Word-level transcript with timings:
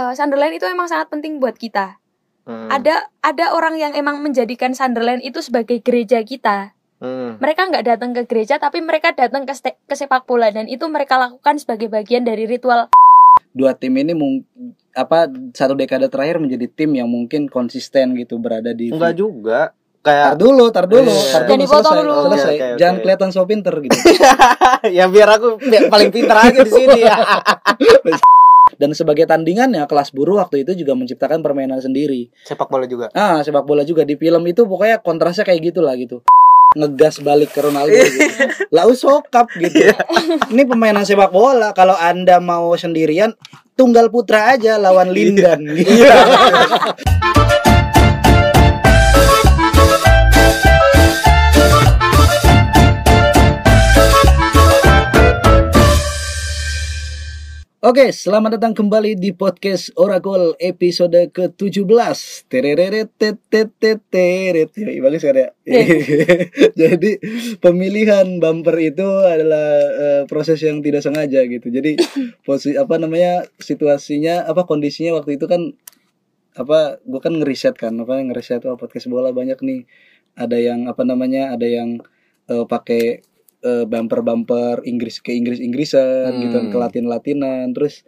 eh, 0.00 0.12
Sunderland 0.16 0.56
itu 0.56 0.64
emang 0.64 0.88
sangat 0.88 1.12
penting 1.12 1.36
buat 1.36 1.60
kita. 1.60 2.00
Hmm. 2.48 2.72
Ada 2.72 3.12
ada 3.20 3.46
orang 3.52 3.76
yang 3.76 3.92
emang 3.92 4.24
menjadikan 4.24 4.72
Sunderland 4.72 5.20
itu 5.20 5.44
sebagai 5.44 5.84
gereja 5.84 6.24
kita. 6.24 6.72
Hmm. 7.00 7.36
Mereka 7.36 7.68
nggak 7.68 7.84
datang 7.84 8.16
ke 8.16 8.24
gereja 8.24 8.56
tapi 8.56 8.80
mereka 8.80 9.12
datang 9.12 9.44
ke, 9.44 9.52
ke 9.60 9.94
sepak 9.94 10.24
bola 10.24 10.48
dan 10.48 10.68
itu 10.68 10.84
mereka 10.88 11.20
lakukan 11.20 11.60
sebagai 11.60 11.88
bagian 11.88 12.24
dari 12.24 12.44
ritual 12.48 12.88
dua 13.50 13.74
tim 13.74 13.90
ini 13.98 14.14
mung 14.14 14.46
apa 14.94 15.26
satu 15.54 15.74
dekade 15.74 16.06
terakhir 16.06 16.38
menjadi 16.38 16.66
tim 16.70 16.94
yang 16.94 17.10
mungkin 17.10 17.46
konsisten 17.50 18.14
gitu 18.18 18.38
berada 18.38 18.70
di 18.74 18.90
Enggak 18.90 19.14
juga. 19.18 19.60
Tar 20.00 20.32
Kayak 20.32 20.40
dulu, 20.40 20.64
tar 20.72 20.86
dulu, 20.88 21.12
Iya. 21.12 21.28
tar 21.28 21.42
Jangan 21.44 21.44
dulu 21.44 21.60
dipotong 21.60 21.84
selesai, 21.84 22.00
dulu. 22.00 22.14
selesai. 22.24 22.54
Oke, 22.56 22.64
oke, 22.64 22.78
Jangan 22.80 22.94
oke. 22.96 23.02
kelihatan 23.04 23.28
so 23.36 23.42
pinter 23.44 23.74
gitu. 23.84 23.96
ya 24.96 25.04
biar 25.12 25.28
aku 25.36 25.48
biar 25.60 25.82
paling 25.92 26.08
pintar 26.08 26.36
aja 26.40 26.60
di 26.64 26.72
sini 26.72 26.98
ya. 27.04 27.16
Dan 28.76 28.92
sebagai 28.92 29.26
tandingannya 29.26 29.82
kelas 29.88 30.12
buruh 30.14 30.42
waktu 30.42 30.62
itu 30.62 30.76
juga 30.84 30.94
menciptakan 30.94 31.40
permainan 31.40 31.80
sendiri. 31.80 32.30
Sepak 32.44 32.68
bola 32.68 32.86
juga. 32.86 33.10
Ah, 33.16 33.40
sepak 33.40 33.64
bola 33.66 33.82
juga 33.82 34.04
di 34.06 34.14
film 34.14 34.44
itu 34.46 34.68
pokoknya 34.68 35.00
kontrasnya 35.00 35.46
kayak 35.46 35.72
gitulah 35.72 35.96
gitu. 35.96 36.20
Ngegas 36.76 37.18
balik 37.24 37.50
ke 37.50 37.60
Ronaldo 37.64 37.96
gitu. 37.96 38.30
Lau 38.76 38.94
sokap 38.94 39.50
gitu. 39.58 39.90
Ini 40.54 40.62
pemainan 40.68 41.02
sepak 41.02 41.34
bola 41.34 41.74
kalau 41.74 41.98
Anda 41.98 42.38
mau 42.38 42.76
sendirian 42.78 43.34
tunggal 43.74 44.12
putra 44.12 44.54
aja 44.54 44.78
lawan 44.78 45.10
Lindan 45.10 45.64
gitu. 45.74 45.90
Oke, 57.80 58.12
selamat 58.12 58.60
datang 58.60 58.76
kembali 58.76 59.16
di 59.16 59.32
podcast 59.32 59.88
Oracle 59.96 60.52
episode 60.60 61.16
ke-17. 61.32 61.88
Terereret 62.52 63.08
teteteteret. 63.16 64.68
Ya, 64.76 65.00
bagus 65.00 65.24
kan 65.24 65.32
ya? 65.32 65.48
Jadi 66.84 67.16
pemilihan 67.56 68.36
bumper 68.36 68.76
itu 68.84 69.08
adalah 69.24 69.80
eh, 69.96 70.22
proses 70.28 70.60
yang 70.60 70.84
tidak 70.84 71.08
sengaja 71.08 71.40
gitu. 71.48 71.72
Jadi 71.72 71.96
posisi 72.44 72.76
apa 72.76 73.00
namanya 73.00 73.48
situasinya 73.56 74.44
apa 74.44 74.68
kondisinya 74.68 75.16
waktu 75.16 75.40
itu 75.40 75.48
kan 75.48 75.72
apa 76.60 77.00
gue 77.00 77.20
kan 77.24 77.32
ngeriset 77.32 77.80
kan 77.80 77.96
apa 77.96 78.20
ngeriset 78.20 78.60
oh, 78.68 78.76
podcast 78.76 79.08
bola 79.08 79.32
banyak 79.32 79.56
nih 79.56 79.88
ada 80.36 80.60
yang 80.60 80.84
apa 80.84 81.00
namanya 81.08 81.56
ada 81.56 81.64
yang 81.64 82.04
eh, 82.44 82.64
pakai 82.68 83.24
bumper 83.84 84.20
bumper 84.20 84.76
Inggris 84.84 85.20
ke 85.20 85.32
Inggris 85.32 85.60
Inggrisan 85.60 86.30
Hmm. 86.30 86.42
gitu 86.44 86.58
ke 86.68 86.76
Latin 86.76 87.04
Latinan 87.06 87.72
terus 87.72 88.04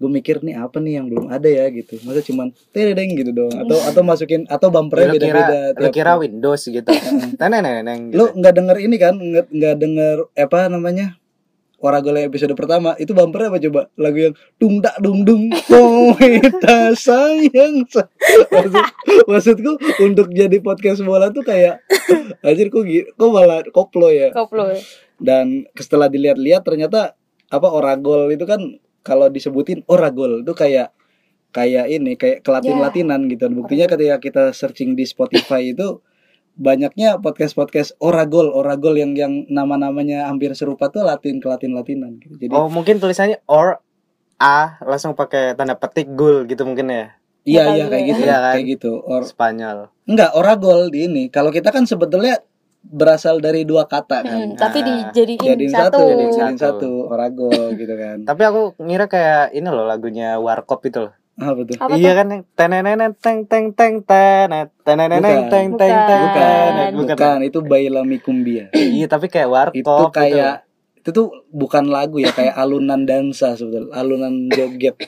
gue 0.00 0.08
mikir 0.08 0.40
nih 0.40 0.56
apa 0.56 0.80
nih 0.80 0.96
yang 0.96 1.12
belum 1.12 1.28
ada 1.28 1.44
ya? 1.44 1.68
Gitu. 1.68 2.00
Masa 2.08 2.24
cuman 2.24 2.56
tereng 2.72 3.20
gitu 3.20 3.36
dong 3.36 3.52
atau 3.52 3.76
atau 3.84 4.00
masukin 4.00 4.48
atau 4.48 4.72
bumpernya 4.72 5.12
Lu 5.12 5.14
beda 5.20 5.26
kira 5.28 5.40
beda 5.44 5.60
lu 5.76 5.88
kira 5.92 6.12
Windows 6.16 6.62
gitu. 6.64 6.88
Teneneneng 7.40 8.08
lu 8.08 8.24
gitu. 8.32 8.40
nggak 8.40 8.54
denger 8.56 8.76
ini 8.80 8.96
kan? 8.96 9.14
Nggak 9.20 9.46
nggak 9.52 9.74
denger 9.76 10.16
apa 10.40 10.58
namanya 10.72 11.19
Oragol 11.80 12.20
yang 12.20 12.28
episode 12.28 12.52
pertama 12.52 12.92
itu 13.00 13.16
bumpernya 13.16 13.48
apa 13.48 13.58
coba? 13.58 13.80
Lagu 13.96 14.18
yang 14.20 14.34
dung 14.60 14.84
dak 14.84 15.00
dung 15.00 15.24
dung 15.24 15.48
kita 16.20 16.92
sayang. 16.92 17.88
Sa-" 17.88 18.08
maksud 18.52 18.84
maksudku 19.24 19.72
untuk 20.04 20.28
jadi 20.36 20.60
podcast 20.60 21.00
bola 21.00 21.32
tuh 21.32 21.40
kayak 21.40 21.80
anjir 22.44 22.68
kok 22.68 22.84
kok 23.16 23.30
malah 23.32 23.64
koplo 23.72 24.12
ya? 24.12 24.28
Koplo. 24.36 24.76
dan 25.20 25.68
setelah 25.76 26.08
dilihat-lihat 26.08 26.64
ternyata 26.64 27.16
apa 27.52 27.68
oragol 27.68 28.28
itu 28.32 28.48
kan 28.48 28.80
kalau 29.04 29.28
disebutin 29.28 29.84
oragol 29.88 30.40
itu 30.40 30.52
kayak 30.56 30.92
kayak 31.50 31.86
ini 31.90 32.14
kayak 32.14 32.46
kelatin-latinan 32.46 33.26
gitu. 33.26 33.50
Buktinya 33.50 33.90
ketika 33.90 34.16
kita 34.22 34.44
searching 34.54 34.94
di 34.94 35.04
Spotify 35.08 35.72
itu 35.74 35.98
banyaknya 36.60 37.16
podcast-podcast 37.16 37.96
oragol 37.98 38.52
oragol 38.52 38.92
yang 38.92 39.16
yang 39.16 39.48
nama-namanya 39.48 40.28
hampir 40.28 40.52
serupa 40.52 40.86
tuh 40.86 41.02
latin 41.02 41.40
ke 41.40 41.48
latin-latinan 41.48 42.20
gitu. 42.20 42.36
jadi 42.38 42.52
Oh, 42.52 42.68
mungkin 42.68 43.00
tulisannya 43.00 43.40
or 43.46 43.80
A 44.36 44.76
langsung 44.82 45.12
pakai 45.12 45.52
tanda 45.54 45.72
petik 45.74 46.08
gul 46.10 46.44
gitu 46.44 46.62
mungkin 46.62 46.86
ya. 46.86 47.04
iya 47.42 47.62
iya 47.70 47.84
tahu 47.84 47.90
kayak 47.90 47.96
ya. 47.98 48.08
gitu 48.10 48.20
Iya 48.22 48.36
kan? 48.36 48.52
kayak 48.52 48.66
gitu 48.70 48.92
or 49.00 49.22
Spanyol. 49.22 49.78
enggak 50.04 50.30
oragol 50.32 50.80
di 50.86 50.98
ini 51.02 51.22
kalau 51.26 51.48
kita 51.48 51.68
kan 51.68 51.84
sebetulnya 51.84 52.44
berasal 52.82 53.36
dari 53.38 53.64
dua 53.64 53.84
kata 53.84 54.20
kan 54.20 54.36
Hmm, 54.42 54.52
tapi 54.54 54.80
Ah, 54.80 55.12
dijadiin 55.12 55.36
jadiin 55.38 55.68
satu. 55.70 55.96
satu, 55.96 56.04
jadiin 56.06 56.32
Satu. 56.32 56.56
satu 56.58 56.90
oragol 57.06 57.72
gitu 57.74 57.92
kan 57.94 58.24
Tapi 58.28 58.42
aku 58.42 58.60
ngira 58.78 59.04
kayak 59.04 59.52
ini 59.52 59.64
loh 59.66 59.84
lagunya 59.84 60.36
Warkop 60.36 60.80
itu 60.82 60.98
loh. 61.02 61.12
Apa 61.40 61.60
tuh 61.64 61.76
Apa 61.76 61.94
iya 61.94 62.12
tuh? 62.12 62.16
kan 62.20 62.26
yang 62.28 62.42
tenenenen 62.52 63.12
teng 63.16 63.38
teng 63.44 63.72
teng 63.72 64.04
tenet 64.04 64.68
tenenenen 64.80 65.24
teng 65.24 65.42
teng 65.48 65.68
teng 65.72 65.90
Bukan. 65.90 66.36
tenet. 66.36 66.90
bukan, 66.92 67.16
bukan. 67.16 67.38
itu 67.42 67.58
Bailami 67.60 68.16
Kumbia 68.18 68.68
Iya, 68.96 69.06
tapi 69.06 69.26
kayak 69.26 69.48
Warkop 69.48 69.74
itu 69.74 69.88
gitu. 69.88 70.04
kayak 70.12 70.68
itu 70.94 71.08
tuh 71.10 71.26
bukan 71.48 71.88
lagu 71.88 72.20
ya 72.20 72.28
kayak 72.28 72.52
alunan 72.54 73.02
dansa 73.02 73.56
sebetulnya 73.56 73.88
alunan 73.90 74.46
joget 74.46 75.00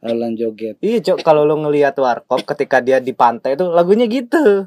alunan 0.00 0.32
joget 0.32 0.80
Iya, 0.80 0.98
Cok, 1.02 1.20
kalau 1.20 1.44
lo 1.44 1.56
ngelihat 1.58 1.92
Warkop 1.94 2.42
ketika 2.44 2.80
dia 2.80 2.96
di 2.98 3.12
pantai 3.12 3.52
itu 3.52 3.68
lagunya 3.68 4.04
gitu. 4.04 4.64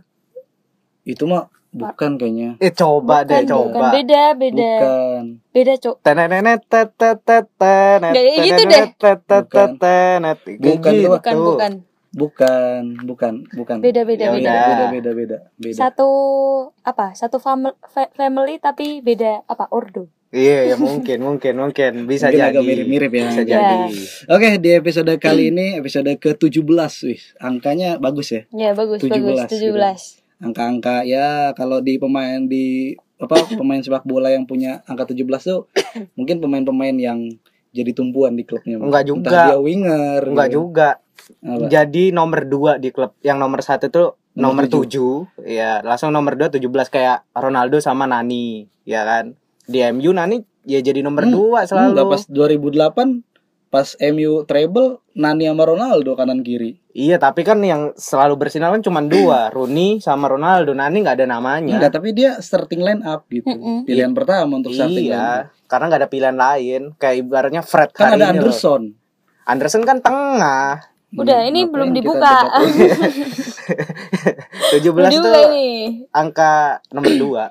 itu 1.03 1.23
mah 1.23 1.49
bukan 1.69 2.11
kayaknya 2.15 2.49
Eh, 2.57 2.71
coba 2.71 3.21
Bukan, 3.21 3.27
deh, 3.27 3.39
bukan. 3.39 3.47
coba. 3.47 3.87
Beda, 3.91 4.23
beda. 4.33 4.71
bukan 4.77 5.23
Beda, 5.51 5.73
Cok. 5.75 5.95
Tenenenet 6.01 6.61
tet 6.65 6.89
tet 6.93 7.17
tet 7.19 7.45
tenet. 7.53 8.13
Nggak 8.13 8.23
kayak 8.23 8.37
gitu 8.39 8.61
tenenet, 8.61 8.89
tet 8.95 9.19
tet 9.21 9.45
tet 9.45 9.71
Bukan. 9.73 10.21
Bukan, 10.57 10.93
gitu. 10.93 11.09
Bukan, 11.09 11.35
bukan. 11.37 11.73
bukan 12.13 12.83
bukan 13.03 13.33
bukan 13.51 13.77
Beda, 13.77 14.01
beda, 14.01 14.25
Ya 14.25 14.31
beda. 14.31 14.53
beda 14.53 14.85
beda 14.89 15.11
beda 15.13 15.37
beda 15.55 15.75
Satu 15.75 16.09
apa? 16.81 17.13
Satu 17.13 17.37
family, 17.37 17.75
family 18.11 18.57
tapi 18.57 19.01
beda 19.01 19.43
apa? 19.43 19.67
Ordo. 19.69 20.07
Iya, 20.27 20.65
ya 20.65 20.75
mungkin, 20.75 21.23
mungkin, 21.23 21.55
mungkin 21.55 22.03
bisa 22.03 22.27
Mungkin 22.27 22.35
jadi. 22.37 22.51
agak 22.51 22.63
mirip-mirip 22.63 23.11
ya. 23.11 23.23
Bisa 23.25 23.41
Ya. 23.41 23.47
jadi. 23.47 23.95
oke 24.27 24.49
di 24.57 24.69
episode 24.73 25.13
kali 25.17 25.49
ini 25.49 25.79
episode 25.79 26.11
ke 26.17 26.33
17 26.33 26.67
wih 27.05 27.21
angkanya 27.39 27.95
bagus 27.95 28.27
ya 28.29 28.41
Ya, 28.51 28.75
bagus, 28.75 28.99
17 28.99 29.23
bagus. 29.47 29.47
gitu. 29.47 30.26
17. 30.37 30.45
angka-angka 30.45 30.95
ya 31.03 31.51
kalau 31.53 31.79
di 31.79 31.97
pemain 31.97 32.41
di 32.41 32.93
apa 33.17 33.33
pemain 33.49 33.81
sepak 33.81 34.05
bola 34.05 34.29
yang 34.29 34.45
punya 34.45 34.85
angka 34.85 35.09
17 35.09 35.25
tuh 35.41 35.65
mungkin 36.17 36.37
pemain-pemain 36.37 36.93
yang 36.93 37.19
jadi 37.69 37.91
tumpuan 37.93 38.33
di 38.33 38.41
klubnya 38.41 38.77
Enggak 38.77 39.05
Entah 39.05 39.09
juga. 39.09 39.41
dia 39.47 39.57
winger 39.57 40.21
Enggak 40.23 40.47
gitu. 40.47 40.57
juga. 40.63 40.89
Apa? 41.43 41.65
Jadi 41.67 42.03
nomor 42.09 42.41
dua 42.45 42.71
di 42.77 42.89
klub. 42.89 43.11
Yang 43.19 43.37
nomor 43.37 43.59
satu 43.61 43.85
tuh 43.89 44.09
Nomor 44.33 44.63
nomor 44.63 44.65
tujuh. 44.69 45.25
Ya, 45.43 45.81
langsung 45.81 46.13
nomor 46.13 46.37
dua 46.37 46.47
tujuh 46.47 46.69
belas 46.69 46.87
kayak 46.87 47.25
Ronaldo 47.33 47.81
sama 47.81 48.05
Nani, 48.05 48.69
ya 48.85 49.01
kan? 49.01 49.33
Di 49.65 49.81
MU 49.89 50.13
Nani 50.13 50.37
ya 50.63 50.77
jadi 50.77 51.01
nomor 51.01 51.25
Hmm, 51.25 51.33
dua 51.33 51.59
selalu. 51.65 51.89
Enggak 51.91 52.07
pas 52.07 52.21
2008 52.29 53.25
pas 53.67 53.87
MU 54.07 54.31
treble 54.45 55.01
Nani 55.11 55.43
sama 55.45 55.63
Ronaldo 55.65 56.13
kanan 56.13 56.39
kiri 56.39 56.77
Iya, 56.97 57.15
tapi 57.15 57.45
kan 57.45 57.61
yang 57.61 57.93
selalu 57.93 58.33
bersinar 58.35 58.73
kan 58.73 58.81
cuma 58.81 58.99
dua, 58.99 59.47
Rooney 59.53 60.01
sama 60.01 60.25
Ronaldo. 60.27 60.73
Nani 60.73 60.97
nggak 60.97 61.13
ada 61.15 61.27
namanya. 61.29 61.77
enggak 61.77 61.93
tapi 61.93 62.09
dia 62.09 62.41
starting 62.41 62.81
line 62.81 63.05
up 63.05 63.25
gitu 63.27 63.45
Mm-mm. 63.47 63.85
pilihan 63.85 64.09
pertama 64.11 64.57
untuk 64.57 64.73
starting 64.73 65.05
line 65.05 65.13
up. 65.13 65.45
Iya, 65.45 65.67
karena 65.67 65.83
nggak 65.85 66.01
ada 66.01 66.09
pilihan 66.09 66.33
lain. 66.35 66.81
Kayak 66.95 67.15
ibaratnya 67.21 67.61
Fred 67.61 67.89
kan 67.91 68.11
hari 68.11 68.17
ada 68.17 68.25
ini 68.25 68.41
loh. 68.41 68.49
Anderson 68.49 68.81
Anderson 69.45 69.83
kan 69.83 69.97
tengah. 69.99 70.89
Udah, 71.09 71.37
Hmm, 71.37 71.47
ini 71.47 71.59
ngapain 71.61 71.71
belum 71.71 71.89
dibuka. 71.93 72.19
debat- 72.19 72.51
17 74.73 74.91
Belum 74.91 75.11
tuh 75.13 75.33
ini. 75.47 75.67
angka 76.09 76.81
nomor 76.89 77.13
dua. 77.21 77.45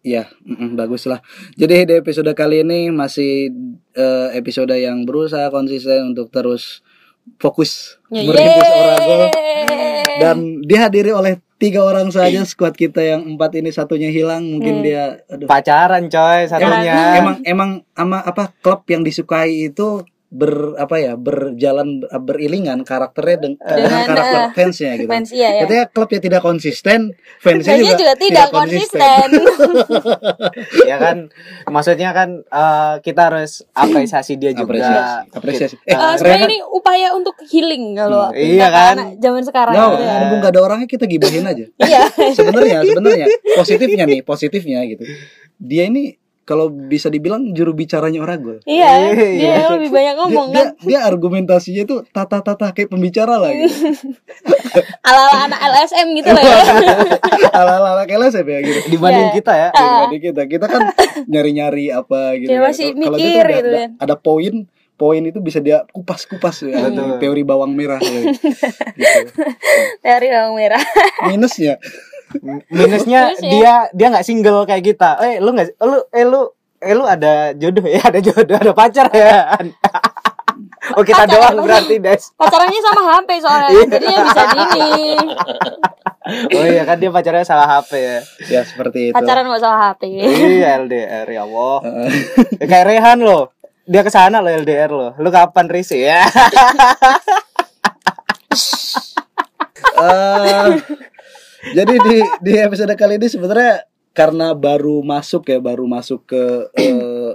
Iya, 0.00 0.30
mm-mm, 0.40 0.76
bagus 0.76 1.02
lah. 1.02 1.18
Jadi 1.56 1.82
di 1.82 1.94
episode 1.96 2.30
kali 2.30 2.62
ini 2.62 2.94
masih 2.94 3.50
eh, 3.90 4.28
episode 4.34 4.70
yang 4.70 5.02
berusaha 5.02 5.50
konsisten 5.50 6.14
untuk 6.14 6.30
terus 6.30 6.85
fokus 7.36 8.00
merintis 8.08 8.64
Orago 8.64 9.16
dan 10.16 10.36
dihadiri 10.64 11.12
oleh 11.12 11.36
tiga 11.56 11.84
orang 11.84 12.08
saja 12.08 12.44
squad 12.44 12.76
kita 12.76 13.00
yang 13.00 13.36
empat 13.36 13.56
ini 13.56 13.72
satunya 13.72 14.08
hilang 14.08 14.44
mungkin 14.46 14.80
Hmm. 14.80 14.84
dia 14.84 15.04
aduh. 15.26 15.48
Pacaran 15.48 16.04
coy 16.06 16.44
satunya. 16.44 17.16
emang 17.16 17.36
emang 17.42 17.70
ama 17.92 18.20
apa 18.20 18.52
klub 18.60 18.84
yang 18.86 19.00
disukai 19.00 19.68
itu 19.68 20.04
ber 20.28 20.50
apa 20.74 20.96
ya 20.96 21.12
berjalan 21.14 22.02
beriringan 22.02 22.82
karakternya 22.82 23.36
deng- 23.38 23.56
dengan, 23.56 23.78
Dengan, 23.80 24.02
karakter 24.04 24.40
eh, 24.40 24.48
fansnya 24.52 24.92
gitu. 24.96 25.06
Fans 25.06 25.30
iya 25.30 25.48
ya. 25.48 25.60
Ketika 25.62 25.84
klub 25.88 26.08
yang 26.10 26.22
tidak 26.24 26.42
konsisten, 26.42 27.00
fansnya 27.38 27.72
Fansnya 27.72 27.78
juga, 27.86 27.94
juga 27.96 28.14
tidak 28.18 28.46
konsisten. 28.50 29.28
ya 30.90 30.96
kan 30.96 31.16
maksudnya 31.66 32.10
kan 32.10 32.28
eh, 32.42 32.94
kita 33.00 33.22
harus 33.24 33.52
apresiasi 33.70 34.34
dia 34.34 34.50
juga 34.50 34.66
Apresiasi, 34.66 35.16
apresiasi. 35.32 35.74
Eh, 35.80 35.94
Eh, 35.96 36.14
sebenarnya 36.16 36.46
ini 36.48 36.58
upaya 36.66 37.08
untuk 37.12 37.38
healing 37.42 37.94
kalau 37.94 38.28
Hmm, 38.28 38.36
iya 38.36 38.68
kan? 38.68 38.94
anak 38.96 39.08
zaman 39.18 39.42
sekarang 39.42 39.74
No, 39.74 39.86
gitu 39.92 40.02
ya. 40.02 40.14
mumpung 40.20 40.40
gak 40.40 40.52
ada 40.52 40.60
orangnya 40.60 40.88
kita 40.88 41.04
gibahin 41.04 41.44
aja. 41.44 41.64
Iya. 41.78 42.02
sebenarnya 42.32 42.78
sebenarnya 42.82 43.26
positifnya 43.58 44.04
nih 44.04 44.20
positifnya 44.20 44.80
gitu 44.84 45.04
dia 45.56 45.86
ini 45.86 46.18
kalau 46.46 46.70
bisa 46.70 47.10
dibilang 47.10 47.50
juru 47.50 47.74
bicaranya 47.74 48.22
Oragol. 48.22 48.62
Iya, 48.62 49.10
Iya. 49.10 49.26
dia 49.34 49.50
yang 49.58 49.72
lebih 49.74 49.90
banyak 49.90 50.14
Dia, 50.14 50.20
ngomong 50.22 50.48
dia, 50.48 50.58
kan. 50.62 50.68
dia 50.78 50.98
argumentasinya 51.02 51.82
itu 51.82 51.96
tata-tata 52.08 52.70
kayak 52.70 52.86
pembicara 52.86 53.34
lah 53.34 53.50
gitu. 53.50 53.90
Ala-ala 55.10 55.50
anak 55.50 55.60
LSM 55.60 56.06
gitu 56.14 56.30
lah 56.30 56.38
ya. 56.40 56.54
Ala-ala 57.58 58.02
kayak 58.06 58.30
LSM 58.30 58.46
ya 58.46 58.60
gitu. 58.62 58.80
Dibanding 58.88 59.26
Iya. 59.26 59.34
kita 59.34 59.52
ya. 59.52 59.68
Dibanding 59.74 60.22
kita, 60.22 60.42
kita 60.46 60.66
kan 60.66 60.82
nyari-nyari 61.26 61.90
apa 61.90 62.38
gitu. 62.38 62.48
Dia 62.48 62.58
kan. 62.62 62.66
masih 62.70 62.86
Kalau 62.94 63.18
mikir 63.18 63.26
dia 63.26 63.26
tuh 63.26 63.42
ada, 63.42 63.50
gitu 63.50 63.66
ada, 63.66 63.78
kan. 63.82 63.90
ada 63.98 64.14
poin, 64.14 64.54
poin 64.94 65.22
itu 65.26 65.38
bisa 65.42 65.58
dia 65.58 65.82
kupas-kupas 65.90 66.62
ya. 66.62 66.78
Betul. 66.86 67.18
Teori 67.18 67.42
bawang 67.42 67.74
merah 67.74 67.98
ya. 67.98 68.22
gitu. 69.02 69.18
Dari 69.98 70.26
bawang 70.30 70.54
merah. 70.54 70.82
Minusnya 71.26 71.82
Minusnya 72.68 73.20
Minusnya. 73.32 73.50
dia 73.50 73.74
dia 73.94 74.06
nggak 74.10 74.26
single 74.26 74.66
kayak 74.66 74.84
kita. 74.84 75.18
Eh 75.22 75.34
lu 75.38 75.54
nggak 75.54 75.78
lu 75.80 75.98
eh 76.10 76.24
lu 76.26 76.40
eh 76.82 76.94
lu 76.94 77.04
ada 77.06 77.54
jodoh 77.54 77.86
ya 77.86 78.02
ada 78.10 78.18
jodoh 78.20 78.56
ada 78.58 78.72
pacar 78.74 79.06
ya. 79.14 79.54
oh 80.96 81.02
kita 81.02 81.26
Pacar 81.26 81.54
doang 81.54 81.66
berarti 81.66 81.96
Des. 81.98 82.22
Pacarannya 82.34 82.80
sama 82.82 83.02
HP 83.14 83.28
soalnya. 83.38 83.68
Iya. 83.70 83.84
Jadinya 83.90 84.18
bisa 84.26 84.42
gini. 84.54 84.90
Oh 86.26 86.64
iya 86.66 86.82
kan 86.82 86.96
dia 86.98 87.10
pacarnya 87.14 87.46
salah 87.46 87.68
HP 87.78 87.90
ya. 87.94 88.18
ya 88.50 88.60
seperti 88.66 89.10
itu. 89.10 89.14
Pacaran 89.14 89.46
nggak 89.46 89.62
salah 89.62 89.80
HP. 89.94 90.02
Iya 90.10 90.68
LDR 90.82 91.26
ya 91.30 91.40
Allah. 91.46 91.76
Heeh. 91.86 92.10
Ya, 92.58 92.66
kayak 92.66 92.86
Rehan 92.90 93.18
loh. 93.22 93.54
Dia 93.86 94.02
ke 94.02 94.10
sana 94.10 94.42
loh 94.42 94.50
LDR 94.50 94.90
loh. 94.90 95.10
Lu 95.22 95.30
kapan 95.30 95.70
Risi 95.70 96.02
ya? 96.02 96.26
Eh, 99.96 100.68
jadi 101.72 101.94
di 101.96 102.16
di 102.42 102.52
episode 102.56 102.92
kali 102.92 103.16
ini 103.16 103.26
sebenarnya 103.26 103.86
karena 104.12 104.52
baru 104.52 105.00
masuk 105.00 105.44
ya, 105.46 105.58
baru 105.58 105.84
masuk 105.84 106.24
ke 106.24 106.42
eh, 106.74 107.32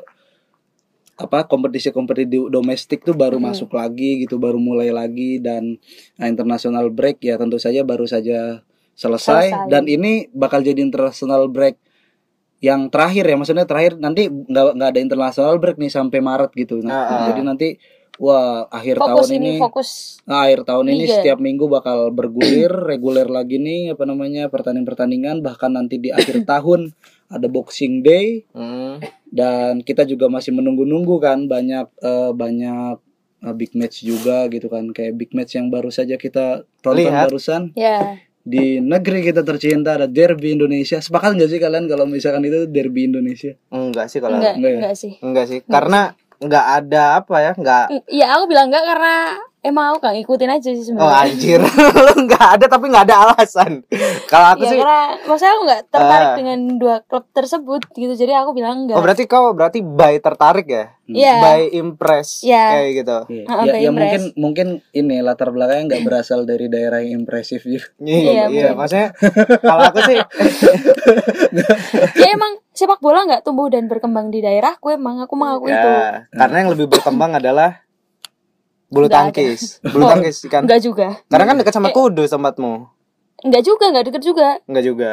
apa 1.15 1.45
kompetisi-kompetisi 1.45 2.49
domestik 2.49 3.05
tuh 3.05 3.13
baru 3.13 3.37
Hmm. 3.37 3.53
masuk 3.53 3.69
lagi 3.71 4.25
gitu, 4.25 4.41
baru 4.41 4.57
mulai 4.57 4.89
lagi 4.89 5.37
dan 5.37 5.77
nah, 6.17 6.25
international 6.25 6.89
break 6.89 7.21
ya 7.21 7.37
tentu 7.37 7.61
saja 7.61 7.85
baru 7.85 8.09
saja 8.09 8.65
selesai, 8.93 9.49
Selesai. 9.53 9.69
dan 9.69 9.85
ini 9.85 10.29
bakal 10.33 10.61
jadi 10.61 10.81
international 10.81 11.45
break 11.47 11.77
yang 12.61 12.89
terakhir 12.89 13.25
ya 13.25 13.33
maksudnya 13.33 13.65
terakhir 13.65 13.97
nanti 13.97 14.29
nggak 14.29 14.77
nggak 14.77 14.89
ada 14.93 15.01
international 15.01 15.57
break 15.57 15.77
nih 15.77 15.89
sampai 15.89 16.21
Maret 16.21 16.51
gitu 16.53 16.81
nah, 16.81 16.93
Ah, 16.93 17.05
ah. 17.09 17.21
jadi 17.29 17.41
nanti 17.41 17.77
wah 18.21 18.69
akhir 18.69 18.95
Fokus 18.95 19.09
tahun 19.09 19.29
ini 19.33 19.49
ini 19.49 19.53
fokus. 19.57 19.89
Nah, 20.23 20.45
akhir 20.45 20.61
tahun 20.63 20.85
ini 20.87 21.03
Liga. 21.03 21.13
setiap 21.17 21.39
minggu 21.39 21.65
bakal 21.65 21.97
bergulir 22.09 22.69
reguler 22.91 23.25
lagi 23.25 23.57
nih 23.57 23.91
apa 23.91 24.05
namanya 24.05 24.45
pertandingan-pertandingan 24.45 25.41
bahkan 25.41 25.73
nanti 25.73 25.97
di 25.97 26.09
akhir 26.09 26.45
tahun 26.51 26.93
ada 27.27 27.47
Boxing 27.47 27.99
Day 27.99 28.45
Hmm. 28.51 29.01
dan 29.27 29.81
kita 29.81 30.03
juga 30.03 30.27
masih 30.27 30.51
menunggu-nunggu 30.51 31.17
kan 31.17 31.45
banyak 31.45 31.89
eh, 31.97 32.31
banyak 32.31 32.95
eh, 33.41 33.53
big 33.53 33.73
match 33.73 34.03
juga 34.03 34.45
gitu 34.47 34.67
kan 34.67 34.85
kayak 34.87 35.17
big 35.17 35.31
match 35.31 35.55
yang 35.55 35.67
baru 35.67 35.89
saja 35.89 36.13
kita 36.13 36.61
tonton 36.79 37.01
Lihat. 37.01 37.25
barusan 37.25 37.73
Ya. 37.73 38.21
di 38.39 38.77
negeri 38.77 39.21
kita 39.23 39.41
tercinta 39.41 39.95
ada 39.95 40.05
Derby 40.05 40.53
Indonesia 40.53 40.97
sepakat 40.97 41.33
nggak 41.33 41.49
sih 41.49 41.57
kalian 41.57 41.85
kalau 41.85 42.05
misalkan 42.05 42.41
itu 42.43 42.65
Derby 42.65 43.05
Indonesia 43.05 43.53
Enggak 43.69 44.05
sih 44.07 44.17
kalau 44.17 44.37
Enggak, 44.37 44.53
enggak 44.55 44.69
ya? 44.69 44.77
enggak 44.77 44.95
sih. 44.95 45.13
enggak 45.19 45.45
sih. 45.47 45.59
Karena 45.63 46.01
enggak 46.41 46.65
ada 46.81 47.21
apa 47.21 47.35
ya? 47.39 47.51
Enggak 47.55 47.85
Iya, 48.09 48.25
aku 48.35 48.43
bilang 48.49 48.67
enggak 48.73 48.85
karena 48.89 49.15
emang 49.61 49.93
aku 49.93 49.97
gak 50.01 50.15
ngikutin 50.15 50.49
aja 50.51 50.69
sih 50.69 50.81
Oh 50.81 50.85
sebenarnya. 50.91 51.21
anjir, 51.23 51.59
lu 52.05 52.13
nggak 52.25 52.47
ada 52.51 52.65
tapi 52.65 52.85
nggak 52.87 53.05
ada 53.05 53.15
alasan. 53.23 53.71
Kalau 54.25 54.47
aku 54.51 54.63
ya 54.63 54.69
sih, 54.69 54.79
karena 54.79 55.01
maksudnya 55.21 55.51
aku 55.51 55.63
nggak 55.63 55.81
tertarik 55.87 56.27
Ah. 56.27 56.35
dengan 56.35 56.59
dua 56.75 56.95
klub 57.01 57.25
tersebut 57.29 57.81
gitu 57.91 58.13
jadi 58.15 58.41
aku 58.41 58.51
bilang 58.51 58.83
enggak 58.83 58.97
oh 58.97 59.01
berarti 59.01 59.23
kau 59.25 59.51
berarti 59.51 59.79
by 59.79 60.17
tertarik 60.17 60.65
ya, 60.65 60.85
Iya. 61.05 61.33
by 61.39 61.61
impress 61.73 62.41
Iya. 62.41 62.63
kayak 62.71 62.91
gitu. 62.97 63.17
Iya. 63.29 63.43
Ah, 63.47 63.63
ya, 63.63 63.73
ya 63.79 63.89
mungkin 63.91 64.21
mungkin 64.35 64.67
ini 64.91 65.15
latar 65.19 65.49
belakangnya 65.49 65.85
nggak 65.87 66.03
berasal 66.03 66.43
dari 66.43 66.65
daerah 66.65 66.99
yang 66.99 67.21
impresif 67.21 67.61
gitu. 67.61 67.85
Iya, 68.01 68.17
Iya, 68.19 68.43
iya, 68.49 68.69
maksudnya 68.73 69.13
kalau 69.61 69.83
aku 69.85 69.99
sih, 70.03 70.17
ya 72.17 72.27
emang 72.29 72.57
sepak 72.71 72.97
bola 72.97 73.25
nggak 73.25 73.43
tumbuh 73.43 73.67
dan 73.67 73.85
berkembang 73.85 74.29
di 74.29 74.39
daerahku 74.39 74.89
emang 74.89 75.19
aku 75.19 75.33
mengaku 75.35 75.69
itu 75.69 75.75
ya, 75.87 76.25
karena 76.31 76.55
yang 76.57 76.69
lebih 76.71 76.87
berkembang 76.87 77.35
adalah 77.35 77.83
bulu 78.91 79.07
ada. 79.07 79.23
tangkis, 79.23 79.79
bulu 79.87 80.03
Oh, 80.03 80.11
tangkis 80.11 80.43
kan. 80.45 80.61
enggak 80.61 80.79
juga 80.79 81.07
Karena 81.25 81.45
kan 81.45 81.55
dekat 81.55 81.73
sama 81.73 81.87
Eh. 81.87 81.93
Kudus 81.93 82.27
tempatmu, 82.27 82.73
enggak 83.41 83.63
juga 83.63 83.85
enggak 83.87 84.05
deket 84.05 84.23
juga 84.23 84.47
enggak 84.63 84.83
juga. 84.85 85.11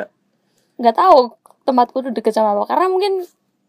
nggak 0.74 0.94
tahu 0.94 1.20
tempatku 1.64 1.96
tuh 2.00 2.12
deket 2.12 2.30
sama 2.30 2.52
apa 2.52 2.66
karena 2.66 2.86
mungkin 2.86 3.12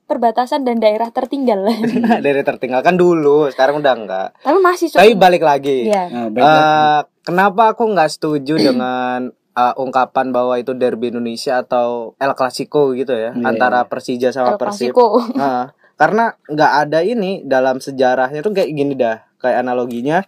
perbatasan 0.06 0.62
dan 0.62 0.78
daerah 0.78 1.10
tertinggal 1.10 1.70
Dari 2.26 2.42
tertinggalkan 2.42 2.96
dulu, 2.96 3.46
sekarang 3.48 3.78
udah 3.78 3.94
enggak. 3.96 4.28
tapi 4.40 4.58
masih 4.58 4.90
Tapi 4.90 5.14
balik 5.14 5.42
lagi. 5.42 5.86
Iya. 5.86 6.04
Nah, 6.08 6.28
baik 6.28 6.42
lagi. 6.42 6.58
Eh, 6.58 7.00
kenapa 7.24 7.64
aku 7.72 7.84
nggak 7.88 8.10
setuju 8.12 8.58
dengan 8.68 9.30
eh, 9.30 9.74
ungkapan 9.76 10.30
bahwa 10.30 10.56
itu 10.56 10.74
derby 10.74 11.10
Indonesia 11.10 11.60
atau 11.60 12.14
El 12.16 12.34
Clasico 12.34 12.90
gitu 12.92 13.12
ya 13.12 13.32
Iya, 13.32 13.46
antara 13.46 13.80
iya. 13.80 13.88
Persija 13.88 14.30
sama 14.32 14.54
El 14.54 14.58
Persib. 14.58 14.90
Clasico 14.90 15.06
Heeh. 15.32 15.66
karena 15.94 16.26
nggak 16.44 16.72
ada 16.80 17.00
ini 17.04 17.44
dalam 17.44 17.78
sejarahnya 17.78 18.40
tuh 18.40 18.50
kayak 18.52 18.72
gini 18.72 18.96
dah, 18.96 19.20
kayak 19.40 19.58
analoginya 19.60 20.22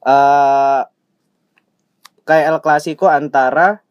eh 0.00 0.80
kayak 2.22 2.44
El 2.46 2.58
Clasico 2.60 3.06
antara 3.06 3.82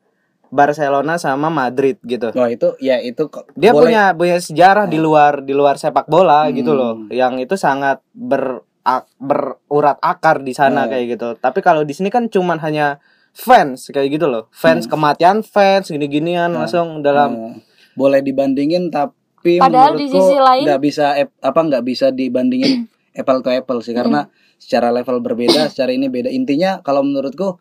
Barcelona 0.48 1.20
sama 1.20 1.52
Madrid 1.52 2.00
gitu. 2.02 2.32
Wah 2.32 2.48
itu 2.48 2.72
ya 2.80 2.98
itu 2.98 3.28
kok 3.28 3.52
Dia 3.54 3.76
boleh- 3.76 3.92
punya 3.92 4.04
punya 4.14 4.38
sejarah 4.40 4.88
di 4.88 4.96
luar 4.96 5.44
di 5.44 5.52
luar 5.52 5.76
sepak 5.76 6.08
bola 6.08 6.48
Hmm. 6.48 6.56
gitu 6.56 6.72
loh, 6.72 6.94
yang 7.10 7.36
itu 7.36 7.54
sangat 7.54 8.00
ber 8.10 8.64
ak- 8.82 9.12
berurat 9.20 10.00
akar 10.00 10.40
di 10.40 10.56
sana 10.56 10.88
Hmm. 10.88 10.90
kayak 10.90 11.06
gitu. 11.12 11.28
Tapi 11.36 11.60
kalau 11.60 11.84
di 11.84 11.92
sini 11.92 12.08
kan 12.08 12.32
cuman 12.32 12.64
hanya 12.64 13.04
fans 13.34 13.92
kayak 13.92 14.16
gitu 14.16 14.26
loh, 14.26 14.48
fans 14.50 14.88
kematian 14.88 15.44
fans 15.44 15.92
gini-ginian 15.92 16.48
Hmm. 16.50 16.64
langsung 16.64 16.88
dalam 17.02 17.32
eh, 17.36 17.54
boleh 17.94 18.24
dibandingin 18.24 18.88
tapi 18.88 19.60
Padahal 19.60 19.94
di 19.94 20.08
menurutku 20.08 20.16
sisi 20.24 20.38
lain- 20.38 20.64
nggak 20.64 20.82
bisa 20.82 21.06
apa 21.20 21.60
nggak 21.62 21.84
bisa 21.84 22.08
dibandingin 22.10 22.88
apple 23.18 23.42
to 23.42 23.50
apple 23.50 23.82
sih 23.82 23.98
karena 23.98 24.30
secara 24.62 24.94
level 24.94 25.20
berbeda 25.20 25.66
secara 25.74 25.92
ini 25.92 26.08
beda. 26.08 26.30
Intinya 26.30 26.80
kalau 26.86 27.02
menurutku 27.02 27.58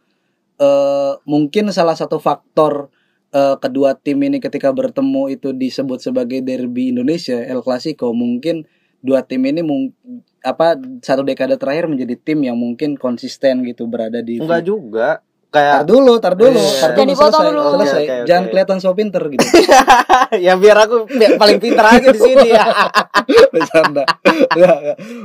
eh 0.56 1.12
mungkin 1.28 1.68
salah 1.68 1.92
satu 1.96 2.16
faktor 2.16 2.88
eh, 3.32 3.56
kedua 3.60 3.96
tim 3.96 4.20
ini 4.24 4.40
ketika 4.40 4.72
bertemu 4.72 5.36
itu 5.36 5.52
disebut 5.52 6.00
sebagai 6.00 6.40
derby 6.40 6.92
Indonesia 6.92 7.36
El 7.36 7.60
Clasico 7.60 8.12
mungkin 8.16 8.64
dua 9.04 9.20
tim 9.20 9.44
ini 9.44 9.60
mung- 9.60 9.92
apa 10.40 10.78
satu 11.02 11.26
dekade 11.26 11.58
terakhir 11.58 11.90
menjadi 11.90 12.14
tim 12.16 12.40
yang 12.40 12.56
mungkin 12.56 12.94
konsisten 12.96 13.66
gitu 13.66 13.84
berada 13.90 14.22
di 14.22 14.38
enggak 14.38 14.62
juga 14.64 15.20
Tar 15.46 15.54
kayak 15.56 15.80
dulu, 15.84 16.12
tar 16.18 16.34
dulu, 16.34 16.58
Iya. 16.58 16.74
tar 16.76 16.90
Jangan 16.90 16.96
dulu 16.98 17.08
dipotong 17.08 17.32
selesai, 17.32 17.48
dulu. 17.48 17.62
selesai. 17.72 17.96
Oke, 17.96 18.02
oke, 18.02 18.12
oke. 18.12 18.26
Jangan 18.26 18.44
kelihatan 18.46 18.78
so 18.78 18.90
pinter 18.92 19.22
gitu. 19.26 19.46
ya 20.46 20.52
biar 20.54 20.76
aku 20.78 20.96
biar 21.08 21.32
paling 21.34 21.58
pintar 21.58 21.84
aja 21.88 22.08
di 22.08 22.20
sini 22.20 22.48
ya. 22.50 22.64
Bercanda. 23.54 24.02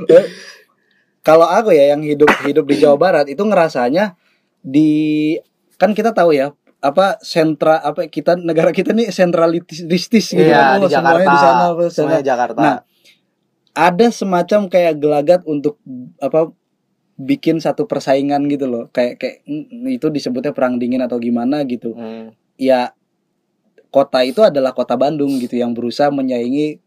Eh, 0.08 0.24
Kalau 1.20 1.46
aku 1.46 1.70
ya 1.70 1.90
yang 1.90 2.02
hidup 2.02 2.26
hidup 2.42 2.64
di 2.64 2.76
Jawa 2.76 2.96
Barat 2.96 3.26
itu 3.26 3.38
ngerasanya 3.40 4.18
di 4.58 4.90
kan 5.76 5.90
kita 5.90 6.10
tahu 6.10 6.32
ya 6.32 6.50
apa 6.78 7.18
sentra 7.18 7.78
apa 7.78 8.06
kita 8.06 8.34
negara 8.34 8.70
kita 8.70 8.90
nih 8.90 9.06
sentralistis 9.08 9.86
gitu 10.28 10.42
Iya, 10.42 10.74
Oh, 10.74 10.82
di 10.82 10.90
Jakarta. 10.90 11.14
semuanya 11.14 11.28
di 11.28 11.38
sana. 11.38 11.64
Semuanya 11.88 12.24
Jakarta. 12.24 12.58
Nah, 12.58 12.76
ada 13.72 14.06
semacam 14.08 14.60
kayak 14.66 14.94
gelagat 14.98 15.40
untuk 15.44 15.78
apa 16.18 16.50
bikin 17.22 17.62
satu 17.62 17.86
persaingan 17.86 18.50
gitu 18.50 18.66
loh 18.66 18.84
kayak 18.90 19.22
kayak 19.22 19.36
mm, 19.46 19.86
itu 19.94 20.10
disebutnya 20.10 20.50
perang 20.50 20.76
dingin 20.82 21.02
atau 21.06 21.22
gimana 21.22 21.62
gitu 21.62 21.94
Hmm. 21.94 22.34
ya 22.58 22.92
kota 23.92 24.24
itu 24.24 24.40
adalah 24.40 24.72
kota 24.72 24.96
Bandung 24.96 25.36
gitu 25.36 25.60
yang 25.60 25.76
berusaha 25.76 26.08
menyaingi 26.08 26.80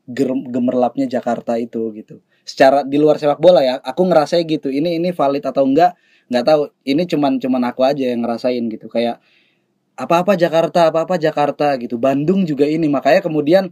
gemerlapnya 0.50 1.06
Jakarta 1.06 1.54
itu 1.62 1.94
gitu. 1.94 2.26
Secara 2.42 2.82
di 2.82 2.98
luar 2.98 3.22
sepak 3.22 3.38
bola 3.38 3.62
ya, 3.62 3.78
aku 3.78 4.10
ngerasain 4.10 4.42
gitu. 4.50 4.74
Ini 4.74 4.98
ini 4.98 5.14
valid 5.14 5.46
atau 5.46 5.70
enggak 5.70 5.94
nggak 6.34 6.46
tahu. 6.50 6.62
Ini 6.82 7.06
cuman 7.06 7.38
cuman 7.38 7.62
aku 7.70 7.86
aja 7.86 8.10
yang 8.10 8.26
ngerasain 8.26 8.66
gitu. 8.74 8.90
Kayak 8.90 9.22
apa-apa 9.94 10.34
Jakarta, 10.34 10.90
apa-apa 10.90 11.22
Jakarta 11.22 11.78
gitu. 11.78 12.02
Bandung 12.02 12.42
juga 12.44 12.66
ini 12.66 12.90
makanya 12.90 13.22
kemudian 13.22 13.70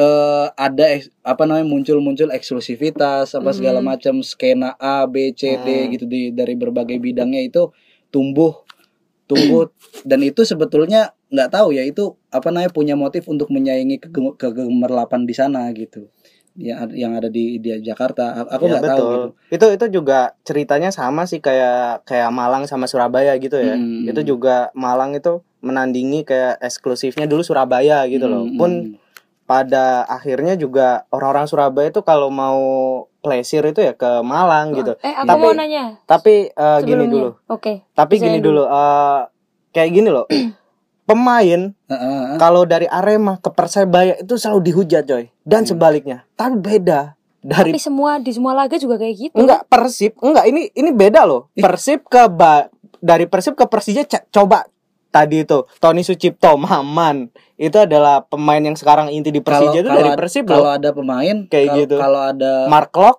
eh 0.00 0.46
ada 0.56 0.84
eks- 0.90 1.12
apa 1.20 1.44
namanya 1.44 1.68
muncul-muncul 1.68 2.32
eksklusivitas 2.32 3.36
apa 3.36 3.50
segala 3.52 3.84
macam 3.84 4.24
skena 4.24 4.72
A, 4.76 5.04
B, 5.04 5.36
C, 5.36 5.60
D 5.60 5.68
Hmm. 5.68 5.88
gitu 5.92 6.04
di 6.06 6.32
dari 6.32 6.56
berbagai 6.56 6.96
bidangnya 6.96 7.44
itu 7.44 7.68
tumbuh 8.08 8.64
tumbuh 9.28 9.68
dan 10.02 10.24
itu 10.24 10.42
sebetulnya 10.42 11.12
nggak 11.28 11.50
tahu 11.52 11.70
ya 11.70 11.86
itu 11.86 12.18
apa 12.28 12.50
namanya 12.50 12.72
punya 12.72 12.98
motif 12.98 13.28
untuk 13.28 13.46
menyaingi 13.46 14.00
kege- 14.00 14.34
kegemerlapan 14.34 15.22
di 15.22 15.34
sana 15.36 15.70
gitu 15.70 16.10
yang 16.58 16.90
yang 16.90 17.12
ada 17.14 17.30
di 17.30 17.62
di 17.62 17.70
Jakarta 17.78 18.42
aku 18.42 18.66
Iya, 18.66 18.72
nggak 18.74 18.82
tahu 18.90 18.98
betul. 18.98 19.14
gitu 19.14 19.28
Itu 19.54 19.66
itu 19.70 19.86
juga 20.02 20.18
ceritanya 20.42 20.90
sama 20.90 21.22
sih 21.30 21.38
kayak 21.38 22.02
kayak 22.02 22.26
Malang 22.34 22.66
sama 22.66 22.90
Surabaya 22.90 23.38
gitu 23.38 23.54
ya. 23.54 23.78
Hmm. 23.78 24.10
Itu 24.10 24.26
juga 24.26 24.74
Malang 24.74 25.14
itu 25.14 25.46
menandingi 25.62 26.26
kayak 26.26 26.58
eksklusifnya 26.58 27.30
dulu 27.30 27.46
Surabaya 27.46 28.02
gitu 28.10 28.26
loh. 28.26 28.50
Hmm, 28.50 28.58
Pun. 28.58 28.72
Pada 29.50 30.06
akhirnya 30.06 30.54
juga 30.54 31.10
orang-orang 31.10 31.44
Surabaya 31.44 31.90
itu 31.90 32.00
kalau 32.00 32.30
mau 32.30 32.62
pleasure 33.18 33.66
itu 33.66 33.82
ya 33.82 33.92
ke 33.92 34.22
Malang 34.22 34.70
gitu. 34.72 34.94
Eh, 35.02 35.10
aku 35.10 35.26
Tapi- 35.26 35.42
mau 35.42 35.52
nanya. 35.52 35.98
Tapi 36.06 36.34
eh, 36.48 36.78
gini 36.80 37.04
dulu. 37.04 37.34
Oke. 37.50 37.82
Tapi 37.90 38.14
Bisa 38.14 38.24
gini 38.24 38.38
dulu. 38.38 38.62
dulu. 38.62 38.70
eh, 38.70 39.20
kayak 39.70 39.90
gini 39.90 40.08
loh. 40.08 40.30
Pemain 41.02 41.74
Heeh. 41.90 42.38
kalau 42.38 42.62
dari 42.62 42.86
Arema 42.86 43.34
ke 43.36 43.50
Persebaya 43.50 44.22
itu 44.22 44.38
selalu 44.38 44.62
dihujat 44.62 45.02
coy. 45.04 45.26
Dan 45.42 45.66
Hmm. 45.66 45.74
sebaliknya. 45.74 46.22
Tapi 46.32 46.54
beda 46.54 47.18
dari 47.42 47.74
Tapi 47.74 47.82
semua 47.82 48.22
di 48.22 48.30
semua 48.30 48.54
laga 48.54 48.78
juga 48.78 48.94
kayak 48.94 49.14
gitu. 49.18 49.34
enggak 49.34 49.66
Persib, 49.66 50.14
enggak 50.22 50.46
ini 50.46 50.70
ini 50.70 50.94
beda 50.94 51.26
loh. 51.26 51.50
Persib 51.52 52.06
ke 52.06 52.30
ba, 52.30 52.70
dari 52.96 53.26
Persib 53.26 53.58
ke 53.58 53.66
Persija 53.66 54.06
coba 54.30 54.70
tadi 55.10 55.42
itu 55.42 55.66
Tony 55.78 56.02
Sucipto 56.02 56.54
Maman 56.64 57.28
itu 57.54 57.76
adalah 57.76 58.24
pemain 58.24 58.62
yang 58.62 58.74
sekarang 58.74 59.10
inti 59.10 59.28
di 59.28 59.42
Persija 59.42 59.82
itu 59.82 59.90
kalau 59.90 59.98
dari 60.00 60.10
Persib 60.16 60.44
kalau 60.46 60.70
ada 60.70 60.90
pemain 60.90 61.36
Kayak 61.46 61.66
kal- 61.66 61.78
gitu. 61.84 61.96
Kalau 61.98 62.20
ada 62.24 62.52
Mark 62.66 62.94
Lok 62.94 63.18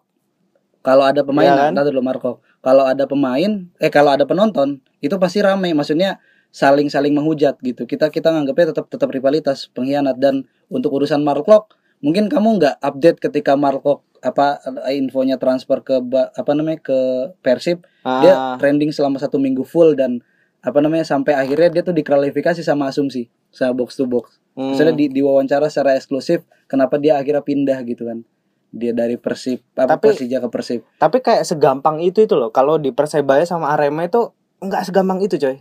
kalau 0.82 1.06
ada 1.06 1.22
pemain 1.22 1.46
Iya 1.46 1.70
kan? 1.72 1.86
dulu 1.86 2.02
Marco. 2.02 2.32
Kalau 2.62 2.86
ada 2.86 3.06
pemain 3.06 3.70
eh 3.78 3.92
kalau 3.94 4.14
ada 4.14 4.26
penonton 4.26 4.82
itu 4.98 5.14
pasti 5.22 5.42
rame. 5.42 5.74
Maksudnya 5.78 6.18
saling 6.50 6.90
saling 6.90 7.14
menghujat 7.14 7.62
gitu. 7.62 7.86
Kita 7.86 8.10
kita 8.10 8.34
nganggapnya 8.34 8.74
tetap 8.74 8.90
tetap 8.90 9.10
rivalitas, 9.14 9.70
pengkhianat 9.72 10.18
dan 10.18 10.46
untuk 10.74 10.94
urusan 10.98 11.22
Mark 11.22 11.46
Lok 11.46 11.78
mungkin 12.02 12.34
kamu 12.34 12.58
nggak 12.58 12.76
update 12.82 13.22
ketika 13.22 13.54
Mark 13.54 13.86
Lok 13.86 14.02
apa 14.26 14.58
eh, 14.90 14.98
infonya 14.98 15.38
transfer 15.38 15.86
ke 15.86 16.02
apa 16.34 16.52
namanya 16.54 16.82
ke 16.82 16.98
Persib 17.46 17.86
dia 18.02 18.34
Ah, 18.34 18.58
trending 18.58 18.90
selama 18.90 19.22
satu 19.22 19.38
minggu 19.38 19.62
full 19.62 19.94
dan 19.94 20.22
apa 20.62 20.78
namanya 20.78 21.06
sampai 21.06 21.34
akhirnya 21.34 21.70
dia 21.74 21.82
tuh 21.82 21.98
diklarifikasi 21.98 22.62
sama 22.62 22.94
asumsi 22.94 23.28
sama 23.50 23.74
box 23.74 23.98
to 23.98 24.06
box 24.06 24.38
hmm. 24.54 24.74
Misalnya 24.74 24.94
di 24.94 25.10
diwawancara 25.10 25.68
secara 25.68 25.98
eksklusif 25.98 26.46
kenapa 26.70 27.02
dia 27.02 27.18
akhirnya 27.18 27.44
pindah 27.44 27.82
gitu 27.84 28.08
kan. 28.08 28.24
Dia 28.72 28.96
dari 28.96 29.20
Persib 29.20 29.60
apa 29.76 30.00
Tapi- 30.00 30.16
Persija 30.16 30.40
ke 30.40 30.48
Persib. 30.48 30.82
Tapi 30.96 31.20
kayak 31.20 31.44
segampang 31.44 32.00
itu 32.00 32.24
itu 32.24 32.40
loh. 32.40 32.56
Kalau 32.56 32.80
di 32.80 32.96
Persebaya 32.96 33.44
sama 33.44 33.76
Arema 33.76 34.08
itu 34.08 34.32
enggak 34.64 34.88
segampang 34.88 35.20
itu 35.20 35.36
coy. 35.36 35.60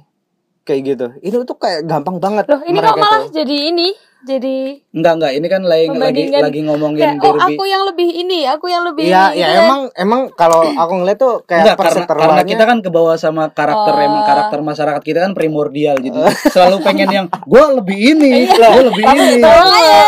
Kayak 0.62 0.80
gitu. 0.87 1.07
Itu 1.25 1.37
tuh 1.42 1.59
kayak 1.59 1.88
gampang 1.90 2.23
banget. 2.23 2.47
Loh, 2.47 2.62
ini 2.62 2.78
kok 2.78 2.95
malah 2.95 3.26
tuh. 3.26 3.42
jadi 3.42 3.75
ini, 3.75 3.90
jadi 4.22 4.56
Enggak 4.90 5.12
enggak, 5.16 5.32
ini 5.32 5.46
kan 5.46 5.62
lagi 5.62 5.86
lagi 5.88 6.22
lagi 6.28 6.60
ngomongin 6.62 6.98
kayak 6.98 7.20
oh 7.20 7.34
derby. 7.34 7.54
aku 7.54 7.64
yang 7.64 7.82
lebih 7.84 8.08
ini, 8.10 8.40
aku 8.44 8.66
yang 8.66 8.84
lebih 8.84 9.04
Iya, 9.04 9.24
ini, 9.26 9.36
ya 9.36 9.46
gitu 9.46 9.50
kan. 9.50 9.62
emang 9.62 9.80
emang 9.94 10.20
kalau 10.30 10.60
aku 10.66 10.92
ngeliat 10.94 11.16
tuh 11.16 11.34
kayak 11.42 11.62
Enggak 11.64 11.76
karena, 11.78 12.04
karena 12.06 12.42
kita 12.44 12.62
kan 12.64 12.78
ke 12.78 12.88
bawah 12.88 13.14
sama 13.14 13.48
karakter 13.48 13.92
Oh. 13.92 14.02
emang 14.02 14.22
karakter 14.22 14.58
masyarakat 14.60 15.02
kita 15.02 15.18
kan 15.20 15.32
primordial 15.32 15.96
jadi 15.96 16.20
selalu 16.46 16.76
pengen 16.80 17.08
yang 17.08 17.26
gue 17.26 17.64
lebih 17.74 17.98
ini, 18.10 18.30
Iya. 18.46 18.68
gue 18.68 18.82
lebih 18.86 19.04
ini. 19.06 19.30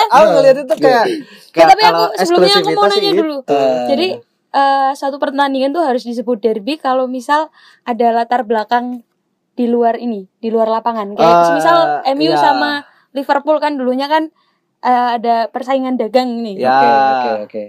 Aku 0.08 0.26
ngeliat 0.30 0.56
itu 0.58 0.74
kayak 0.76 1.04
Ya, 1.04 1.14
kayak 1.54 1.68
tapi 1.70 1.82
aku 1.84 2.02
sebelumnya 2.18 2.56
aku 2.58 2.70
mau 2.70 2.84
nanya 2.86 3.10
dulu. 3.12 3.36
itu. 3.38 3.52
Eh, 3.52 3.76
Jadi 3.86 4.08
eh, 4.52 4.90
satu 4.92 5.16
pertandingan 5.16 5.70
tuh 5.70 5.82
harus 5.82 6.02
disebut 6.02 6.36
derby 6.38 6.76
kalau 6.76 7.04
misal 7.06 7.48
ada 7.82 8.06
latar 8.10 8.40
belakang 8.42 9.04
di 9.52 9.64
luar 9.64 9.96
ini, 9.96 10.32
di 10.34 10.48
luar 10.48 10.68
lapangan. 10.70 11.12
Kayak 11.12 11.28
Eh, 11.38 11.50
misal 11.54 11.76
MU 12.10 12.24
iya. 12.26 12.36
sama 12.36 12.70
Liverpool 13.12 13.56
kan 13.56 13.74
dulunya 13.74 14.06
kan 14.06 14.28
eh, 14.80 15.08
ada 15.16 15.46
persaingan 15.46 15.94
dagang 15.94 16.40
nih. 16.40 16.58
Ya. 16.58 16.74
Oke 16.74 16.88
oke 16.90 17.30
oke. 17.44 17.64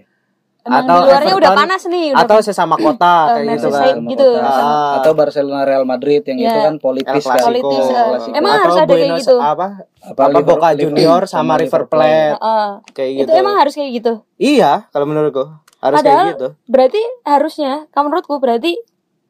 Emang 0.64 0.80
Atau 0.82 0.96
di 0.96 1.04
luarnya 1.06 1.36
udah 1.36 1.52
panas 1.54 1.84
nih, 1.86 2.08
udah 2.10 2.24
atau 2.24 2.38
sesama 2.40 2.76
kota 2.76 3.36
Eh, 3.36 3.44
kayak 3.44 3.48
gitu 3.54 3.68
kan. 3.70 3.96
gitu. 4.08 4.30
Ah. 4.40 4.96
Atau 4.96 5.12
Barcelona 5.12 5.62
Real 5.62 5.84
Madrid 5.84 6.24
yang 6.24 6.40
Iya. 6.40 6.48
itu 6.48 6.60
kan 6.64 6.76
politis 6.80 7.20
kan. 7.22 7.44
Politis. 7.44 7.84
Clasico. 7.84 8.32
Emang 8.32 8.48
Atau 8.50 8.64
harus 8.64 8.76
ada 8.80 8.88
kayak 8.90 9.12
gitu? 9.20 9.36
apa 9.36 9.52
Apa, 9.52 9.68
apa 10.08 10.24
Liverpool- 10.32 10.48
Boca 10.56 10.70
Junior 10.74 10.96
Liverpool 11.20 11.28
sama 11.28 11.54
River 11.54 11.64
Liverpool. 11.84 11.92
Plate 11.94 12.32
Heeh. 12.34 12.70
kayak 12.90 13.10
itu 13.12 13.20
gitu 13.20 13.32
emang 13.36 13.56
harus 13.58 13.74
kayak 13.76 13.92
gitu. 13.94 14.14
iya 14.38 14.72
kalau 14.90 15.06
menurutku 15.06 15.44
harus 15.78 15.96
Padahal- 16.00 16.16
kayak 16.24 16.34
gitu 16.34 16.48
Berarti 16.66 17.02
harusnya, 17.24 17.72
kalau 17.90 18.04
menurutku 18.08 18.36
berarti 18.38 18.72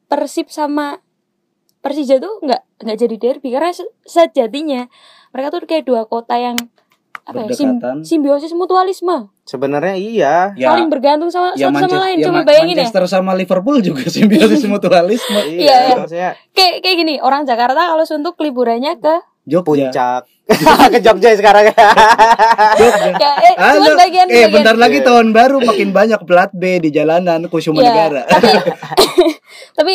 Persib 0.05 0.48
sama 0.48 1.01
Persija 1.82 2.15
tuh 2.17 2.39
nggak 2.39 2.62
nggak 2.79 2.98
jadi 3.00 3.15
derby 3.17 3.50
karena 3.50 3.74
se- 3.74 3.89
sejatinya 4.03 4.86
mereka 5.34 5.48
tuh 5.50 5.60
kayak 5.63 5.84
dua 5.84 6.06
kota 6.06 6.36
yang 6.36 6.56
apa 7.24 7.40
ya, 7.42 7.56
sim- 7.56 7.80
simbiosis 8.04 8.52
mutualisme, 8.52 9.32
sebenarnya 9.44 9.96
iya 9.96 10.36
Ya, 10.54 10.70
saling 10.70 10.88
bergantung 10.88 11.28
sama 11.28 11.56
ya 11.56 11.72
satu 11.72 11.88
sama 11.88 12.04
lain. 12.04 12.20
ya 12.20 12.25
Coba 12.28 12.40
bayangin 12.44 12.75
ya, 12.75 12.84
Manchester 12.84 13.06
sama 13.08 13.32
Liverpool 13.34 13.80
juga 13.80 14.04
simbiosis 14.13 14.63
mutualisme. 14.66 15.40
Iya, 15.50 15.75
iya. 15.88 15.96
maksudnya 15.96 16.32
kayak 16.52 16.74
kayak 16.80 16.96
gini 16.98 17.13
orang 17.18 17.44
Jakarta 17.44 17.80
kalau 17.88 18.04
suntuk 18.04 18.36
liburannya 18.38 18.96
ke 18.98 19.16
Jogja. 19.44 19.63
puncak 19.90 20.22
ke 20.92 21.00
Jogja 21.00 21.30
sekarang 21.34 21.72
Jogja. 22.75 23.32
kayak 23.40 23.56
eh, 23.56 23.96
bagian 23.98 24.28
eh 24.28 24.36
bagian 24.44 24.50
bentar 24.52 24.75
lagi 24.75 25.00
tahun 25.00 25.32
baru 25.32 25.58
makin 25.60 25.90
banyak 25.92 26.22
plat 26.22 26.52
B 26.52 26.80
di 26.80 26.90
jalanan 26.90 27.48
Kusuma 27.48 27.80
Iya, 27.80 27.88
Negara. 27.88 28.22
tapi 28.25 28.48
tapi 29.74 29.94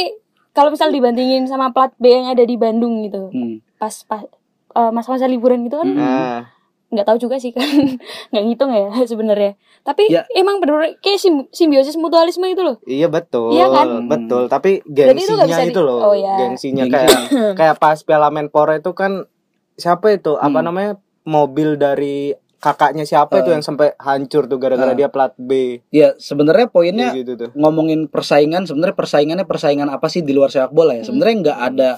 kalau 0.51 0.73
misal 0.73 0.89
dibandingin 0.89 1.45
sama 1.45 1.71
plat 1.71 1.93
B 1.95 2.09
yang 2.11 2.27
ada 2.27 2.41
di 2.41 2.57
Bandung 2.57 3.05
gitu, 3.05 3.29
Hmm. 3.29 3.61
pas 3.77 3.93
pas 4.03 4.25
eh, 4.71 4.91
masa-masa 4.91 5.25
liburan 5.25 5.63
gitu 5.63 5.77
kan 5.77 5.89
Hmm. 5.89 5.99
nah, 5.99 6.41
nggak 6.89 7.05
tahu 7.05 7.19
juga 7.19 7.37
sih 7.37 7.53
kan 7.53 7.65
nggak 8.31 8.45
ngitung 8.45 8.71
ya 8.71 8.89
sebenarnya 9.07 9.53
tapi 9.83 10.09
Ya. 10.09 10.25
emang 10.33 10.57
bener 10.59 10.97
kayak 10.99 11.17
sim- 11.17 11.49
simbiosis 11.51 11.95
mutualisme 11.95 12.45
itu 12.45 12.61
loh 12.61 12.77
iya 12.83 13.07
betul 13.07 13.53
Iya 13.53 13.69
kan? 13.69 14.05
betul 14.07 14.47
tapi 14.47 14.81
Berarti 14.83 15.21
itu 15.21 15.33
nggak 15.33 15.47
gengsinya 15.47 15.47
bisa 15.47 15.63
itu, 15.67 15.81
di- 15.81 15.87
loh 15.87 15.99
oh, 16.03 16.15
iya. 16.15 16.35
gengsinya 16.39 16.85
Gengsi. 16.85 16.95
kayak 16.95 17.21
kayak 17.61 17.77
pas 17.77 17.99
Piala 17.99 18.29
Menpora 18.29 18.77
itu 18.77 18.93
kan 18.93 19.29
siapa 19.75 20.11
itu 20.11 20.35
apa 20.35 20.49
Hmm. 20.55 20.67
namanya 20.67 20.93
mobil 21.23 21.77
dari 21.77 22.33
kakaknya 22.59 23.05
siapa 23.05 23.39
itu 23.39 23.49
Eh. 23.49 23.55
yang 23.55 23.63
sampai 23.63 23.95
hancur 23.97 24.45
tuh 24.45 24.57
gara-gara 24.57 24.91
Eh. 24.91 24.97
dia 24.97 25.07
plat 25.07 25.31
B 25.37 25.79
Ya 25.89 26.17
sebenarnya 26.17 26.67
poinnya 26.67 27.13
Kayak 27.13 27.21
gitu 27.21 27.33
tuh 27.39 27.51
ngomongin 27.55 28.09
persaingan 28.09 28.65
sebenarnya 28.65 28.93
persaingannya 28.95 29.45
persaingan 29.45 29.87
apa 29.87 30.09
sih 30.09 30.21
di 30.21 30.33
luar 30.33 30.49
sepak 30.49 30.73
bola 30.73 30.93
ya? 30.93 30.99
Hmm. 30.99 31.07
Sebenarnya 31.07 31.37
nggak 31.45 31.59
ada 31.65 31.91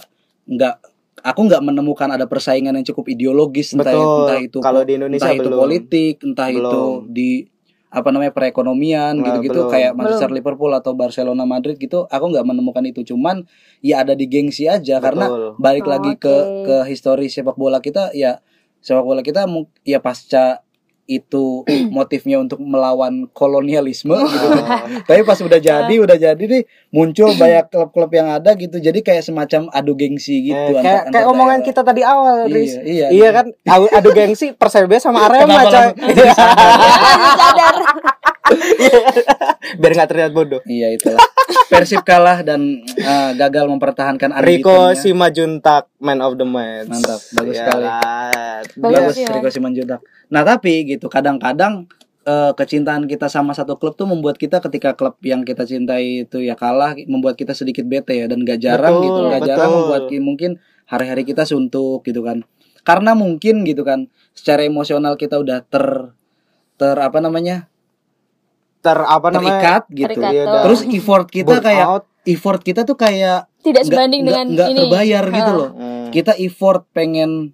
nggak 0.47 0.75
aku 1.23 1.41
nggak 1.47 1.63
menemukan 1.63 2.09
ada 2.11 2.25
persaingan 2.25 2.75
yang 2.75 2.87
cukup 2.87 3.09
ideologis 3.09 3.73
entah 3.73 3.93
betul 3.93 4.19
entah 4.25 4.39
itu 4.39 4.59
kalau 4.59 4.81
di 4.83 4.93
Indonesia 4.97 5.25
entah 5.25 5.33
itu 5.37 5.43
belum 5.47 5.59
politik 5.59 6.15
entah 6.25 6.49
itu 6.51 6.61
Belum. 6.61 7.11
di 7.11 7.31
apa 7.91 8.09
namanya 8.15 8.31
perekonomian 8.31 9.19
Nah, 9.19 9.25
gitu-gitu 9.27 9.67
belum. 9.67 9.73
kayak 9.75 9.93
Manchester 9.99 10.31
Liverpool 10.31 10.71
atau 10.71 10.95
Barcelona 10.95 11.43
Madrid 11.43 11.75
gitu 11.75 12.07
aku 12.07 12.25
nggak 12.31 12.47
menemukan 12.47 12.87
itu 12.87 13.03
cuman 13.03 13.43
ya 13.83 14.07
ada 14.07 14.15
di 14.15 14.31
gengsi 14.31 14.71
aja 14.71 15.03
karena 15.03 15.27
Betul. 15.27 15.59
balik 15.59 15.85
Oh, 15.85 15.91
lagi 15.91 16.13
oke. 16.15 16.23
ke 16.23 16.35
ke 16.65 16.77
histori 16.87 17.27
sepak 17.27 17.59
bola 17.59 17.83
kita 17.83 18.15
ya 18.15 18.39
sepak 18.79 19.03
bola 19.03 19.21
kita 19.21 19.51
ya 19.83 19.99
pasca 19.99 20.63
itu 21.13 21.67
motifnya 21.91 22.39
untuk 22.39 22.59
melawan 22.59 23.27
kolonialisme 23.29 24.15
gitu 24.15 24.47
Ah. 24.61 24.87
tapi 25.03 25.21
pas 25.21 25.35
udah 25.37 25.59
jadi 25.59 25.95
udah 26.01 26.15
jadi 26.15 26.39
nih 26.41 26.63
muncul 26.91 27.33
banyak 27.33 27.67
klub-klub 27.67 28.11
yang 28.11 28.31
ada 28.33 28.55
gitu 28.55 28.77
jadi 28.77 28.95
kayak 28.97 29.23
semacam 29.23 29.67
adu 29.71 29.93
gengsi 29.93 30.45
gitu 30.45 30.55
Eh, 30.55 30.71
antar- 30.73 30.81
kayak 30.81 31.01
antar 31.03 31.13
kayak 31.17 31.27
omongan 31.29 31.51
daerah. 31.57 31.69
kita 31.69 31.81
tadi 31.83 32.03
awal, 32.03 32.37
Iya, 32.41 32.47
Riz. 32.49 32.73
iya. 32.81 33.07
Iya 33.11 33.29
kan? 33.33 33.47
Adu, 33.91 34.09
gengsi 34.13 34.47
Persebaya 34.53 34.99
sama 34.99 35.19
Arema, 35.27 35.63
coy. 35.65 35.89
sadar 35.97 37.75
Biar 39.77 39.93
nggak 39.95 40.09
terlihat 40.09 40.33
bodoh. 40.33 40.61
Iya 40.65 40.93
itulah. 40.93 41.23
Persib 41.69 42.03
kalah 42.03 42.43
dan 42.43 42.61
uh, 42.99 43.31
gagal 43.33 43.67
mempertahankan 43.69 44.35
Rico 44.43 44.71
unbeaten-nya. 44.71 44.99
Simajuntak 44.99 45.87
man 45.97 46.19
of 46.19 46.35
the 46.35 46.45
match. 46.45 46.91
Mantap, 46.91 47.21
bagus 47.33 47.55
Ya 47.55 47.61
sekali. 47.61 47.87
Bagus 48.77 48.99
Bagus 49.01 49.17
ya. 49.17 49.29
Rico 49.31 49.49
Simanjuntak. 49.49 50.01
Nah 50.29 50.43
tapi 50.43 50.83
gitu 50.85 51.00
kadang-kadang 51.07 51.87
eh, 52.21 52.53
kecintaan 52.53 53.07
kita 53.07 53.27
sama 53.27 53.53
satu 53.53 53.75
klub 53.75 53.95
tuh 53.95 54.05
membuat 54.05 54.37
kita 54.37 54.61
ketika 54.61 54.93
klub 54.93 55.17
yang 55.23 55.41
kita 55.41 55.63
cintai 55.63 56.25
itu 56.25 56.37
ya 56.39 56.53
kalah 56.53 56.93
membuat 57.05 57.33
kita 57.35 57.53
sedikit 57.53 57.83
bete 57.83 58.13
ya 58.15 58.27
dan 58.27 58.43
gak 58.43 58.59
jarang 58.59 58.93
Betul, 58.93 59.07
gitu 59.07 59.21
gak 59.31 59.43
jarang 59.47 59.65
betul. 59.67 59.79
membuat 59.79 60.03
ki- 60.07 60.21
mungkin 60.21 60.51
hari-hari 60.85 61.23
kita 61.23 61.45
suntuk 61.45 62.03
gitu 62.03 62.21
kan 62.21 62.45
karena 62.81 63.15
mungkin 63.15 63.63
gitu 63.63 63.81
kan 63.83 64.05
secara 64.33 64.61
emosional 64.63 65.15
kita 65.15 65.37
udah 65.37 65.63
ter 65.63 66.13
ter 66.75 66.97
apa 66.99 67.19
namanya 67.19 67.69
Ter 68.81 68.97
apa 68.97 69.29
namanya? 69.29 69.45
terikat 69.53 69.83
gitu 69.91 70.19
dah. 70.19 70.63
terus 70.65 70.81
effort 70.87 71.27
kita 71.27 71.53
Burn 71.53 71.61
kayak 71.63 71.87
out. 71.87 72.05
effort 72.25 72.61
kita 72.61 72.81
tuh 72.83 72.97
kayak 72.97 73.45
tidak 73.61 73.85
sebanding 73.85 74.25
nggak- 74.25 74.33
dengan 74.35 74.47
nggak 74.51 74.69
ini 74.71 74.81
terbayar 74.83 75.25
gitu 75.27 75.45
Ah. 75.47 75.57
loh 75.59 75.71
Hmm. 75.71 76.09
kita 76.11 76.33
effort 76.39 76.89
pengen 76.91 77.53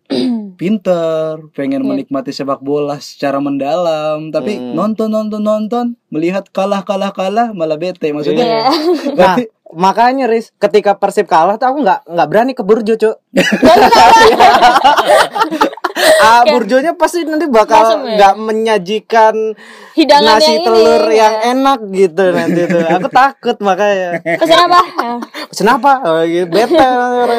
pinter, 0.57 1.39
pengen 1.53 1.85
Iya. 1.85 1.87
menikmati 1.87 2.33
sepak 2.33 2.59
bola 2.59 2.97
secara 2.99 3.39
mendalam, 3.39 4.29
tapi 4.29 4.57
Hmm. 4.57 4.73
nonton 4.73 5.09
nonton 5.09 5.39
nonton, 5.39 5.85
melihat 6.09 6.49
kalah 6.51 6.83
kalah 6.83 7.13
kalah 7.13 7.53
malah 7.53 7.77
bete 7.77 8.09
Iya. 8.09 8.13
maksudnya. 8.13 8.43
Nah, 8.43 8.73
Berarti 9.15 9.43
makanya 9.71 10.25
Riz, 10.27 10.51
ketika 10.57 10.97
Persib 10.97 11.27
kalah 11.27 11.55
tuh 11.55 11.69
aku 11.69 11.79
nggak 11.81 12.01
nggak 12.09 12.29
berani 12.29 12.53
ke 12.53 12.63
Burjo, 12.65 12.97
Cuk. 12.97 13.17
ah, 16.21 16.43
Burjonya 16.45 16.93
pasti 16.95 17.25
nanti 17.25 17.49
bakal 17.49 18.05
ya? 18.05 18.17
nggak 18.17 18.35
menyajikan 18.37 19.57
hidangan 19.97 20.37
nasi 20.37 20.53
yang 20.53 20.65
telur 20.69 21.03
ini 21.09 21.17
yang 21.17 21.35
ya. 21.35 21.51
enak 21.57 21.81
gitu 21.89 22.25
nanti 22.31 22.61
tuh. 22.69 22.85
Aku 22.85 23.09
takut 23.09 23.57
makanya. 23.61 24.21
pesan 24.37 24.61
apa 24.69 24.81
Nah, 24.97 25.21
Kenapa? 25.49 25.93
Oh, 26.05 26.21
gitu. 26.23 26.53
Bete 26.53 26.77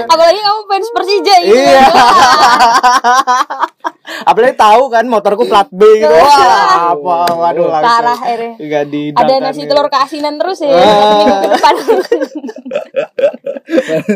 apalagi 0.07 0.39
kamu 0.41 0.61
fans 0.65 0.89
Persija 0.89 1.35
gitu 1.45 1.53
Iya. 1.53 1.85
kan. 1.85 1.93
Apalagi 4.07 4.55
tahu 4.55 4.87
kan 4.87 5.03
motorku 5.05 5.43
plat 5.45 5.67
B 5.67 5.83
gitu. 5.99 6.07
Wah, 6.07 6.95
apa 6.95 7.17
waduh 7.35 7.67
langsung. 7.67 7.91
Parah 7.91 8.19
ere. 8.25 8.55
Enggak 8.55 8.87
di 8.87 9.11
Ada 9.11 9.33
nasi 9.43 9.67
telur 9.67 9.91
keasinan 9.91 10.39
terus 10.39 10.63
ya. 10.63 10.71
Ah. 10.71 11.19
Minggu 11.19 11.35
depan. 11.51 11.73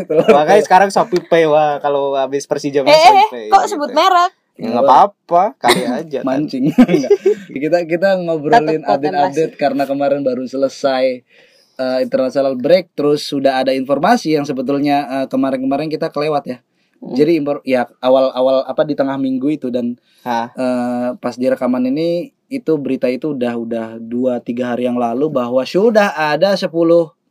Makanya 0.32 0.62
sekarang 0.64 0.88
Shopee 0.88 1.20
Pay 1.22 1.44
wah 1.44 1.76
kalau 1.78 2.16
habis 2.16 2.48
Persija 2.48 2.80
eh, 2.80 2.82
masuk 2.82 2.96
eh, 2.96 3.04
Shopee 3.04 3.30
Pay. 3.30 3.46
kok 3.52 3.64
sebut 3.68 3.90
merek? 3.92 4.31
Ya 4.60 4.68
enggak 4.68 4.84
apa-apa, 4.84 5.44
kali 5.56 5.82
aja 5.88 6.20
kan. 6.20 6.28
mancing. 6.28 6.68
Kita 7.62 7.88
kita 7.88 8.20
ngobrolin 8.20 8.84
update-update 8.84 9.56
karena 9.56 9.88
kemarin 9.88 10.20
baru 10.20 10.44
selesai 10.44 11.24
uh, 11.80 11.98
international 12.04 12.56
break 12.60 12.92
terus 12.92 13.24
sudah 13.24 13.64
ada 13.64 13.72
informasi 13.72 14.36
yang 14.36 14.44
sebetulnya 14.44 15.04
uh, 15.08 15.26
kemarin-kemarin 15.28 15.88
kita 15.88 16.12
kelewat 16.12 16.44
ya. 16.48 16.58
Jadi 17.02 17.42
impor 17.42 17.58
ya 17.66 17.90
awal-awal 17.98 18.62
apa 18.62 18.86
di 18.86 18.94
tengah 18.94 19.18
minggu 19.18 19.50
itu 19.50 19.74
dan 19.74 19.98
Hah. 20.22 20.54
uh, 20.54 21.08
pas 21.18 21.34
di 21.34 21.50
rekaman 21.50 21.90
ini 21.90 22.30
itu 22.46 22.78
berita 22.78 23.10
itu 23.10 23.34
udah 23.34 23.58
udah 23.58 23.86
dua 23.98 24.38
tiga 24.38 24.70
hari 24.76 24.86
yang 24.86 25.00
lalu 25.00 25.26
bahwa 25.26 25.66
sudah 25.66 26.14
ada 26.14 26.54
10 26.54 26.70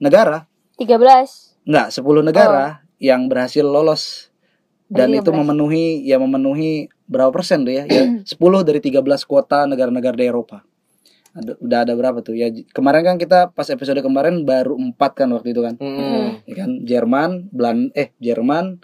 negara. 0.01 0.50
13. 0.75 1.70
enggak 1.70 1.88
10 1.94 2.25
negara 2.25 2.82
yang 2.98 3.30
berhasil 3.30 3.62
lolos 3.62 4.30
dan 4.91 5.07
Dari 5.07 5.17
itu 5.17 5.31
13. 5.31 5.39
memenuhi 5.39 5.86
ya 6.03 6.17
memenuhi 6.17 6.71
berapa 7.05 7.31
persen 7.31 7.63
tuh 7.63 7.71
ya 7.71 7.83
ya 7.86 8.03
10 8.27 8.36
dari 8.62 8.77
13 8.77 9.00
kota 9.24 9.63
negara-negara 9.63 10.13
di 10.13 10.27
Eropa 10.27 10.67
ada, 11.31 11.55
udah 11.57 11.79
ada 11.81 11.93
berapa 11.95 12.19
tuh 12.19 12.36
ya 12.36 12.51
kemarin 12.69 13.01
kan 13.01 13.15
kita 13.15 13.50
pas 13.50 13.63
episode 13.65 13.95
kemarin 14.00 14.43
baru 14.43 14.75
empat 14.75 15.15
kan 15.15 15.31
waktu 15.31 15.51
itu 15.51 15.62
kan 15.62 15.79
Hmm. 15.79 16.43
ya 16.43 16.55
kan 16.57 16.69
Jerman 16.83 17.29
Belan 17.50 17.88
eh 17.93 18.12
Jerman 18.17 18.83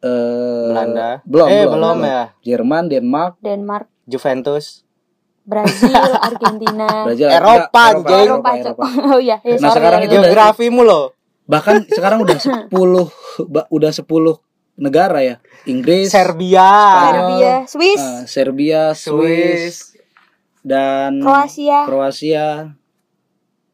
eh 0.00 0.66
Belanda. 0.66 1.22
belum 1.22 1.46
eh, 1.46 1.62
belum, 1.62 1.72
belum 1.72 1.98
ya. 2.02 2.22
Jerman 2.42 2.82
Denmark 2.88 3.32
Denmark, 3.38 3.86
Juventus. 4.04 4.82
Brazil, 5.44 5.94
Argentina. 6.26 7.06
Brazil 7.06 7.30
Eropa, 7.30 7.82
enggak, 7.92 8.02
anjing. 8.02 8.26
Eropa, 8.26 8.50
Cok. 8.58 8.76
Oh 9.14 9.20
iya, 9.20 9.38
ya, 9.38 9.54
Nah, 9.54 9.70
sorry, 9.70 9.74
sekarang 9.78 10.00
ya, 10.00 10.02
itu 10.02 10.10
ya. 10.10 10.18
udah- 10.18 10.26
Geografimu 10.28 10.82
loh. 10.82 11.04
bahkan 11.46 11.86
sekarang 11.86 12.18
udah 12.18 12.34
10 12.34 12.66
ba- 13.46 13.70
udah 13.70 13.90
10 13.94 14.02
negara 14.76 15.24
ya. 15.24 15.36
Inggris 15.66 16.12
Serbia, 16.12 16.70
Serbia, 17.10 17.52
Swiss, 17.66 18.00
eh, 18.00 18.20
Serbia 18.28 18.82
Swiss 18.94 19.10
Swiss, 19.10 19.76
dan 20.62 21.18
Kroasia. 21.18 21.80
Kroasia. 21.88 22.48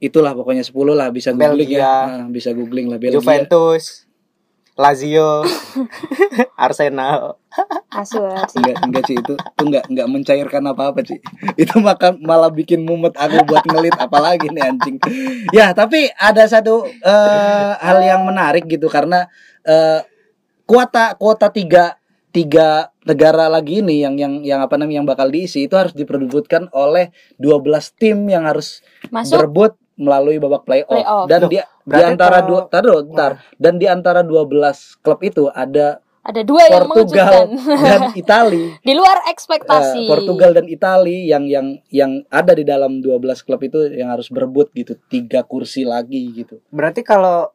Itulah 0.02 0.34
pokoknya 0.34 0.66
10 0.66 0.98
lah 0.98 1.14
bisa 1.14 1.30
googling 1.30 1.70
Belgia. 1.70 1.78
ya 1.78 1.96
Nah, 2.26 2.28
bisa 2.32 2.50
googling 2.50 2.90
lah 2.90 2.98
Belgia. 2.98 3.22
Juventus, 3.22 4.08
Lazio, 4.74 5.46
Arsenal. 6.64 7.38
Asu, 7.92 8.24
enggak 8.56 8.76
enggak 8.88 9.04
sih 9.04 9.16
itu 9.20 9.36
itu 9.36 9.62
enggak 9.68 9.84
enggak 9.92 10.08
mencairkan 10.08 10.64
apa-apa 10.64 11.04
sih 11.04 11.20
itu 11.60 11.76
maka 11.84 12.16
malah 12.16 12.48
bikin 12.48 12.80
mumet 12.80 13.12
aku 13.12 13.44
buat 13.44 13.60
ngelit 13.68 13.92
apalagi 14.00 14.48
nih 14.48 14.64
anjing. 14.64 14.96
Ya 15.52 15.76
tapi 15.76 16.08
ada 16.16 16.48
satu 16.48 16.88
eh, 16.88 17.72
hal 17.76 18.00
yang 18.00 18.24
menarik 18.24 18.64
gitu 18.64 18.88
karena 18.88 19.28
eh, 19.68 20.00
kuota 20.72 21.12
kuota 21.14 21.52
tiga 21.52 22.00
tiga 22.32 22.88
negara 23.04 23.44
lagi 23.46 23.84
ini 23.84 24.00
yang 24.00 24.16
yang 24.16 24.40
yang 24.40 24.60
apa 24.60 24.80
namanya 24.80 24.96
yang 24.96 25.06
bakal 25.06 25.28
diisi 25.28 25.68
itu 25.68 25.76
harus 25.76 25.92
diperebutkan 25.92 26.72
oleh 26.72 27.12
12 27.36 27.60
tim 27.92 28.24
yang 28.24 28.48
harus 28.48 28.80
Masuk 29.06 29.36
berebut 29.36 29.76
melalui 29.94 30.40
babak 30.40 30.64
playoff, 30.64 30.88
Playoff. 30.88 31.28
dan 31.28 31.40
Loh, 31.44 31.50
dia 31.52 31.64
di 31.84 32.00
antara 32.00 32.40
kalau- 32.40 32.48
dua 32.48 32.60
tar 32.66 32.82
dulu, 32.82 33.00
ntar. 33.12 33.32
dan 33.54 33.74
di 33.76 33.84
antara 33.84 34.24
12 34.24 34.96
klub 34.98 35.20
itu 35.20 35.52
ada 35.52 36.00
ada 36.22 36.40
dua 36.40 36.62
yang 36.64 36.86
Portugal 36.86 37.50
mengejutkan. 37.50 37.82
dan 37.82 38.00
Itali 38.14 38.64
Di 38.86 38.94
luar 38.94 39.26
ekspektasi. 39.28 40.06
Portugal 40.06 40.54
dan 40.54 40.66
Itali 40.66 41.26
yang 41.26 41.44
yang 41.44 41.66
yang 41.90 42.24
ada 42.30 42.54
di 42.54 42.62
dalam 42.62 43.02
12 43.02 43.18
klub 43.42 43.60
itu 43.60 43.92
yang 43.92 44.08
harus 44.08 44.30
berebut 44.30 44.72
gitu 44.72 44.96
tiga 45.06 45.42
kursi 45.42 45.84
lagi 45.84 46.32
gitu 46.32 46.64
Berarti 46.70 47.02
kalau 47.02 47.52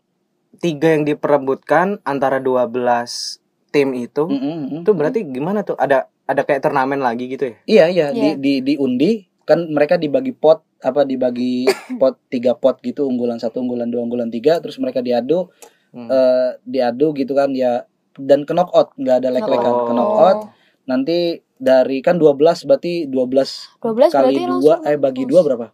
tiga 0.58 0.92
yang 0.92 1.04
diperebutkan 1.04 2.00
antara 2.01 2.39
12 2.39 3.39
tim 3.68 3.92
itu, 3.94 4.24
Mm, 4.25 4.38
mm, 4.38 4.58
mm. 4.58 4.82
itu 4.82 4.92
berarti 4.92 5.20
gimana 5.24 5.62
tuh? 5.62 5.75
Ada 5.75 6.08
ada 6.24 6.42
kayak 6.42 6.60
turnamen 6.62 7.00
lagi 7.00 7.27
gitu 7.27 7.48
ya? 7.48 7.55
iya 7.66 7.86
iya 7.88 8.05
Iya. 8.10 8.36
di 8.36 8.60
di 8.60 8.75
diundi 8.75 9.12
kan 9.44 9.64
mereka 9.66 9.96
dibagi 9.96 10.31
pot 10.31 10.60
apa 10.77 11.01
dibagi 11.01 11.64
pot 12.01 12.20
tiga 12.27 12.51
pot 12.51 12.79
gitu 12.79 13.07
unggulan 13.07 13.38
satu 13.38 13.60
unggulan 13.60 13.88
dua 13.88 14.03
unggulan 14.03 14.27
tiga 14.27 14.60
terus 14.60 14.75
mereka 14.77 15.00
diadu 15.00 15.48
Hmm. 15.88 16.12
eh, 16.12 16.60
diadu 16.62 17.16
gitu 17.16 17.31
kan 17.31 17.55
ya 17.55 17.88
dan 18.14 18.44
ke 18.44 18.51
knockout 18.51 18.92
nggak 18.96 19.18
ada 19.18 19.29
leg-legan 19.31 19.72
Oh. 19.72 19.88
ke 19.88 19.94
knockout 19.94 20.40
nanti 20.83 21.18
dari 21.55 22.03
kan 22.03 22.20
12 22.20 22.36
berarti 22.66 23.07
12 23.07 23.79
12 23.79 24.12
kali 24.12 24.36
berarti 24.36 24.36
dua 24.36 24.51
langsung 24.51 24.79
eh 24.83 24.98
bagi 24.98 25.24
dua 25.24 25.42
berapa? 25.42 25.68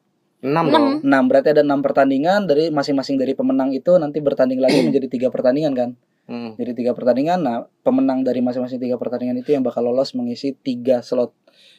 Enam 0.44 0.68
Enam. 0.68 0.74
dong. 0.76 0.88
6 1.02 1.30
berarti 1.32 1.50
ada 1.50 1.64
enam 1.64 1.80
pertandingan 1.80 2.44
dari 2.44 2.68
masing-masing 2.68 3.16
dari 3.16 3.32
pemenang 3.32 3.72
itu 3.72 3.96
nanti 3.96 4.20
bertanding 4.20 4.60
lagi 4.60 4.84
menjadi 4.86 5.08
tiga 5.08 5.28
pertandingan 5.32 5.74
kan? 5.74 5.90
Hmm. 6.24 6.56
Jadi 6.56 6.72
tiga 6.76 6.92
pertandingan. 6.92 7.40
Nah 7.40 7.58
pemenang 7.82 8.22
dari 8.22 8.40
masing-masing 8.40 8.78
tiga 8.78 9.00
pertandingan 9.00 9.40
itu 9.40 9.52
yang 9.52 9.64
bakal 9.64 9.82
lolos 9.82 10.12
mengisi 10.14 10.52
tiga 10.54 11.00
slot 11.00 11.32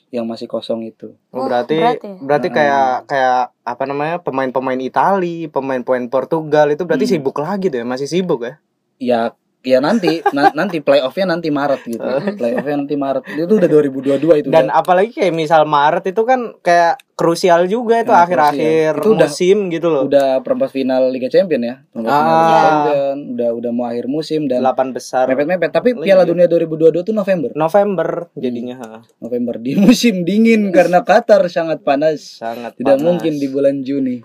yang 0.08 0.24
masih 0.24 0.46
kosong 0.46 0.80
itu. 0.82 1.16
Oh, 1.28 1.42
Oh, 1.42 1.44
berarti 1.44 1.74
berarti, 2.22 2.48
ya? 2.48 2.54
kayak 2.54 2.88
kayak 3.04 3.40
apa 3.60 3.82
namanya 3.84 4.16
pemain-pemain 4.22 4.78
Itali, 4.78 5.50
pemain-pemain 5.50 6.06
Portugal 6.06 6.70
itu 6.70 6.86
berarti 6.86 7.04
Hmm. 7.04 7.12
sibuk 7.18 7.36
lagi 7.36 7.66
tuh 7.66 7.82
ya, 7.82 7.84
masih 7.84 8.06
sibuk 8.06 8.40
ya? 8.40 8.54
Ya 8.96 9.20
ya 9.64 9.80
nanti 9.80 10.20
na- 10.30 10.52
nanti 10.52 10.78
playoffnya 10.78 11.32
nanti 11.32 11.48
Maret 11.48 11.80
gitu. 11.82 12.04
playoffnya 12.36 12.76
nanti 12.76 12.94
Maret 12.94 13.24
itu 13.26 13.48
udah 13.50 13.66
2022 13.66 14.14
itu. 14.38 14.48
Dan 14.48 14.68
udah. 14.68 14.76
apalagi 14.76 15.10
kayak 15.10 15.32
misal 15.32 15.64
Maret 15.64 16.04
itu 16.06 16.22
kan 16.22 16.54
kayak 16.60 17.00
krusial 17.14 17.64
juga 17.64 17.98
itu 17.98 18.10
Nah, 18.10 18.22
akhir-akhir. 18.22 18.98
Itu 18.98 19.10
udah- 19.12 19.26
musim 19.26 19.56
gitu 19.68 19.88
loh. 19.88 20.04
udah 20.04 20.38
perempat 20.40 20.68
final 20.68 21.08
Liga 21.08 21.26
Champion 21.26 21.62
ya. 21.62 21.74
Perempat 21.88 22.10
final 22.10 22.20
Ah. 22.20 22.36
Liga 22.36 22.58
Champion 22.60 23.16
udah 23.32 23.50
udah 23.54 23.70
mau 23.72 23.86
akhir 23.86 24.06
musim 24.06 24.40
dan 24.44 24.60
Delapan 24.60 24.88
besar 24.90 25.24
mepet-mepet. 25.26 25.70
Tapi 25.70 25.88
Lagi. 25.92 26.04
Piala 26.04 26.24
Dunia 26.24 26.44
2022 26.44 27.00
tuh 27.02 27.12
November. 27.12 27.50
November 27.54 28.08
jadinya 28.34 28.76
ha. 28.76 28.88
November 29.18 29.56
di 29.56 29.72
musim 29.76 30.22
dingin 30.22 30.68
karena 30.70 31.00
Qatar 31.00 31.48
sangat 31.48 31.80
panas. 31.80 32.36
sangat 32.36 32.74
Tidak 32.74 32.84
panas. 32.92 33.02
mungkin 33.02 33.32
di 33.34 33.46
bulan 33.46 33.80
Juni. 33.80 34.20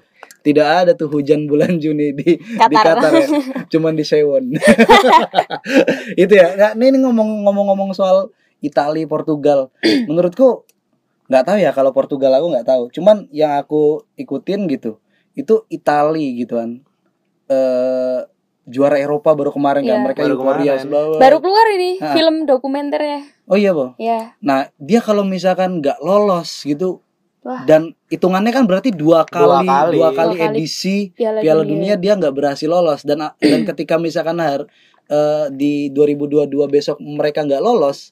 Tidak 0.50 0.66
ada 0.66 0.92
tuh 0.94 1.06
hujan 1.08 1.46
bulan 1.46 1.78
Juni 1.84 2.10
di 2.12 2.34
di 2.42 2.76
Qatar. 2.76 2.98
Qatar 2.98 3.12
ya. 3.14 3.28
Cuman 3.72 3.94
di 3.94 4.02
Sewon. 4.02 4.58
Itu 6.24 6.34
ya. 6.34 6.58
Nah, 6.58 6.72
ini 6.74 6.96
ini 6.96 6.98
ngomong 7.04 7.46
ngomong-ngomong 7.46 7.92
soal 7.94 8.34
Italia, 8.60 9.06
Portugal. 9.06 9.70
Menurutku 10.10 10.66
nggak 11.30 11.44
tahu 11.46 11.58
ya 11.62 11.72
kalau 11.72 11.94
Portugal 11.94 12.34
aku 12.34 12.50
nggak 12.50 12.68
tahu. 12.68 12.84
Cuman 12.90 13.30
yang 13.30 13.56
aku 13.56 14.02
ikutin 14.18 14.66
gitu. 14.66 14.98
Itu 15.34 15.70
Italia 15.70 16.30
gitu 16.36 16.58
kan. 16.58 16.82
Eh 17.48 18.20
juara 18.66 19.02
Eropa 19.02 19.34
baru 19.34 19.50
kemarin 19.50 19.82
kan 19.82 19.98
Iya. 19.98 20.06
mereka 20.06 20.22
Baru 20.22 20.34
euforia. 20.38 20.74
Baru 21.18 21.38
keluar 21.42 21.66
ini 21.74 21.98
Ah. 21.98 22.14
film 22.14 22.46
dokumenternya. 22.46 23.26
Oh 23.50 23.58
iya, 23.58 23.74
Bo. 23.74 23.98
Ya. 23.98 24.38
Nah, 24.42 24.70
dia 24.78 25.02
kalau 25.02 25.26
misalkan 25.26 25.82
nggak 25.82 25.98
lolos 26.02 26.62
gitu 26.62 27.02
Wah. 27.40 27.64
dan 27.64 27.96
hitungannya 28.12 28.52
kan 28.52 28.68
berarti 28.68 28.92
dua 28.92 29.24
kali 29.24 29.64
kali. 29.64 29.64
dua 29.64 29.72
kali, 29.72 29.96
Dua 29.96 30.10
kali 30.12 30.36
edisi 30.44 30.98
Piala, 31.16 31.40
Piala 31.40 31.64
Dunia 31.64 31.96
dia 31.96 32.20
nggak 32.20 32.36
berhasil 32.36 32.68
lolos 32.68 33.08
dan 33.08 33.32
dan 33.40 33.62
ketika 33.64 33.96
misalkan 33.96 34.44
har, 34.44 34.68
eh, 35.08 35.48
di 35.56 35.88
2022 35.96 36.68
besok 36.68 37.00
mereka 37.00 37.48
nggak 37.48 37.64
lolos 37.64 38.12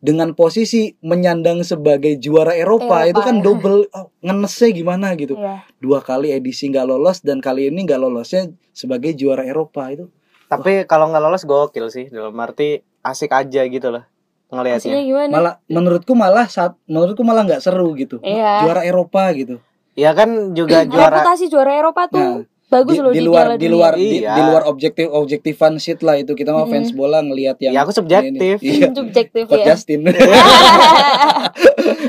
dengan 0.00 0.32
posisi 0.32 0.96
menyandang 1.04 1.60
sebagai 1.60 2.16
juara 2.16 2.56
Eropa, 2.56 3.04
Eropa, 3.04 3.10
itu 3.12 3.20
kan 3.20 3.36
ya. 3.36 3.42
double 3.44 3.78
oh, 3.92 4.08
ngenesnya 4.24 4.70
gimana 4.72 5.12
gitu 5.12 5.36
Iya. 5.36 5.60
dua 5.76 6.00
kali 6.00 6.32
edisi 6.32 6.72
nggak 6.72 6.88
lolos 6.88 7.20
dan 7.20 7.44
kali 7.44 7.68
ini 7.68 7.84
nggak 7.84 8.00
lolosnya 8.00 8.48
sebagai 8.72 9.12
juara 9.12 9.44
Eropa 9.44 9.92
itu 9.92 10.08
Tapi 10.50 10.82
kalau 10.88 11.10
nggak 11.12 11.22
lolos 11.22 11.42
gokil 11.46 11.86
sih 11.92 12.06
dalam 12.10 12.34
arti 12.40 12.80
asik 13.04 13.30
aja 13.30 13.62
gitu 13.66 13.92
loh 13.92 14.02
ngelihatnya. 14.50 14.98
malah 15.28 15.54
menurutku 15.66 16.12
malah 16.12 16.46
saat 16.46 16.74
menurutku 16.84 17.22
malah 17.22 17.42
nggak 17.42 17.58
seru 17.58 17.94
gitu 17.94 18.18
Iya. 18.20 18.62
juara 18.62 18.82
Eropa 18.82 19.30
gitu 19.32 19.58
Ya 19.92 20.10
kan 20.10 20.52
juga 20.52 20.82
juara 20.84 21.18
Reputasi 21.18 21.46
juara 21.46 21.72
Eropa 21.72 22.06
tuh 22.06 22.18
Nah, 22.20 22.46
bagus 22.70 22.94
di, 22.94 23.00
loh 23.00 23.10
di 23.10 23.16
di, 23.16 23.22
luar 23.22 23.46
di 23.56 23.68
luar 23.68 23.92
di, 23.94 24.22
Iya. 24.22 24.32
di 24.32 24.42
luar 24.44 24.62
objektif 24.64 25.06
objektifan 25.08 25.74
shit 25.76 25.98
lah 26.00 26.14
itu 26.14 26.32
kita 26.32 26.50
mah 26.50 26.62
Mm-mm. 26.62 26.72
fans 26.72 26.90
bola 26.90 27.18
ngelihat 27.20 27.58
yang 27.58 27.72
Ya 27.72 27.82
aku 27.82 27.90
subjektif. 27.90 28.58
ini. 28.58 28.78
iya 28.80 28.88
subjektif 28.96 29.44
ya. 29.48 29.64
Justin 29.68 30.06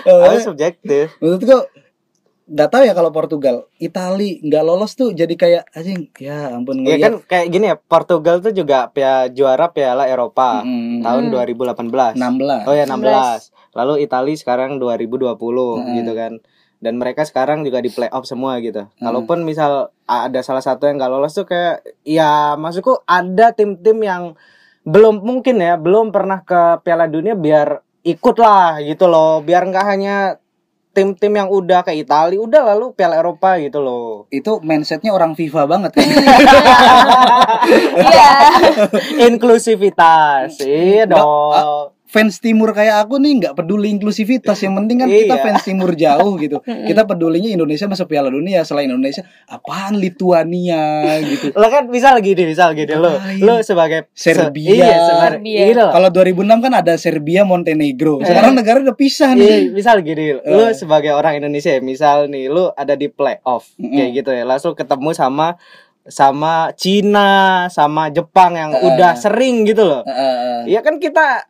Aku 0.04 0.38
subjektif. 0.44 1.06
menurutku 1.18 1.58
nggak 2.52 2.68
tahu 2.68 2.84
ya 2.84 2.92
kalau 2.92 3.10
Portugal 3.10 3.56
Itali 3.78 4.44
nggak 4.44 4.60
lolos 4.62 4.94
tuh 4.94 5.12
jadi 5.12 5.32
kayak 5.32 5.64
anjing 5.72 6.12
ya 6.18 6.52
ampun 6.52 6.84
Ya 6.84 7.00
kan 7.00 7.24
kayak 7.24 7.48
gini 7.48 7.66
ya 7.66 7.80
Portugal 7.80 8.38
tuh 8.38 8.52
juga 8.52 8.92
pia, 8.92 9.26
juara 9.28 9.72
Piala 9.72 10.04
Eropa 10.06 10.60
Mm, 10.60 11.00
tahun 11.00 11.24
Hmm. 11.26 11.34
2018. 11.34 12.20
16 12.20 12.68
Oh 12.68 12.76
ya 12.76 12.84
16. 12.84 13.56
16. 13.56 13.56
Lalu 13.72 13.94
Italia 14.02 14.36
sekarang 14.36 14.72
2020 14.78 15.80
Hmm. 15.80 15.96
gitu 15.96 16.12
kan. 16.12 16.34
Dan 16.78 16.98
mereka 16.98 17.24
sekarang 17.24 17.62
juga 17.62 17.78
di 17.78 17.88
playoff 17.88 18.26
semua 18.26 18.60
gitu. 18.60 18.84
Hmm. 18.84 19.00
Kalaupun 19.00 19.42
misal 19.42 19.72
ada 20.04 20.40
salah 20.42 20.60
satu 20.60 20.86
yang 20.86 20.98
nggak 20.98 21.08
lolos 21.10 21.32
tuh 21.32 21.46
kayak 21.46 21.80
ya 22.04 22.54
maksudku 22.54 23.00
ada 23.06 23.54
tim-tim 23.54 23.96
yang 23.98 24.24
belum 24.82 25.22
mungkin 25.22 25.56
ya 25.56 25.78
belum 25.78 26.10
pernah 26.10 26.42
ke 26.42 26.82
Piala 26.82 27.06
Dunia 27.06 27.32
biar 27.32 27.80
ikut 28.02 28.34
lah 28.36 28.82
gitu 28.82 29.06
loh 29.06 29.40
biar 29.40 29.62
nggak 29.64 29.86
hanya 29.88 30.42
tim-tim 30.92 31.32
yang 31.32 31.48
udah 31.48 31.88
kayak 31.88 32.04
Italia 32.04 32.40
udah 32.40 32.62
lalu 32.76 32.92
Piala 32.92 33.16
Eropa 33.16 33.56
gitu 33.60 33.80
loh 33.80 34.28
Itu 34.28 34.60
mindsetnya 34.60 35.16
orang 35.16 35.40
FIFA 35.40 35.64
banget 35.68 35.92
kan. 35.96 36.04
Iya. 38.02 38.32
inklusivitas 39.30 40.60
iya 40.64 41.06
Nggak, 41.08 41.16
dong 41.16 42.01
fans 42.12 42.38
timur 42.38 42.70
kayak 42.72 43.02
aku 43.02 43.18
nih 43.18 43.40
nggak 43.40 43.56
peduli 43.56 43.88
inklusivitas 43.90 44.60
yang 44.60 44.76
penting 44.76 45.00
kan 45.00 45.08
kita 45.08 45.32
Iya. 45.32 45.42
fans 45.42 45.64
timur 45.64 45.96
jauh 45.96 46.36
gitu 46.36 46.60
kita 46.90 47.04
pedulinya 47.04 47.48
Indonesia 47.50 47.88
masuk 47.88 48.06
Piala 48.06 48.28
Dunia 48.28 48.62
selain 48.62 48.86
Indonesia 48.86 49.24
apaan 49.48 49.96
Lituania 49.96 50.84
gitu 51.22 51.52
lo 51.52 51.68
kan 51.68 51.88
misal 51.88 52.20
gini 52.20 52.44
misal 52.46 52.74
gini 52.74 52.92
lo 52.92 53.16
lo 53.40 53.56
sebagai 53.62 54.12
se- 54.12 54.32
Serbia. 54.32 54.70
iya 54.70 54.90
sebagai 55.02 55.40
Serbia. 55.40 55.62
gitu 55.66 55.86
kalau 55.88 56.10
2006 56.10 56.36
kan 56.60 56.74
ada 56.76 56.94
Serbia 56.96 57.42
Montenegro 57.42 58.20
sekarang 58.22 58.54
negara 58.54 58.78
udah 58.82 58.94
pisah 58.94 59.32
Iya, 59.32 59.40
nih 59.64 59.72
misal 59.72 60.02
gini, 60.02 60.36
lu 60.36 60.64
Eh. 60.64 60.74
sebagai 60.74 61.12
orang 61.12 61.38
Indonesia, 61.38 61.70
ya, 61.70 61.80
misal 61.80 62.28
nih, 62.28 62.48
lu 62.48 62.68
ada 62.70 62.94
di 62.94 63.08
playoff 63.08 63.72
Mm-mm. 63.76 63.88
kayak 63.88 64.12
gitu 64.14 64.30
ya, 64.30 64.44
langsung 64.44 64.74
ketemu 64.74 65.10
sama 65.12 65.56
sama 66.04 66.74
Cina, 66.74 67.32
sama 67.68 68.10
Jepang 68.10 68.52
yang 68.54 68.72
Eh. 68.72 68.82
udah 68.84 69.14
sering 69.16 69.64
gitu 69.64 69.84
loh. 69.84 70.02
Eh, 70.02 70.12
eh, 70.12 70.36
eh. 70.44 70.62
Ya 70.68 70.82
kan 70.82 70.98
kita 70.98 71.46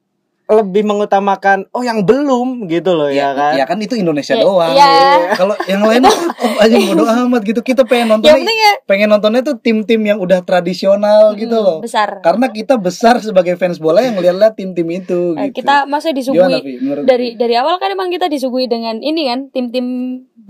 lebih 0.51 0.83
mengutamakan 0.83 1.65
oh 1.71 1.81
yang 1.81 2.03
belum 2.03 2.67
gitu 2.67 2.91
loh 2.93 3.07
ya, 3.07 3.31
kan. 3.31 3.55
ya 3.55 3.63
kan 3.63 3.79
itu 3.79 3.95
Indonesia 3.95 4.35
Iya. 4.35 4.43
doang 4.43 4.73
Iya. 4.75 4.91
kalau 5.39 5.55
yang 5.65 5.81
lain 5.87 6.03
oh, 6.43 6.53
aja 6.59 6.75
bodo 6.75 7.03
amat 7.07 7.41
gitu 7.47 7.61
kita 7.63 7.87
pengen 7.87 8.13
nonton 8.13 8.29
penting 8.35 8.57
ya 8.59 8.73
pengen 8.83 9.07
nontonnya 9.09 9.41
tuh 9.41 9.55
tim-tim 9.57 10.01
yang 10.03 10.19
udah 10.19 10.43
tradisional 10.43 11.33
gitu 11.39 11.55
hmm, 11.55 11.65
loh 11.65 11.77
besar. 11.79 12.19
karena 12.19 12.51
kita 12.51 12.75
besar 12.75 13.17
sebagai 13.23 13.55
fans 13.55 13.79
bola 13.79 14.03
yang 14.03 14.19
ngeliat 14.19 14.53
tim-tim 14.53 14.87
itu 14.91 15.33
Eh, 15.37 15.49
gitu. 15.51 15.63
Kita 15.63 15.85
masih 15.87 16.11
Gimana, 16.11 16.59
disuguhi? 16.59 16.81
Menurut 16.81 17.03
dari 17.07 17.27
dari 17.37 17.55
awal 17.55 17.77
kan 17.79 17.93
emang 17.93 18.09
kita 18.11 18.27
disuguhi 18.27 18.67
dengan 18.67 18.99
ini 18.99 19.29
kan 19.29 19.39
tim-tim 19.53 19.85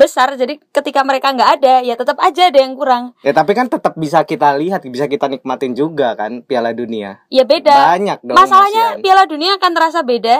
besar 0.01 0.33
jadi 0.33 0.57
ketika 0.67 1.01
mereka 1.01 1.29
nggak 1.29 1.51
ada 1.55 1.73
ya 1.79 1.93
tetap 1.93 2.17
aja 2.17 2.47
ada 2.47 2.57
yang 2.57 2.73
kurang 2.73 3.13
Ya 3.19 3.31
tapi 3.31 3.51
kan 3.51 3.65
tetap 3.65 3.93
bisa 3.95 4.23
kita 4.23 4.53
lihat, 4.53 4.81
bisa 4.83 5.05
kita 5.05 5.25
nikmatin 5.27 5.71
juga 5.71 6.13
kan 6.13 6.41
Piala 6.41 6.71
Dunia. 6.71 7.21
ya 7.27 7.43
beda 7.43 7.93
Banyak 7.93 8.19
dong. 8.23 8.33
masalahnya 8.33 8.83
Masian. 8.91 9.01
Piala 9.01 9.23
Dunia 9.25 9.51
akan 9.55 9.71
terasa 9.71 10.01
beda 10.01 10.37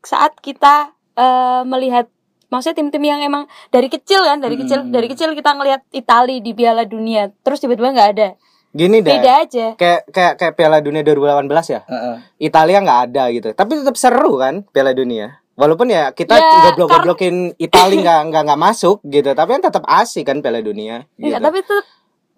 saat 0.00 0.34
kita 0.36 0.90
eh, 1.14 1.62
melihat 1.64 2.06
maksudnya 2.46 2.76
tim-tim 2.76 3.04
yang 3.04 3.20
emang 3.20 3.44
dari 3.68 3.86
kecil 3.86 4.22
kan 4.22 4.38
dari 4.38 4.56
kecil 4.56 4.80
Hmm. 4.80 4.90
dari 4.90 5.06
kecil 5.06 5.32
kita 5.32 5.52
ngelihat 5.52 5.84
Italia 5.90 6.38
di 6.38 6.52
Piala 6.52 6.82
Dunia 6.82 7.28
terus 7.38 7.58
tiba-tiba 7.58 7.90
nggak 7.90 8.10
ada 8.12 8.28
Gini 8.70 8.98
deh. 8.98 9.10
beda 9.10 9.32
aja 9.42 9.66
Kayak 9.74 10.00
kayak 10.08 10.34
kayak 10.36 10.54
Piala 10.54 10.78
Dunia 10.78 11.00
2018 11.00 11.48
ya. 11.66 11.80
Heeh. 11.82 12.16
Italia 12.38 12.78
nggak 12.78 13.00
ada 13.06 13.22
gitu. 13.30 13.48
Tapi 13.50 13.72
tetap 13.74 13.96
seru 13.96 14.36
kan 14.36 14.60
Piala 14.66 14.92
Dunia. 14.92 15.40
Walaupun 15.58 15.90
ya 15.90 16.14
kita 16.14 16.38
Ya, 16.38 16.70
goblok-goblokin 16.70 17.34
Italia 17.66 17.98
nggak 17.98 18.20
nggak 18.30 18.42
nggak 18.46 18.60
masuk 18.62 19.02
gitu, 19.02 19.34
tapi 19.34 19.58
kan 19.58 19.62
tetap 19.66 19.82
asik 19.84 20.22
kan 20.22 20.38
Piala 20.38 20.62
Dunia. 20.62 21.02
Gitu. 21.18 21.34
Enggak, 21.34 21.40
tapi 21.42 21.58
tetap 21.66 21.86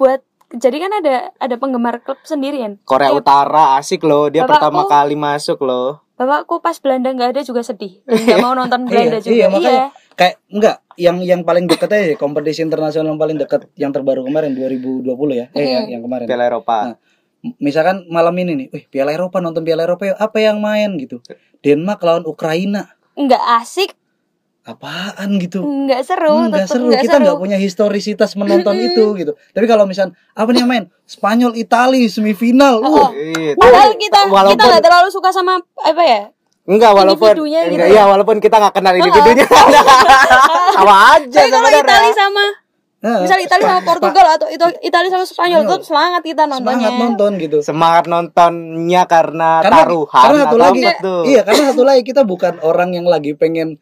buat 0.01 0.21
jadi 0.51 0.77
kan 0.81 0.93
ada 0.97 1.15
ada 1.37 1.55
penggemar 1.61 2.01
klub 2.01 2.19
sendirian 2.25 2.81
Korea 2.83 3.13
Kayak 3.13 3.21
Utara 3.23 3.65
asik 3.77 4.03
loh, 4.03 4.27
dia 4.27 4.43
Bapakku- 4.43 4.57
pertama 4.57 4.83
kali 4.89 5.15
masuk 5.15 5.61
loh. 5.63 6.01
bapakku 6.17 6.61
pas 6.61 6.77
Belanda 6.77 7.09
nggak 7.09 7.33
ada 7.33 7.41
juga 7.41 7.65
sedih 7.65 8.05
nggak 8.27 8.45
mau 8.45 8.53
nonton 8.53 8.85
Belanda 8.85 9.17
iya, 9.17 9.25
juga 9.25 9.37
iya, 9.37 9.47
makanya 9.49 9.85
kayak 10.13 10.35
enggak 10.53 10.77
yang 11.01 11.17
yang 11.25 11.41
paling 11.49 11.65
dekat 11.65 11.89
aja 11.89 12.13
kompetisi 12.17 12.61
internasional 12.61 13.09
yang 13.09 13.21
paling 13.21 13.41
dekat 13.41 13.73
yang 13.73 13.89
terbaru 13.89 14.21
kemarin 14.21 14.53
2020 14.53 15.09
ya. 15.33 15.47
Eh 15.57 15.65
yang, 15.65 15.87
yang 15.89 16.03
kemarin. 16.05 16.29
Piala 16.29 16.45
Eropa. 16.45 16.93
Nah, 16.93 16.97
Misalkan 17.57 18.05
malam 18.13 18.37
ini 18.37 18.53
nih, 18.53 18.69
wih 18.69 18.85
Piala 18.93 19.17
Eropa 19.17 19.41
nonton 19.41 19.65
Piala 19.65 19.89
Eropa 19.89 20.13
yuk. 20.13 20.19
apa 20.21 20.39
yang 20.45 20.61
main 20.61 20.93
gitu. 21.01 21.25
Denmark 21.65 22.05
lawan 22.05 22.29
Ukraina. 22.29 23.00
Nggak 23.17 23.45
asik 23.63 23.91
Apaan 24.61 25.41
gitu. 25.41 25.65
nggak 25.65 26.05
seru 26.05 26.47
Enggak 26.47 26.69
tetep 26.69 26.77
seru, 26.77 26.85
nggak 26.93 27.03
kita 27.09 27.17
nggak 27.17 27.39
punya 27.41 27.57
historisitas 27.57 28.37
menonton 28.37 28.77
itu 28.77 29.05
gitu. 29.17 29.33
Tapi 29.57 29.65
kalau 29.65 29.89
misal 29.89 30.13
apa 30.37 30.49
nih 30.53 30.61
yang 30.63 30.71
main? 30.71 30.85
Spanyol 31.09 31.57
Itali 31.57 32.07
semifinal. 32.13 32.79
Oh. 32.85 33.09
Uh, 33.09 33.57
Padahal 33.57 33.97
kita 33.97 34.29
walaupun 34.29 34.61
kita 34.61 34.65
nggak 34.69 34.85
terlalu 34.85 35.09
suka 35.09 35.33
sama 35.33 35.59
apa 35.81 36.03
ya? 36.05 36.23
enggak 36.71 36.93
walaupun 36.93 37.35
individunya 37.35 37.61
gitu 37.67 37.73
enggak, 37.73 37.89
ya. 37.89 37.95
iya 37.99 38.03
walaupun 38.05 38.37
kita 38.39 38.57
nggak 38.61 38.75
kenal 38.77 38.95
individunya. 38.95 39.47
Sama 40.77 40.95
aja 41.19 41.41
Tapi 41.41 41.51
kalau. 41.51 41.81
Italia 41.81 42.13
sama 42.15 42.45
nah, 43.01 43.25
misal 43.25 43.41
Italia 43.41 43.67
sama 43.77 43.83
Portugal 43.83 44.27
atau 44.37 44.49
itu 44.49 44.65
Italia 44.85 45.11
sama 45.13 45.25
Spanyol 45.25 45.63
tuh 45.67 45.81
semangat 45.85 46.23
kita 46.25 46.45
nontonnya. 46.45 46.89
semangat 46.89 46.93
nonton 47.01 47.31
gitu. 47.41 47.59
Semangat 47.65 48.05
nontonnya 48.07 49.03
karena, 49.09 49.51
karena 49.65 49.77
taruhan 49.85 50.25
karena 50.25 50.39
satu 50.45 50.57
lagi 50.57 50.81
iya 51.29 51.41
karena 51.43 51.63
satu 51.73 51.83
lagi 51.85 52.03
kita 52.05 52.23
bukan 52.25 52.61
orang 52.61 52.93
yang 52.95 53.09
lagi 53.09 53.33
pengen 53.35 53.81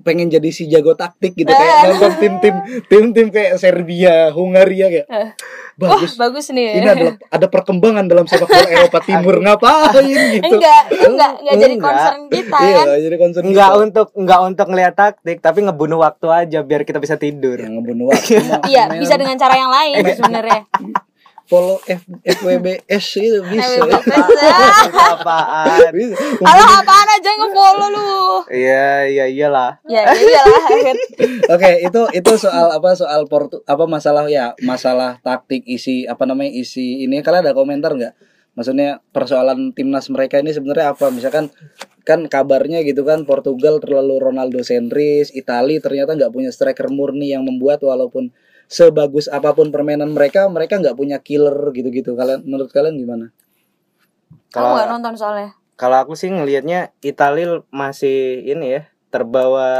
pengen 0.00 0.28
jadi 0.28 0.48
si 0.48 0.64
jago 0.64 0.94
taktik 0.94 1.34
gitu 1.34 1.48
kayak 1.48 1.74
Eh. 1.76 1.82
nonton 1.88 2.12
tim-tim 2.16 2.54
tim-tim 2.86 3.26
kayak 3.28 3.56
Serbia, 3.56 4.30
Hungaria 4.30 4.86
kayak 4.88 5.06
Eh. 5.06 5.30
Bagus. 5.74 6.12
bagus 6.14 6.46
nih. 6.50 6.76
Ini 6.76 6.86
adalah 6.86 7.14
ada 7.26 7.46
perkembangan 7.46 8.04
dalam 8.04 8.24
sepak 8.24 8.46
bola 8.46 8.68
Eropa 8.68 9.00
Timur 9.00 9.40
ngapain 9.42 10.04
gitu. 10.30 10.44
enggak, 10.46 10.82
enggak 10.92 11.32
enggak 11.40 11.54
jadi 11.56 11.72
Enggak. 11.72 11.88
concern 11.88 12.20
kita 12.28 12.56
Iya, 12.58 12.70
kan. 12.70 12.84
nggak 12.84 13.00
jadi 13.00 13.16
concern 13.16 13.44
Enggak 13.44 13.68
kita. 13.68 13.80
untuk 13.80 14.08
enggak 14.14 14.40
untuk 14.44 14.66
ngeliat 14.68 14.94
taktik, 14.94 15.38
tapi 15.38 15.58
ngebunuh 15.62 15.98
waktu 15.98 16.26
aja 16.28 16.58
biar 16.60 16.82
kita 16.82 16.98
bisa 16.98 17.16
tidur. 17.16 17.56
yang 17.56 17.74
ngebunuh 17.74 18.06
waktu. 18.08 18.38
Iya, 18.66 18.92
bisa 18.94 19.16
dengan 19.16 19.34
cara 19.34 19.54
yang 19.56 19.72
lain 19.72 19.94
sebenarnya. 20.06 20.60
follow 21.50 21.82
F 21.82 22.06
FWBS 22.22 23.06
itu 23.18 23.42
bisa. 23.50 23.82
Apaan? 25.18 25.90
Bisa. 25.90 26.14
Halo 26.46 26.64
apaan 26.78 27.08
aja 27.10 27.30
nge-follow 27.34 27.88
lu. 27.90 28.10
Iya, 28.54 29.10
iya 29.10 29.24
iyalah. 29.26 29.82
Ya, 29.90 30.06
ya 30.06 30.14
iyalah. 30.14 30.62
Oke, 31.50 31.70
itu 31.82 32.00
itu 32.14 32.32
soal 32.38 32.70
apa 32.70 32.94
soal 32.94 33.26
Portu 33.26 33.66
apa 33.66 33.84
masalah 33.90 34.30
ya 34.30 34.54
masalah 34.62 35.18
taktik 35.26 35.66
isi 35.66 36.06
apa 36.06 36.22
namanya 36.22 36.54
isi 36.54 37.02
ini 37.02 37.18
kalian 37.18 37.50
ada 37.50 37.58
komentar 37.58 37.98
nggak? 37.98 38.14
Maksudnya 38.54 39.02
persoalan 39.10 39.74
timnas 39.74 40.06
mereka 40.10 40.38
ini 40.38 40.54
sebenarnya 40.54 40.94
apa? 40.94 41.10
Misalkan 41.10 41.50
kan 42.02 42.26
kabarnya 42.26 42.80
gitu 42.82 43.04
kan 43.04 43.28
Portugal 43.28 43.78
terlalu 43.78 44.20
Ronaldo 44.20 44.64
sentris, 44.64 45.32
Itali 45.32 45.78
ternyata 45.78 46.16
nggak 46.16 46.32
punya 46.32 46.50
striker 46.52 46.88
murni 46.88 47.32
yang 47.32 47.44
membuat 47.44 47.84
walaupun 47.84 48.32
sebagus 48.70 49.26
apa 49.26 49.52
pun 49.52 49.68
permainan 49.74 50.14
mereka, 50.14 50.46
mereka 50.46 50.78
nggak 50.78 50.96
punya 50.96 51.18
killer 51.20 51.74
gitu-gitu. 51.74 52.14
Kalian 52.16 52.46
menurut 52.46 52.70
kalian 52.70 52.96
gimana? 52.96 53.26
Kalau 54.50 54.74
gak 54.74 54.90
nonton 54.90 55.14
soalnya. 55.14 55.54
kalau 55.78 55.96
aku 55.96 56.12
sih 56.12 56.28
ngelihatnya 56.28 56.92
Italia 57.00 57.64
masih 57.72 58.44
ini 58.44 58.78
ya, 58.78 58.82
terbawa 59.08 59.70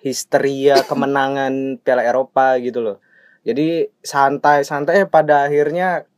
histeria 0.00 0.80
kemenangan 0.90 1.76
Piala 1.82 2.06
Eropa 2.06 2.56
gitu 2.62 2.80
loh. 2.80 2.96
Jadi 3.44 3.88
santai-santai 4.00 5.04
pada 5.08 5.44
akhirnya 5.48 6.08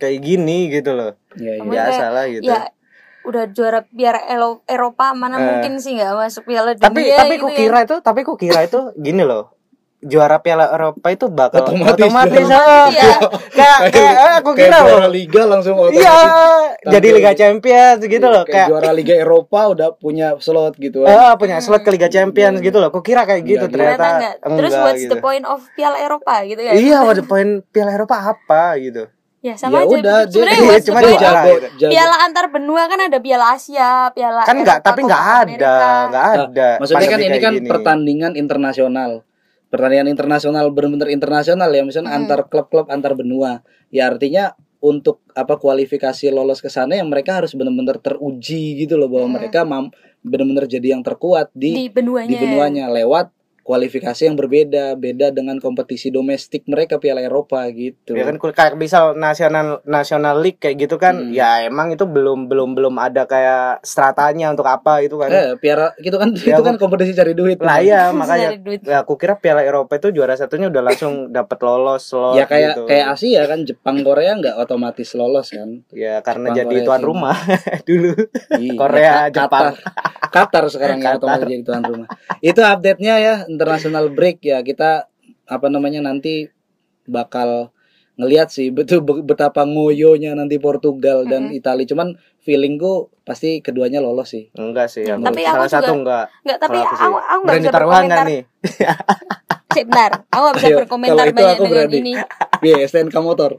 kayak 0.00 0.20
gini 0.20 0.72
gitu 0.72 0.96
loh. 0.96 1.12
Ya, 1.36 1.60
Kamu 1.60 1.70
ya. 1.70 1.72
Biasa 1.76 2.04
lah 2.08 2.24
gitu. 2.30 2.48
Ya 2.48 2.72
udah 3.28 3.44
juara 3.48 3.84
biar 3.86 4.24
Elo- 4.26 4.64
Eropa 4.64 5.12
mana 5.12 5.36
Eh. 5.36 5.44
mungkin 5.44 5.76
sih 5.76 5.94
nggak 5.94 6.16
masuk 6.16 6.42
Piala 6.44 6.72
Dunia 6.72 6.82
tapi 6.82 7.00
tapi 7.06 7.34
gitu 7.36 7.44
ku 7.44 7.48
ya. 7.48 7.56
kira 7.58 7.78
itu 7.84 7.96
tapi 8.00 8.20
ku 8.22 8.34
kira 8.34 8.60
itu 8.62 8.80
gini 8.96 9.20
loh 9.20 9.52
juara 9.98 10.38
Piala 10.38 10.70
Eropa 10.70 11.10
itu 11.10 11.26
bakal 11.26 11.66
Otomatis. 11.66 12.06
otomatis, 12.06 12.46
ya. 12.46 12.62
kayak 13.50 13.78
kayak 13.90 14.14
eh, 14.14 14.32
aku 14.38 14.50
kira 14.54 14.78
juara 14.80 15.04
loh 15.04 15.10
liga 15.10 15.42
langsung 15.42 15.74
otomatis. 15.74 15.98
iya 15.98 16.16
jadi 16.86 17.08
Liga 17.10 17.32
Champions 17.34 18.00
gitu 18.00 18.22
loh 18.24 18.46
kayak, 18.46 18.54
kayak 18.54 18.68
juara 18.70 18.90
Liga 18.94 19.14
Eropa 19.18 19.60
udah 19.66 19.88
punya 19.92 20.38
slot 20.38 20.78
gitu 20.78 21.02
kan. 21.02 21.10
ah 21.10 21.34
punya 21.34 21.58
slot 21.58 21.82
ke 21.82 21.90
Liga 21.90 22.06
Champions 22.06 22.62
gitu 22.62 22.78
loh. 22.78 22.88
Ku 22.88 23.02
kira 23.02 23.26
kayak 23.26 23.42
gitu 23.42 23.66
Enggak, 23.66 23.74
ternyata, 23.74 23.98
ternyata 23.98 24.14
enggak. 24.14 24.34
Terus 24.38 24.70
enggak 24.70 24.84
what's 24.86 25.02
gitu. 25.02 25.10
the 25.10 25.18
point 25.18 25.44
of 25.44 25.60
Piala 25.74 25.98
Eropa 25.98 26.34
gitu 26.46 26.60
ya? 26.62 26.72
Iya, 26.72 26.98
what 27.02 27.16
the 27.18 27.26
point 27.26 27.50
Piala 27.68 27.90
Eropa 27.90 28.16
apa 28.22 28.78
gitu. 28.78 29.10
Ya 29.38 29.54
sama 29.54 29.78
Ya 29.78 29.86
aja. 29.86 29.94
udah, 30.02 30.18
dia- 30.26 30.50
the 30.50 30.82
cuma 30.90 30.98
dia 30.98 31.14
jago, 31.14 31.52
jago. 31.78 31.92
Piala 31.94 32.16
antar 32.26 32.50
benua 32.50 32.90
kan 32.90 32.98
ada 32.98 33.18
Piala 33.22 33.54
Asia, 33.54 34.10
Piala 34.10 34.42
Kan 34.42 34.66
enggak, 34.66 34.82
tapi 34.82 35.06
enggak 35.06 35.22
ada, 35.46 35.46
enggak 35.46 36.10
Nah, 36.10 36.46
ada. 36.50 36.68
Maksudnya 36.82 37.06
kan 37.06 37.20
ini 37.22 37.38
kan 37.38 37.54
gini. 37.54 37.68
pertandingan 37.70 38.32
internasional. 38.34 39.22
Pertandingan 39.70 40.08
internasional 40.10 40.64
benar-benar 40.74 41.06
internasional 41.12 41.70
ya, 41.70 41.86
misalnya 41.86 42.10
Hmm. 42.10 42.26
antar 42.26 42.50
klub-klub 42.50 42.90
antar 42.90 43.14
benua. 43.14 43.62
Ya 43.94 44.10
artinya 44.10 44.58
untuk 44.78 45.22
apa 45.34 45.54
kualifikasi 45.54 46.30
lolos 46.30 46.58
ke 46.58 46.66
sana 46.66 46.98
yang 46.98 47.06
mereka 47.06 47.38
harus 47.38 47.54
benar-benar 47.54 48.02
teruji 48.02 48.74
gitu 48.74 48.98
loh 48.98 49.06
bahwa 49.06 49.30
Hmm. 49.30 49.36
mereka 49.38 49.62
benar-benar 50.18 50.66
jadi 50.66 50.98
yang 50.98 51.02
terkuat 51.06 51.54
di 51.54 51.74
di 51.74 51.86
benuanya. 51.86 52.26
di 52.26 52.36
benuanya 52.42 52.84
lewat 52.90 53.30
kualifikasi 53.68 54.22
yang 54.22 54.32
berbeda, 54.34 54.96
beda 54.96 55.28
dengan 55.28 55.58
kompetisi 55.58 56.08
domestik 56.08 56.64
mereka 56.64 56.96
Piala 56.96 57.20
Eropa 57.20 57.68
gitu. 57.68 58.16
Ya 58.16 58.24
kan 58.24 58.40
kayak 58.40 58.74
misal 58.74 59.12
nasional 59.12 59.84
nasional 59.84 60.40
league 60.40 60.56
kayak 60.56 60.80
gitu 60.80 60.96
kan 60.96 61.20
Hmm. 61.20 61.28
ya 61.30 61.60
emang 61.62 61.90
itu 61.90 62.02
belum 62.02 62.46
belum 62.46 62.72
belum 62.72 62.94
ada 62.96 63.24
kayak 63.24 63.82
stratanya 63.82 64.48
untuk 64.48 64.64
apa 64.64 65.00
itu 65.00 65.14
kan. 65.14 65.28
Eh, 65.28 65.52
piara 65.56 65.92
gitu 65.98 66.16
kan 66.16 66.32
Ya, 66.32 66.54
itu 66.54 66.62
kan 66.62 66.78
kompetisi 66.78 67.12
cari 67.12 67.32
duit. 67.32 67.58
Lah 67.58 67.76
iya 67.78 68.08
makanya 68.10 68.56
duit. 68.56 68.80
ya, 68.80 69.02
aku 69.02 69.14
kira 69.14 69.36
Piala 69.36 69.60
Eropa 69.60 69.94
itu 69.94 70.08
juara 70.10 70.32
satunya 70.32 70.66
udah 70.66 70.82
langsung 70.82 71.14
dapat 71.36 71.58
lolos 71.60 72.08
slot 72.08 72.34
Ya 72.34 72.46
kayak 72.46 72.72
gitu. 72.72 72.82
kayak 72.86 73.06
Asia 73.12 73.42
kan 73.44 73.60
Jepang 73.62 74.00
Korea 74.00 74.32
nggak 74.32 74.56
otomatis 74.56 75.12
lolos 75.12 75.50
kan. 75.50 75.84
ya 75.90 76.22
karena 76.22 76.48
Jepang, 76.48 76.58
jadi 76.62 76.72
Korea, 76.72 76.86
tuan 76.86 76.96
Cina. 76.96 77.08
rumah 77.10 77.36
dulu. 77.88 78.12
Iya, 78.54 78.72
Korea, 78.74 79.14
Jepang. 79.28 79.74
Qatar. 79.74 80.28
Qatar 80.28 80.64
sekarang 80.68 80.98
ya 80.98 81.04
Qatar. 81.10 81.18
otomatis 81.18 81.46
jadi 81.46 81.62
tuan 81.62 81.82
rumah. 81.82 82.06
Itu 82.40 82.60
update-nya 82.62 83.14
ya 83.18 83.34
international 83.58 84.06
break 84.08 84.38
ya 84.40 84.62
kita 84.62 85.10
apa 85.44 85.66
namanya 85.66 85.98
nanti 86.00 86.46
bakal 87.04 87.74
ngelihat 88.14 88.48
sih 88.48 88.70
betul 88.70 89.00
be- 89.00 89.22
betapa 89.22 89.62
ngoyonya 89.62 90.32
nanti 90.32 90.58
Portugal 90.58 91.22
dan 91.24 91.50
Italia 91.50 91.82
cuman 91.84 92.14
feelingku 92.38 93.10
pasti 93.22 93.58
keduanya 93.58 93.98
lolos 93.98 94.30
sih. 94.30 94.48
Enggak 94.52 94.88
sih, 94.88 95.04
aku 95.04 95.20
Tapi 95.20 95.42
aku 95.42 95.54
salah 95.54 95.68
satu 95.68 95.84
juga- 95.84 95.98
enggak. 95.98 96.24
Enggak, 96.40 96.58
tapi 96.58 96.76
aku 96.76 96.86
aku 96.86 96.94
sih. 96.94 97.04
aku 97.04 97.12
nggak 97.12 97.42
Berani 97.44 97.60
bisa 97.60 97.72
berkomentar. 97.74 98.24
nih? 98.24 98.40
Sip, 99.76 99.84
bentar. 99.84 100.10
Aku 100.26 100.40
nggak 100.40 100.56
bisa 100.56 100.66
Ayo, 100.66 100.76
berkomentar 100.80 101.24
banyak 101.28 101.44
aku 101.46 101.64
dengan 101.64 101.76
berani. 101.84 101.98
ini. 102.00 102.14
Iya, 102.58 102.76
STNK 102.82 103.16
motor. 103.20 103.54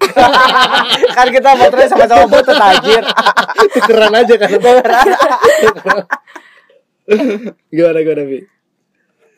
kan 1.15 1.27
kita 1.29 1.49
motornya 1.55 1.87
sama-sama 1.87 2.27
butut 2.27 2.51
anjir. 2.51 2.99
Tukeran 3.71 4.11
aja 4.11 4.35
kan. 4.35 4.49
gimana 7.69 7.99
gimana 7.99 8.23
Bi? 8.25 8.39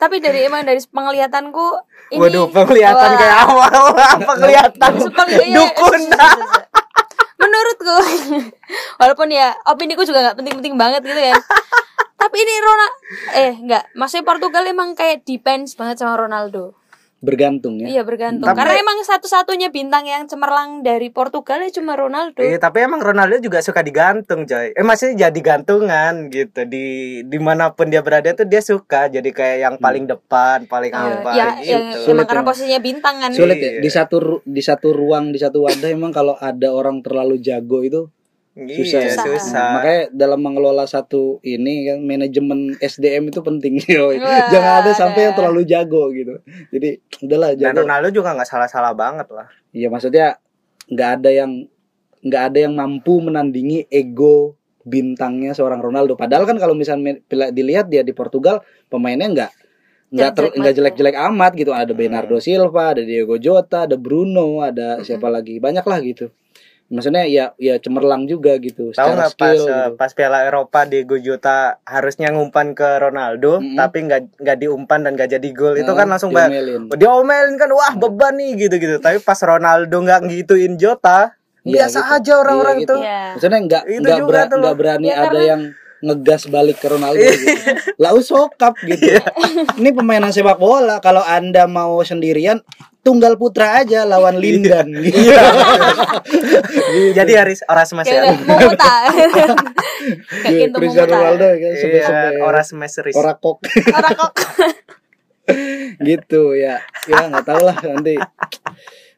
Tapi 0.02 0.18
dari 0.18 0.50
emang 0.50 0.66
dari 0.66 0.82
penglihatanku 0.82 1.66
ini 2.10 2.18
Waduh, 2.18 2.50
penglihatan 2.50 3.06
Wah. 3.06 3.18
kayak 3.22 3.36
awal 3.46 3.74
penglihatan 4.26 4.92
Sepeng- 4.98 5.30
iya, 5.38 5.62
dukun. 5.62 6.02
Menurutku 7.38 7.96
walaupun 9.00 9.30
ya 9.30 9.54
opiniku 9.70 10.02
juga 10.02 10.26
nggak 10.26 10.42
penting-penting 10.42 10.74
banget 10.74 11.06
gitu 11.06 11.22
ya. 11.22 11.38
Tapi 12.18 12.36
ini 12.38 12.54
Ronaldo 12.58 12.94
eh 13.38 13.52
enggak, 13.54 13.84
maksudnya 13.94 14.26
Portugal 14.26 14.66
emang 14.66 14.98
kayak 14.98 15.22
depends 15.22 15.78
banget 15.78 16.02
sama 16.02 16.18
Ronaldo. 16.18 16.74
Bergantung 17.22 17.78
ya. 17.78 17.86
Iya 17.88 18.02
bergantung. 18.02 18.42
Tapi- 18.44 18.58
Karena 18.58 18.74
emang 18.76 18.98
satu-satunya 19.00 19.70
bintang 19.70 20.02
yang 20.02 20.26
cemerlang 20.26 20.82
dari 20.82 21.06
Portugal 21.06 21.62
ya 21.62 21.70
cuma 21.70 21.94
Ronaldo. 21.94 22.42
Iya, 22.42 22.58
tapi 22.58 22.82
emang 22.82 22.98
Ronaldo 22.98 23.38
juga 23.38 23.62
suka 23.62 23.78
digantung, 23.78 24.42
coy. 24.42 24.74
Eh 24.74 24.82
maksudnya 24.82 25.30
jadi 25.30 25.40
gantungan 25.40 26.26
gitu 26.28 26.66
di 26.66 26.86
di 27.22 27.38
mana 27.38 27.70
pun 27.70 27.86
dia 27.86 28.02
berada 28.02 28.26
tuh 28.32 28.42
dia 28.42 28.58
suka 28.58 29.06
jadi 29.06 29.30
kayak 29.30 29.58
yang 29.60 29.74
paling 29.78 30.04
depan, 30.04 30.66
paling 30.66 30.90
Iya, 30.90 31.06
apa 31.16 31.30
ya, 31.32 31.48
gitu. 31.56 31.70
yang 31.70 31.82
Sulit 31.96 32.12
emang 32.12 32.26
karena 32.26 32.42
posisinya 32.42 32.80
bintang 32.80 33.14
kan. 33.16 33.30
Sulit 33.30 33.56
ya 33.56 33.70
Iya. 33.70 33.80
di 33.80 33.90
satu 33.92 34.16
di 34.42 34.60
satu 34.60 34.88
ruang 34.90 35.30
di 35.30 35.38
satu 35.38 35.62
wadah 35.62 35.88
emang 35.88 36.10
kalau 36.10 36.34
ada 36.34 36.68
orang 36.68 37.00
terlalu 37.00 37.38
jago 37.38 37.80
itu 37.80 38.10
susah. 38.52 39.00
Iya, 39.00 39.08
ya. 39.08 39.24
susah. 39.24 39.56
Nah, 39.56 39.72
makanya 39.74 40.02
dalam 40.12 40.40
mengelola 40.40 40.84
satu 40.84 41.40
ini 41.40 41.88
kan 41.88 41.98
manajemen 42.04 42.76
SDM 42.76 43.32
itu 43.32 43.40
penting. 43.40 43.80
Wah, 44.00 44.48
Jangan 44.52 44.72
ada 44.84 44.92
sampai 44.92 45.20
ada. 45.20 45.26
yang 45.30 45.34
terlalu 45.34 45.60
jago 45.64 46.12
gitu. 46.12 46.36
Jadi 46.68 46.88
udahlah 47.24 47.56
Dan 47.56 47.72
jago. 47.72 47.80
Ronaldo 47.84 48.08
juga 48.12 48.36
nggak 48.36 48.48
salah-salah 48.48 48.92
banget 48.92 49.28
lah. 49.32 49.48
Iya 49.72 49.88
maksudnya 49.88 50.36
nggak 50.86 51.10
ada 51.20 51.30
yang 51.32 51.50
nggak 52.22 52.42
ada 52.52 52.58
yang 52.60 52.74
mampu 52.76 53.18
menandingi 53.18 53.88
ego 53.88 54.54
bintangnya 54.84 55.56
seorang 55.56 55.80
Ronaldo. 55.80 56.14
Padahal 56.14 56.44
kan 56.44 56.60
kalau 56.60 56.76
misalnya 56.76 57.18
pila- 57.24 57.50
dilihat 57.50 57.88
dia 57.88 58.04
di 58.04 58.12
Portugal 58.12 58.60
pemainnya 58.86 59.32
nggak 59.32 59.52
nggak 60.12 60.30
ter- 60.36 60.44
Jelek-jelek 60.44 60.52
nggak 60.52 60.60
banget. 60.60 60.76
jelek-jelek 60.76 61.16
amat 61.32 61.52
gitu. 61.56 61.70
Ada 61.72 61.92
Bernardo 61.96 62.36
Silva, 62.36 62.92
ada 62.92 63.00
Diego 63.00 63.40
Jota, 63.40 63.88
ada 63.88 63.96
Bruno, 63.96 64.60
ada 64.60 65.00
siapa 65.00 65.32
lagi 65.32 65.56
banyak 65.56 65.80
lah 65.82 65.98
gitu. 66.04 66.28
Maksudnya 66.92 67.24
ya 67.24 67.56
ya 67.56 67.74
cemerlang 67.76 68.24
juga 68.24 68.54
gitu. 68.56 68.92
Tahu 68.92 69.10
nggak 69.10 69.32
pas 69.34 69.48
eh, 69.48 69.56
gitu. 69.56 69.96
pas 69.96 70.10
Piala 70.12 70.44
Eropa 70.44 70.84
Diego 70.84 71.16
Jota 71.16 71.80
harusnya 71.82 72.28
ngumpan 72.30 72.72
ke 72.72 72.84
Ronaldo 72.98 73.58
Mm-mm. 73.58 73.74
tapi 73.74 74.04
nggak 74.04 74.36
nggak 74.36 74.56
diumpan 74.58 75.00
dan 75.00 75.12
nggak 75.12 75.30
jadi 75.32 75.48
gol 75.50 75.74
itu 75.74 75.84
Nah, 75.84 75.96
kan 75.96 76.06
langsung 76.06 76.30
banyak 76.30 76.52
diomelin. 76.52 76.82
dia 76.92 77.10
omelin 77.10 77.56
kan 77.56 77.70
wah 77.70 77.92
beban 77.94 78.36
nih 78.36 78.52
gitu-gitu 78.58 78.96
tapi 78.98 79.18
pas 79.18 79.40
Ronaldo 79.40 79.96
nggak 79.96 80.20
gituin 80.28 80.76
Jota 80.76 81.32
Iya, 81.62 81.86
biasa 81.86 81.98
gitu. 82.00 82.12
aja 82.12 82.32
orang-orang 82.36 82.74
Iya, 82.74 82.82
itu 82.82 82.92
gitu. 82.92 82.96
Iya. 83.00 83.20
Maksudnya 83.32 83.60
nggak 83.62 83.82
Itu 83.86 84.00
nggak 84.20 84.44
tuh 84.46 84.58
nggak 84.58 84.76
berani 84.76 85.06
Ya, 85.06 85.16
ada 85.22 85.40
yang 85.40 85.62
ngegas 86.02 86.42
balik 86.46 86.76
ke 86.76 86.86
Ronaldo 86.86 87.16
Iya. 87.16 87.32
gitu. 87.32 87.54
Lau 88.02 88.18
sokap 88.18 88.74
gitu. 88.82 89.06
Ini 89.78 89.90
pemainan 89.92 90.28
sepak 90.28 90.58
bola 90.58 90.98
kalau 90.98 91.22
Anda 91.22 91.64
mau 91.64 92.02
sendirian 92.02 92.58
tunggal 93.02 93.34
putra 93.34 93.82
aja 93.82 94.06
lawan 94.06 94.38
Lindan 94.38 94.86
gitu. 95.02 95.20
jadi 97.18 97.32
Haris 97.42 97.66
Orasmes 97.66 98.06
Kayak 98.06 98.22
ya 98.22 98.30
udah 98.30 98.38
mau 98.46 98.58
muta. 98.58 98.94
Kayak 100.42 100.50
Iya, 100.50 100.66
Cristiano. 100.70 101.14
Ronaldo 101.14 101.46
kan 101.46 101.58
iya 101.62 101.78
sampai-sampai 101.78 102.32
Orasmes 102.42 102.94
Riz. 103.02 103.14
orakok 103.14 103.56
Orang 103.94 104.14
kok 104.14 104.32
gitu 106.00 106.42
ya. 106.54 106.78
Ya 107.06 107.26
nggak 107.28 107.46
tahu 107.46 107.60
lah 107.66 107.76
nanti 107.82 108.14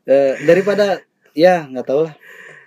Eh, 0.04 0.36
daripada 0.44 1.00
ya 1.32 1.64
nggak 1.64 1.86
tahu 1.88 2.04
lah. 2.04 2.14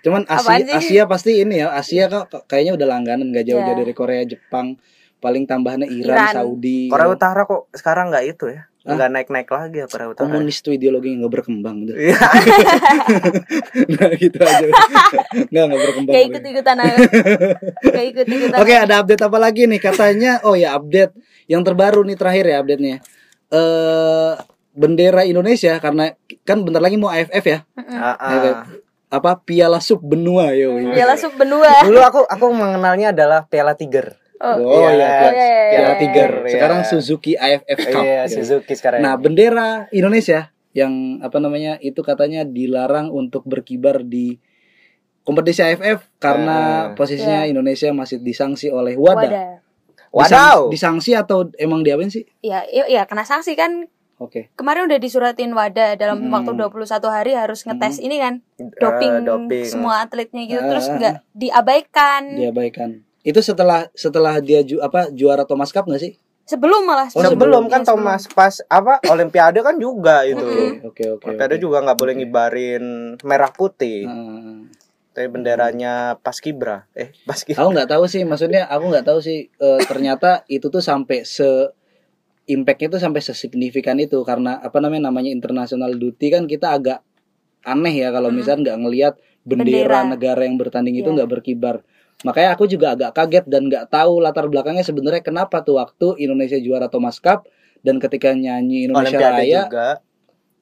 Cuman 0.02 0.26
Asia? 0.26 0.74
Asia 0.74 1.02
pasti 1.06 1.38
ini 1.38 1.62
ya. 1.62 1.70
Asia 1.70 2.10
kok 2.10 2.46
kayaknya 2.46 2.74
udah 2.74 2.86
langganan 2.86 3.30
nggak 3.30 3.46
jauh-jauh 3.46 3.74
Ya. 3.74 3.82
dari 3.82 3.94
Korea, 3.94 4.22
Jepang. 4.26 4.74
Paling 5.18 5.46
tambahannya 5.46 5.86
Iran, 5.90 6.14
Iran. 6.14 6.34
Saudi. 6.34 6.86
Korea 6.86 7.10
Utara 7.10 7.42
kok 7.42 7.70
sekarang 7.74 8.10
nggak 8.10 8.24
itu 8.26 8.54
ya? 8.54 8.66
Nggak 8.88 9.10
naik-naik 9.10 9.48
lagi 9.48 9.76
ya 9.78 9.86
Korea 9.86 10.08
Utara 10.08 10.24
komunis 10.24 10.58
tuh 10.58 10.72
ideologi 10.72 11.08
yang 11.08 11.20
nggak 11.20 11.34
berkembang 11.34 11.76
gitu. 11.82 11.92
Iya. 11.94 12.16
nah 13.92 14.08
gitu 14.12 14.38
aja 14.38 14.66
nggak 15.46 15.64
nggak 15.64 15.80
berkembang 15.82 16.12
Gak 16.12 16.24
ikut 16.24 16.42
ikutan 16.44 16.76
aku. 16.78 16.98
Gak 17.84 18.06
ikut 18.06 18.26
ikutan. 18.26 18.56
oke 18.56 18.74
ada 18.74 18.94
update 18.98 19.22
apa 19.22 19.38
lagi 19.38 19.62
nih 19.64 19.78
katanya 19.78 20.32
oh 20.42 20.54
ya 20.54 20.72
update 20.72 21.12
yang 21.46 21.60
terbaru 21.60 22.00
nih 22.02 22.16
terakhir 22.16 22.44
ya 22.46 22.56
update 22.58 22.80
nya 22.80 22.96
eh 23.48 24.32
bendera 24.72 25.22
Indonesia 25.22 25.76
karena 25.76 26.14
kan 26.42 26.62
bentar 26.62 26.78
lagi 26.78 26.94
mau 26.94 27.08
AFF 27.08 27.44
ya 27.44 27.58
Ah, 27.88 28.14
ah. 28.14 28.30
AFF. 28.30 28.56
apa 29.08 29.30
Piala 29.38 29.80
Sub 29.80 29.98
Benua 30.00 30.52
yo 30.52 30.76
Piala 30.92 31.16
Sub 31.16 31.32
benua. 31.34 31.82
Dulu 31.82 31.98
aku 31.98 32.20
aku 32.22 32.44
mengenalnya 32.50 33.10
adalah 33.10 33.42
Piala 33.42 33.72
Tiger. 33.72 34.12
Oh, 34.38 34.54
oh 34.54 34.86
Iya, 34.86 34.90
ya 34.90 34.94
iya, 34.94 35.10
iya, 35.26 35.50
Piala 35.68 35.82
iya. 35.84 35.94
Tiger 35.96 36.30
Iya. 36.38 36.50
sekarang 36.50 36.80
Suzuki 36.82 37.32
AFF 37.34 37.78
Cup 37.88 38.02
Iya. 38.02 38.22
Suzuki 38.26 38.72
sekarang. 38.72 39.00
Nah, 39.00 39.14
bendera 39.14 39.68
Indonesia 39.90 40.48
yang 40.70 40.92
apa 41.18 41.36
namanya 41.36 41.74
itu 41.78 41.98
katanya 42.00 42.42
dilarang 42.42 43.10
untuk 43.10 43.42
berkibar 43.42 44.00
di 44.00 44.38
kompetisi 45.20 45.60
AFF 45.60 46.06
karena 46.16 46.58
posisinya 46.94 47.44
Ya. 47.44 47.50
Indonesia 47.50 47.90
masih 47.90 48.18
disanksi 48.18 48.70
oleh 48.70 48.94
WADA. 48.94 49.60
Wadaw. 50.08 50.72
Disang- 50.72 50.96
Disanksi 50.96 51.12
atau 51.12 51.50
emang 51.54 51.82
diapain 51.82 52.08
sih? 52.08 52.24
Ya, 52.40 52.64
iya, 52.64 52.86
iya, 52.86 53.02
kena 53.04 53.22
sanksi 53.22 53.52
kan. 53.52 53.90
Oke. 54.16 54.50
Kemarin 54.54 54.86
udah 54.86 54.98
disuratin 54.98 55.52
Wadah 55.52 55.94
dalam 55.94 56.18
Hmm. 56.20 56.32
waktu 56.32 56.50
21 56.52 57.06
hari 57.06 57.34
harus 57.34 57.62
ngetes 57.62 57.98
ini 57.98 58.18
kan. 58.18 58.42
Eh, 58.56 58.66
Doping, 58.76 59.22
doping. 59.22 59.62
semua 59.64 60.00
atletnya 60.00 60.42
gitu 60.44 60.58
terus 60.60 60.86
Ah. 60.86 60.94
nggak 60.94 61.14
diabaikan. 61.32 62.22
Diabaikan. 62.34 62.90
Itu 63.28 63.44
setelah 63.44 63.92
setelah 63.92 64.40
dia 64.40 64.64
ju, 64.64 64.80
apa 64.80 65.12
juara 65.12 65.44
Thomas 65.44 65.68
Cup 65.68 65.84
nggak 65.84 66.00
sih? 66.00 66.12
Sebelum 66.48 66.88
malah. 66.88 67.12
Oh, 67.12 67.20
sebelum 67.20 67.68
kan 67.68 67.84
sebelum. 67.84 68.00
Thomas 68.08 68.24
pas 68.24 68.54
apa 68.72 69.04
Olimpiade 69.12 69.60
kan 69.60 69.76
juga 69.76 70.24
itu. 70.24 70.80
Oke, 70.80 71.04
oke. 71.12 71.28
Olimpiade 71.28 71.60
oke. 71.60 71.62
juga 71.62 71.84
nggak 71.84 71.98
boleh 72.00 72.14
ngibarin 72.16 72.84
merah 73.20 73.52
putih. 73.52 74.08
Ah. 74.08 74.64
Tapi 75.12 75.28
benderanya 75.28 76.16
Paskibra. 76.16 76.88
Eh, 76.96 77.12
Paskibra. 77.28 77.60
Aku 77.60 77.76
nggak 77.76 77.90
tahu 77.92 78.08
sih, 78.08 78.24
maksudnya 78.24 78.64
aku 78.64 78.88
nggak 78.88 79.04
tahu 79.04 79.20
sih 79.20 79.52
eh, 79.52 79.80
ternyata 79.84 80.48
itu 80.48 80.72
tuh 80.72 80.80
sampai 80.80 81.28
se 81.28 81.44
impactnya 82.48 82.96
tuh 82.96 83.02
sampai 83.02 83.20
sesignifikan 83.20 84.00
itu 84.00 84.16
karena 84.24 84.56
apa 84.56 84.80
namanya 84.80 85.12
namanya 85.12 85.28
international 85.28 85.92
duty 86.00 86.32
kan 86.32 86.48
kita 86.48 86.72
agak 86.72 87.04
aneh 87.60 87.92
ya 87.92 88.08
kalau 88.08 88.32
Hmm. 88.32 88.40
misalnya 88.40 88.72
nggak 88.72 88.78
ngelihat 88.88 89.14
bendera, 89.44 90.00
Bendera. 90.00 90.00
negara 90.08 90.42
yang 90.48 90.56
bertanding 90.56 90.96
itu 90.96 91.12
Iya. 91.12 91.14
nggak 91.20 91.28
berkibar. 91.28 91.76
Makanya 92.20 92.50
aku 92.52 92.66
juga 92.66 92.92
agak 92.92 93.14
kaget 93.14 93.44
dan 93.46 93.66
nggak 93.66 93.88
tahu 93.88 94.18
latar 94.18 94.46
belakangnya 94.46 94.82
sebenarnya 94.82 95.20
kenapa 95.20 95.62
tuh 95.62 95.78
waktu 95.78 96.18
Indonesia 96.18 96.58
juara 96.58 96.86
Thomas 96.86 97.16
Cup 97.16 97.46
dan 97.78 97.96
ketika 97.96 98.32
nyanyi 98.32 98.84
Indonesia 98.84 99.14
Olimpiade 99.14 99.38
Raya 99.38 99.60
juga. 99.64 99.88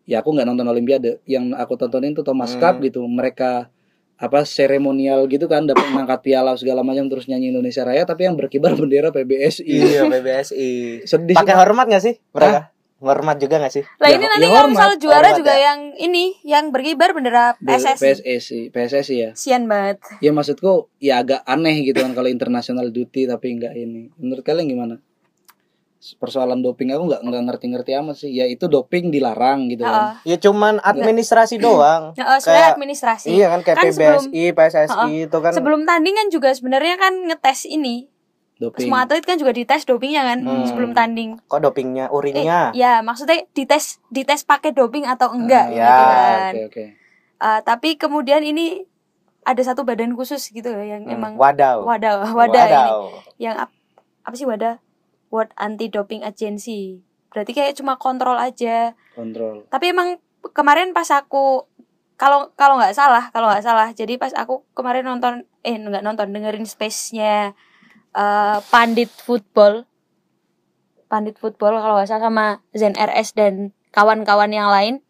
ya 0.05 0.21
aku 0.21 0.31
nggak 0.31 0.45
nonton 0.45 0.67
Olimpiade 0.67 1.25
yang 1.25 1.51
aku 1.51 1.75
tontonin 1.75 2.13
tuh 2.13 2.23
Thomas 2.23 2.53
Hmm. 2.53 2.61
Cup 2.61 2.75
gitu 2.81 3.01
mereka 3.03 3.73
apa 4.15 4.45
seremonial 4.45 5.25
gitu 5.27 5.45
kan 5.45 5.65
dapat 5.65 5.85
mengangkat 5.87 6.21
piala 6.23 6.53
segala 6.55 6.81
macam 6.81 7.05
terus 7.07 7.25
nyanyi 7.25 7.49
Indonesia 7.51 7.83
Raya 7.83 8.05
tapi 8.05 8.25
yang 8.25 8.33
berkibar 8.33 8.73
bendera 8.73 9.09
PBSI 9.09 9.65
Iya, 9.65 10.05
PBSI. 10.07 10.73
sedih 11.11 11.37
Pakai 11.37 11.53
hormat 11.55 11.85
gak 11.87 12.01
sih 12.03 12.15
mereka? 12.33 12.76
Hormat 12.97 13.37
juga 13.37 13.59
gak 13.59 13.71
sih? 13.71 13.85
Lah 13.99 14.09
Ya, 14.09 14.17
ini 14.17 14.25
ya 14.25 14.31
nanti 14.31 14.47
kalau 14.49 14.69
misalnya 14.69 14.97
juara 14.97 15.21
hormat 15.27 15.37
juga 15.37 15.53
ya. 15.53 15.61
yang 15.67 15.81
ini 15.99 16.25
yang 16.43 16.65
berkibar 16.71 17.13
bendera 17.13 17.53
PSSI. 17.59 18.01
PSSI 18.25 18.61
PSSI 18.71 19.17
ya 19.19 19.31
Sian 19.33 19.65
banget. 19.67 20.01
ya 20.19 20.31
maksudku 20.31 20.73
ya 20.97 21.21
agak 21.21 21.45
aneh 21.45 21.83
gitu 21.83 22.01
kan 22.01 22.13
kalau 22.13 22.27
international 22.27 22.89
duty 22.89 23.25
tapi 23.25 23.53
enggak 23.53 23.75
ini 23.75 24.09
menurut 24.17 24.41
kalian 24.41 24.65
gimana 24.67 24.97
persoalan 26.15 26.61
doping 26.61 26.89
aku 26.89 27.03
nggak 27.05 27.21
nggak 27.21 27.43
ngerti-ngerti 27.47 27.91
amat 27.97 28.17
sih. 28.17 28.31
Ya 28.31 28.47
itu 28.47 28.65
doping 28.65 29.11
dilarang 29.11 29.67
gitu 29.67 29.83
kan. 29.83 30.17
Heeh. 30.23 30.33
Ya 30.33 30.37
cuman 30.39 30.79
administrasi 30.81 31.59
doang. 31.59 32.15
Heeh, 32.17 32.39
sebenarnya 32.39 32.47
Kayak- 32.63 32.77
administrasi. 32.77 33.29
Iya 33.29 33.47
kan 33.51 33.61
kayak 33.61 33.77
Kan 33.77 33.85
sebelum- 33.91 34.25
PBSI, 34.31 34.45
PSSI 34.53 35.13
itu 35.27 35.37
kan 35.37 35.53
Sebelum 35.53 35.81
tandingan 35.83 36.27
juga 36.29 36.49
sebenarnya 36.51 36.95
kan 36.95 37.13
ngetes 37.27 37.67
ini. 37.67 38.07
Doping. 38.57 38.83
Semua 38.83 39.05
atlet 39.05 39.21
kan 39.21 39.37
juga 39.37 39.53
dites 39.53 39.85
dopingnya 39.85 40.25
kan 40.25 40.39
Hmm. 40.41 40.65
sebelum 40.65 40.91
tanding. 40.91 41.37
kok 41.45 41.61
dopingnya, 41.61 42.07
Eh, 42.07 42.15
urinnya. 42.15 42.73
ya 42.73 43.01
maksudnya 43.01 43.45
dites 43.51 44.01
dites 44.09 44.43
pakai 44.43 44.73
doping 44.73 45.05
atau 45.05 45.29
enggak 45.31 45.67
Ah, 45.67 45.71
gitu 45.71 45.77
ya, 45.79 46.09
kan. 46.09 46.51
Oke 46.51 46.61
oke. 46.67 46.85
Eh, 47.37 47.61
tapi 47.63 47.89
kemudian 47.95 48.41
ini 48.41 48.81
ada 49.43 49.61
satu 49.61 49.85
badan 49.85 50.11
khusus 50.11 50.41
gitu 50.47 50.67
loh 50.67 50.81
yang 50.81 51.05
Hmm, 51.05 51.13
emang 51.13 51.33
Wadaw. 51.35 51.85
wadah 51.85 52.15
wadah 52.35 52.65
ini 52.65 52.73
Wadaw. 52.73 53.01
yang 53.37 53.57
ap- 53.59 53.77
apa 54.23 54.35
sih 54.35 54.43
wadah 54.43 54.81
World 55.29 55.53
Anti 55.55 55.87
Doping 55.87 56.23
Agency 56.23 57.05
berarti 57.29 57.53
kayak 57.53 57.77
cuma 57.77 57.95
kontrol 57.95 58.35
aja 58.35 58.97
Kontrol. 59.13 59.69
tapi 59.69 59.93
emang 59.93 60.17
kemarin 60.51 60.91
pas 60.91 61.07
aku 61.11 61.69
kalau 62.17 62.49
kalau 62.55 62.75
nggak 62.75 62.91
salah 62.91 63.29
kalau 63.29 63.47
nggak 63.47 63.61
salah 63.61 63.93
jadi 63.93 64.17
pas 64.17 64.33
aku 64.33 64.65
kemarin 64.73 65.05
nonton 65.05 65.45
eh 65.61 65.77
nggak 65.77 66.01
nonton 66.01 66.33
dengerin 66.33 66.65
space-nya 66.65 67.53
eh, 68.17 68.59
Pandit 68.67 69.13
Football 69.13 69.85
Pandit 71.07 71.37
Football 71.37 71.79
kalau 71.79 71.95
nggak 71.97 72.09
salah 72.09 72.25
sama 72.25 72.47
Zen 72.73 72.95
RS 72.95 73.33
dan 73.33 73.55
kawan-kawan 73.91 74.51
yang 74.51 74.67
lain 74.67 75.05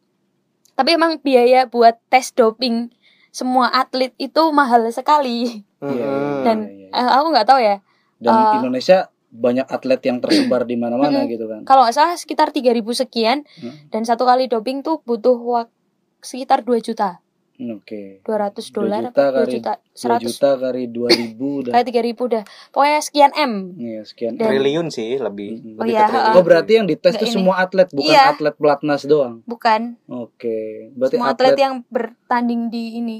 tapi 0.72 0.92
emang 0.92 1.16
biaya 1.18 1.64
buat 1.64 1.96
tes 2.06 2.30
doping 2.30 2.92
semua 3.30 3.68
atlet 3.70 4.12
itu 4.16 4.42
mahal 4.50 4.84
sekali 4.90 5.64
Iya, 5.78 6.04
Mm-mm. 6.04 6.42
dan 6.46 6.58
iya, 6.66 6.88
iya. 6.88 6.98
eh, 6.98 7.10
aku 7.14 7.26
nggak 7.30 7.46
tahu 7.46 7.60
ya 7.60 7.76
Dan 8.16 8.32
eh, 8.34 8.52
Indonesia 8.58 8.98
banyak 9.28 9.66
atlet 9.66 10.00
yang 10.02 10.18
tersebar 10.18 10.64
di 10.64 10.74
mana-mana 10.74 11.24
gitu 11.26 11.44
kan. 11.44 11.60
kalau 11.62 11.84
nggak 11.84 11.92
salah 11.94 12.14
sekitar 12.14 12.48
3000 12.50 12.80
sekian 12.94 13.44
Hmm. 13.56 13.88
dan 13.88 14.02
satu 14.02 14.24
kali 14.24 14.46
doping 14.46 14.80
tuh 14.80 15.00
butuh 15.00 15.36
wak- 15.36 15.72
sekitar 16.18 16.60
2 16.60 16.80
juta 16.82 17.20
Oke. 17.58 18.20
200 18.20 18.28
Dua 18.66 18.76
dolar 18.78 19.02
juta 19.02 19.10
apa 19.10 19.22
2 19.22 19.32
kali- 19.34 19.52
juta 19.54 19.72
2 19.74 19.96
100 19.96 20.22
juta 20.22 20.50
kali 20.56 20.82
2000 20.86 21.62
dah. 21.62 21.72
kayak 21.72 21.86
3000 21.86 22.24
dah 22.28 22.42
pokoknya 22.68 23.00
sekian 23.00 23.32
M 23.34 23.52
Iya, 23.74 24.00
sekian. 24.02 24.32
Dan- 24.34 24.46
Triliun 24.46 24.86
sih 24.88 25.16
lebih. 25.16 25.50
Oh 25.72 25.82
Lebih 25.82 25.90
iya, 25.90 26.04
triliun. 26.06 26.32
Oh 26.32 26.42
berarti 26.42 26.72
yang 26.74 26.86
dites 26.86 27.14
ini. 27.16 27.28
semua 27.30 27.54
atlet 27.58 27.88
bukan 27.88 28.06
Iya. 28.06 28.22
atlet 28.30 28.54
pelatnas 28.54 29.02
doang. 29.04 29.40
bukan 29.42 29.96
Oke. 30.06 30.92
Berarti 30.92 31.14
semua 31.14 31.30
atlet 31.30 31.56
yang 31.56 31.74
bertanding 31.86 32.68
di 32.68 32.84
ini 32.96 33.18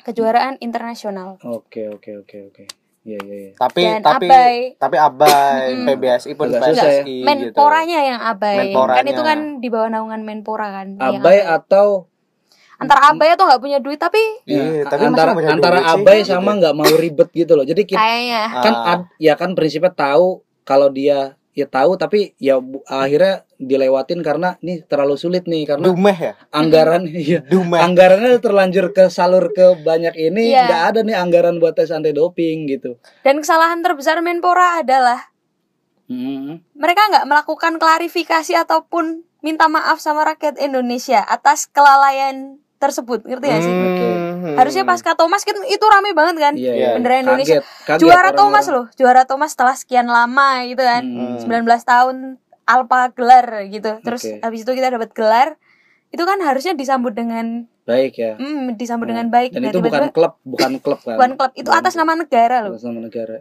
kejuaraan 0.00 0.56
internasional 0.58 1.36
Oke 1.40 1.84
oke 1.86 2.10
oke 2.18 2.38
oke. 2.48 2.64
Iya 3.00 3.18
iya 3.22 3.36
iya. 3.38 3.52
Tapi 3.54 3.82
Dan 3.82 4.02
tapi 4.02 4.26
abai. 4.26 4.56
tapi 4.76 4.96
abai. 4.96 5.80
PBSI 5.86 6.32
pun 6.34 6.50
Agak 6.50 6.60
susah 6.68 6.90
ya. 6.90 7.02
Gitu. 7.04 7.24
menporanya 7.24 8.00
yang 8.02 8.20
abai 8.20 8.68
Menporanya. 8.68 8.98
kan 8.98 9.04
itu 9.06 9.22
kan 9.22 9.38
di 9.56 9.68
bawah 9.68 9.88
naungan 9.88 10.22
menpora 10.22 10.68
kan 10.74 10.88
yang 10.94 11.18
Abai 11.18 11.40
atau 11.40 12.10
antara 12.78 13.10
abai 13.10 13.28
atau 13.30 13.44
nggak 13.44 13.58
punya 13.58 13.78
duit 13.78 13.98
tapi 13.98 14.22
Iya, 14.44 14.64
ya, 14.72 14.84
tapi 14.86 15.02
antara 15.04 15.34
punya 15.34 15.50
antara 15.50 15.76
duit 15.76 15.84
sih, 15.84 15.94
abai 15.98 16.18
gitu. 16.20 16.30
sama 16.30 16.50
nggak 16.54 16.74
mau 16.74 16.92
ribet 16.94 17.28
gitu 17.32 17.52
loh. 17.52 17.62
Jadi 17.62 17.82
kita 17.84 17.98
kayaknya 17.98 18.42
kan 18.56 18.72
Ah. 18.72 18.90
ad- 18.94 19.10
ya 19.18 19.34
kan 19.34 19.52
prinsipnya 19.52 19.90
tahu 19.90 20.28
kalau 20.62 20.88
dia 20.88 21.34
ya 21.50 21.66
tahu 21.66 21.94
tapi 21.94 22.38
ya 22.38 22.56
bu- 22.56 22.86
akhirnya 22.86 23.42
dilewatin 23.58 24.22
karena 24.22 24.54
nih 24.60 24.86
terlalu 24.86 25.18
sulit 25.18 25.42
nih 25.44 25.66
karena 25.66 25.82
Dumeh 25.84 26.14
ya? 26.14 26.32
anggaran 26.48 27.02
iya 27.04 27.42
Dumeh. 27.42 27.82
anggarannya 27.82 28.38
terlanjur 28.38 28.92
ke 28.92 29.08
salur 29.08 29.50
ke 29.50 29.74
banyak 29.76 30.14
ini 30.14 30.54
Iya. 30.54 30.62
nggak 30.64 30.82
ada 30.86 31.00
nih 31.02 31.16
anggaran 31.16 31.58
buat 31.58 31.74
tes 31.74 31.90
anti 31.90 32.12
doping 32.12 32.70
gitu. 32.70 32.94
dan 33.20 33.42
kesalahan 33.42 33.82
terbesar 33.82 34.20
menpora 34.20 34.78
adalah 34.78 35.18
Hmm. 36.06 36.62
mereka 36.72 37.04
nggak 37.06 37.26
melakukan 37.26 37.76
klarifikasi 37.76 38.54
ataupun 38.56 39.04
minta 39.40 39.66
maaf 39.66 39.98
sama 39.98 40.22
rakyat 40.24 40.56
Indonesia 40.56 41.20
atas 41.20 41.66
kelalaian 41.66 42.62
tersebut 42.78 43.20
ngerti 43.22 43.44
gak 43.44 43.60
sih 43.60 43.74
Hmm. 44.38 44.54
harusnya 44.54 44.82
pasca 44.82 45.12
Thomas 45.12 45.42
kan 45.42 45.58
itu 45.60 45.82
rame 45.84 46.10
banget 46.12 46.36
kan 46.38 46.54
Iya. 46.54 46.72
iya. 46.72 46.88
Bendera 46.94 47.20
Indonesia. 47.20 47.58
Kaget, 47.58 47.84
kaget 47.84 48.00
juara. 48.00 48.30
Thomas 48.32 48.66
loh 48.66 48.86
juara 48.94 49.22
Thomas 49.24 49.50
setelah 49.50 49.74
sekian 49.74 50.06
lama 50.06 50.62
gitu 50.64 50.80
kan 50.80 51.02
Hmm. 51.02 51.42
19 51.42 51.58
tahun 51.82 52.16
Alpa 52.64 53.10
gelar 53.10 53.46
gitu 53.66 53.98
terus 53.98 54.22
Oke. 54.22 54.38
habis 54.40 54.60
itu 54.60 54.72
kita 54.72 54.88
dapat 54.90 55.10
gelar 55.10 55.58
itu 56.08 56.22
kan 56.22 56.38
harusnya 56.38 56.72
disambut 56.72 57.12
dengan 57.12 57.66
Baik 57.82 58.14
ya. 58.14 58.32
hmm, 58.34 58.76
disambut 58.76 59.04
Hmm. 59.04 59.12
dengan 59.12 59.26
baik 59.28 59.50
Dan 59.50 59.60
Nah, 59.60 59.70
itu 59.70 59.78
bukan 59.78 59.90
tiba-tiba 60.04 60.12
klub, 60.12 60.32
bukan 60.42 60.70
klub 60.78 61.00
kan. 61.02 61.16
bukan 61.16 61.30
klub 61.34 61.52
itu 61.54 61.66
Bukan 61.66 61.80
atas 61.80 61.94
nama 61.94 62.12
negara 62.14 62.56
loh 62.60 62.72
Atas 62.72 62.84
nama 62.84 63.00
negara. 63.00 63.36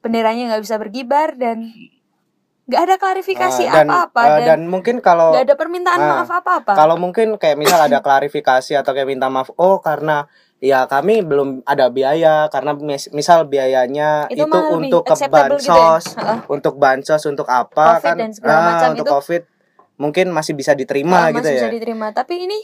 benderanya 0.00 0.42
nggak 0.50 0.62
bisa 0.62 0.76
berkibar 0.76 1.32
dan 1.34 1.70
nggak 2.64 2.80
ada 2.80 2.96
klarifikasi 2.96 3.64
dan, 3.66 3.84
apa-apa 3.84 4.20
eh, 4.22 4.38
dan 4.40 4.46
dan 4.46 4.60
mungkin 4.66 4.96
kalau 4.98 5.36
nggak 5.36 5.44
ada 5.44 5.54
permintaan 5.54 6.00
Ah, 6.00 6.08
maaf 6.20 6.30
apa-apa. 6.32 6.72
kalau 6.72 6.96
mungkin 6.96 7.36
kayak 7.36 7.56
misal 7.56 7.76
ada 7.78 8.00
klarifikasi 8.00 8.72
atau 8.74 8.90
kayak 8.90 9.04
minta 9.06 9.28
maaf 9.28 9.52
oh 9.54 9.78
karena 9.78 10.24
ya 10.58 10.84
kami 10.84 11.20
belum 11.20 11.60
ada 11.62 11.88
biaya 11.88 12.48
karena 12.48 12.72
mis- 12.72 13.12
misal 13.12 13.44
biayanya 13.44 14.32
Itu 14.32 14.48
itu, 14.48 14.60
untuk 14.70 15.04
ke 15.04 15.12
acceptable 15.12 15.60
gitu 15.60 15.68
ya? 15.68 16.00
bansos 16.00 16.04
untuk 16.48 16.74
bansos 16.76 17.22
untuk 17.26 17.44
apa 17.46 18.00
Covid 18.00 18.04
kan? 18.06 18.16
dan 18.16 18.30
segala 18.32 18.56
Ah, 18.56 18.64
macam 18.66 18.88
untuk 18.92 19.04
itu- 19.04 19.12
covid 19.12 19.42
mungkin 19.94 20.26
masih 20.28 20.52
bisa 20.52 20.72
diterima 20.72 21.28
Oh, 21.28 21.36
gitu 21.36 21.44
masih 21.44 21.52
ya? 21.52 21.60
bisa 21.60 21.70
diterima. 21.70 22.06
Tapi 22.10 22.34
ini 22.42 22.58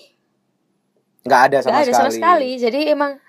nggak 1.20 1.40
ada 1.46 1.58
sama 1.60 1.76
ada 1.76 1.84
sekali, 1.84 1.92
sama 1.92 2.10
sekali. 2.10 2.50
Jadi 2.56 2.80
emang 2.88 3.20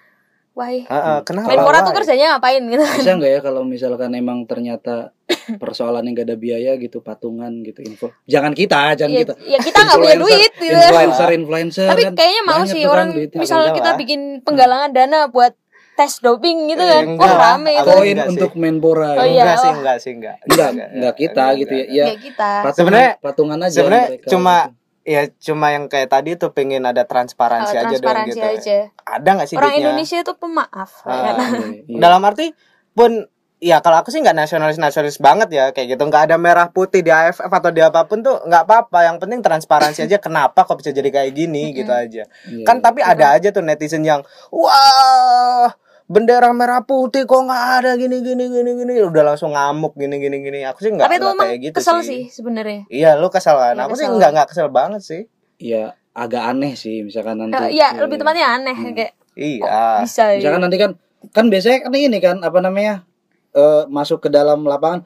wah 0.52 0.68
Heeh, 0.68 1.18
kenapa 1.24 1.48
Menpora 1.50 1.80
tuh 1.80 1.90
why? 1.90 1.98
kerjanya 1.98 2.26
ngapain 2.34 2.62
gitu 2.62 2.84
Bisa 2.84 3.12
nggak 3.14 3.32
ya 3.32 3.40
kalau 3.40 3.62
misalkan 3.64 4.12
emang 4.12 4.44
ternyata 4.44 5.16
persoalan 5.54 6.04
yang 6.04 6.14
gak 6.14 6.28
ada 6.28 6.38
biaya 6.38 6.72
gitu 6.76 7.00
patungan 7.00 7.50
gitu 7.62 7.82
info. 7.82 8.12
Jangan 8.26 8.52
kita, 8.52 8.94
jangan 8.96 9.12
ya, 9.12 9.20
kita. 9.22 9.34
ya 9.42 9.58
kita 9.60 9.80
nggak 9.80 9.98
punya 9.98 10.18
duit 10.18 10.52
gitu 10.54 10.76
Influencer, 10.76 11.28
influencer 11.34 11.88
tapi 11.88 12.04
kan 12.04 12.14
kayaknya 12.14 12.42
mau 12.44 12.62
sih 12.64 12.82
kan 12.82 12.90
orang 12.90 13.08
duitnya. 13.12 13.40
misal 13.40 13.58
Enggak 13.62 13.76
kita 13.76 13.90
lah. 13.90 13.98
bikin 13.98 14.20
penggalangan 14.42 14.90
dana 14.92 15.20
buat 15.28 15.54
tes 15.94 16.14
doping 16.20 16.68
gitu 16.68 16.82
kan 16.82 17.04
Enggak 17.06 17.26
wah 17.28 17.40
rame 17.54 17.72
itu 17.74 17.84
koin 17.86 18.18
untuk 18.28 18.52
Menpora. 18.56 19.12
Oh, 19.14 19.24
ya. 19.24 19.26
iya. 19.26 19.42
enggak 19.42 19.58
sih 19.58 19.72
enggak 19.74 19.98
sih 19.98 20.12
enggak 20.14 20.36
Enggak, 20.46 20.70
enggak 20.90 21.14
kita 21.16 21.44
enggak, 21.44 21.60
gitu 21.60 21.74
ya. 21.74 21.84
enggak. 21.84 21.96
Ya, 21.96 22.06
ya 22.06 22.16
kita 22.18 22.50
patungan, 22.60 22.76
Sebenarnya- 22.78 23.16
patungan 23.20 23.60
aja 23.62 23.72
sebenarnya 23.74 24.08
mereka 24.10 24.28
cuma- 24.30 24.66
gitu. 24.68 24.80
Ya 25.04 25.26
cuma 25.36 25.70
yang 25.70 25.86
kayak 25.86 26.08
tadi 26.08 26.36
tuh 26.36 26.50
pengen 26.50 26.84
ada 26.84 27.04
transparansi 27.04 27.74
Oh, 27.74 27.82
aja 27.82 27.96
dong 27.96 28.18
gitu 28.28 28.38
aja 28.40 28.78
ada 29.02 29.30
nggak 29.32 29.48
sih 29.48 29.56
orang 29.56 29.70
duitnya? 29.72 29.82
Indonesia 29.88 30.18
itu 30.20 30.34
pemaaf 30.36 30.92
Ah. 31.02 31.10
kan? 31.10 31.36
Iya, 31.36 31.48
iya. 31.86 31.98
dalam 31.98 32.22
arti 32.22 32.54
pun 32.92 33.26
ya 33.58 33.78
kalau 33.78 33.98
aku 33.98 34.10
sih 34.10 34.18
nggak 34.18 34.34
nasionalis 34.36 34.78
nasionalis 34.78 35.18
banget 35.18 35.50
ya 35.50 35.66
kayak 35.70 35.88
gitu 35.92 36.04
nggak 36.04 36.24
ada 36.24 36.36
merah 36.36 36.68
putih 36.68 37.00
di 37.00 37.10
AFF 37.10 37.46
atau 37.48 37.70
di 37.70 37.78
apa 37.78 38.04
pun 38.04 38.20
tuh 38.20 38.42
nggak 38.42 38.64
apa-apa 38.64 39.00
yang 39.04 39.18
penting 39.18 39.40
transparansi 39.40 40.02
aja 40.04 40.18
kenapa 40.18 40.62
kok 40.62 40.78
bisa 40.78 40.90
jadi 40.90 41.10
kayak 41.10 41.32
gini 41.32 41.70
gitu 41.72 41.90
aja 41.90 42.26
Iya, 42.44 42.62
kan 42.62 42.78
tapi 42.80 43.02
ada 43.02 43.32
aja 43.32 43.50
tuh 43.50 43.62
netizen 43.62 44.02
yang 44.02 44.22
wah 44.50 45.70
bendera 46.12 46.52
merah 46.52 46.84
putih 46.84 47.24
kok 47.24 47.40
nggak 47.42 47.64
ada 47.80 47.92
gini 47.96 48.20
gini 48.20 48.46
gini 48.46 48.72
gini 48.76 48.94
udah 49.00 49.24
langsung 49.26 49.52
ngamuk 49.52 49.96
gini 49.96 50.20
gini 50.20 50.38
gini 50.40 50.60
aku 50.62 50.84
sih 50.84 50.92
nggak 50.92 51.08
tapi 51.08 51.16
itu 51.16 51.26
emang 51.26 51.48
kayak 51.48 51.60
gitu 51.64 51.76
kesel 51.80 51.98
sih 52.04 52.28
sebenarnya 52.28 52.84
iya 52.92 53.16
lu 53.16 53.32
kesel 53.32 53.56
kan 53.56 53.74
Iya, 53.74 53.88
aku 53.88 53.96
sih 53.96 54.04
kesel. 54.04 54.18
nggak 54.20 54.30
nggak 54.32 54.48
kesel 54.48 54.68
banget 54.68 55.02
sih 55.02 55.22
ya 55.58 55.96
agak 56.12 56.44
aneh 56.46 56.76
sih 56.76 57.00
misalkan 57.02 57.40
nanti. 57.40 57.56
Eh, 57.56 57.80
iya 57.80 57.96
lebih 57.96 58.20
tepatnya 58.20 58.52
aneh 58.52 58.76
Hmm. 58.76 58.92
kayak 58.92 59.16
iya 59.34 60.04
bisa 60.04 60.36
ya. 60.36 60.44
Misalkan 60.44 60.62
nanti 60.62 60.76
kan 60.76 60.92
kan 61.32 61.46
biasanya 61.48 61.88
kan 61.88 61.94
ini 61.94 62.20
kan 62.20 62.44
apa 62.44 62.60
namanya? 62.60 63.08
Eh 63.52 63.84
masuk 63.88 64.24
ke 64.24 64.30
dalam 64.30 64.64
lapangan 64.64 65.04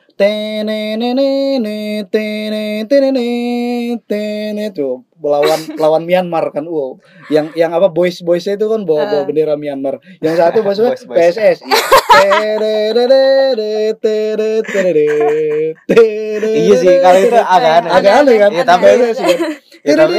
tuh 4.72 5.02
lawan 5.18 5.58
lawan 5.82 6.04
Myanmar 6.06 6.54
kan 6.54 6.62
wow 6.64 6.94
yang 7.28 7.50
yang 7.54 7.74
apa 7.74 7.90
boys 7.90 8.22
boys 8.22 8.46
itu 8.46 8.62
kan 8.62 8.86
bawa 8.86 9.10
bawa 9.10 9.22
Eh. 9.22 9.26
bendera 9.26 9.58
Myanmar 9.58 9.98
yang 10.22 10.38
satu 10.38 10.62
maksudnya. 10.66 10.94
PSS 10.94 11.66
Iya 16.56 16.76
sih, 16.80 16.94
kalau 17.02 17.20
itu 17.20 17.36
agak 17.36 17.72
aneh. 17.82 17.92
agak 17.92 18.14
aneh 18.24 18.36
kan 18.40 18.52
Iya. 18.54 18.64
Ya, 19.86 19.94
tapi-. 19.94 20.18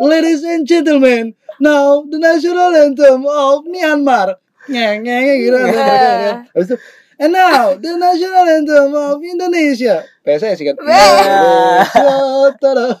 Ladies 0.00 0.42
and 0.42 0.64
gentlemen, 0.64 1.36
now 1.58 2.02
the 2.02 2.18
national 2.18 2.74
anthem 2.74 3.22
of 3.22 3.62
Myanmar. 3.68 4.40
Nyeng, 4.66 5.02
gitu. 5.46 5.58
Iya. 5.58 6.46
Habis 6.50 6.66
itu, 6.74 6.76
and 7.22 7.32
now 7.32 7.74
the 7.78 7.96
national 7.96 8.44
anthem 8.44 8.92
of 8.92 9.22
Indonesia. 9.22 10.04
PSS 10.26 10.60
kan. 10.66 10.76
Wah. 10.82 11.86
Indonesia. 12.60 12.98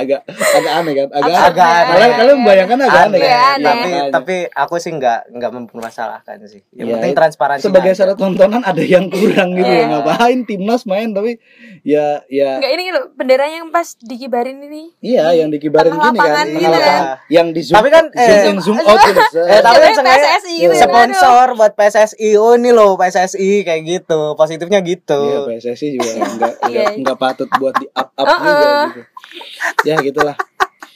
Agak 0.00 0.20
agak 0.26 0.72
aneh 0.74 0.92
kan 0.94 1.08
agak 1.12 1.36
agak 1.46 1.60
ya. 1.62 1.76
aneh. 1.76 1.88
kalian 1.90 2.10
kalian 2.12 2.36
membayangkan 2.38 2.78
agak 2.80 2.90
aneh 2.98 3.08
Aneh, 3.10 3.20
Iya, 3.20 3.30
kan 3.30 3.48
aneh. 3.50 3.64
tapi 3.64 3.88
Iya, 3.90 4.02
tapi 4.10 4.36
aku 4.50 4.74
sih 4.76 4.92
nggak 4.92 5.20
nggak 5.30 5.50
mempermasalahkan 5.52 6.36
sih 6.44 6.60
yang 6.70 6.86
Iya, 6.86 6.94
penting 6.96 7.12
transparansi 7.14 7.62
sebagai 7.62 7.92
syarat 7.92 8.16
tontonan 8.16 8.62
ada 8.62 8.80
yang 8.80 9.06
kurang 9.06 9.52
gitu 9.52 9.68
ya 9.68 9.78
Iya. 9.78 9.86
ngapain 9.90 10.38
timnas 10.42 10.82
main 10.84 11.10
tapi 11.10 11.36
ya 11.82 12.06
ya 12.26 12.56
Enggak 12.56 12.72
ini 12.72 12.84
loh 12.90 13.04
benderanya 13.12 13.56
yang 13.58 13.70
pas 13.70 13.88
dikibarin 13.96 14.58
ini. 14.60 14.92
iya 14.98 15.32
yang 15.32 15.48
dikibarin 15.48 15.90
Tengah 15.90 16.04
gini 16.06 16.18
kan 16.18 16.46
gitu 16.46 16.60
lapangan. 16.62 16.82
kan. 16.82 17.02
yang 17.28 17.46
di 17.50 17.60
zoom 17.60 17.74
Tapi 17.74 17.88
kan, 17.88 18.04
zoom 18.08 18.36
eh, 18.36 18.48
in 18.48 18.58
zoom 18.58 18.76
out 18.78 18.98
gitu 19.00 19.40
eh 19.46 19.60
tapi 19.60 19.78
kan 19.80 19.94
PSSI 20.00 20.54
gitu 20.58 20.74
kan, 20.74 20.82
sponsor 20.86 21.46
buat 21.54 21.72
PSSI 21.72 22.28
oh 22.34 22.52
ini 22.54 22.70
loh 22.70 22.94
PSSI 22.94 23.50
kayak 23.62 23.82
gitu 23.84 24.34
positifnya 24.34 24.80
gitu 24.80 25.20
Iya 25.20 25.38
PSSI 25.50 25.86
juga 25.92 26.10
enggak 26.14 26.52
Iya. 26.62 26.86
enggak, 26.86 26.90
enggak 26.96 27.16
patut 27.18 27.48
buat 27.52 27.74
di 27.74 27.86
up 27.90 28.08
up 28.12 28.26
Uh-uh. 28.26 28.38
juga 28.38 28.68
gitu. 28.90 29.00
Ya 29.88 29.96
gitulah 29.98 30.36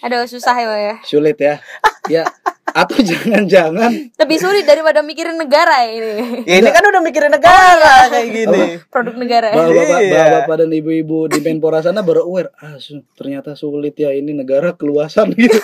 Aduh 0.01 0.25
susah 0.25 0.53
ya, 0.55 0.69
ya. 0.77 0.95
sulit 1.01 1.37
ya. 1.37 1.65
Ya 2.07 2.25
atau 2.67 2.99
jangan-jangan 3.07 4.11
Lebih 4.13 4.37
sulit 4.37 4.65
daripada 4.65 4.99
mikirin 4.99 5.37
negara 5.37 5.87
ini. 5.87 6.43
ya 6.43 6.59
ini 6.59 6.69
kan 6.69 6.83
udah 6.83 7.01
mikirin 7.01 7.31
negara 7.31 8.11
kayak 8.11 8.29
gini 8.29 8.63
Produk 8.85 9.15
negara. 9.15 9.49
bapak-bapak 9.49 9.99
Iya. 10.01 10.11
bapak-bapak 10.13 10.57
dan 10.59 10.71
ibu-ibu 10.75 11.19
di 11.27 11.39
Menpora 11.41 11.81
sana 11.81 12.03
baru 12.03 12.27
aware 12.27 12.51
ah 12.59 12.75
su- 12.77 13.07
ternyata 13.13 13.55
sulit 13.55 13.95
ya 13.95 14.11
ini 14.11 14.35
negara 14.35 14.73
keluasan 14.73 15.31
gitu. 15.39 15.55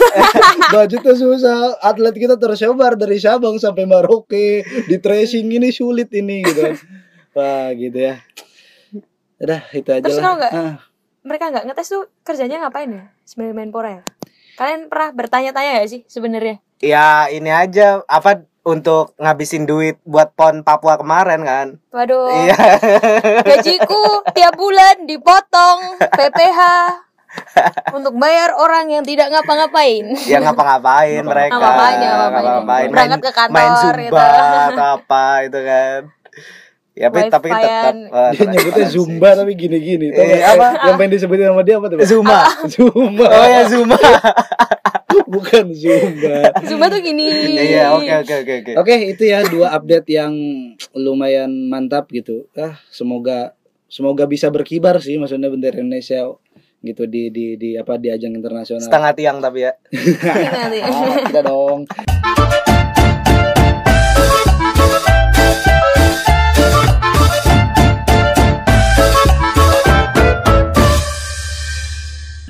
Budgetnya 0.70 1.14
susah, 1.14 1.58
atlet 1.80 2.14
kita 2.14 2.36
tersebar 2.36 2.94
dari 2.94 3.18
Sabang 3.18 3.58
sampai 3.58 3.84
Merauke, 3.84 4.48
di 4.86 4.96
tracing 4.96 5.50
ini 5.50 5.68
sulit 5.70 6.08
ini 6.12 6.40
gitu 6.42 6.62
kan. 6.62 6.76
Wah, 7.32 7.68
gitu 7.72 7.98
ya. 7.98 8.22
Udah, 9.36 9.60
itu 9.70 9.88
aja 9.88 9.98
Terus 10.00 10.14
lah. 10.14 10.22
kalau 10.22 10.36
nggak- 10.38 10.54
Ah. 10.54 10.74
Mereka 11.20 11.44
nggak 11.48 11.64
ngetes 11.66 11.88
tuh 11.88 12.04
kerjanya 12.20 12.60
ngapain 12.60 12.88
ya? 12.88 13.04
Sebenarnya 13.22 13.56
Menpora 13.56 13.90
ya. 13.92 14.02
Kalian 14.54 14.88
pernah 14.88 15.08
bertanya-tanya 15.10 15.70
gak 15.78 15.88
sih 15.88 16.02
sebenarnya? 16.06 16.60
ya 16.78 17.28
ini 17.28 17.48
aja 17.48 18.00
apa 18.06 18.40
untuk 18.62 19.12
ngabisin 19.16 19.64
duit 19.64 20.00
buat 20.02 20.32
pon 20.32 20.60
Papua 20.60 20.96
kemarin 20.96 21.44
kan 21.44 21.66
Waduh. 21.92 22.32
iya 22.40 22.56
Gajiku 23.46 24.24
tiap 24.32 24.56
bulan 24.56 25.04
dipotong 25.04 26.00
PPH 26.00 26.60
untuk 27.92 28.16
bayar 28.16 28.50
orang 28.50 28.88
yang 28.88 29.04
tidak 29.04 29.28
ngapa-ngapain. 29.28 30.08
ya 30.24 30.40
ngapa-ngapain 30.40 31.20
mereka 31.30 31.52
Ngapa-ngapain, 31.52 31.96
ngapa-ngapain. 32.00 32.32
ngapa-ngapain. 32.32 32.64
main, 32.64 32.88
Berangkat 32.90 33.20
ke 33.20 33.30
kantor, 33.30 33.54
main 33.54 33.72
zumba 33.76 34.00
gitu. 34.00 34.16
atau 34.72 34.88
apa 34.96 35.24
itu 35.44 35.58
kan 35.60 36.00
ya 36.92 37.06
tapi 37.06 37.28
tapi 37.28 37.48
tetap 37.48 37.94
eh, 37.94 38.30
Dia 38.32 38.44
nyebutnya. 38.46 38.86
Zumba 38.86 39.28
tapi 39.32 39.52
gini-gini. 39.54 40.10
Tau 40.10 40.20
Eh, 40.20 40.42
apa? 40.42 40.68
Yang 40.84 40.94
pengen 40.96 41.12
disebutin 41.12 41.46
sama 41.48 41.62
dia 41.62 41.76
apa 41.76 41.86
tuh? 41.86 41.98
Zumba 42.02 42.40
Zumba. 42.72 43.26
oh 43.26 43.46
ya 43.46 43.62
Zumba 43.64 43.98
Bukan 45.30 45.64
Zumba. 45.72 46.36
Zumba 46.62 46.86
tuh 46.86 47.00
gini. 47.00 47.26
iya 47.56 47.92
oke 47.92 48.10
oke 48.20 48.34
oke 48.36 48.52
oke 48.56 48.72
Oke, 48.76 48.94
itu 49.08 49.22
ya 49.24 49.42
dua 49.44 49.70
update 49.72 50.08
yang 50.08 50.32
lumayan 50.92 51.50
mantap 51.66 52.10
gitu. 52.10 52.50
Ah, 52.52 52.78
semoga 52.88 53.54
semoga 53.86 54.22
bisa 54.24 54.46
berkibar 54.48 54.98
sih 54.98 55.16
maksudnya 55.16 55.46
bendera 55.46 55.78
Indonesia 55.78 56.26
gitu 56.80 57.04
di 57.04 57.28
di 57.28 57.54
di 57.54 57.70
apa 57.74 57.94
di 57.94 58.08
ajang 58.08 58.32
internasional. 58.32 58.80
setengah 58.80 59.12
tiang 59.12 59.38
tapi 59.38 59.62
ya 59.62 59.72
Nanti. 59.92 60.78
Ah, 60.80 61.16
tidak 61.28 61.44
dong. 61.44 61.84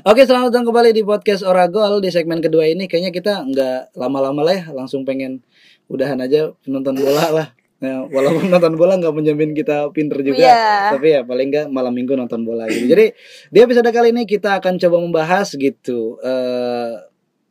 Oke, 0.00 0.24
selamat 0.24 0.48
datang 0.54 0.64
kembali 0.64 0.90
di 0.92 1.02
podcast 1.02 1.44
Oragol 1.44 2.00
di 2.00 2.08
segmen 2.08 2.40
kedua 2.40 2.64
ini. 2.64 2.88
Kayaknya 2.88 3.12
kita 3.12 3.32
nggak 3.44 3.78
lama-lama 3.94 4.40
lah 4.40 4.54
ya, 4.56 4.64
langsung 4.72 5.04
pengen 5.04 5.44
udahan 5.86 6.16
aja 6.16 6.56
nonton 6.64 6.96
bola 6.96 7.24
lah. 7.28 7.48
Nah, 7.80 8.08
walaupun 8.08 8.48
nonton 8.52 8.74
bola 8.76 8.96
nggak 8.96 9.12
menjamin 9.12 9.52
kita 9.52 9.90
pinter 9.90 10.20
juga, 10.20 10.40
Iya. 10.40 10.96
tapi 10.96 11.06
ya 11.10 11.20
paling 11.20 11.48
nggak 11.48 11.66
malam 11.68 11.92
minggu 11.92 12.16
nonton 12.16 12.44
bola 12.44 12.64
gitu. 12.68 12.88
Jadi 12.88 13.12
di 13.50 13.58
episode 13.60 13.88
kali 13.88 14.14
ini 14.14 14.24
kita 14.24 14.62
akan 14.62 14.78
coba 14.78 14.96
membahas 15.00 15.52
gitu 15.52 16.16
eh, 16.20 16.94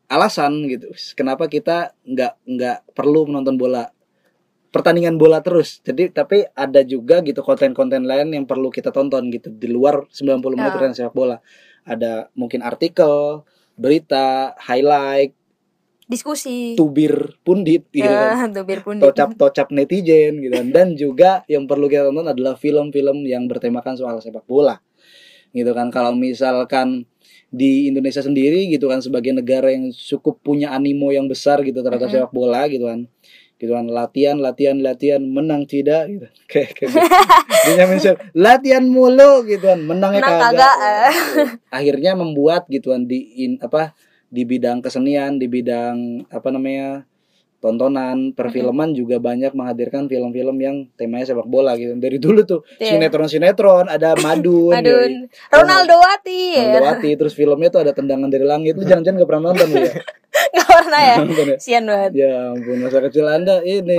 alasan 0.09 0.65
gitu, 0.65 0.89
kenapa 1.13 1.45
kita 1.45 1.93
nggak 2.01 2.33
nggak 2.45 2.77
perlu 2.97 3.29
menonton 3.29 3.61
bola 3.61 3.85
pertandingan 4.69 5.17
bola 5.17 5.41
terus. 5.41 5.81
Jadi 5.81 6.09
tapi 6.09 6.45
ada 6.49 6.81
juga 6.81 7.21
gitu 7.21 7.41
konten-konten 7.41 8.05
lain 8.05 8.33
yang 8.33 8.45
perlu 8.45 8.69
kita 8.69 8.89
tonton 8.89 9.29
gitu 9.29 9.49
di 9.49 9.69
luar 9.69 10.05
90 10.09 10.41
menit 10.57 10.65
Ya. 10.65 10.73
pertandingan 10.73 10.97
sepak 10.97 11.13
bola. 11.13 11.37
Ada 11.83 12.31
mungkin 12.33 12.61
artikel, 12.61 13.43
berita, 13.75 14.55
highlight, 14.59 15.33
Diskusi. 16.09 16.73
tubir 16.73 17.37
pundit 17.45 17.85
gitu 17.93 18.09
kan. 18.09 18.33
Ya, 18.39 18.47
tuh 18.49 18.65
biar 18.65 18.81
pun 18.81 18.97
Tocap-tocap 18.97 19.69
netizen 19.69 20.41
gitu 20.41 20.53
kan. 20.57 20.67
Dan 20.73 20.87
juga 20.97 21.45
yang 21.45 21.69
perlu 21.69 21.85
kita 21.85 22.09
tonton 22.09 22.25
adalah 22.25 22.57
film-film 22.57 23.23
yang 23.29 23.45
bertemakan 23.45 23.93
soal 23.93 24.17
sepak 24.17 24.43
bola. 24.49 24.81
Gitu 25.53 25.69
kan. 25.69 25.93
Kalau 25.93 26.17
misalkan 26.17 27.05
di 27.49 27.89
Indonesia 27.89 28.21
sendiri 28.21 28.69
gitu 28.69 28.85
kan 28.85 29.01
sebagai 29.01 29.33
negara 29.33 29.73
yang 29.73 29.89
cukup 29.89 30.37
punya 30.45 30.69
animo 30.69 31.09
yang 31.09 31.25
besar 31.25 31.65
gitu 31.65 31.81
terhadap 31.81 32.05
Mhm. 32.05 32.13
sepak 32.13 32.31
bola 32.33 32.69
gitu 32.69 32.85
kan 32.85 33.09
gitu 33.59 33.75
kan 33.75 33.91
latihan 33.91 34.39
latihan 34.39 34.79
latihan 34.79 35.19
menang 35.19 35.67
tidak 35.67 36.07
gitu 36.07 36.25
kayak 36.51 36.79
kayak 36.79 36.89
gitu. 36.95 38.11
Latihan 38.33 38.87
mulu 38.87 39.43
gitu 39.43 39.67
kan 39.67 39.83
menangnya 39.83 40.23
Menang 40.23 40.39
kagak 40.39 40.55
kagak, 40.55 40.75
eh. 40.79 41.13
akhirnya 41.77 42.11
membuat 42.15 42.65
gitu 42.71 42.95
kan 42.95 43.03
di 43.03 43.19
in, 43.43 43.59
apa 43.59 43.91
di 44.31 44.47
bidang 44.47 44.79
kesenian 44.79 45.35
di 45.35 45.51
bidang 45.51 46.23
apa 46.31 46.47
namanya 46.49 47.03
tontonan 47.59 48.31
perfilman 48.31 48.95
juga 48.95 49.19
banyak 49.19 49.51
menghadirkan 49.51 50.07
film-film 50.07 50.55
yang 50.63 50.87
temanya 50.95 51.27
sepak 51.27 51.43
bola 51.43 51.75
gitu 51.75 51.91
dari 51.99 52.15
dulu 52.15 52.47
tuh 52.47 52.63
Iya. 52.79 52.95
sinetron-sinetron 52.95 53.91
ada 53.91 54.15
Madun, 54.23 54.71
Madun. 54.71 55.27
Ronaldo 55.51 55.99
Wati 55.99 56.55
ya. 56.55 56.79
Wati 56.79 57.19
terus 57.19 57.35
filmnya 57.35 57.67
tuh 57.67 57.83
ada 57.83 57.91
tendangan 57.91 58.31
dari 58.31 58.47
langit 58.47 58.79
lu 58.79 58.87
jangan-jangan 58.87 59.19
gak 59.19 59.27
pernah 59.27 59.43
nonton 59.51 59.67
ya 59.75 59.91
Gak 60.55 60.67
pernah 60.69 61.01
ya. 61.01 61.15
Sian 61.57 61.83
banget. 61.83 62.11
ya 62.15 62.51
ampun 62.51 62.77
masa 62.79 62.99
kecil 63.01 63.25
anda 63.25 63.59
ini 63.59 63.97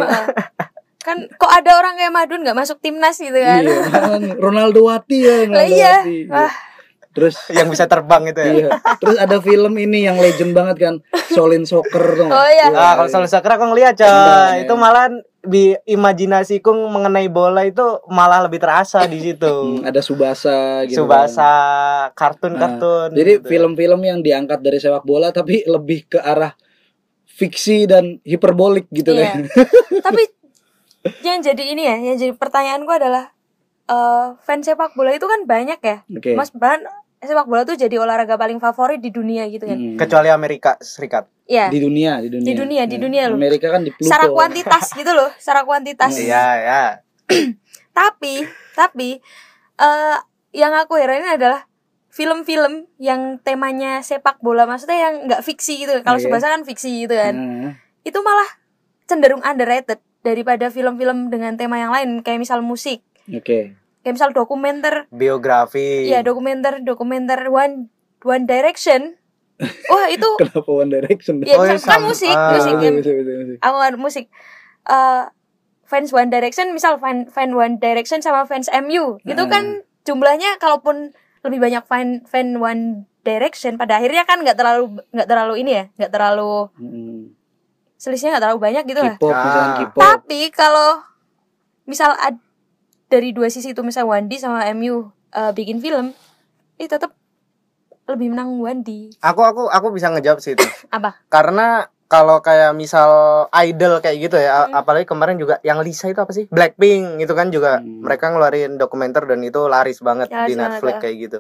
Kan 1.01 1.16
kok 1.32 1.49
ada 1.49 1.74
orang 1.74 1.97
kayak 1.97 2.12
Madun 2.12 2.43
gak 2.43 2.53
masuk 2.55 2.76
timnas 2.78 3.16
gitu 3.16 3.34
kan. 3.34 3.64
iya 3.64 3.80
kan 3.84 4.20
Ronaldo 4.36 4.84
Wati 4.84 5.18
ya 5.18 5.36
Ronaldo 5.45 5.64
iya. 5.66 5.95
Wati. 6.01 6.18
Wah. 6.28 6.53
terus 7.11 7.34
yang 7.51 7.66
bisa 7.66 7.84
terbang 7.84 8.22
itu 8.24 8.38
ya 8.38 8.53
iya 8.55 8.68
terus 8.97 9.18
ada 9.18 9.41
film 9.41 9.74
ini 9.74 10.07
yang 10.07 10.14
legend 10.14 10.53
banget 10.53 10.76
kan 10.78 10.95
Solin 11.26 11.64
Soccer 11.64 11.99
tuh 12.14 12.28
Oh, 12.28 12.49
iya. 12.49 12.70
Ah, 12.70 12.95
kalau 12.95 13.09
soal 13.09 13.26
soccer 13.26 13.51
aku 13.51 13.66
ngeliat 13.66 13.99
Tendang, 13.99 14.14
coy, 14.14 14.30
ya. 14.55 14.62
itu 14.62 14.74
malah 14.76 15.11
di 15.41 15.72
imajinasiku 15.88 16.68
mengenai 16.68 17.26
bola 17.26 17.64
itu 17.64 17.82
malah 18.09 18.45
lebih 18.45 18.61
terasa 18.61 19.05
di 19.05 19.18
situ. 19.18 19.49
Hmm, 19.80 19.88
ada 19.88 20.01
Subasa 20.01 20.84
gitu 20.84 21.05
Subasa, 21.05 21.49
kan. 22.09 22.12
kartun-kartun. 22.12 23.09
Nah, 23.12 23.16
jadi 23.16 23.41
gitu. 23.41 23.49
film-film 23.49 24.01
yang 24.05 24.18
diangkat 24.20 24.61
dari 24.61 24.76
sepak 24.76 25.03
bola 25.03 25.32
tapi 25.32 25.64
lebih 25.64 26.07
ke 26.07 26.18
arah 26.20 26.53
fiksi 27.26 27.88
dan 27.88 28.20
hiperbolik 28.20 28.84
gitu 28.93 29.16
Iya. 29.16 29.32
kan. 29.32 29.41
Tapi 30.07 30.22
yang 31.24 31.41
jadi 31.41 31.62
ini 31.72 31.82
ya, 31.82 31.97
yang 31.97 32.16
jadi 32.16 32.32
pertanyaan 32.36 32.84
gue 32.84 32.93
adalah 32.93 33.32
eh 33.88 34.26
fans 34.45 34.68
sepak 34.68 34.93
bola 34.93 35.11
itu 35.11 35.24
kan 35.24 35.49
banyak 35.49 35.80
ya. 35.80 36.05
Oke. 36.07 36.36
Mas 36.36 36.53
bahkan 36.53 36.84
sepak 37.18 37.49
bola 37.49 37.64
tuh 37.64 37.76
jadi 37.76 37.97
olahraga 37.97 38.36
paling 38.36 38.61
favorit 38.61 39.01
di 39.01 39.09
dunia 39.09 39.49
gitu 39.49 39.64
kan. 39.64 39.76
Hmm. 39.76 39.97
kecuali 39.97 40.28
Amerika 40.28 40.76
Serikat. 40.80 41.28
Iya. 41.51 41.66
di 41.66 41.82
dunia, 41.82 42.22
di 42.22 42.30
dunia. 42.30 42.46
Di 42.46 42.55
dunia, 42.55 42.82
di 42.86 42.94
Nah, 42.94 43.03
dunia 43.03 43.22
loh. 43.26 43.34
Amerika 43.34 43.66
kan 43.74 43.82
di 43.82 43.90
Pluto. 43.90 44.07
Secara 44.07 44.30
kuantitas 44.30 44.84
gitu 44.94 45.11
loh, 45.11 45.30
secara 45.34 45.66
kuantitas. 45.66 46.14
Iya, 46.14 46.44
ya. 46.62 46.82
Tapi, 48.01 48.46
tapi 48.72 49.18
eh 49.76 50.18
yang 50.51 50.72
aku 50.72 50.94
heranin 50.94 51.26
adalah 51.26 51.66
film-film 52.11 52.86
yang 52.98 53.38
temanya 53.42 54.03
sepak 54.03 54.38
bola 54.38 54.66
maksudnya 54.66 55.11
yang 55.11 55.14
nggak 55.26 55.42
fiksi 55.42 55.84
gitu. 55.86 55.94
Kalau 56.03 56.18
Oke. 56.18 56.26
Subasa 56.26 56.55
kan 56.55 56.62
fiksi 56.62 57.07
gitu 57.07 57.14
kan. 57.14 57.34
Nah, 57.34 57.72
Itu 58.03 58.22
malah 58.22 58.46
cenderung 59.05 59.42
underrated 59.42 59.98
daripada 60.22 60.70
film-film 60.70 61.28
dengan 61.28 61.59
tema 61.59 61.76
yang 61.76 61.90
lain 61.90 62.22
kayak 62.22 62.40
misal 62.40 62.62
musik, 62.62 63.03
Oke. 63.26 63.74
kayak 64.01 64.14
misal 64.14 64.30
dokumenter 64.32 65.11
Biografi. 65.11 66.09
Iya 66.09 66.22
dokumenter 66.22 66.80
dokumenter 66.80 67.46
One 67.48 67.90
One 68.22 68.44
Direction. 68.44 69.19
Wah 69.62 70.06
itu 70.08 70.28
Kenapa 70.40 70.66
One 70.66 70.88
Direction? 70.88 71.42
ya 71.42 71.54
Oh, 71.54 71.62
iya, 71.62 71.74
kan 71.74 71.78
sama. 71.78 72.08
musik 72.08 72.30
Ah. 72.30 72.52
musik 72.52 72.74
kan 72.74 72.92
bisa, 72.94 73.11
bisa. 73.12 73.32
aku 73.58 73.76
kan 73.78 73.94
musik 73.96 74.26
Eh, 74.82 75.24
fans 75.84 76.11
One 76.11 76.28
Direction 76.28 76.70
misal 76.70 76.96
fan 76.96 77.26
fan 77.26 77.52
One 77.52 77.76
Direction 77.76 78.18
sama 78.18 78.44
fans 78.44 78.66
MU 78.72 79.20
itu 79.22 79.38
Ah. 79.38 79.48
kan 79.48 79.64
jumlahnya 80.02 80.56
kalaupun 80.56 81.12
lebih 81.40 81.58
banyak 81.58 81.84
fan 81.84 82.24
fan 82.24 82.56
One 82.56 82.82
Direction 83.20 83.76
pada 83.76 83.96
akhirnya 83.96 84.24
kan 84.24 84.40
nggak 84.40 84.56
terlalu 84.56 85.04
nggak 85.11 85.28
terlalu 85.28 85.54
ini 85.58 85.72
ya 85.74 85.84
nggak 85.94 86.08
terlalu 86.11 86.72
Hmm. 86.74 87.36
selisihnya 87.94 88.32
nggak 88.34 88.44
terlalu 88.46 88.61
banyak 88.62 88.84
gitu 88.86 89.00
lah 89.02 89.14
Ah. 89.20 89.84
tapi 89.92 90.48
kalau 90.48 91.04
misal 91.84 92.16
ad, 92.16 92.40
dari 93.06 93.30
dua 93.30 93.46
sisi 93.46 93.70
itu 93.70 93.82
misal 93.82 94.06
Wandi 94.06 94.38
sama 94.38 94.64
MU 94.70 95.11
eh, 95.30 95.52
bikin 95.52 95.78
film, 95.78 96.16
itu 96.74 96.88
tetap 96.88 97.12
lebih 98.11 98.30
menang 98.30 98.56
Wandi. 98.56 99.14
Aku 99.18 99.40
aku 99.40 99.66
aku 99.66 99.86
bisa 99.90 100.11
ngejawab 100.11 100.38
sih 100.38 100.54
itu. 100.54 100.62
Apa? 100.96 101.16
Karena 101.26 101.86
kalau 102.11 102.42
kayak 102.42 102.74
misal 102.74 103.11
idol 103.54 104.02
kayak 104.02 104.18
gitu 104.18 104.34
ya, 104.34 104.66
Hmm. 104.66 104.74
apalagi 104.74 105.06
kemarin 105.06 105.38
juga 105.38 105.62
yang 105.62 105.78
Lisa 105.78 106.11
itu 106.11 106.18
apa 106.18 106.34
sih? 106.34 106.50
Blackpink 106.50 107.22
itu 107.22 107.30
kan 107.38 107.54
juga 107.54 107.78
Hmm. 107.78 108.02
mereka 108.02 108.34
ngeluarin 108.34 108.74
dokumenter 108.74 109.30
dan 109.30 109.38
itu 109.40 109.62
laris 109.70 110.02
banget 110.02 110.26
Laris 110.26 110.50
di 110.50 110.54
Netflix 110.58 110.98
ya. 110.98 111.00
kayak 111.00 111.16
gitu. 111.22 111.38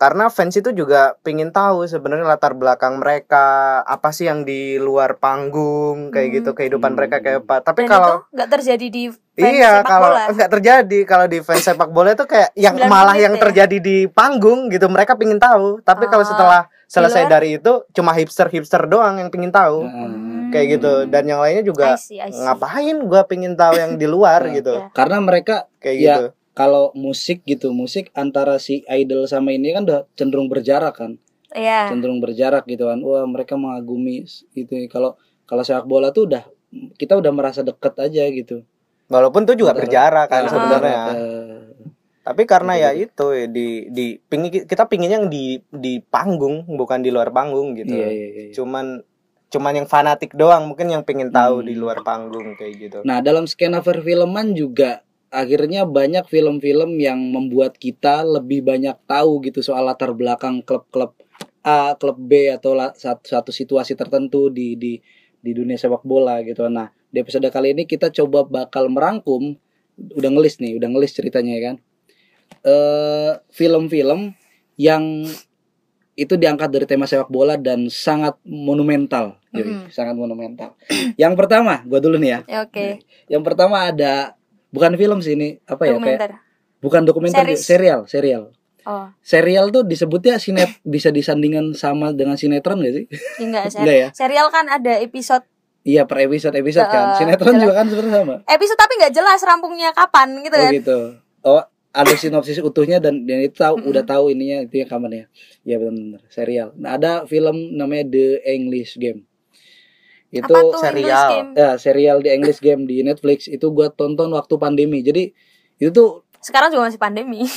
Karena 0.00 0.32
fans 0.32 0.56
itu 0.56 0.72
juga 0.72 1.12
pingin 1.20 1.52
tahu 1.52 1.84
sebenarnya 1.84 2.24
latar 2.24 2.56
belakang 2.56 2.96
mereka, 2.96 3.44
apa 3.84 4.08
sih 4.10 4.24
yang 4.24 4.42
di 4.42 4.80
luar 4.80 5.20
panggung 5.20 6.08
kayak 6.08 6.24
Hmm. 6.26 6.36
gitu, 6.40 6.50
kehidupan 6.56 6.90
Hmm. 6.90 6.98
mereka 6.98 7.20
kayak 7.20 7.44
apa. 7.44 7.60
Tapi 7.60 7.84
Dan 7.84 7.90
kalau 7.90 8.14
nggak 8.26 8.48
terjadi 8.50 8.86
di 8.88 9.04
fans 9.12 9.28
Iya, 9.36 9.70
sepak 9.76 9.84
kalau 9.86 10.08
nggak 10.32 10.50
terjadi 10.50 10.98
kalau 11.04 11.26
di 11.26 11.38
fans 11.40 11.62
sepak 11.62 11.88
bola 11.88 12.10
itu 12.10 12.24
kayak 12.24 12.48
yang 12.54 12.74
9 12.74 12.88
malah 12.88 13.16
yang 13.16 13.34
ya? 13.36 13.40
terjadi 13.42 13.76
di 13.76 13.96
panggung 14.06 14.68
gitu 14.68 14.88
mereka 14.88 15.12
pingin 15.14 15.36
tahu. 15.36 15.80
Tapi 15.80 16.08
kalau 16.08 16.24
Oh, 16.24 16.28
setelah 16.28 16.60
selesai 16.86 17.22
luar? 17.24 17.30
dari 17.30 17.48
itu 17.54 17.72
cuma 17.90 18.10
hipster-hipster 18.10 18.84
doang 18.86 19.16
yang 19.16 19.28
pingin 19.28 19.52
tahu. 19.52 19.84
Nah, 19.84 20.48
Kayak 20.50 20.66
gitu 20.74 20.92
dan 21.06 21.22
yang 21.24 21.38
lainnya 21.38 21.62
juga 21.62 21.94
I 21.94 22.00
see, 22.00 22.18
I 22.18 22.26
see. 22.26 22.40
ngapain 22.40 22.96
gua 23.04 23.22
pingin 23.22 23.54
tahu 23.54 23.76
yang 23.76 23.94
di 23.94 24.04
luar 24.04 24.42
Nah, 24.42 24.52
gitu. 24.52 24.74
Karena 24.90 25.20
mereka 25.20 25.68
Kayak 25.76 25.96
Ya, 25.96 26.04
gitu. 26.10 26.24
Kalau 26.60 26.92
musik 26.92 27.40
gitu 27.42 27.72
musik 27.72 28.12
antara 28.12 28.60
si 28.60 28.84
idol 28.86 29.24
sama 29.24 29.48
ini 29.50 29.72
kan 29.72 29.82
udah 29.82 30.04
cenderung 30.12 30.46
berjarak 30.46 30.92
kan 30.94 31.16
Iya. 31.50 31.88
cenderung 31.88 32.20
berjarak 32.20 32.62
gitu 32.64 32.84
kan 32.84 33.00
wah 33.00 33.24
mereka 33.24 33.56
mengagumi 33.56 34.22
itu 34.52 34.72
kalau 34.86 35.16
kalau 35.42 35.64
sepak 35.64 35.82
bola 35.84 36.12
tuh 36.12 36.28
udah 36.28 36.44
kita 36.94 37.16
udah 37.16 37.32
merasa 37.32 37.64
deket 37.64 37.96
aja 37.98 38.28
gitu 38.28 38.60
Walaupun 39.08 39.42
itu 39.42 39.58
juga 39.58 39.72
Antara- 39.72 39.82
berjarak 39.82 40.26
kan 40.28 40.42
Ah, 40.42 40.48
sebenarnya. 40.48 41.00
eh, 41.10 41.58
Tapi 42.20 42.42
karena 42.44 42.72
ya 42.78 42.90
Betul, 42.92 43.02
itu 43.02 43.26
ya, 43.32 43.44
di 43.48 43.66
di 43.90 44.06
pingin 44.22 44.50
kita 44.62 44.86
pinginnya 44.86 45.18
yang 45.18 45.26
di 45.26 45.58
di 45.66 45.98
panggung 45.98 46.62
bukan 46.70 47.00
di 47.00 47.10
luar 47.10 47.32
panggung 47.32 47.74
gitu. 47.74 47.90
iya, 47.90 48.06
iya, 48.06 48.26
iya. 48.30 48.52
Cuman 48.52 49.02
cuman 49.50 49.72
yang 49.74 49.88
fanatik 49.88 50.30
doang 50.32 50.70
mungkin 50.70 50.86
yang 50.86 51.02
pingin 51.02 51.34
tahu 51.34 51.58
Hmm. 51.58 51.66
di 51.66 51.74
luar 51.74 52.06
panggung 52.06 52.54
kayak 52.54 52.74
gitu. 52.78 52.98
Nah, 53.02 53.18
dalam 53.18 53.50
skena 53.50 53.82
perfilman 53.82 54.54
juga 54.54 55.02
akhirnya 55.30 55.86
banyak 55.86 56.26
film-film 56.26 56.98
yang 56.98 57.18
membuat 57.30 57.78
kita 57.78 58.26
lebih 58.26 58.66
banyak 58.66 58.98
tahu 59.06 59.40
gitu 59.46 59.62
soal 59.62 59.86
latar 59.86 60.10
belakang 60.12 60.60
klub-klub 60.60 61.14
A, 61.60 61.92
klub 61.94 62.16
B 62.16 62.48
atau 62.48 62.72
satu, 62.96 63.20
satu 63.22 63.50
situasi 63.52 63.92
tertentu 63.92 64.48
di 64.48 64.74
di 64.80 64.96
di 65.40 65.50
dunia 65.52 65.76
sepak 65.76 66.04
bola 66.04 66.40
gitu. 66.40 66.66
Nah, 66.68 66.88
di 67.08 67.20
episode 67.20 67.44
kali 67.52 67.76
ini 67.76 67.84
kita 67.84 68.08
coba 68.10 68.48
bakal 68.48 68.88
merangkum 68.88 69.56
udah 69.96 70.30
ngelis 70.32 70.56
nih, 70.58 70.80
udah 70.80 70.88
ngelis 70.88 71.12
ceritanya 71.12 71.52
ya 71.56 71.62
kan. 71.72 71.76
Eh 72.64 73.32
film-film 73.52 74.32
yang 74.80 75.28
itu 76.16 76.34
diangkat 76.36 76.68
dari 76.72 76.84
tema 76.88 77.04
sepak 77.08 77.28
bola 77.28 77.56
dan 77.60 77.88
sangat 77.92 78.36
monumental, 78.44 79.40
Yoi, 79.52 79.68
Mhm. 79.68 79.88
sangat 79.92 80.16
monumental. 80.16 80.76
Yang 81.16 81.32
pertama, 81.36 81.80
gua 81.84 82.00
dulu 82.00 82.16
nih 82.20 82.28
ya. 82.28 82.40
Ya, 82.48 82.58
Oke. 82.64 83.04
Yang 83.28 83.42
pertama 83.44 83.88
ada 83.88 84.39
bukan 84.70 84.92
film 84.94 85.18
sih 85.20 85.34
ini 85.34 85.58
apa 85.62 85.82
ya 85.84 85.92
kayak 85.92 85.98
Dokumenter. 85.98 86.30
bukan 86.78 87.02
dokumenter 87.04 87.44
Series. 87.44 87.62
serial 87.62 88.00
serial. 88.06 88.42
Oh, 88.80 89.12
serial 89.20 89.68
tuh 89.68 89.84
disebutnya 89.84 90.40
sinet 90.40 90.80
bisa 90.88 91.10
disandingkan 91.10 91.76
sama 91.76 92.10
dengan 92.10 92.34
sinetron 92.34 92.80
gak 92.80 92.94
sih? 92.94 93.04
Enggak, 93.38 93.68
ser- 93.72 93.84
Enggak 93.84 93.96
ya? 93.96 94.08
serial 94.16 94.46
kan 94.48 94.64
ada 94.66 94.96
episode. 94.98 95.44
Iya 95.80 96.04
per 96.04 96.24
episode 96.24 96.52
episode 96.54 96.86
kan. 96.86 97.12
Eh, 97.12 97.16
sinetron 97.20 97.54
jelas. 97.54 97.62
juga 97.62 97.74
kan 97.74 97.86
sebenarnya 97.86 98.16
sama. 98.20 98.36
Episode 98.44 98.78
tapi 98.78 98.92
nggak 98.96 99.14
jelas 99.14 99.40
rampungnya 99.40 99.88
kapan 99.92 100.28
gitu 100.40 100.52
oh 100.52 100.60
kan. 100.60 100.72
gitu. 100.72 100.98
Oh 101.40 101.62
ada 101.90 102.12
sinopsis 102.14 102.60
utuhnya 102.60 103.00
dan 103.00 103.24
dan 103.24 103.40
itu 103.40 103.56
tahu 103.56 103.80
udah 103.82 104.04
tahu 104.04 104.28
ininya 104.28 104.62
itu 104.62 104.78
yang 104.78 104.88
kapan 104.88 105.10
ya? 105.12 105.24
Ya 105.64 105.76
benar 105.76 106.20
serial. 106.28 106.72
Nah 106.76 106.96
ada 106.96 107.24
film 107.24 107.74
namanya 107.74 108.04
The 108.06 108.26
English 108.46 108.96
Game 108.96 109.24
itu 110.30 110.46
Apa 110.46 110.62
tuh 110.62 110.78
serial. 110.78 111.28
Ya 111.58 111.70
serial 111.76 112.22
The 112.22 112.30
English 112.34 112.62
Game 112.62 112.86
di 112.86 113.02
Netflix 113.02 113.50
itu 113.50 113.66
gua 113.74 113.90
tonton 113.90 114.30
waktu 114.30 114.54
pandemi 114.56 115.02
jadi 115.02 115.34
itu 115.82 115.90
tuh 115.90 116.22
Sekarang 116.40 116.72
juga 116.72 116.88
masih 116.88 116.96
pandemi. 116.96 117.44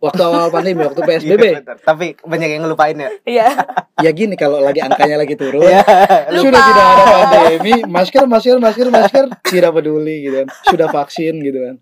waktu 0.00 0.22
awal 0.24 0.48
pandemi 0.48 0.80
waktu 0.80 0.96
Iya, 1.04 1.08
PSBB 1.12 1.44
bener. 1.60 1.76
Tapi 1.84 2.06
banyak 2.24 2.48
yang 2.48 2.62
ngelupain 2.64 2.96
ya. 2.96 3.10
Iya. 3.28 3.48
ya 4.04 4.10
gini 4.16 4.32
kalau 4.32 4.64
lagi 4.64 4.80
angkanya 4.80 5.20
lagi 5.20 5.36
turun. 5.36 5.60
Lupa. 5.60 6.40
sudah 6.40 6.60
tidak 6.72 6.86
ada 6.88 7.04
pandemi 7.04 7.74
masker 7.84 8.24
masker 8.24 8.56
masker 8.56 8.88
masker 8.88 9.24
tidak 9.44 9.70
peduli 9.76 10.24
gitu 10.24 10.34
kan 10.40 10.48
sudah 10.72 10.88
vaksin 10.88 11.36
gitu 11.44 11.58
kan 11.60 11.74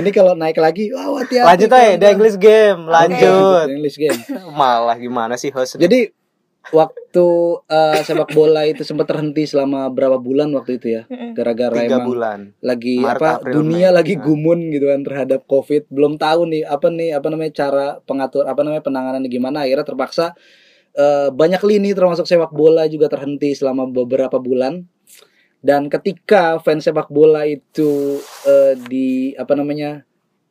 ini 0.00 0.08
kalau 0.08 0.32
naik 0.32 0.56
lagi 0.56 0.88
wah 0.96 1.20
hati-hati 1.20 1.44
Lanjut 1.44 1.70
aja. 1.76 1.96
The 2.00 2.08
English 2.08 2.36
Game. 2.40 2.80
Lanjut. 2.88 3.66
The 3.68 3.74
English 3.76 3.98
game 4.00 4.20
Malah 4.56 4.96
gimana 4.96 5.36
sih 5.36 5.52
host? 5.52 5.76
jadi 5.76 6.08
waktu 6.68 7.26
eh, 7.64 8.00
sepak 8.02 8.30
bola 8.32 8.64
itu 8.64 8.84
sempat 8.84 9.08
terhenti 9.08 9.48
selama 9.48 9.88
berapa 9.88 10.16
bulan 10.16 10.52
waktu 10.52 10.76
itu 10.76 10.86
ya 11.00 11.02
gara-gara 11.32 11.80
emang 11.80 12.04
bulan. 12.04 12.38
lagi 12.60 13.00
Maret, 13.00 13.20
apa 13.20 13.30
April, 13.40 13.52
dunia 13.60 13.88
Mei. 13.88 13.96
lagi 13.96 14.14
Nah. 14.16 14.22
gumun 14.24 14.60
gitu 14.72 14.86
kan 14.88 15.00
terhadap 15.04 15.40
covid 15.46 15.86
belum 15.88 16.16
tahu 16.16 16.40
nih 16.50 16.62
apa 16.66 16.86
nih 16.90 17.10
apa 17.14 17.26
namanya 17.28 17.52
cara 17.54 17.86
pengatur 18.02 18.44
apa 18.44 18.60
namanya 18.60 18.82
penanganannya 18.82 19.30
gimana 19.30 19.64
akhirnya 19.64 19.86
terpaksa 19.86 20.26
eh, 20.92 21.28
banyak 21.30 21.62
lini 21.62 21.92
termasuk 21.92 22.24
sepak 22.24 22.50
bola 22.50 22.88
juga 22.88 23.06
terhenti 23.08 23.54
selama 23.54 23.86
beberapa 23.88 24.36
bulan 24.36 24.84
dan 25.58 25.90
ketika 25.90 26.56
fans 26.62 26.86
sepak 26.86 27.10
bola 27.10 27.44
itu 27.44 28.18
eh, 28.46 28.74
di 28.88 29.32
apa 29.34 29.52
namanya 29.54 30.07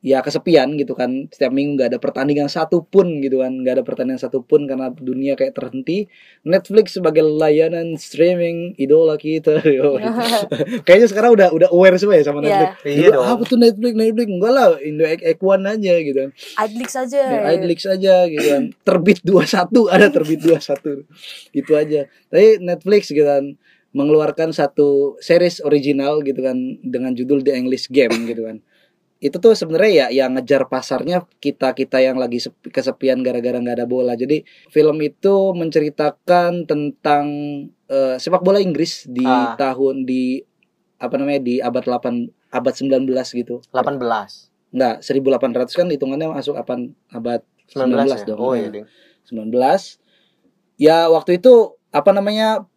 ya 0.08 0.24
kesepian 0.24 0.80
gitu 0.80 0.95
kan. 0.95 1.28
Setiap 1.28 1.51
minggu 1.51 1.76
nggak 1.76 1.89
ada 1.91 1.99
pertandingan 1.99 2.47
satupun 2.47 3.20
gitu 3.20 3.43
kan. 3.43 3.51
Nggak 3.60 3.74
ada 3.76 3.84
pertandingan 3.84 4.22
satupun 4.24 4.64
karena 4.64 4.88
dunia 4.95 5.36
kayak 5.36 5.51
terhenti. 5.51 6.08
Netflix 6.47 6.95
sebagai 6.95 7.28
layanan 7.28 7.99
streaming 7.99 8.72
idola 8.80 9.20
kita 9.20 9.60
yo. 9.78 9.99
kayaknya 10.88 11.08
sekarang 11.12 11.36
udah 11.36 11.51
udah 11.51 11.70
aware 11.76 11.99
semua 11.99 12.16
ya 12.16 12.24
sama 12.24 12.39
Iya. 12.39 12.55
Netflix. 12.72 12.88
Iya 12.95 13.08
Dulu, 13.12 13.16
dong. 13.20 13.26
apa 13.28 13.43
tuh 13.43 13.58
Netflix 13.60 13.93
Netflix. 13.93 14.28
Enggak 14.32 14.53
lah 14.55 14.68
Indo 14.80 15.03
X1 15.03 15.60
aja 15.68 15.93
gitu. 15.99 16.18
Kan 16.18 16.32
Idlix 16.64 16.89
aja. 16.95 17.20
ya, 17.20 17.39
Idlix 17.51 17.80
aja 17.84 18.14
gitu 18.26 18.47
kan. 18.47 18.64
Terbit 18.88 19.20
21 19.28 19.91
ada 19.91 20.08
terbit 20.08 20.39
21 20.39 21.03
itu 21.51 21.72
aja. 21.76 22.01
Tapi 22.32 22.64
Netflix 22.64 23.12
gitu 23.12 23.28
kan 23.28 23.60
mengeluarkan 23.91 24.53
satu 24.53 25.18
series 25.18 25.58
original 25.64 26.22
gitu 26.22 26.38
kan 26.39 26.53
dengan 26.86 27.12
judul 27.12 27.41
The 27.41 27.55
English 27.55 27.89
Game 27.89 28.30
gitu 28.30 28.45
kan 28.45 28.62
itu 29.20 29.38
tuh 29.38 29.51
sebenarnya 29.51 29.91
ya 29.91 30.24
yang 30.24 30.34
ngejar 30.34 30.65
pasarnya 30.65 31.26
kita 31.38 31.74
kita 31.74 31.97
yang 31.97 32.15
lagi 32.15 32.38
sepi- 32.38 32.70
kesepian 32.70 33.20
gara-gara 33.20 33.57
nggak 33.57 33.76
ada 33.76 33.88
bola 33.88 34.13
jadi 34.13 34.41
film 34.68 35.01
itu 35.01 35.51
menceritakan 35.51 36.63
tentang 36.63 37.26
eh, 37.88 38.15
sepak 38.15 38.41
bola 38.41 38.59
Inggris 38.59 39.07
di 39.07 39.24
Ah. 39.24 39.55
tahun 39.55 40.03
di 40.03 40.43
apa 40.97 41.15
namanya 41.15 41.39
di 41.39 41.57
abad 41.57 41.82
8 41.82 42.30
abad 42.49 42.74
19 42.74 43.05
gitu 43.34 43.61
18. 43.72 44.51
Enggak, 44.68 44.95
1800 44.99 45.72
kan 45.74 45.88
hitungannya 45.88 46.28
masuk 46.30 46.53
apaan 46.53 46.91
abad 47.07 47.41
19, 47.68 48.05
19 48.05 48.11
ya? 48.13 48.26
dong. 48.28 48.38
Oh 48.38 48.51
Nah, 48.51 48.59
iya, 48.59 48.70
Ding. 48.70 48.86
19. 49.24 49.97
Ya 50.76 50.97
waktu 51.07 51.38
itu 51.38 51.53
apa 51.89 52.11
namanya? 52.11 52.68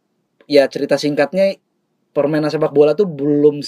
Ya 0.46 0.66
cerita 0.66 0.96
singkatnya 0.96 1.58
permainan 2.10 2.48
sepak 2.48 2.70
bola 2.70 2.92
tuh 2.92 3.06
belum 3.06 3.62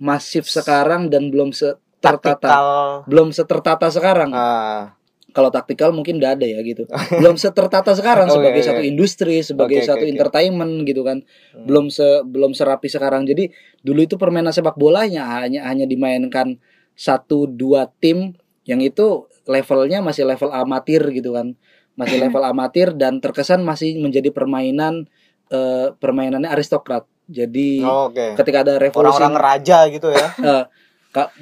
semasif 0.00 0.48
sekarang 0.48 1.12
dan 1.12 1.28
belum 1.28 1.52
setertata 1.52 2.56
belum 3.04 3.36
setertata 3.36 3.92
sekarang. 3.92 4.32
Ah, 4.32 4.96
Kalau 5.30 5.46
taktikal 5.52 5.94
mungkin 5.94 6.18
udah 6.18 6.34
ada 6.34 6.42
ya 6.42 6.58
gitu. 6.64 6.88
belum 7.20 7.38
setertata 7.38 7.94
sekarang 7.94 8.26
Oh, 8.32 8.40
sebagai 8.40 8.64
iya, 8.64 8.66
iya. 8.66 8.70
satu 8.74 8.82
industri, 8.82 9.36
sebagai 9.44 9.78
oke, 9.78 9.86
satu 9.86 10.02
oke. 10.02 10.10
entertainment 10.10 10.88
gitu 10.88 11.04
kan. 11.06 11.22
Hmm. 11.54 11.68
Belum 11.68 11.86
se 11.92 12.24
belum 12.26 12.56
serapi 12.56 12.88
sekarang. 12.90 13.28
Jadi 13.28 13.52
dulu 13.84 14.00
itu 14.02 14.16
permainan 14.16 14.50
sepak 14.50 14.74
bolanya 14.74 15.44
hanya 15.44 15.68
hanya 15.68 15.84
dimainkan 15.86 16.58
satu 16.96 17.46
dua 17.46 17.92
tim 18.02 18.34
yang 18.66 18.80
itu 18.82 19.28
levelnya 19.46 20.02
masih 20.02 20.26
level 20.26 20.50
amatir 20.50 21.04
gitu 21.12 21.36
kan. 21.36 21.54
Masih 21.94 22.16
level 22.24 22.42
amatir 22.42 22.96
dan 22.96 23.20
terkesan 23.22 23.62
masih 23.62 24.00
menjadi 24.02 24.32
permainan 24.34 25.06
eh, 25.52 25.92
permainannya 25.94 26.50
aristokrat. 26.50 27.04
Jadi 27.30 27.80
Oh, 27.86 28.10
Oke. 28.10 28.34
ketika 28.34 28.66
ada 28.66 28.74
revolusi 28.82 29.22
Orang-orang 29.22 29.34
raja 29.38 29.78
gitu 29.86 30.10
ya. 30.10 30.28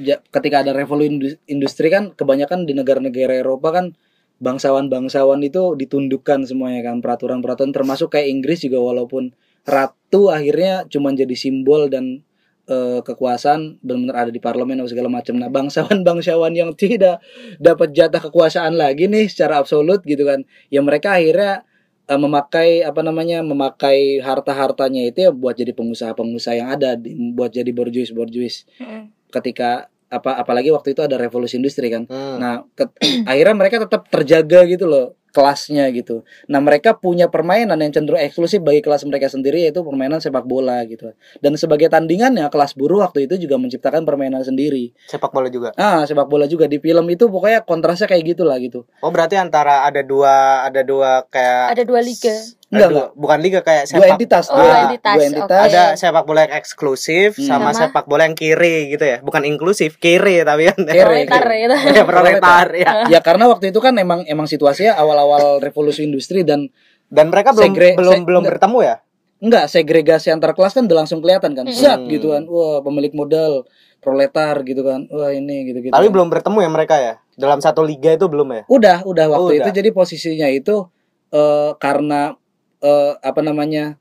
Ja- 0.01 0.24
ketika 0.32 0.64
ada 0.64 0.72
revolusi 0.72 1.09
indus- 1.12 1.41
industri 1.45 1.93
kan 1.93 2.16
kebanyakan 2.16 2.64
di 2.64 2.72
negara-negara 2.72 3.36
Eropa 3.36 3.68
kan 3.72 3.93
bangsawan-bangsawan 4.41 5.43
itu 5.45 5.76
ditundukkan 5.76 6.47
semuanya 6.49 6.89
kan 6.89 7.05
peraturan-peraturan 7.05 7.74
termasuk 7.74 8.16
kayak 8.16 8.32
Inggris 8.32 8.64
juga 8.64 8.80
walaupun 8.80 9.34
ratu 9.68 10.32
akhirnya 10.32 10.89
cuma 10.89 11.12
jadi 11.12 11.34
simbol 11.36 11.93
dan 11.93 12.24
eh, 12.64 13.01
kekuasaan 13.05 13.82
benar-benar 13.84 14.16
ada 14.24 14.30
di 14.32 14.41
parlemen 14.41 14.80
atau 14.80 14.89
segala 14.89 15.12
macam. 15.12 15.36
Nah, 15.36 15.53
bangsawan-bangsawan 15.53 16.53
yang 16.57 16.72
tidak 16.80 17.20
dapat 17.61 17.93
jatah 17.93 18.24
kekuasaan 18.24 18.72
lagi 18.72 19.05
nih 19.05 19.28
secara 19.28 19.61
absolut 19.61 20.01
gitu 20.09 20.24
kan. 20.24 20.49
Ya 20.72 20.80
mereka 20.80 21.20
akhirnya 21.20 21.68
eh, 22.09 22.19
memakai 22.19 22.83
apa 22.83 23.01
namanya? 23.05 23.45
memakai 23.45 24.19
harta-hartanya 24.25 25.07
itu 25.07 25.29
ya 25.29 25.31
buat 25.31 25.55
jadi 25.55 25.77
pengusaha-pengusaha 25.77 26.55
yang 26.57 26.69
ada, 26.73 26.97
di- 26.97 27.15
buat 27.37 27.53
jadi 27.53 27.69
borjuis-borjuis 27.71 28.65
Mm-mm. 28.81 29.13
ketika 29.31 29.93
apa 30.09 30.41
apalagi 30.41 30.73
waktu 30.73 30.97
itu 30.97 31.05
ada 31.05 31.21
revolusi 31.21 31.61
industri 31.61 31.93
kan. 31.93 32.09
Hmm. 32.09 32.41
Nah, 32.41 32.55
ket- 32.73 32.97
akhirnya 33.31 33.55
mereka 33.55 33.77
tetap 33.85 34.09
terjaga 34.09 34.65
gitu 34.65 34.89
loh. 34.89 35.13
Kelasnya 35.39 35.86
gitu. 35.95 36.26
Nah 36.51 36.59
mereka 36.59 36.99
punya 36.99 37.30
permainan 37.30 37.78
yang 37.78 37.95
cenderung 37.95 38.18
eksklusif 38.18 38.59
bagi 38.59 38.82
kelas 38.82 39.07
mereka 39.07 39.30
sendiri 39.30 39.62
yaitu 39.62 39.86
permainan 39.86 40.18
sepak 40.18 40.43
bola 40.43 40.82
gitu. 40.91 41.14
Dan 41.39 41.55
sebagai 41.55 41.86
tandingannya 41.86 42.51
kelas 42.51 42.74
buruh 42.74 43.07
waktu 43.07 43.30
itu 43.30 43.39
juga 43.39 43.55
menciptakan 43.62 44.03
permainan 44.03 44.43
sendiri. 44.43 44.91
Sepak 45.07 45.30
bola 45.30 45.47
juga. 45.47 45.70
Ah 45.78 46.03
sepak 46.03 46.26
bola 46.26 46.51
juga 46.51 46.66
di 46.66 46.82
film 46.82 47.07
itu 47.07 47.30
pokoknya 47.30 47.62
kontrasnya 47.62 48.11
kayak 48.11 48.34
gitulah 48.34 48.59
gitu. 48.59 48.82
Oh 48.99 49.14
berarti 49.14 49.39
antara 49.39 49.86
ada 49.86 50.03
dua 50.03 50.66
ada 50.66 50.82
dua 50.82 51.22
kayak 51.30 51.78
Ada 51.78 51.82
dua 51.86 52.01
liga. 52.03 52.58
Enggak, 52.69 52.89
dua- 52.91 53.11
bukan 53.14 53.39
liga 53.41 53.61
kayak 53.61 53.85
Dua 53.85 53.93
sepak 53.97 54.12
entitas, 54.14 54.45
Oh, 54.47 54.55
dua, 54.55 54.64
dua 54.66 54.79
entitas, 54.87 55.14
dua 55.14 55.25
entitas. 55.25 55.49
oke. 55.59 55.66
ada 55.66 55.83
sepak 55.95 56.23
bola 56.23 56.41
yang 56.43 56.55
eksklusif 56.55 57.31
Hmm. 57.35 57.49
sama, 57.49 57.71
Sama? 57.71 57.81
sepak 57.83 58.05
bola 58.05 58.23
yang 58.23 58.35
kiri 58.35 58.77
gitu 58.91 59.03
ya 59.03 59.19
bukan 59.19 59.43
inklusif 59.43 59.97
kiri 59.97 60.43
tapi 60.43 60.69
kan 60.69 60.77
kere. 60.79 61.25
gitu. 61.25 61.33
ya 61.97 62.05
proletar 62.05 62.66
ya 62.71 62.91
Ya 63.14 63.21
karena 63.21 63.45
waktu 63.47 63.69
itu 63.69 63.79
kan 63.79 63.97
emang 63.97 64.21
emang 64.25 64.45
situasinya 64.45 64.95
awal-awal 64.95 65.59
revolusi 65.59 66.03
industri 66.03 66.43
dan 66.43 66.69
dan 67.07 67.29
mereka 67.29 67.51
belum 67.51 67.73
Segre- 67.73 67.97
belum 67.97 68.12
se- 68.14 68.21
belum 68.23 68.43
enggak. 68.43 68.53
bertemu 68.55 68.79
ya 68.85 68.97
enggak 69.39 69.64
segregasi 69.66 70.29
antar 70.29 70.53
kelas 70.53 70.73
kan 70.73 70.85
udah 70.85 70.99
langsung 70.99 71.19
kelihatan 71.19 71.55
kan. 71.55 71.64
Zat 71.69 71.99
Hmm. 71.99 72.11
gitu 72.11 72.31
kan. 72.31 72.45
Wah, 72.45 72.81
pemilik 72.81 73.12
modal 73.12 73.64
proletar 73.99 74.61
gitu 74.62 74.83
kan. 74.83 75.09
Wah, 75.09 75.31
ini 75.31 75.64
gitu-gitu. 75.64 75.91
tapi 75.91 76.07
belum 76.07 76.29
bertemu 76.29 76.59
ya 76.59 76.69
mereka 76.69 76.95
ya 76.97 77.14
dalam 77.35 77.59
satu 77.59 77.81
liga 77.81 78.12
itu 78.12 78.25
belum 78.25 78.45
ya 78.53 78.62
Udah, 78.66 78.99
udah 79.03 79.27
waktu 79.27 79.53
Udah. 79.55 79.61
itu 79.62 79.71
jadi 79.73 79.89
posisinya 79.89 80.49
itu 80.49 80.85
eh 81.31 81.71
karena 81.77 82.37
eh 82.79 83.12
apa 83.18 83.41
namanya 83.43 83.99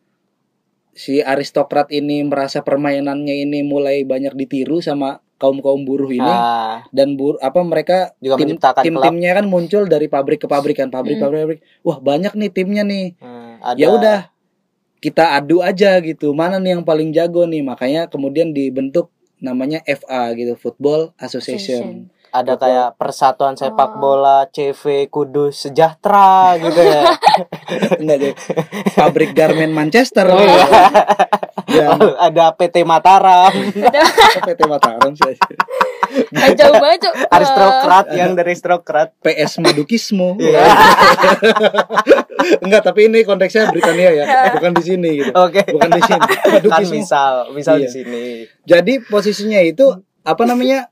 si 0.97 1.21
aristokrat 1.21 1.93
ini 1.93 2.25
merasa 2.25 2.65
permainannya 2.65 3.45
ini 3.45 3.61
mulai 3.61 4.01
banyak 4.01 4.33
ditiru 4.33 4.81
sama 4.81 5.21
kaum 5.37 5.61
kaum 5.61 5.85
buruh 5.85 6.09
ini. 6.09 6.25
Ah, 6.25 6.81
dan 6.89 7.13
bur 7.13 7.37
apa 7.45 7.61
mereka 7.61 8.17
juga 8.17 8.41
tim 8.41 8.57
tim 8.57 8.95
timnya 8.97 9.31
kan 9.37 9.45
muncul 9.45 9.85
dari 9.85 10.09
pabrik 10.09 10.45
ke 10.45 10.47
pabrik 10.49 10.81
kan 10.81 10.89
pabrik 10.89 11.21
Hmm. 11.21 11.29
pabrik, 11.29 11.41
pabrik 11.45 11.59
wah 11.85 11.97
banyak 12.01 12.33
nih 12.33 12.49
timnya 12.49 12.81
nih. 12.81 13.13
Hmm, 13.21 13.61
ya 13.77 13.87
udah 13.93 14.19
kita 14.97 15.37
adu 15.37 15.61
aja 15.61 16.01
gitu. 16.01 16.33
Mana 16.33 16.57
nih 16.57 16.77
yang 16.77 16.83
paling 16.83 17.13
jago 17.13 17.45
nih? 17.45 17.61
Makanya 17.61 18.09
kemudian 18.09 18.49
dibentuk 18.49 19.13
namanya 19.37 19.85
FA 19.85 20.33
gitu 20.33 20.57
Football 20.57 21.13
Association 21.21 22.09
ada 22.37 22.53
Football. 22.53 22.61
kayak 22.63 22.87
persatuan 22.95 23.53
sepak 23.53 23.89
Oh. 23.89 23.99
bola 23.99 24.45
CV 24.47 24.81
Kudus 25.07 25.63
sejahtera 25.63 26.53
gitu 26.57 26.77
ya. 26.77 27.17
Enggak 28.01 28.17
deh 28.19 28.33
pabrik 28.93 29.31
garment 29.31 29.71
Manchester. 29.71 30.25
Oh, 30.27 30.37
iya. 30.37 30.67
yang 31.67 31.99
ada 32.27 32.51
PT 32.51 32.81
Mataram. 32.81 33.51
PT 34.47 34.61
Mataram 34.63 35.11
sih. 35.13 35.35
Jauh 36.55 36.73
banget, 36.73 37.03
Cuk. 37.03 37.13
aristokrat 37.27 38.05
yang 38.11 38.31
dari 38.33 38.55
aristokrat. 38.55 39.09
PS 39.19 39.59
Madukismo 39.59 40.39
Iya. 40.39 40.63
enggak 42.59 42.81
tapi 42.83 43.07
ini 43.07 43.21
konteksnya 43.21 43.69
Britania 43.69 44.09
ya 44.13 44.25
bukan 44.53 44.71
di 44.73 44.83
sini 44.83 45.09
gitu. 45.19 45.31
Oke. 45.33 45.61
Bukan 45.67 45.89
di 45.91 46.01
sini. 46.01 46.21
Kan 46.21 46.51
Madukismo 46.53 46.93
misal 46.95 47.31
misal 47.51 47.75
Iya. 47.77 47.83
di 47.83 47.89
sini. 47.89 48.23
Jadi 48.63 48.93
posisinya 49.03 49.59
itu 49.59 49.91
apa 50.23 50.43
namanya 50.43 50.87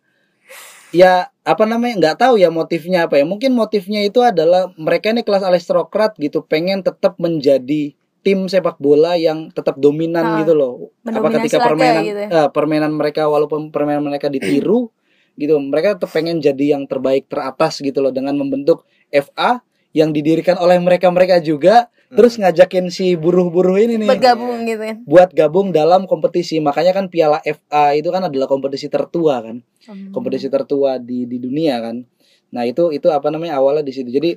ya 0.96 1.28
apa 1.44 1.64
namanya 1.68 1.94
nggak 2.00 2.18
tahu 2.24 2.40
ya 2.40 2.48
motifnya 2.50 3.06
apa 3.12 3.20
ya 3.20 3.26
mungkin 3.28 3.52
motifnya 3.52 4.02
itu 4.08 4.24
adalah 4.24 4.72
mereka 4.80 5.12
ini 5.12 5.22
kelas 5.28 5.44
aristokrat 5.44 6.16
gitu 6.16 6.42
pengen 6.48 6.82
tetap 6.82 7.20
menjadi 7.20 7.92
tim 8.26 8.48
sepak 8.50 8.80
bola 8.82 9.14
yang 9.20 9.52
tetap 9.54 9.76
dominan 9.78 10.24
Ah, 10.26 10.38
gitu 10.42 10.54
loh 10.56 10.90
apa 11.06 11.28
ketika 11.38 11.62
permainan 11.62 12.02
gitu 12.08 12.22
ya. 12.26 12.30
eh, 12.32 12.50
permainan 12.50 12.92
mereka 12.96 13.28
walaupun 13.28 13.70
permainan 13.70 14.08
mereka 14.08 14.32
ditiru 14.32 14.90
gitu 15.36 15.60
mereka 15.60 16.00
tetap 16.00 16.16
pengen 16.16 16.40
jadi 16.40 16.80
yang 16.80 16.88
terbaik 16.88 17.28
teratas 17.28 17.84
gitu 17.84 18.00
loh 18.00 18.10
dengan 18.10 18.40
membentuk 18.40 18.88
FA 19.12 19.60
yang 19.92 20.12
didirikan 20.12 20.60
oleh 20.60 20.76
mereka 20.80 21.08
mereka 21.08 21.40
juga. 21.40 21.88
Terus 22.14 22.38
ngajakin 22.38 22.94
si 22.94 23.18
buruh-buruh 23.18 23.82
ini 23.82 23.98
nih. 24.02 24.10
Bergabung 24.10 24.66
gitu 24.70 24.84
kan. 24.86 24.98
buat 25.06 25.30
gabung 25.34 25.74
dalam 25.74 26.06
kompetisi. 26.06 26.62
Makanya 26.62 26.94
kan 26.94 27.10
piala 27.10 27.42
FA 27.42 27.98
itu 27.98 28.10
kan 28.14 28.30
adalah 28.30 28.46
kompetisi 28.46 28.92
tertua 28.92 29.42
kan. 29.42 29.66
Hmm. 29.86 30.10
kompetisi 30.10 30.50
tertua 30.50 30.98
di 30.98 31.30
di 31.30 31.38
dunia 31.38 31.78
kan. 31.78 32.02
Nah 32.50 32.66
itu 32.66 32.90
itu 32.90 33.10
apa 33.14 33.30
namanya 33.30 33.62
awalnya 33.62 33.86
di 33.86 33.94
situ. 33.94 34.10
Jadi 34.10 34.34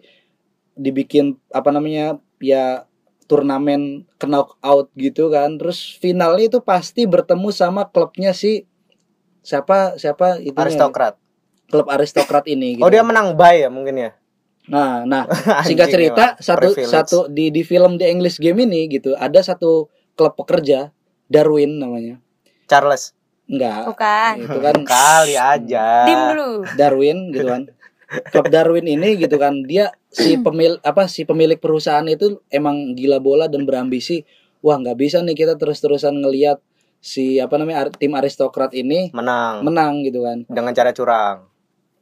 dibikin 0.76 1.36
apa 1.52 1.72
namanya 1.72 2.20
ya 2.40 2.84
turnamen 3.28 4.04
knockout 4.20 4.92
gitu 4.96 5.32
kan. 5.32 5.56
Terus 5.56 5.96
finalnya 6.00 6.52
itu 6.52 6.58
pasti 6.60 7.08
bertemu 7.08 7.48
sama 7.52 7.88
klubnya 7.88 8.36
si 8.36 8.68
siapa 9.40 9.96
siapa 9.96 10.40
itu 10.40 10.56
aristokrat. 10.56 11.16
Klub 11.68 11.84
aristokrat 11.92 12.48
ini 12.48 12.80
gitu. 12.80 12.84
oh 12.84 12.88
dia 12.88 13.04
menang 13.04 13.36
bay 13.36 13.60
ya 13.60 13.68
mungkin 13.68 14.00
ya 14.00 14.16
nah 14.68 15.04
nah 15.08 15.24
singkat 15.66 15.88
Anjing 15.88 15.94
cerita 16.12 16.24
emang, 16.36 16.44
satu 16.44 16.68
privilege. 16.72 16.92
satu 16.92 17.18
di 17.32 17.48
di 17.48 17.62
film 17.64 17.96
The 17.96 18.06
English 18.12 18.36
Game 18.38 18.60
ini 18.62 18.88
gitu 18.92 19.16
ada 19.16 19.40
satu 19.40 19.88
klub 20.12 20.34
pekerja 20.34 20.92
Darwin 21.28 21.78
namanya. 21.78 22.18
Charles. 22.68 23.12
Enggak. 23.48 23.88
Bukan. 23.88 24.34
itu 24.44 24.58
kan. 24.60 24.76
Kali 24.84 25.34
aja. 25.36 25.86
Dim 26.04 26.20
dulu. 26.36 26.50
Darwin 26.76 27.18
gitu 27.32 27.46
kan. 27.48 27.62
Klub 28.32 28.48
Darwin 28.48 28.88
ini 28.88 29.20
gitu 29.20 29.36
kan 29.36 29.68
dia 29.68 29.92
si 30.08 30.40
pemil 30.40 30.80
apa 30.80 31.04
si 31.12 31.28
pemilik 31.28 31.60
perusahaan 31.60 32.04
itu 32.08 32.40
emang 32.48 32.96
gila 32.96 33.20
bola 33.20 33.52
dan 33.52 33.68
berambisi 33.68 34.24
wah 34.64 34.80
nggak 34.80 34.96
bisa 34.96 35.20
nih 35.20 35.36
kita 35.36 35.60
terus 35.60 35.76
terusan 35.84 36.16
ngelihat 36.24 36.56
si 37.04 37.36
apa 37.36 37.60
namanya 37.60 37.84
ar- 37.84 37.94
tim 37.94 38.16
aristokrat 38.16 38.72
ini 38.72 39.12
menang. 39.12 39.60
menang 39.60 40.00
gitu 40.08 40.24
kan. 40.24 40.48
Dengan 40.48 40.72
cara 40.72 40.90
curang 40.96 41.47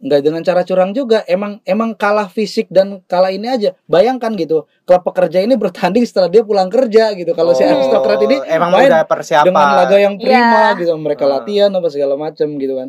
nggak 0.07 0.23
dengan 0.23 0.39
cara 0.41 0.63
curang 0.63 0.91
juga 0.91 1.27
emang 1.27 1.59
emang 1.63 1.91
kalah 1.93 2.27
fisik 2.27 2.67
dan 2.69 3.03
kalah 3.05 3.29
ini 3.29 3.47
aja. 3.47 3.75
Bayangkan 3.85 4.31
gitu 4.33 4.65
klub 4.81 5.03
pekerja 5.03 5.39
ini 5.39 5.55
bertanding 5.55 6.03
setelah 6.03 6.27
dia 6.27 6.41
pulang 6.41 6.69
kerja 6.69 7.11
gitu. 7.13 7.33
Kalau 7.33 7.51
si 7.51 7.61
Oh, 7.61 7.69
aristokrat 7.69 8.23
ini 8.23 8.39
emang 8.47 8.71
main 8.71 8.87
udah 8.87 9.03
persiapan. 9.03 9.45
dengan 9.45 9.69
laga 9.75 9.97
yang 9.97 10.15
prima 10.15 10.39
Iya. 10.71 10.79
gitu 10.79 10.95
mereka 10.95 11.25
Hmm. 11.25 11.33
latihan 11.35 11.71
apa 11.71 11.89
segala 11.89 12.15
macam 12.15 12.49
gitu 12.55 12.75
kan. 12.77 12.89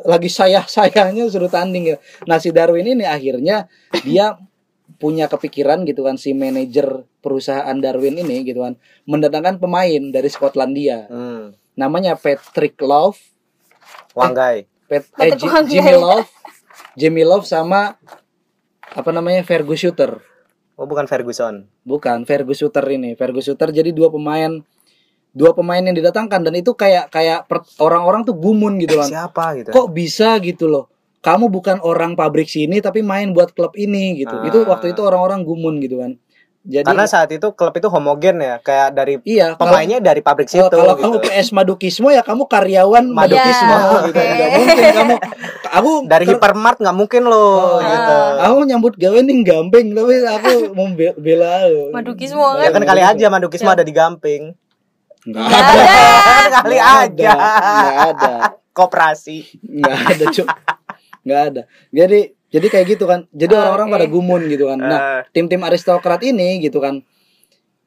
Lagi 0.00 0.26
sayah 0.26 0.64
sayahnya 0.66 1.28
suruh 1.28 1.48
tanding 1.48 1.84
ya. 1.86 1.96
Nah 2.24 2.38
si 2.38 2.48
Darwin 2.48 2.88
ini 2.88 3.04
akhirnya 3.04 3.68
dia 4.00 4.40
punya 4.96 5.26
kepikiran 5.26 5.84
gitu 5.84 6.00
kan 6.00 6.16
si 6.16 6.32
manajer 6.32 6.88
perusahaan 7.18 7.76
Darwin 7.76 8.16
ini 8.16 8.40
gitu 8.42 8.62
kan 8.62 8.74
mendatangkan 9.04 9.58
pemain 9.58 10.02
dari 10.08 10.26
Skotlandia. 10.26 11.04
Hmm. 11.06 11.52
namanya 11.74 12.14
Patrick 12.14 12.74
Love. 12.80 13.22
Wanggai. 14.10 14.66
Pet, 14.84 15.04
eh, 15.14 15.30
Patrick 15.30 15.38
Ji- 15.38 15.46
Wanggai. 15.46 15.70
Jimmy 15.70 15.94
Love 15.94 16.26
Jimmy 16.98 17.22
Love 17.22 17.46
sama 17.46 17.94
apa 18.90 19.10
namanya 19.14 19.46
Fergus 19.46 19.78
Shooter 19.86 20.18
oh 20.74 20.86
bukan 20.86 21.06
Ferguson 21.06 21.70
Bukan, 21.88 22.28
Fergus 22.28 22.60
Suter 22.60 22.84
ini. 22.92 23.16
Fergus 23.16 23.48
Suter 23.48 23.72
jadi 23.72 23.96
dua 23.96 24.12
pemain 24.12 24.60
dua 25.32 25.56
pemain 25.56 25.80
yang 25.80 25.96
didatangkan 25.96 26.44
dan 26.44 26.54
itu 26.56 26.76
kayak 26.76 27.08
kayak 27.08 27.48
orang-orang 27.80 28.28
tuh 28.28 28.36
gumun 28.36 28.76
gitu 28.80 29.00
kan. 29.00 29.08
siapa 29.08 29.44
gitu 29.56 29.70
Kok 29.72 29.88
bisa 29.92 30.36
gitu 30.44 30.68
loh? 30.68 30.92
Kamu 31.24 31.50
bukan 31.50 31.80
orang 31.82 32.14
pabrik 32.14 32.48
sini 32.48 32.84
tapi 32.84 33.00
main 33.00 33.32
buat 33.32 33.56
klub 33.56 33.72
ini 33.74 34.20
gitu. 34.20 34.34
Ah. 34.34 34.44
Itu 34.44 34.64
waktu 34.68 34.92
itu 34.92 35.00
orang-orang 35.00 35.44
gumun 35.48 35.80
gitu 35.80 36.00
kan. 36.00 36.20
Jadi 36.68 36.84
karena 36.84 37.04
saat 37.04 37.32
itu 37.32 37.48
klub 37.50 37.72
itu 37.72 37.88
homogen 37.88 38.36
ya 38.38 38.60
kayak 38.60 38.92
dari 38.92 39.16
iya 39.24 39.56
kalau- 39.56 39.72
pemainnya 39.72 39.98
dari 39.98 40.20
pabrik 40.20 40.46
situ 40.46 40.60
kalau, 40.60 40.92
kalau 40.92 41.16
gitu. 41.16 41.24
kamu 41.24 41.40
PS 41.40 41.48
Madukismo 41.50 42.08
ya 42.08 42.20
kamu 42.20 42.44
karyawan 42.44 43.08
Madukismo 43.08 43.72
Ya, 43.72 43.88
gitu. 44.04 44.12
oke. 44.12 44.20
Nggak 44.20 44.50
mungkin 44.52 44.76
kamu 45.00 45.14
aku 45.66 45.90
dari 46.04 46.24
ter- 46.24 46.32
hipermart 46.34 46.76
nggak 46.76 46.92
mungkin 46.94 47.22
loh 47.24 47.56
Ah. 47.74 47.80
gitu 47.80 48.16
aku 48.42 48.56
nyambut 48.64 48.94
gawe 48.94 49.16
nih 49.18 49.36
gamping 49.42 49.86
tapi 49.90 50.12
aku 50.22 50.50
mau 50.70 50.86
be- 50.90 51.16
bela 51.16 51.56
Madukismo 51.88 52.44
ya 52.56 52.68
kan. 52.68 52.76
kan 52.76 52.84
kali 52.86 53.02
aja 53.02 53.26
Madukismo 53.26 53.68
ada 53.68 53.80
di 53.80 53.90
Gamping 53.90 54.52
Nggak 55.24 55.40
Nggak 55.40 55.60
ada. 55.64 55.80
ada. 55.80 56.48
kali 56.60 56.76
Nggak 56.76 56.96
aja 57.00 57.28
ada. 57.28 57.40
Nggak 57.64 57.96
ada. 58.12 58.32
koperasi 58.70 59.38
nggak 59.58 59.96
ada 60.06 60.24
cuk 60.30 60.48
nggak 61.20 61.40
ada 61.46 61.62
jadi 61.90 62.20
jadi 62.48 62.66
kayak 62.66 62.86
gitu 62.96 63.04
kan. 63.04 63.28
Jadi 63.30 63.52
Ah, 63.52 63.58
orang-orang 63.68 63.88
oke. 63.88 63.94
pada 63.96 64.06
gumun 64.08 64.42
gitu 64.48 64.64
kan. 64.66 64.78
Nah 64.78 65.00
Eh, 65.00 65.22
tim-tim 65.30 65.60
aristokrat 65.60 66.20
ini 66.22 66.60
gitu 66.60 66.80
kan 66.80 67.00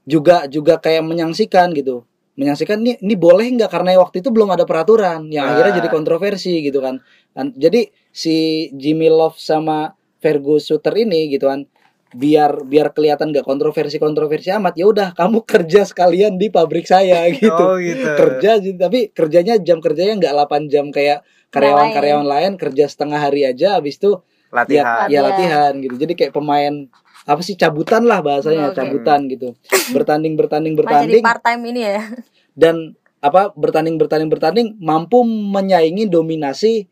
juga 0.03 0.45
juga 0.49 0.77
kayak 0.77 1.03
menyaksikan 1.05 1.73
gitu. 1.73 2.05
Menyaksikan 2.37 2.81
ini 2.81 2.97
ini 2.99 3.13
boleh 3.13 3.45
nggak? 3.53 3.69
Karena 3.69 3.97
waktu 3.97 4.21
itu 4.21 4.29
belum 4.33 4.49
ada 4.49 4.65
peraturan. 4.65 5.29
Yang 5.29 5.45
Ah. 5.45 5.51
akhirnya 5.53 5.73
jadi 5.83 5.89
kontroversi 5.89 6.53
gitu 6.61 6.79
kan. 6.79 7.01
Dan- 7.31 7.53
jadi 7.53 7.89
si 8.09 8.35
Jimmy 8.73 9.07
Love 9.07 9.37
sama 9.37 9.93
Fergus 10.17 10.69
Suter 10.69 10.93
ini 10.95 11.29
gitu 11.29 11.47
kan 11.47 11.65
biar 12.11 12.67
biar 12.67 12.91
kelihatan 12.91 13.31
nggak 13.31 13.47
kontroversi 13.47 13.95
kontroversi 13.95 14.51
amat 14.51 14.75
ya 14.75 14.83
udah 14.83 15.15
kamu 15.15 15.47
kerja 15.55 15.87
sekalian 15.87 16.35
di 16.35 16.51
pabrik 16.51 16.83
saya 16.83 17.23
gitu 17.31 17.47
oh 17.55 17.79
gitu. 17.79 18.03
kerja 18.03 18.59
sih, 18.59 18.75
tapi 18.75 19.15
kerjanya 19.15 19.55
jam 19.63 19.79
kerjanya 19.79 20.19
nggak 20.19 20.33
8 20.35 20.67
jam 20.67 20.91
kayak 20.91 21.23
karyawan-karyawan 21.55 22.27
lain 22.27 22.51
kerja 22.59 22.91
setengah 22.91 23.15
hari 23.15 23.47
aja 23.47 23.79
habis 23.79 23.95
itu 23.95 24.19
latihan 24.51 25.07
ya, 25.07 25.19
ya 25.19 25.19
Latihan. 25.23 25.71
gitu 25.79 25.95
jadi 25.95 26.13
kayak 26.13 26.33
pemain 26.35 26.91
apa 27.23 27.41
sih 27.45 27.55
cabutan 27.55 28.03
lah 28.03 28.19
bahasanya 28.19 28.73
Oke. 28.73 28.77
cabutan 28.77 29.29
gitu 29.31 29.55
bertanding 29.95 30.35
bertanding 30.35 30.73
Masih 30.75 30.83
di 30.83 30.87
bertanding 30.87 31.23
part 31.23 31.41
time 31.41 31.61
ini 31.71 31.81
ya. 31.81 32.01
dan 32.53 32.75
apa 33.21 33.53
bertanding 33.53 33.95
bertanding 34.01 34.29
bertanding 34.29 34.67
mampu 34.81 35.21
menyaingi 35.25 36.09
dominasi 36.09 36.89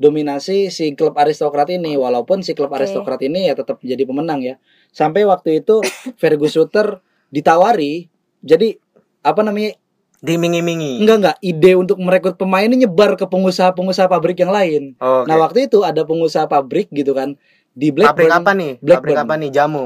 dominasi 0.00 0.72
si 0.72 0.92
klub 0.96 1.12
aristokrat 1.16 1.68
ini 1.72 1.96
walaupun 1.96 2.40
si 2.40 2.52
klub 2.56 2.72
Oke. 2.72 2.84
aristokrat 2.84 3.20
ini 3.24 3.48
ya 3.48 3.56
tetap 3.56 3.80
jadi 3.80 4.00
pemenang 4.04 4.40
ya 4.40 4.54
sampai 4.92 5.24
waktu 5.24 5.64
itu 5.64 5.80
Fergus 6.20 6.56
Suter 6.56 7.00
ditawari 7.32 8.08
jadi 8.44 8.76
apa 9.20 9.44
namanya 9.44 9.76
Dimingi-mingi. 10.20 10.98
enggak 10.98 11.16
enggak 11.18 11.36
ide 11.40 11.70
untuk 11.74 11.96
merekrut 11.96 12.34
pemain 12.34 12.62
ini 12.62 12.80
nyebar 12.80 13.14
ke 13.14 13.24
pengusaha-pengusaha 13.24 14.06
pabrik 14.06 14.36
yang 14.36 14.50
lain. 14.50 14.94
Oh, 14.96 15.22
Nah 15.24 15.34
waktu 15.38 15.64
itu 15.64 15.80
ada 15.80 16.02
pengusaha 16.02 16.44
pabrik 16.44 16.86
gitu 16.90 17.10
kan 17.10 17.34
di 17.70 17.88
pabrik 17.88 18.28
Blackburn. 18.28 18.34
apa 18.34 18.50
nih? 18.52 18.70
Blackburn. 18.78 19.06
Pabrik 19.06 19.18
apa 19.18 19.32
nih? 19.36 19.48
Jamu. 19.50 19.84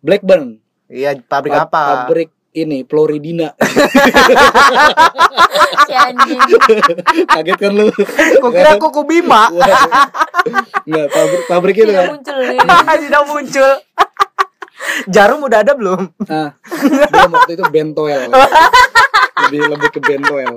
Blackburn. 0.00 0.44
Iya, 0.86 1.10
pabrik 1.20 1.52
Pab- 1.52 1.64
apa? 1.68 1.80
Pabrik 2.02 2.28
ini 2.52 2.82
Floridina. 2.82 3.48
si 5.86 5.92
anjing 5.92 6.38
Kaget 7.28 7.56
kan 7.56 7.70
lu? 7.72 7.86
Kok 8.40 8.50
kira 8.50 8.72
kuku 8.76 9.00
Bima? 9.04 9.48
Enggak, 10.82 11.06
pabrik 11.08 11.40
pabrik 11.46 11.74
itu 11.76 11.84
tidak 11.86 12.00
kan. 12.00 12.08
muncul 12.12 12.36
ini 12.40 12.58
Tidak 13.06 13.22
muncul. 13.24 13.70
Jarum 15.06 15.40
udah 15.42 15.58
ada 15.60 15.72
belum? 15.72 16.00
Nah, 16.24 16.48
belum 17.06 17.30
waktu 17.32 17.52
itu 17.54 17.64
bentoel. 17.66 18.30
lebih 19.36 19.60
lebih 19.68 19.88
ke 19.90 20.00
bentoel. 20.00 20.54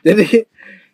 Jadi 0.00 0.26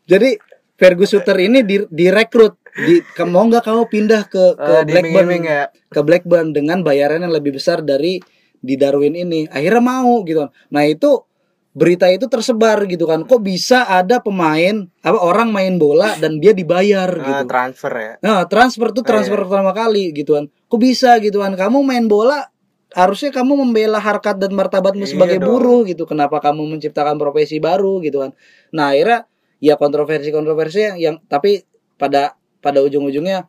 jadi 0.05 0.31
Fergus 0.77 1.11
Suter 1.11 1.37
ini 1.39 1.62
di, 1.62 1.83
direkrut 1.89 2.61
di 2.77 3.01
kamu 3.01 3.31
mau 3.31 3.45
nggak 3.47 3.64
kamu 3.64 3.83
pindah 3.87 4.22
ke 4.29 4.45
ke 4.55 4.72
Eh, 4.77 4.85
Blackburn 4.85 5.29
ya. 5.41 5.64
ke 5.89 6.01
Blackburn 6.01 6.47
dengan 6.53 6.85
bayaran 6.85 7.24
yang 7.24 7.33
lebih 7.33 7.57
besar 7.57 7.81
dari 7.81 8.20
di 8.57 8.74
Darwin 8.77 9.16
ini 9.16 9.49
akhirnya 9.49 9.81
mau 9.81 10.20
gitu 10.22 10.45
nah 10.68 10.85
itu 10.85 11.24
berita 11.72 12.09
itu 12.09 12.24
tersebar 12.24 12.85
gitu 12.85 13.05
kan 13.05 13.24
kok 13.24 13.41
bisa 13.41 13.85
ada 13.85 14.20
pemain 14.20 14.85
apa 15.01 15.16
orang 15.16 15.49
main 15.49 15.77
bola 15.77 16.16
dan 16.16 16.37
dia 16.37 16.53
dibayar 16.53 17.09
Eh, 17.09 17.20
gitu 17.22 17.43
transfer 17.47 17.93
ya. 17.93 18.12
Nah, 18.20 18.45
transfer 18.45 18.93
tuh 18.93 19.05
transfer 19.05 19.37
pertama 19.45 19.72
kali 19.72 20.09
gitu 20.11 20.37
kan. 20.37 20.49
Kok 20.49 20.81
bisa 20.81 21.20
gitu 21.20 21.45
kan? 21.45 21.53
Kamu 21.53 21.85
main 21.85 22.09
bola 22.09 22.49
harusnya 22.95 23.34
kamu 23.34 23.66
membela 23.66 23.99
harkat 23.99 24.39
dan 24.39 24.55
martabatmu 24.55 25.03
Iya 25.03 25.12
sebagai 25.16 25.39
dong. 25.43 25.49
buruh 25.59 25.80
gitu. 25.89 26.07
Kenapa 26.07 26.39
kamu 26.39 26.76
menciptakan 26.76 27.18
profesi 27.18 27.59
baru 27.59 27.99
gitu 28.05 28.22
kan? 28.22 28.30
Nah, 28.70 28.95
akhirnya 28.95 29.26
ya 29.59 29.74
kontroversi-kontroversi 29.74 30.80
yang, 30.84 30.97
yang 31.01 31.16
tapi 31.26 31.64
pada 31.97 32.37
pada 32.61 32.84
ujung-ujungnya 32.84 33.49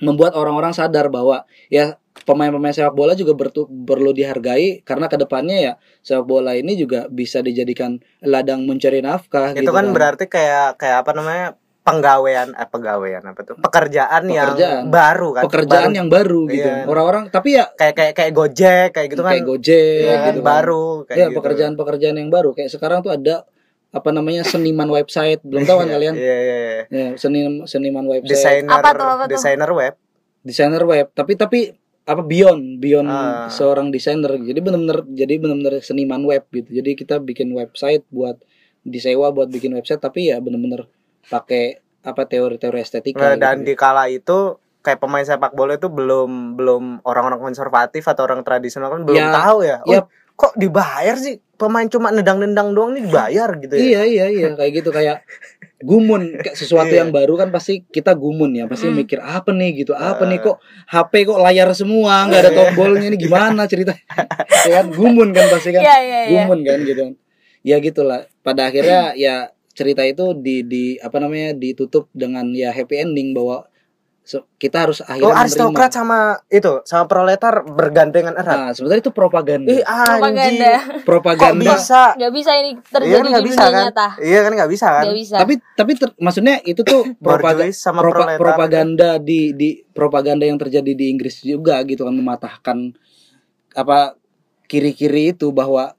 membuat 0.00 0.38
orang-orang 0.38 0.72
sadar 0.72 1.10
bahwa 1.10 1.42
ya 1.68 1.98
pemain-pemain 2.22 2.74
sepak 2.74 2.94
bola 2.94 3.14
juga 3.14 3.34
bertu- 3.34 3.66
perlu 3.66 4.10
dihargai 4.14 4.82
karena 4.82 5.06
ke 5.06 5.18
depannya 5.18 5.56
ya 5.58 5.72
sepak 6.02 6.26
bola 6.26 6.54
ini 6.54 6.74
juga 6.78 7.06
bisa 7.10 7.42
dijadikan 7.42 7.98
ladang 8.22 8.66
mencari 8.66 9.02
nafkah 9.02 9.54
Itu 9.54 9.66
gitu 9.66 9.72
kan 9.74 9.90
berarti 9.94 10.26
kayak 10.26 10.78
kayak 10.78 11.06
apa 11.06 11.10
namanya? 11.14 11.46
Penggawean 11.88 12.48
eh 12.52 12.66
penggawean 12.66 13.22
apa 13.24 13.40
tuh? 13.42 13.56
Pekerjaan, 13.56 14.22
Pekerjaan. 14.22 14.84
yang 14.84 14.88
baru 14.88 15.28
kan. 15.32 15.42
pekerjaan 15.44 15.82
Baru. 15.86 15.96
yang 15.96 16.08
baru 16.08 16.40
gitu. 16.46 16.68
Iya. 16.68 16.84
Orang-orang 16.84 17.24
tapi 17.28 17.48
ya 17.54 17.64
kayak 17.70 17.94
kayak 17.94 18.12
kayak 18.14 18.32
Gojek 18.32 18.88
kayak 18.92 19.08
gitu 19.08 19.22
kan. 19.22 19.30
kayak 19.32 19.44
Gojek 19.44 20.00
Iya, 20.04 20.16
gitu 20.28 20.40
kan. 20.40 20.46
baru 20.46 20.86
kayak 21.02 21.16
ya 21.16 21.26
gitu. 21.26 21.36
pekerjaan-pekerjaan 21.36 22.16
yang 22.16 22.28
baru 22.28 22.50
kayak 22.52 22.68
sekarang 22.68 23.00
tuh 23.00 23.10
ada 23.10 23.48
apa 23.88 24.10
namanya 24.10 24.44
seniman 24.44 24.84
website 24.86 25.40
belum 25.40 25.64
tahu 25.64 25.78
kan 25.78 25.86
Iya, 25.86 25.94
kalian 25.94 26.14
Iya, 26.14 26.36
iya, 26.38 26.56
iya. 26.60 26.82
ya 26.90 27.06
seni 27.16 27.40
seniman 27.64 28.04
website 28.04 28.28
Desainer 28.28 28.68
Apa 28.70 28.90
tuh, 28.92 29.06
apa 29.06 29.24
tuh? 29.24 29.28
desainer 29.30 29.70
web. 29.72 29.94
desainer 30.40 30.82
web 30.82 31.06
tapi 31.10 31.32
tapi 31.34 31.60
apa 32.04 32.20
beyond 32.22 32.78
beyond 32.78 33.04
Ah. 33.04 33.48
seorang 33.48 33.88
desainer 33.88 34.36
jadi 34.38 34.56
benar-benar 34.58 35.04
jadi 35.06 35.34
benar-benar 35.36 35.80
seniman 35.80 36.20
web 36.22 36.44
gitu 36.48 36.68
jadi 36.70 36.90
kita 36.94 37.16
bikin 37.18 37.48
website 37.50 38.04
buat 38.08 38.36
disewa 38.82 39.28
buat 39.28 39.48
bikin 39.48 39.72
website 39.72 39.98
tapi 39.98 40.28
ya 40.28 40.36
benar-benar 40.38 40.88
pakai 41.28 41.64
apa 42.00 42.22
teori-teori 42.24 42.78
estetika 42.78 43.20
Nah, 43.20 43.32
gitu. 43.34 43.42
dan 43.42 43.56
di 43.62 43.74
kala 43.74 44.08
itu 44.08 44.56
kayak 44.78 44.98
pemain 44.98 45.22
sepak 45.22 45.52
bola 45.52 45.74
itu 45.74 45.86
belum 45.86 46.54
belum 46.54 46.84
orang-orang 47.02 47.38
konservatif 47.38 48.02
atau 48.02 48.24
orang 48.24 48.40
tradisional 48.40 48.88
kan 48.88 49.02
belum 49.02 49.18
Ya, 49.18 49.28
tahu 49.30 49.58
ya. 49.60 49.76
Oh, 49.82 49.92
ya. 49.92 50.00
kok 50.32 50.54
dibayar 50.54 51.18
sih 51.18 51.36
pemain 51.52 51.84
cuma 51.84 52.08
nendang-nendang 52.08 52.70
doang 52.70 52.94
nih 52.94 53.02
dibayar 53.04 53.50
gitu 53.58 53.74
ya. 53.74 53.82
Iya 53.82 54.02
iya 54.06 54.26
iya 54.30 54.48
kayak 54.54 54.72
gitu 54.72 54.88
kayak 54.88 55.26
gumun 55.78 56.38
kayak 56.38 56.54
sesuatu 56.54 56.88
Iya. 56.88 57.02
yang 57.02 57.10
baru 57.10 57.34
kan 57.34 57.50
pasti 57.50 57.82
kita 57.84 58.14
gumun 58.14 58.50
ya 58.52 58.64
pasti 58.64 58.86
Mm. 58.86 58.94
mikir 58.96 59.18
apa 59.18 59.50
nih 59.50 59.70
gitu 59.76 59.92
apa 59.92 60.22
nih 60.24 60.38
Ah. 60.38 60.42
kok 60.44 60.56
HP 60.88 61.12
kok 61.26 61.38
layar 61.38 61.68
semua 61.72 62.22
nggak 62.24 62.40
ada 62.40 62.50
tombolnya 62.52 63.02
ini 63.04 63.18
gimana 63.18 63.66
cerita 63.66 63.98
ya 64.64 64.78
kan 64.78 64.86
gumun 64.88 65.30
kan 65.30 65.46
pasti 65.48 65.70
kan 65.70 65.82
Iya, 65.82 65.96
iya, 65.98 66.18
iya. 66.24 66.30
gumun 66.40 66.60
kan 66.62 66.78
gitu 66.80 67.00
kan 67.02 67.14
ya 67.60 67.76
gitulah 67.78 68.20
pada 68.40 68.62
akhirnya 68.64 69.12
ya 69.12 69.50
cerita 69.78 70.02
itu 70.02 70.34
di 70.34 70.66
di 70.66 70.84
apa 70.98 71.22
namanya 71.22 71.54
ditutup 71.54 72.10
dengan 72.10 72.50
ya 72.50 72.74
happy 72.74 72.98
ending 72.98 73.30
bahwa 73.30 73.62
kita 74.60 74.84
harus 74.84 75.00
Oh, 75.00 75.08
akhirnya 75.08 75.40
aristokrat 75.40 75.88
sama 75.88 76.18
itu 76.52 76.84
sama 76.84 77.08
proletar 77.08 77.64
bergandengan 77.64 78.36
erat. 78.36 78.56
nah 78.60 78.70
sebenarnya 78.76 79.00
itu 79.00 79.12
propaganda 79.16 79.72
Ih, 79.72 79.80
propaganda 79.80 80.44
anjing. 80.44 80.84
Kok 80.92 81.04
propaganda 81.08 81.72
bisa? 81.72 82.02
nggak 82.12 82.32
bisa 82.36 82.50
ini 82.52 82.70
Iya 82.76 82.82
terjadi 82.92 83.16
kan 83.16 83.24
di 83.24 83.30
nggak 83.32 83.40
dunia 83.40 83.56
bisa 83.56 83.64
kan? 83.64 83.84
nyata 83.88 84.08
Iya 84.20 84.38
kan 84.44 84.52
nggak 84.52 84.70
bisa 84.70 84.86
kan? 84.86 85.04
nggak 85.08 85.16
bisa 85.16 85.36
tapi 85.40 85.54
tapi 85.72 85.92
ter- 85.96 86.16
maksudnya 86.20 86.54
itu 86.60 86.80
tuh 86.84 87.02
propaganda 87.24 87.72
sama 87.72 88.00
propa- 88.04 88.12
proletar. 88.20 88.36
propaganda 88.36 89.10
di 89.16 89.40
di 89.56 89.68
propaganda 89.88 90.44
yang 90.44 90.60
terjadi 90.60 90.92
di 90.92 91.04
Inggris 91.08 91.40
juga 91.40 91.80
gitu 91.88 92.04
kan 92.04 92.12
mematahkan 92.12 92.78
apa 93.72 94.12
kiri-kiri 94.68 95.32
itu 95.32 95.48
bahwa 95.56 95.96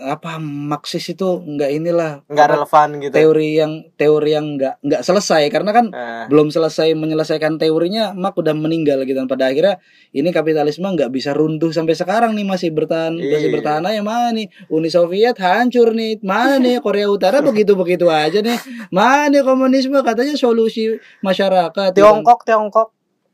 apa 0.00 0.40
Marxis 0.40 1.04
itu 1.06 1.24
nggak 1.38 1.70
inilah 1.70 2.24
nggak 2.24 2.48
relevan 2.48 2.88
gitu. 2.98 3.12
teori 3.12 3.48
yang 3.54 3.72
teori 3.94 4.30
yang 4.32 4.56
nggak 4.56 4.80
nggak 4.80 5.02
selesai. 5.02 5.46
Karena 5.48 5.70
kan 5.70 5.86
Eh, 5.90 6.24
belum 6.26 6.48
selesai 6.48 6.96
menyelesaikan 6.96 7.56
teorinya 7.56 8.16
Mak 8.16 8.34
udah 8.34 8.52
meninggal 8.52 9.04
gitu. 9.04 9.14
Dan 9.14 9.26
pada 9.26 9.48
akhirnya 9.48 9.76
ini 10.10 10.28
kapitalisme 10.30 10.84
nggak 10.84 11.08
bisa 11.08 11.30
runtuh 11.30 11.70
sampai 11.70 11.92
sekarang 11.92 12.32
nih 12.32 12.44
masih 12.44 12.70
bertahan 12.70 13.12
masih 13.14 13.48
Iya. 13.48 13.54
bertahan 13.54 13.82
aja. 13.84 14.00
Mana 14.00 14.32
nih 14.32 14.48
Uni 14.68 14.88
Soviet 14.88 15.36
hancur 15.36 15.92
nih. 15.92 16.18
Mana 16.20 16.56
nih 16.56 16.80
Korea 16.84 17.06
Utara 17.06 17.38
begitu 17.40 17.76
begitu 17.76 18.08
aja 18.08 18.40
nih. 18.40 18.56
Mana 18.88 19.28
nih 19.28 19.44
komunisme? 19.44 20.00
Katanya 20.00 20.34
solusi 20.34 20.96
masyarakat 21.20 21.92
gitu. 21.92 22.02
Kan. 22.02 22.24
Tiongkok, 22.34 22.88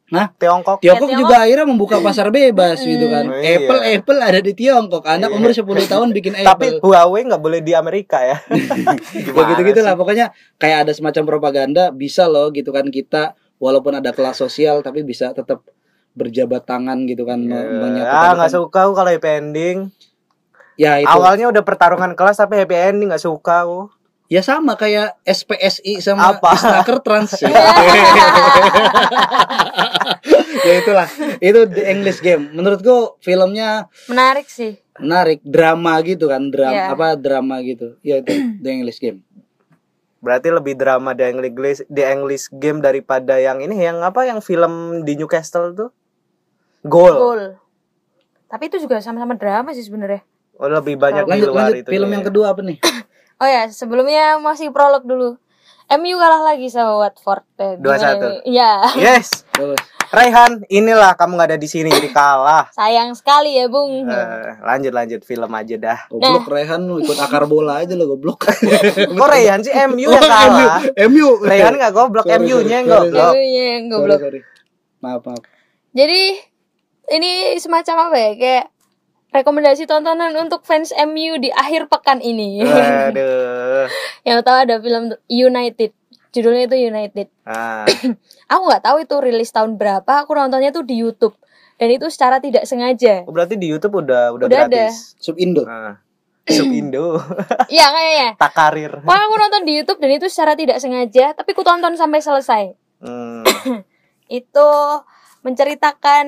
Tiongkok. 0.07 0.14
Hah? 0.14 0.28
Tiongkok. 0.32 0.76
Tiongkok 0.78 1.09
Ya, 1.09 1.18
juga 1.18 1.34
akhirnya 1.40 1.66
membuka 1.66 1.98
pasar 1.98 2.30
bebas 2.30 2.78
gitu 2.78 3.07
kan 3.07 3.26
Oh, 3.26 3.34
iya. 3.34 3.59
Apple 3.59 3.80
Apple 3.92 4.18
ada 4.20 4.38
di 4.38 4.52
Tiongkok 4.52 5.02
anak 5.02 5.28
Iya. 5.28 5.36
umur 5.36 5.50
10 5.50 5.66
tahun 5.92 6.09
bikin 6.12 6.32
Tapi 6.36 6.46
Apple 6.72 6.78
Huawei 6.80 7.22
nggak 7.24 7.40
boleh 7.40 7.61
di 7.61 7.72
Amerika 7.72 8.18
ya. 8.20 8.38
ya 9.28 9.42
gitu 9.44 9.61
gitu 9.62 9.80
lah 9.80 9.94
pokoknya 9.94 10.30
kayak 10.57 10.86
ada 10.86 10.92
semacam 10.92 11.22
propaganda 11.26 11.90
bisa 11.90 12.24
loh 12.24 12.48
gitu 12.48 12.70
kan 12.70 12.86
kita 12.86 13.34
walaupun 13.57 13.94
ada 13.94 14.11
kelas 14.11 14.36
sosial 14.36 14.78
tapi 14.80 15.02
bisa 15.02 15.32
tetap 15.32 15.66
berjabat 16.12 16.62
tangan 16.62 17.02
gitu 17.04 17.22
kan 17.22 17.36
me- 17.36 17.57
menyatukan 17.76 18.22
Ah, 18.22 18.32
nggak 18.36 18.52
suka 18.52 18.78
aku 18.82 18.92
kalau 18.94 19.11
happy 19.11 19.30
ending. 19.34 19.76
ya 20.74 20.96
itu 20.96 21.09
Awalnya 21.09 21.48
udah 21.48 21.62
pertarungan 21.62 22.12
kelas 22.12 22.36
tapi 22.36 22.57
happy 22.57 22.72
ending 22.76 23.09
nggak 23.09 23.20
suka 23.20 23.64
aku. 23.64 23.88
Ya 24.27 24.41
sama 24.41 24.74
kayak 24.74 25.18
SPSI 25.22 26.03
sama 26.03 26.35
Apa? 26.35 26.53
Isnaker 26.53 26.99
Trans 26.99 27.31
ya 30.66 30.72
itulah 30.77 31.09
itu 31.39 31.61
the 31.68 31.83
English 31.87 32.18
game 32.18 32.51
menurutku 32.51 33.18
filmnya 33.20 33.87
menarik 34.07 34.51
sih 34.51 34.79
menarik 34.99 35.39
drama 35.43 36.01
gitu 36.03 36.27
kan 36.27 36.51
drama 36.51 36.74
Iya. 36.74 36.91
apa 36.91 37.07
drama 37.14 37.62
gitu 37.62 37.95
ya 38.01 38.18
itu 38.18 38.33
the 38.59 38.70
English 38.70 38.99
game 38.99 39.22
Berarti 40.16 40.51
lebih 40.51 40.74
drama 40.74 41.14
di 41.14 41.22
English 41.22 41.87
di 41.87 42.03
English 42.03 42.51
game 42.51 42.83
daripada 42.83 43.39
yang 43.39 43.62
ini 43.62 43.79
yang 43.79 44.03
apa 44.03 44.27
yang 44.27 44.43
film 44.43 45.05
di 45.07 45.14
Newcastle 45.14 45.70
tuh? 45.70 45.95
Goal. 46.83 47.14
Goal. 47.14 47.43
Tapi 48.51 48.66
itu 48.66 48.83
juga 48.83 48.99
sama-sama 48.99 49.39
drama 49.39 49.70
sih 49.70 49.87
sebenarnya. 49.87 50.27
Oh, 50.59 50.66
lebih 50.66 50.99
banyak 50.99 51.22
di 51.22 51.31
lanjut 51.31 51.47
luar 51.47 51.70
lanjut 51.70 51.79
itu. 51.79 51.91
film 51.95 52.09
ya. 52.09 52.14
yang 52.16 52.24
kedua 52.27 52.47
apa 52.51 52.61
nih 52.64 52.79
Oh 53.37 53.45
ya, 53.45 53.68
sebelumnya 53.68 54.37
masih 54.39 54.70
prolog 54.70 55.05
dulu. 55.05 55.37
MU 55.89 56.16
kalah 56.16 56.43
lagi 56.43 56.66
sama 56.66 56.99
Watford. 56.99 57.47
Eh, 57.57 57.74
Dua 57.78 57.95
satu. 57.95 58.43
Iya. 58.43 58.91
Yes. 58.97 59.45
Bagus. 59.53 59.78
Raihan, 60.07 60.62
inilah 60.66 61.14
kamu 61.14 61.34
nggak 61.34 61.51
ada 61.51 61.59
di 61.59 61.66
sini 61.66 61.91
jadi 61.91 62.11
kalah. 62.11 62.70
Sayang 62.70 63.11
sekali 63.12 63.59
ya, 63.59 63.66
Bung. 63.66 64.07
Eh, 64.07 64.51
lanjut 64.62 64.91
lanjut 64.91 65.20
film 65.20 65.51
aja 65.51 65.74
dah. 65.76 65.99
Goblok 66.09 66.47
Rehan 66.49 66.87
lu 66.87 67.03
ikut 67.03 67.18
akar 67.18 67.45
bola 67.45 67.82
aja 67.82 67.93
lo 67.93 68.07
goblok. 68.09 68.47
Kok 69.18 69.28
Raihan 69.28 69.61
sih 69.61 69.74
MU 69.87 70.07
yang 70.09 70.22
kalah? 70.32 70.78
MU. 71.07 71.43
Raihan 71.43 71.74
nggak 71.74 71.91
goblok, 71.93 72.26
MU-nya 72.30 72.80
yang 72.80 72.89
goblok. 72.89 73.34
MU-nya 73.34 73.64
yang 73.68 73.84
Sorry, 73.84 73.93
goblok. 73.93 74.20
sorry. 74.22 74.41
Maaf, 75.03 75.22
maaf. 75.26 75.43
Jadi 75.91 76.22
ini 77.09 77.30
semacam 77.59 77.95
apa 78.09 78.16
ya? 78.16 78.30
Kayak 78.39 78.64
rekomendasi 79.37 79.84
tontonan 79.84 80.32
untuk 80.34 80.64
fans 80.64 80.91
MU 80.97 81.37
di 81.37 81.53
akhir 81.53 81.87
pekan 81.87 82.18
ini. 82.18 82.64
Aduh. 82.64 83.84
Yang 84.24 84.39
tahu 84.43 84.57
ada 84.57 84.74
film 84.80 85.05
United. 85.26 85.93
Judulnya 86.32 86.68
itu 86.68 86.76
United. 86.76 87.26
Ah, 87.45 87.84
Aku 88.53 88.62
nggak 88.64 88.82
tahu 88.84 88.97
itu 89.01 89.14
rilis 89.20 89.49
tahun 89.51 89.76
berapa. 89.76 90.24
Aku 90.24 90.32
nontonnya 90.32 90.68
tuh 90.68 90.84
di 90.84 91.01
YouTube. 91.01 91.37
Dan 91.76 91.93
itu 91.93 92.09
secara 92.09 92.41
tidak 92.41 92.64
sengaja. 92.64 93.24
oh, 93.28 93.32
berarti 93.32 93.61
di 93.61 93.68
YouTube 93.68 94.01
udah 94.01 94.32
udah, 94.32 94.47
Udah 94.49 94.64
ada. 94.64 94.68
gratis. 94.68 95.12
Sub 95.20 95.37
Indo. 95.37 95.64
Ah. 95.68 96.01
Sub 96.47 96.70
Indo, 96.70 97.18
Iya 97.74 97.87
kayaknya. 97.91 98.28
tak 98.39 98.53
karir. 98.55 98.93
Wah 99.03 99.18
aku 99.18 99.34
nonton 99.34 99.66
di 99.66 99.76
YouTube 99.76 99.99
dan 99.99 100.14
itu 100.14 100.30
secara 100.30 100.55
tidak 100.55 100.78
sengaja. 100.78 101.34
Tapi 101.34 101.53
aku 101.53 101.61
tonton 101.61 101.99
sampai 101.99 102.20
selesai. 102.22 102.64
Hmm. 103.03 103.43
Itu 104.30 104.68
menceritakan 105.43 106.26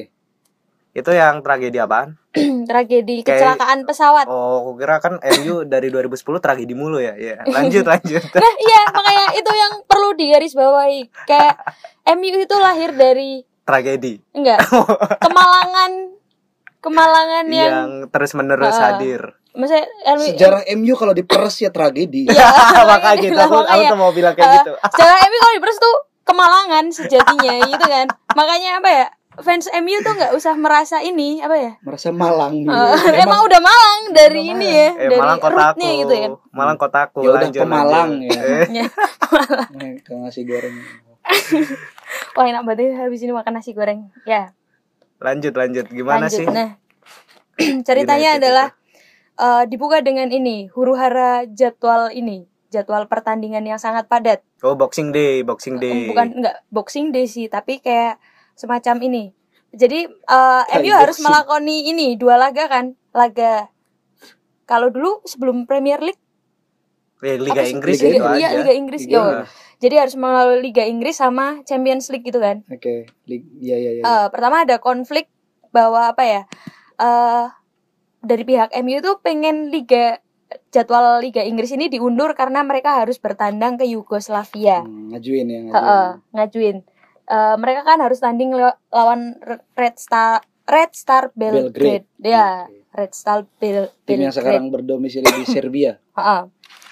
Itu 0.93 1.11
yang 1.11 1.41
tragedi 1.41 1.77
apaan? 1.77 2.15
tragedi 2.71 3.21
Kayak- 3.21 3.59
kecelakaan 3.59 3.83
pesawat. 3.83 4.27
Oh, 4.27 4.63
aku 4.65 4.79
kira 4.79 4.99
kan 4.99 5.19
MU 5.39 5.63
dari 5.63 5.89
2010 5.89 6.15
tragedi 6.39 6.73
mulu 6.73 6.97
ya. 6.97 7.13
Iya. 7.13 7.43
Lanjut 7.45 7.85
lanjut. 7.85 8.23
Nah, 8.35 8.55
iya, 8.57 8.81
makanya 8.89 9.27
itu 9.35 9.51
yang 9.53 9.73
perlu 9.85 10.15
digarisbawahi. 10.15 11.01
Kayak 11.25 11.55
MU 12.13 12.39
itu 12.39 12.57
lahir 12.57 12.91
dari 12.91 13.31
tragedi 13.65 14.21
enggak 14.31 14.61
kemalangan 15.25 16.13
kemalangan 16.79 17.49
yang, 17.49 17.73
yang 17.73 17.91
terus 18.07 18.37
menerus 18.37 18.77
Ah. 18.77 18.93
hadir. 18.93 19.25
maksudnya 19.51 19.87
MU 20.13 20.25
Sejarah 20.29 20.63
MU 20.75 20.95
kalau 20.95 21.11
diperes 21.11 21.57
ya 21.57 21.71
tragedi. 21.71 22.27
Ya, 22.27 22.45
Makanya 22.91 23.23
gitu 23.25 23.41
aku, 23.41 23.57
tuh 23.65 23.97
mau 23.97 24.11
bilang 24.11 24.35
kayak 24.35 24.47
Eh, 24.47 24.55
gitu. 24.61 24.73
sejarah 24.77 25.17
MU 25.23 25.39
kalau 25.39 25.55
diperes 25.55 25.79
tuh 25.79 25.97
kemalangan 26.25 26.89
sejatinya 26.89 27.55
gitu 27.71 27.85
kan. 27.85 28.07
Makanya 28.33 28.81
apa 28.81 28.91
ya? 28.91 29.07
Fans 29.35 29.67
MU 29.75 29.99
tuh 29.99 30.15
nggak 30.15 30.31
usah 30.31 30.55
merasa 30.55 30.99
ini 30.99 31.39
apa 31.39 31.57
ya? 31.57 31.73
Merasa 31.81 32.09
malang. 32.09 32.55
Eh, 32.55 32.95
emang, 33.25 33.43
udah 33.43 33.59
malang 33.59 34.01
dari 34.11 34.47
ini 34.49 34.63
ya, 34.65 34.89
Eh, 34.95 35.09
dari 35.09 35.19
Malang 35.19 35.39
kotaku. 35.39 35.83
gitu 35.83 36.15
kan. 36.15 36.31
Malang 36.51 36.79
kotaku. 36.79 37.19
Ya 37.19 37.29
udah 37.29 37.43
lanjut, 37.43 37.61
ke 37.61 37.67
Malang 37.67 38.11
lanjut. 38.15 38.31
ya. 38.31 38.43
Eh, 38.55 38.67
Ya. 38.71 38.87
Mereka 39.71 40.13
ngasih 40.17 40.43
goreng. 40.45 40.77
Wah 42.35 42.45
enak 42.45 42.63
banget 42.63 42.79
ya 42.85 43.03
habis 43.03 43.21
ini 43.21 43.33
makan 43.33 43.53
nasi 43.55 43.73
goreng. 43.73 44.07
Ya, 44.23 44.55
lanjut 45.19 45.51
lanjut. 45.53 45.87
Gimana 45.89 46.27
lanjut. 46.27 46.37
sih? 46.37 46.47
Nah, 46.47 46.79
ceritanya 47.87 48.31
United 48.35 48.41
adalah 48.41 48.67
eh, 49.35 49.63
dibuka 49.67 49.99
dengan 49.99 50.29
ini 50.29 50.69
huru 50.69 50.95
hara 50.95 51.43
jadwal 51.49 52.07
ini, 52.09 52.47
jadwal 52.75 53.07
pertandingan 53.07 53.63
yang 53.63 53.79
sangat 53.79 54.05
padat. 54.05 54.43
Oh, 54.61 54.75
Boxing 54.75 55.09
Day, 55.09 55.41
Boxing 55.41 55.79
Day. 55.79 56.11
bukan 56.11 56.35
enggak 56.35 56.67
Boxing 56.69 57.09
Day 57.09 57.25
sih 57.25 57.47
tapi 57.47 57.79
kayak 57.79 58.19
semacam 58.53 58.99
ini 59.01 59.25
jadi 59.71 60.07
eh, 60.07 60.63
Kali 60.65 60.83
MU 60.83 60.93
harus 60.93 61.17
boxing. 61.17 61.25
melakoni 61.25 61.77
ini 61.89 62.15
dua 62.15 62.35
laga 62.37 62.67
kan 62.67 62.85
laga 63.11 63.71
kalau 64.65 64.89
dulu 64.89 65.23
sebelum 65.23 65.65
Premier 65.65 65.99
League 66.01 66.19
Eh, 67.21 67.35
Liga 67.37 67.59
apa? 67.59 67.71
Inggris 67.71 67.97
Liga 67.97 68.09
itu 68.11 68.17
Liga- 68.21 68.37
iya, 68.37 68.49
aja. 68.49 68.59
Liga 68.59 68.73
Inggris 68.75 69.03
Liga 69.03 69.15
yo. 69.15 69.25
Jadi 69.77 69.95
harus 69.97 70.15
melalui 70.15 70.61
Liga 70.63 70.85
Inggris 70.85 71.15
sama 71.15 71.61
Champions 71.63 72.07
League 72.09 72.23
gitu 72.23 72.37
kan 72.37 72.61
Oke. 72.67 73.09
Lig- 73.25 73.49
Iya 73.57 73.77
iya 73.79 73.91
iya. 73.93 74.03
Eh, 74.03 74.27
pertama 74.29 74.61
ada 74.61 74.77
konflik 74.79 75.27
bahwa 75.71 76.07
apa 76.07 76.23
ya 76.23 76.43
eh 76.97 77.45
dari 78.21 78.43
pihak 78.43 78.71
MU 78.79 79.01
tuh 79.01 79.19
pengen 79.19 79.69
liga 79.69 80.21
jadwal 80.69 81.19
Liga 81.19 81.41
Inggris 81.41 81.71
ini 81.71 81.87
diundur 81.87 82.33
karena 82.33 82.61
mereka 82.61 83.01
harus 83.01 83.17
bertandang 83.17 83.77
ke 83.77 83.85
Yugoslavia 83.85 84.83
Hmm, 84.83 85.11
ngajuin 85.11 85.47
ya, 85.47 85.59
ngajuin. 85.63 85.75
Heeh, 85.75 86.09
ngajuin. 86.33 86.77
Eh, 87.25 87.57
mereka 87.57 87.81
kan 87.83 87.99
harus 87.99 88.19
tanding 88.19 88.53
lawan 88.89 89.39
Red 89.75 89.97
Star 89.97 90.45
Red 90.65 90.93
Star 90.93 91.29
Belgrade. 91.33 92.05
Belgrade. 92.05 92.07
Ya, 92.21 92.65
Oke. 92.65 92.85
Red 92.95 93.13
Star 93.13 93.45
Bel 93.57 93.89
Tim 94.05 94.17
yang 94.19 94.29
Belgrade. 94.29 94.33
sekarang 94.33 94.65
berdomisili 94.69 95.29
di 95.29 95.45
Serbia. 95.45 95.97
Heeh. 96.19 96.43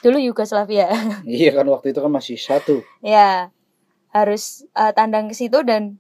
Dulu 0.01 0.19
Yugoslavia. 0.19 0.89
iya 1.25 1.53
kan 1.53 1.65
waktu 1.67 1.91
itu 1.91 2.01
kan 2.01 2.11
masih 2.11 2.37
satu. 2.37 2.81
ya. 3.01 3.49
Harus 4.09 4.69
eh, 4.71 4.93
tandang 4.93 5.29
ke 5.29 5.35
situ 5.35 5.65
dan 5.65 5.97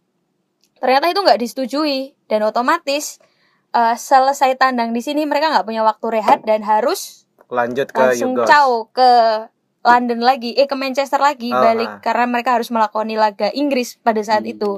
ternyata 0.76 1.08
itu 1.08 1.20
nggak 1.20 1.38
disetujui 1.38 2.12
dan 2.26 2.42
otomatis 2.42 3.16
eh, 3.70 3.96
selesai 3.96 4.56
tandang 4.56 4.92
di 4.92 5.00
sini 5.00 5.24
mereka 5.24 5.48
nggak 5.48 5.64
punya 5.64 5.80
waktu 5.80 6.06
rehat 6.12 6.44
dan 6.44 6.60
harus 6.60 7.24
Lanjut 7.52 7.92
ke 7.92 8.00
langsung 8.00 8.32
Yugos. 8.32 8.48
caw 8.48 8.70
ke 8.88 9.10
London 9.82 10.22
lagi, 10.22 10.54
eh 10.54 10.64
ke 10.64 10.72
Manchester 10.72 11.18
lagi 11.18 11.50
Ah, 11.50 11.58
balik 11.60 11.90
ah. 11.90 12.00
karena 12.00 12.24
mereka 12.24 12.56
harus 12.56 12.70
melakoni 12.70 13.14
laga 13.14 13.52
Inggris 13.52 13.98
pada 13.98 14.22
saat 14.22 14.40
Hmm. 14.40 14.54
itu. 14.54 14.70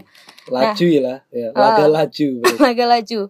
Laju 0.47 0.87
ya 0.89 1.01
lah, 1.01 1.18
ya. 1.31 1.49
Ah. 1.53 1.61
Laga 1.70 1.85
laju. 1.87 2.29
berarti. 2.41 2.59
laga 2.66 2.85
laju. 2.91 3.20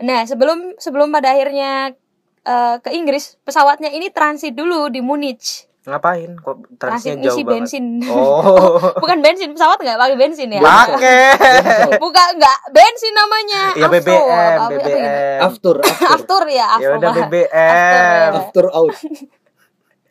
Nah, 0.00 0.20
sebelum 0.24 0.58
sebelum 0.76 1.08
pada 1.08 1.30
akhirnya 1.30 1.94
eh, 2.42 2.76
ke 2.78 2.90
Inggris, 2.90 3.38
pesawatnya 3.40 3.88
ini 3.88 4.08
transit 4.08 4.52
dulu 4.52 4.88
di 4.88 5.00
Munich. 5.00 5.64
Ngapain? 5.84 6.30
Kok 6.40 6.80
Transit 6.80 6.80
transitnya 6.80 7.28
jauh 7.28 7.36
ngisi 7.36 7.42
banget? 7.44 7.54
bensin. 7.60 7.84
Oh. 8.14 8.80
Bukan 8.96 9.18
bensin, 9.20 9.48
pesawat 9.52 9.78
nggak 9.78 9.98
pakai 10.00 10.16
bensin 10.16 10.48
ya. 10.48 10.60
Pakai. 10.60 11.20
Bukan 12.04 12.28
nggak 12.40 12.58
bensin 12.72 13.12
namanya. 13.12 13.62
Ya 13.74 13.84
After, 13.84 14.00
BBM, 14.00 14.24
apa- 14.24 14.56
apa. 14.56 14.70
BBM. 14.72 15.38
After, 15.40 15.74
after, 15.78 16.08
After 16.08 16.42
ya, 16.46 16.56
Ya 16.56 16.66
after. 16.72 16.92
udah 16.96 17.10
After, 17.10 17.24
BBM. 17.28 18.30
after 18.34 18.64
out, 18.72 18.94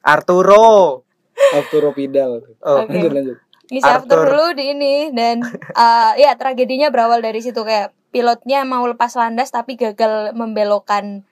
Arturo. 0.01 0.67
after 1.33 1.79
Ropidal. 1.81 2.31
Oh, 2.61 2.85
Oke. 2.85 2.93
Lanjut 2.93 3.11
lanjut. 3.11 3.37
Ngisi 3.63 3.89
after 3.89 4.19
dulu 4.29 4.53
di 4.53 4.63
ini 4.69 4.95
dan 5.09 5.41
eh, 5.73 6.11
ya 6.21 6.37
tragedinya 6.37 6.93
berawal 6.93 7.23
dari 7.23 7.41
situ 7.41 7.57
kayak 7.57 7.89
pilotnya 8.13 8.61
mau 8.61 8.85
lepas 8.85 9.09
landas 9.17 9.49
tapi 9.49 9.73
gagal 9.73 10.37
membelokkan 10.37 11.25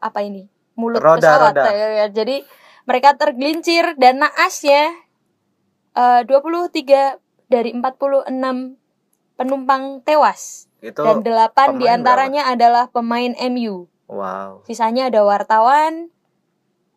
apa 0.00 0.24
ini 0.24 0.48
mulut 0.72 1.02
Roda, 1.02 1.20
pesawat 1.20 1.52
roda. 1.52 1.68
Ya, 1.68 1.88
ya. 1.92 2.06
jadi 2.08 2.46
mereka 2.86 3.18
tergelincir 3.18 3.98
dan 3.98 4.22
naasnya 4.22 4.94
eh 5.92 6.22
23 6.24 7.18
dari 7.46 7.70
46 7.74 8.30
penumpang 9.36 10.00
tewas. 10.02 10.70
Itu 10.80 11.02
dan 11.02 11.20
8 11.20 11.52
pemain 11.52 11.76
di 11.76 11.86
antaranya 11.88 12.42
adalah 12.46 12.86
pemain 12.88 13.32
MU 13.50 13.88
wow, 14.06 14.62
sisanya 14.64 15.10
ada 15.10 15.26
wartawan 15.26 16.08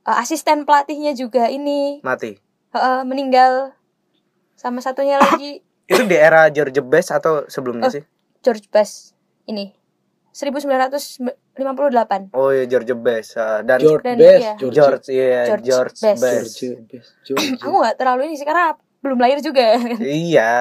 eh, 0.06 0.18
asisten 0.22 0.64
pelatihnya 0.64 1.18
juga 1.18 1.50
ini. 1.50 2.00
Mati. 2.06 2.38
eh, 2.70 3.04
meninggal. 3.04 3.74
Sama 4.54 4.84
satunya 4.84 5.18
lagi. 5.18 5.64
Itu 5.90 6.06
di 6.06 6.14
era 6.14 6.52
George 6.54 6.86
Best 6.86 7.10
atau 7.10 7.50
sebelumnya 7.50 7.90
Oh. 7.90 7.94
sih? 7.94 8.04
George 8.46 8.70
Best. 8.70 9.18
Ini 9.50 9.74
1958 11.60 12.32
Oh 12.32 12.50
iya 12.50 12.66
George 12.66 12.96
Best 12.96 13.36
Ah, 13.36 13.60
dan 13.62 13.78
George 13.78 14.04
dan- 14.04 14.16
Best, 14.16 14.40
iya. 14.40 14.54
George, 14.56 14.76
George 14.76 15.06
iya 15.08 15.42
George 15.46 15.66
George, 15.66 15.98
Best. 15.98 16.20
Best. 16.20 16.52
George 16.56 16.84
Best, 16.88 17.10
George. 17.22 17.48
aku 17.58 17.76
nggak 17.78 17.96
terlalu 17.96 18.22
ini 18.26 18.36
sih 18.36 18.44
karena 18.44 18.74
belum 19.00 19.18
lahir 19.18 19.40
juga 19.40 19.80
Iya. 19.98 20.54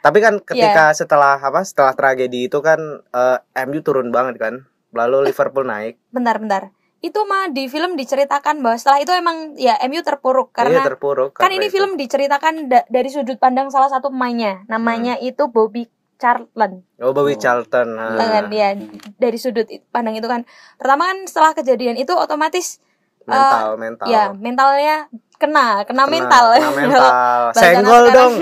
Tapi 0.00 0.18
kan 0.18 0.40
ketika 0.40 0.64
setelah 0.94 1.36
apa? 1.36 1.60
Setelah 1.60 1.92
tragedi 1.92 2.46
itu 2.46 2.58
kan 2.58 2.80
eh, 3.04 3.38
MU 3.62 3.80
turun 3.80 4.08
banget 4.08 4.36
kan. 4.36 4.54
Lalu 4.90 5.28
Liverpool 5.28 5.62
naik. 5.62 6.00
bentar-bentar 6.08 6.72
itu 7.00 7.16
mah 7.22 7.48
di 7.48 7.64
film 7.64 7.94
diceritakan 7.94 8.60
bahwa 8.60 8.76
setelah 8.76 8.98
itu 8.98 9.08
emang 9.10 9.56
ya 9.56 9.72
MU 9.82 10.00
terpuruk 10.00 10.50
Iya 10.50 10.56
karena 10.58 10.80
terpuruk. 10.82 11.32
kan 11.32 11.40
karena 11.42 11.54
ini 11.56 11.66
itu. 11.66 11.74
film 11.74 11.90
diceritakan 11.94 12.54
da- 12.66 12.84
dari 12.86 13.08
sudut 13.08 13.36
pandang 13.36 13.68
salah 13.68 13.88
satu 13.88 14.08
pemainnya 14.08 14.64
namanya 14.66 15.16
itu 15.18 15.46
Bobby 15.46 15.88
Charlton 16.20 16.84
Oh 16.96 17.08
Oh. 17.08 17.12
Bobby 17.12 17.34
Charlton. 17.34 17.96
ah. 17.96 18.14
kan 18.14 18.46
ya 18.46 18.76
dari 19.16 19.34
sudut 19.34 19.64
pandang 19.88 20.14
itu 20.14 20.24
kan 20.24 20.44
pertama 20.76 21.08
kan 21.08 21.24
setelah 21.24 21.50
kejadian 21.50 21.96
itu 21.96 22.12
otomatis 22.12 22.78
Mental, 23.22 23.76
mental. 23.76 24.06
ya 24.06 24.24
mentalnya 24.32 24.96
kena 25.36 25.80
kena, 25.82 26.04
Kena- 26.04 26.10
mental 26.10 26.44
Kena 26.52 26.70
mental. 26.80 27.10
Senggol 27.52 28.02
sekarang. 28.02 28.12
dong. 28.12 28.34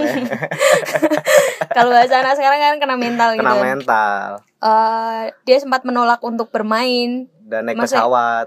kalau 1.72 1.90
bahasa 1.92 2.14
anak 2.16 2.34
sekarang 2.34 2.58
kan 2.58 2.74
kena 2.78 2.96
mental 2.96 3.28
gitu 3.32 3.42
Kena 3.44 3.54
mental. 3.56 4.28
Eh, 4.58 5.22
dia 5.44 5.58
sempat 5.58 5.82
menolak 5.82 6.18
untuk 6.20 6.48
bermain 6.48 7.30
Dan 7.40 7.64
naik 7.64 7.76
Maksudnya- 7.76 8.02
pesawat. 8.02 8.46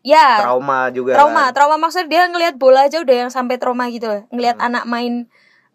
ya 0.00 0.38
Trauma 0.40 0.86
juga. 0.88 1.12
trauma 1.14 1.44
kan. 1.44 1.52
trauma 1.52 1.76
maksudnya 1.80 2.06
dia 2.06 2.22
ngelihat 2.24 2.54
bola 2.54 2.86
aja 2.86 2.98
udah 2.98 3.16
yang 3.16 3.30
sampai 3.32 3.56
trauma 3.56 3.88
gitu 3.88 4.06
ngelihat 4.30 4.54
Hmm. 4.54 4.66
anak 4.70 4.84
main 4.86 5.26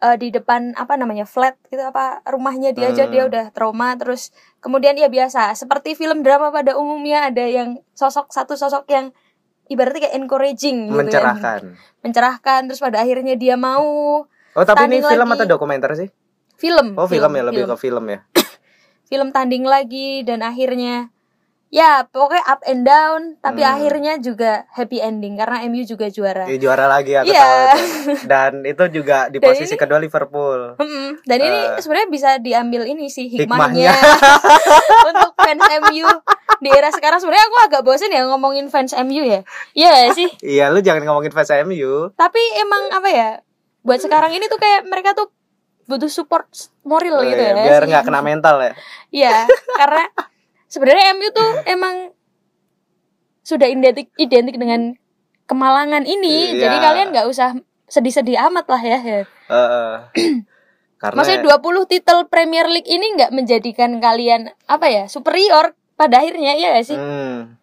eh, 0.02 0.16
di 0.16 0.28
depan 0.28 0.74
apa 0.74 0.94
namanya 0.94 1.22
flat 1.24 1.54
gitu 1.66 1.80
apa 1.80 2.20
rumahnya 2.24 2.70
dia 2.70 2.90
aja 2.90 3.04
Hmm. 3.04 3.12
dia 3.12 3.22
udah 3.24 3.44
trauma 3.50 3.94
terus 3.94 4.28
kemudian 4.58 4.94
ya 4.94 5.06
biasa 5.06 5.54
seperti 5.54 5.94
film 5.94 6.20
drama 6.20 6.50
pada 6.50 6.74
umumnya 6.74 7.24
ada 7.24 7.42
yang 7.42 7.78
sosok 7.92 8.28
satu 8.28 8.52
sosok 8.52 8.84
yang 8.88 9.14
ibaratnya 9.64 10.04
kayak 10.04 10.16
encouraging 10.16 10.78
gitu 10.86 10.92
kan. 10.92 10.98
Mencerahkan. 11.00 11.60
mencerahkan 12.00 12.60
terus 12.66 12.78
pada 12.78 12.98
akhirnya 12.98 13.34
dia 13.34 13.54
mau 13.54 14.26
Oh 14.52 14.64
tapi 14.66 14.84
ini 14.84 15.00
film 15.00 15.24
lagi. 15.24 15.38
atau 15.38 15.46
dokumenter 15.48 15.90
sih? 15.94 16.08
film 16.54 16.94
Oh 16.94 17.06
film, 17.06 17.30
ya 17.30 17.42
lebih 17.42 17.64
film. 17.64 17.70
ke 17.70 17.76
film 17.80 18.04
ya. 18.06 18.18
film 19.04 19.28
tanding 19.30 19.64
lagi 19.64 20.22
dan 20.22 20.40
akhirnya 20.40 21.08
ya 21.72 22.04
pokoknya 22.04 22.44
up 22.44 22.60
and 22.62 22.84
down 22.84 23.20
tapi 23.38 23.58
Hmm. 23.58 23.72
akhirnya 23.72 24.20
juga 24.20 24.68
happy 24.70 25.00
ending 25.00 25.34
karena 25.34 25.64
MU 25.64 25.80
juga 25.82 26.04
juara 26.06 26.44
Ya, 26.44 26.60
juara 26.60 26.84
lagi 26.84 27.16
aku 27.16 27.26
Iya. 27.26 27.40
tahu. 27.40 27.64
Dan 28.30 28.52
itu 28.62 28.84
juga 28.92 29.26
di 29.26 29.36
Dan 29.36 29.48
posisi 29.48 29.72
ini- 29.72 29.80
kedua 29.80 29.96
Liverpool. 29.96 30.76
Mm-mm. 30.76 31.24
Dan 31.24 31.38
ini 31.40 31.60
Eh, 31.66 31.80
sebenarnya 31.80 32.08
bisa 32.08 32.30
diambil 32.38 32.84
ini 32.84 33.08
sih 33.08 33.24
hikmahnya. 33.26 33.88
hikmahnya, 33.88 33.88
untuk 35.08 35.32
fans 35.34 35.64
MU 35.82 36.08
di 36.58 36.68
era 36.68 36.88
sekarang. 36.88 37.18
Sebenarnya 37.18 37.46
aku 37.46 37.58
agak 37.64 37.82
bosen 37.82 38.08
ya 38.08 38.20
ngomongin 38.22 38.68
fans 38.68 38.92
MU 38.94 39.24
ya. 39.24 39.40
Iya 39.72 40.12
sih. 40.12 40.28
Iya 40.38 40.68
lu 40.68 40.78
jangan 40.78 41.02
ngomongin 41.02 41.30
fans 41.30 41.48
MU. 41.62 42.12
Tapi 42.12 42.42
emang 42.58 42.92
apa 42.92 43.08
ya? 43.08 43.28
Buat 43.80 43.98
sekarang 43.98 44.30
ini 44.30 44.44
tuh 44.46 44.56
kayak 44.56 44.84
mereka 44.84 45.10
tuh 45.12 45.32
butuh 45.84 46.06
support 46.06 46.46
moral 46.82 47.18
Oh, 47.18 47.24
gitu 47.24 47.40
iya, 47.40 47.56
ya. 47.56 47.64
biar 47.66 47.82
nggak 47.82 48.04
kena 48.04 48.20
mental 48.20 48.60
ya. 48.60 48.72
Iya, 49.10 49.34
karena 49.74 50.04
sebenarnya 50.72 51.12
MU 51.12 51.28
tuh 51.36 51.50
emang 51.68 52.16
sudah 53.44 53.68
identik 53.68 54.08
identik 54.16 54.56
dengan 54.56 54.96
kemalangan 55.44 56.08
ini. 56.08 56.56
Iya. 56.56 56.64
Jadi 56.64 56.76
kalian 56.80 57.08
nggak 57.12 57.28
usah 57.28 57.60
sedih-sedih 57.92 58.40
amat 58.48 58.66
lah 58.72 58.82
ya. 58.82 58.98
ya. 59.04 59.22
Heeh. 59.52 59.92
karena 61.02 61.18
Maksudnya 61.18 61.42
20 61.44 61.92
titel 61.92 62.18
Premier 62.30 62.64
League 62.70 62.88
ini 62.88 63.18
nggak 63.18 63.34
menjadikan 63.34 63.98
kalian 64.00 64.54
apa 64.64 64.86
ya 64.88 65.04
superior 65.10 65.76
pada 65.98 66.22
akhirnya 66.24 66.56
ya 66.56 66.78
gak 66.78 66.86
sih? 66.88 66.96
Hmm. 66.96 67.58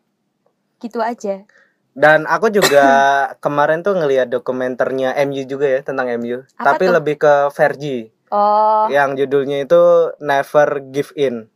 Gitu 0.77 0.99
aja. 1.01 1.47
Dan 1.95 2.27
aku 2.29 2.51
juga 2.53 2.85
kemarin 3.43 3.81
tuh 3.81 3.95
ngelihat 3.97 4.29
dokumenternya 4.29 5.15
MU 5.25 5.47
juga 5.47 5.65
ya 5.65 5.79
tentang 5.81 6.11
MU, 6.19 6.43
Apa 6.59 6.75
tapi 6.75 6.91
tuh? 6.91 6.93
lebih 6.99 7.15
ke 7.17 7.33
Fergie 7.55 8.11
Oh, 8.29 8.85
yang 8.93 9.17
judulnya 9.17 9.65
itu 9.65 10.13
Never 10.21 10.85
Give 10.93 11.09
In. 11.17 11.49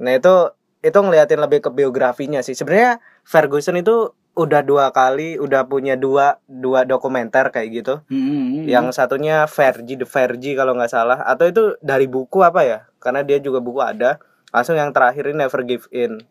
Nah 0.00 0.16
itu 0.16 0.34
itu 0.80 0.96
ngeliatin 0.96 1.40
lebih 1.40 1.60
ke 1.60 1.70
biografinya 1.70 2.40
sih. 2.40 2.56
Sebenarnya 2.56 3.04
Ferguson 3.22 3.76
itu 3.76 4.16
udah 4.32 4.64
dua 4.64 4.88
kali, 4.96 5.36
udah 5.36 5.68
punya 5.68 6.00
dua 6.00 6.40
dua 6.48 6.88
dokumenter 6.88 7.52
kayak 7.52 7.68
gitu. 7.70 7.94
Hmm, 8.08 8.64
Yang 8.64 8.96
satunya 8.96 9.44
Fergie 9.44 10.00
the 10.00 10.08
Fergie 10.08 10.56
kalau 10.56 10.72
nggak 10.72 10.88
salah, 10.88 11.20
atau 11.28 11.44
itu 11.50 11.76
dari 11.84 12.08
buku 12.08 12.40
apa 12.40 12.64
ya? 12.64 12.78
Karena 12.96 13.20
dia 13.20 13.36
juga 13.42 13.60
buku 13.60 13.84
ada. 13.84 14.16
Langsung 14.50 14.80
yang 14.80 14.90
terakhir 14.96 15.30
ini 15.30 15.44
Never 15.44 15.62
Give 15.68 15.86
In. 15.92 16.24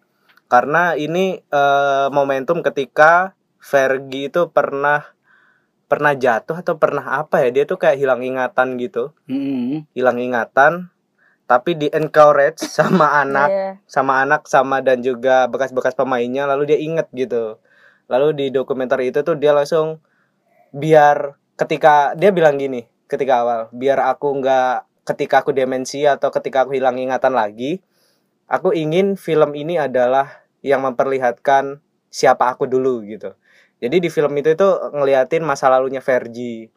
Karena 0.50 0.98
ini 0.98 1.38
eh, 1.38 2.08
momentum 2.10 2.66
ketika 2.66 3.38
Fergie 3.62 4.34
itu 4.34 4.50
pernah 4.50 5.06
pernah 5.90 6.14
jatuh 6.14 6.62
atau 6.62 6.78
pernah 6.82 7.22
apa 7.22 7.46
ya? 7.46 7.50
Dia 7.54 7.64
tuh 7.70 7.78
kayak 7.78 7.98
hilang 8.02 8.22
ingatan 8.26 8.78
gitu 8.82 9.14
Hmm, 9.30 9.86
hilang 9.94 10.18
ingatan 10.18 10.90
tapi 11.50 11.74
di 11.74 11.90
encourage 11.90 12.62
sama 12.62 13.10
anak 13.26 13.50
iya. 13.50 13.72
sama 13.90 14.22
anak 14.22 14.46
sama 14.46 14.86
dan 14.86 15.02
juga 15.02 15.50
bekas-bekas 15.50 15.98
pemainnya 15.98 16.46
lalu 16.46 16.70
dia 16.70 16.78
inget 16.78 17.10
gitu. 17.10 17.58
Lalu 18.06 18.28
di 18.38 18.46
dokumenter 18.54 19.02
itu 19.02 19.26
tuh 19.26 19.34
dia 19.34 19.58
langsung 19.58 19.98
biar 20.70 21.34
ketika 21.58 22.14
dia 22.14 22.30
bilang 22.30 22.62
gini 22.62 22.86
ketika 23.10 23.42
awal 23.42 23.62
biar 23.74 23.98
aku 24.06 24.38
nggak 24.38 24.86
ketika 25.10 25.42
aku 25.42 25.50
demensia 25.50 26.22
atau 26.22 26.30
ketika 26.30 26.70
aku 26.70 26.78
hilang 26.78 27.02
ingatan 27.02 27.34
lagi 27.34 27.82
aku 28.46 28.70
ingin 28.70 29.18
film 29.18 29.58
ini 29.58 29.82
adalah 29.82 30.46
yang 30.62 30.86
memperlihatkan 30.86 31.82
siapa 32.14 32.54
aku 32.54 32.70
dulu 32.70 33.02
gitu. 33.10 33.34
Jadi 33.80 33.98
di 33.98 34.10
film 34.12 34.36
itu 34.38 34.54
itu 34.54 34.70
ngeliatin 34.94 35.42
masa 35.42 35.72
lalunya 35.72 36.04
Fergie 36.04 36.70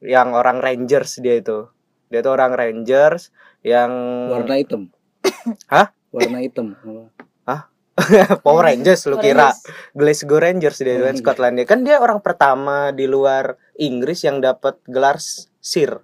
yang 0.00 0.32
orang 0.32 0.62
Rangers 0.62 1.20
dia 1.20 1.40
itu. 1.40 1.68
Dia 2.08 2.22
itu 2.22 2.30
orang 2.30 2.54
Rangers 2.54 3.34
yang 3.64 3.90
warna 4.28 4.60
hitam. 4.60 4.92
Hah? 5.72 5.88
Warna 6.12 6.38
hitam. 6.38 6.76
Apa? 6.76 7.72
Power 8.44 8.68
Rangers 8.68 9.06
lu 9.06 9.16
kira. 9.16 9.54
Glasgow 9.94 10.38
Rangers 10.38 10.78
dia 10.78 10.98
kan 11.00 11.14
Hmm. 11.14 11.20
Skotlandia 11.22 11.64
kan 11.64 11.80
dia 11.82 11.96
orang 11.98 12.18
pertama 12.20 12.90
di 12.90 13.06
luar 13.06 13.54
Inggris 13.74 14.22
yang 14.22 14.38
dapat 14.38 14.78
gelar 14.84 15.16
sir 15.58 16.02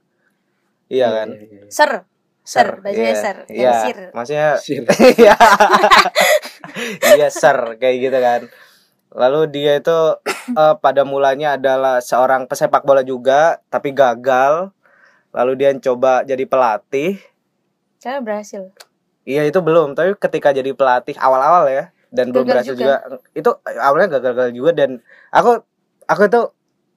iya 0.86 1.10
kan 1.12 1.28
Iya, 1.34 1.44
iya, 1.44 1.60
iya. 1.66 2.00
Sir, 2.40 2.82
bajunya 2.82 3.12
iya. 3.14 3.18
ser, 3.18 3.36
Iya, 3.46 3.72
sir. 3.84 3.98
maksudnya 4.10 4.48
Sir. 4.64 4.82
iya 5.14 5.36
iya 7.18 7.28
sir 7.30 7.58
kayak 7.78 7.96
gitu 8.00 8.18
kan 8.18 8.40
lalu 9.10 9.40
dia 9.50 9.78
itu 9.78 9.98
eh, 10.62 10.74
pada 10.78 11.02
mulanya 11.02 11.54
adalah 11.58 11.98
seorang 11.98 12.46
pesepak 12.46 12.82
bola 12.82 13.02
juga 13.02 13.58
tapi 13.68 13.90
gagal 13.90 14.70
lalu 15.30 15.52
dia 15.58 15.70
coba 15.78 16.22
jadi 16.22 16.42
pelatih 16.46 17.18
Karena 18.00 18.20
berhasil. 18.24 18.72
Iya 19.28 19.44
itu 19.44 19.60
belum, 19.60 19.92
tapi 19.92 20.16
ketika 20.16 20.50
jadi 20.56 20.72
pelatih 20.72 21.14
awal-awal 21.20 21.68
ya 21.68 21.92
dan 22.08 22.32
belum 22.32 22.48
Gagal 22.48 22.54
berhasil 22.56 22.74
juga. 22.74 22.96
Itu 23.36 23.50
awalnya 23.78 24.08
gagal-gagal 24.18 24.50
juga 24.56 24.70
dan 24.72 24.90
aku 25.30 25.60
aku 26.08 26.22
tuh 26.32 26.46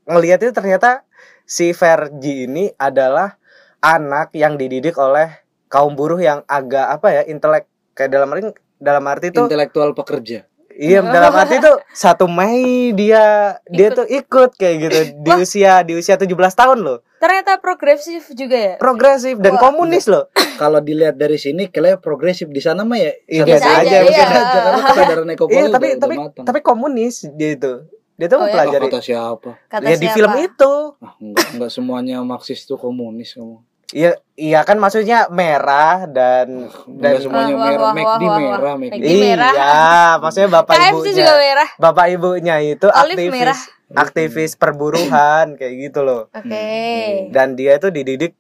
ngelihat 0.08 0.40
itu 0.42 0.52
ternyata 0.56 1.04
si 1.44 1.76
Fergie 1.76 2.48
ini 2.48 2.72
adalah 2.80 3.36
anak 3.84 4.32
yang 4.34 4.56
dididik 4.56 4.96
oleh 4.96 5.44
kaum 5.68 5.94
buruh 6.00 6.20
yang 6.20 6.42
agak 6.48 6.88
apa 6.88 7.08
ya 7.12 7.22
intelek 7.28 7.68
kayak 7.94 8.12
dalam 8.16 8.32
arti 8.32 8.42
dalam 8.80 9.04
arti 9.08 9.28
itu 9.32 9.44
Intelektual 9.44 9.92
pekerja. 9.92 10.48
iya 10.72 11.04
dalam 11.16 11.34
arti 11.36 11.60
itu 11.60 11.72
satu 11.92 12.26
Mei 12.32 12.96
dia 12.96 13.58
dia 13.68 13.92
Ikut. 13.92 13.98
tuh 14.00 14.08
ikut 14.08 14.50
kayak 14.56 14.76
gitu 14.80 15.00
di 15.20 15.32
Wah. 15.32 15.44
usia 15.44 15.74
di 15.84 15.94
usia 16.00 16.16
17 16.16 16.32
tahun 16.32 16.80
loh 16.80 17.00
Ternyata 17.24 17.56
progresif 17.58 18.28
juga 18.30 18.58
ya. 18.58 18.74
progresif 18.76 19.40
dan 19.40 19.56
Wah. 19.56 19.62
komunis 19.64 20.06
loh 20.06 20.28
Kalau 20.60 20.78
dilihat 20.78 21.16
dari 21.16 21.36
sini 21.36 21.66
kayaknya 21.66 21.98
progresif 21.98 22.46
di 22.48 22.60
sana 22.60 22.84
mah 22.84 22.96
ya 22.96 23.16
Iya, 23.26 23.44
biasa 23.44 23.68
aja, 23.74 23.98
biasa 23.98 24.12
iya. 24.12 24.26
aja, 24.28 24.60
karena 24.60 24.82
kesadaran 24.90 25.30
ekonomi 25.30 25.56
iya 25.56 25.64
tapi 25.66 25.88
udah, 25.88 25.98
tapi 25.98 26.14
udah 26.14 26.26
matang. 26.28 26.46
tapi 26.46 26.60
komunis 26.62 27.16
dia 27.32 27.50
itu 27.54 27.74
dia 28.14 28.28
tuh 28.28 28.38
Oh, 28.38 28.42
ya? 28.42 28.46
Oh, 28.46 28.48
mempelajari 28.52 28.86
kata 28.88 29.00
siapa? 29.02 29.50
Kata 29.66 29.84
ya 29.84 29.96
di 29.96 30.04
siapa? 30.04 30.14
film 30.14 30.34
itu 30.38 30.74
Ah, 31.00 31.14
enggak, 31.18 31.48
enggak 31.50 31.72
semuanya 31.72 32.16
Marxis 32.22 32.60
tuh 32.62 32.76
komunis 32.76 33.34
kamu. 33.34 33.58
iya 33.90 34.12
iya 34.34 34.60
kan 34.62 34.76
maksudnya 34.76 35.26
merah 35.30 36.06
dan 36.06 36.66
dan 36.92 37.10
Enggak 37.10 37.22
semuanya 37.22 37.54
Wah, 37.54 37.64
merah, 37.64 37.80
wah, 37.80 37.94
McD 37.94 38.24
wah, 38.24 38.38
merah. 38.38 38.74
McD. 38.76 38.94
McD. 38.96 39.10
merah. 39.18 39.54
iya 39.54 39.74
maksudnya 40.20 40.50
bapak 40.52 40.74
KFC 40.76 40.90
ibunya 40.92 41.14
juga 41.16 41.34
merah. 41.40 41.70
bapak 41.78 42.06
ibunya 42.12 42.56
itu 42.60 42.88
Olive 42.88 42.98
aktivis 43.16 43.32
merah. 43.32 43.60
Aktivis 43.96 44.54
perburuhan 44.54 45.54
kayak 45.60 45.76
gitu 45.84 46.00
loh 46.02 46.22
Oke. 46.30 46.50
Hmm. 46.50 47.30
dan 47.30 47.54
dia 47.54 47.78
itu 47.78 47.88
dididik 47.88 48.34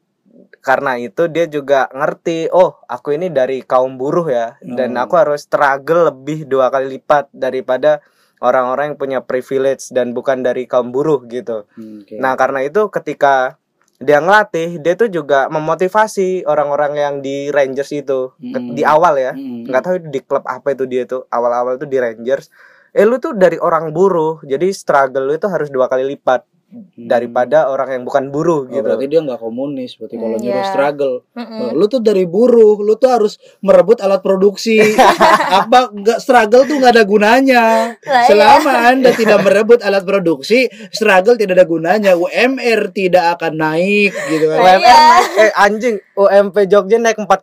karena 0.59 0.95
itu 0.95 1.27
dia 1.27 1.45
juga 1.45 1.91
ngerti 1.91 2.47
oh 2.49 2.79
aku 2.83 3.13
ini 3.13 3.27
dari 3.27 3.61
kaum 3.61 3.95
buruh 3.95 4.25
ya 4.25 4.47
dan 4.59 4.95
Hmm. 4.95 5.03
aku 5.03 5.13
harus 5.15 5.43
struggle 5.43 6.07
lebih 6.07 6.45
dua 6.45 6.67
kali 6.67 6.87
lipat 6.93 7.27
daripada 7.29 7.99
orang-orang 8.39 8.91
yang 8.91 8.97
punya 8.97 9.19
privilege 9.19 9.87
dan 9.89 10.11
bukan 10.11 10.39
dari 10.39 10.63
kaum 10.63 10.89
buruh 10.89 11.23
gitu 11.25 11.63
Hmm, 11.73 12.01
oke. 12.01 12.15
Nah, 12.15 12.33
karena 12.33 12.59
itu 12.61 12.87
ketika 12.89 13.55
dia 13.97 14.19
ngelatih, 14.19 14.79
dia 14.79 14.95
tuh 14.95 15.07
juga 15.07 15.47
memotivasi 15.47 16.43
orang-orang 16.43 16.91
yang 16.93 17.13
di 17.19 17.47
Rangers 17.47 17.91
itu 17.93 18.35
Hmm. 18.35 18.75
di 18.75 18.83
awal 18.83 19.15
ya. 19.15 19.31
Hmm. 19.31 19.63
Nggak 19.63 19.81
tahu 19.81 19.95
di 20.05 20.19
klub 20.19 20.43
apa 20.43 20.75
itu 20.75 20.83
dia 20.83 21.03
tuh. 21.03 21.23
Awal-awal 21.27 21.75
tuh 21.77 21.87
di 21.87 21.95
Rangers. 21.95 22.51
Eh 22.93 23.09
lu 23.09 23.17
tuh 23.17 23.33
dari 23.33 23.57
orang 23.57 23.89
buruh, 23.89 24.45
jadi 24.45 24.69
struggle 24.69 25.25
lu 25.25 25.33
itu 25.33 25.49
harus 25.49 25.73
dua 25.73 25.89
kali 25.89 26.05
lipat. 26.13 26.52
Daripada 26.93 27.69
orang 27.69 27.89
yang 27.99 28.03
bukan 28.03 28.29
buruh 28.29 28.61
Oh, 28.63 28.69
gitu. 28.69 28.83
berarti 28.85 29.05
dia 29.07 29.19
nggak 29.19 29.39
komunis 29.39 29.97
berarti 29.97 30.15
kalau 30.15 30.35
Hmm, 30.35 30.43
nyuruh 30.43 30.65
struggle 30.67 31.15
Mm-mm. 31.33 31.59
Oh, 31.61 31.71
lu 31.73 31.85
tuh 31.87 32.01
dari 32.01 32.25
buruh 32.25 32.75
lu 32.79 32.93
tuh 32.95 33.09
harus 33.09 33.33
merebut 33.59 33.97
alat 33.99 34.21
produksi 34.21 34.77
apa 35.63 35.89
nggak 35.89 36.19
struggle 36.19 36.63
tuh 36.63 36.77
nggak 36.77 36.93
ada 36.93 37.03
gunanya 37.05 37.63
iya. 37.97 38.25
selama 38.25 38.89
anda 38.89 39.09
tidak 39.13 39.41
merebut 39.41 39.79
alat 39.81 40.03
produksi 40.03 40.65
struggle 40.89 41.33
tidak 41.33 41.57
ada 41.57 41.65
gunanya 41.65 42.11
UMR 42.13 42.91
tidak 42.91 43.39
akan 43.39 43.53
naik 43.57 44.11
gitu 44.27 44.45
kan 44.49 44.57
UMR 44.59 44.79
iya. 44.81 44.97
naik, 44.97 45.25
eh 45.39 45.51
anjing, 45.55 45.95
UMP 46.13 46.55
Jogja 46.67 46.97
naik 46.97 47.17
4,5% 47.17 47.33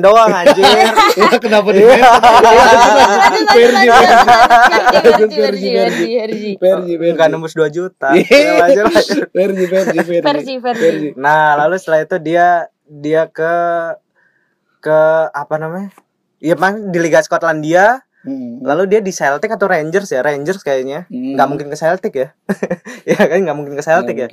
doang 0.00 0.30
anjir. 0.30 0.64
ya 0.64 1.36
kenapa 1.44 1.68
di 1.70 1.82
Iya. 1.84 2.10
Lanjut, 2.10 3.46
Versi, 3.54 3.86
lanjut, 3.86 3.92
lanjut, 3.92 4.28
Lanjut, 4.64 4.94
lanjut. 4.94 5.28
Versi, 5.30 5.68
versi, 5.68 5.68
versi, 5.70 6.06
versi. 6.16 6.50
Versi 6.56 6.92
Versi 6.96 7.12
Enggak 7.14 7.28
nembus 7.30 7.52
2 7.54 7.68
juta. 7.70 8.08
Iya. 8.14 8.24
Ya, 8.34 8.53
lanjut. 8.60 8.84
Versi 8.90 9.20
Versi 9.32 9.64
Versi 9.66 10.22
Versi, 10.22 10.54
versi. 10.60 11.08
Nah, 11.18 11.58
lalu 11.58 11.76
setelah 11.80 12.06
itu 12.06 12.16
dia 12.22 12.68
dia 12.84 13.26
ke 13.28 13.54
ke 14.84 15.00
apa 15.32 15.54
namanya? 15.56 15.90
Iya, 16.44 16.60
mang 16.60 16.92
di 16.92 16.98
Liga 17.00 17.24
Skotlandia. 17.24 18.04
Hmm. 18.24 18.64
Lalu 18.64 18.88
dia 18.88 19.00
di 19.04 19.12
Celtic 19.12 19.52
atau 19.52 19.68
Rangers 19.68 20.08
ya? 20.08 20.24
Rangers 20.24 20.64
kayaknya. 20.64 21.04
Hmm. 21.12 21.36
Nggak 21.36 21.48
mungkin 21.48 21.68
ke 21.68 21.76
Celtic 21.76 22.12
ya. 22.16 22.28
ya 23.10 23.20
kan 23.20 23.38
nggak 23.44 23.56
mungkin 23.56 23.74
ke 23.76 23.84
Celtic 23.84 24.16
ya. 24.16 24.28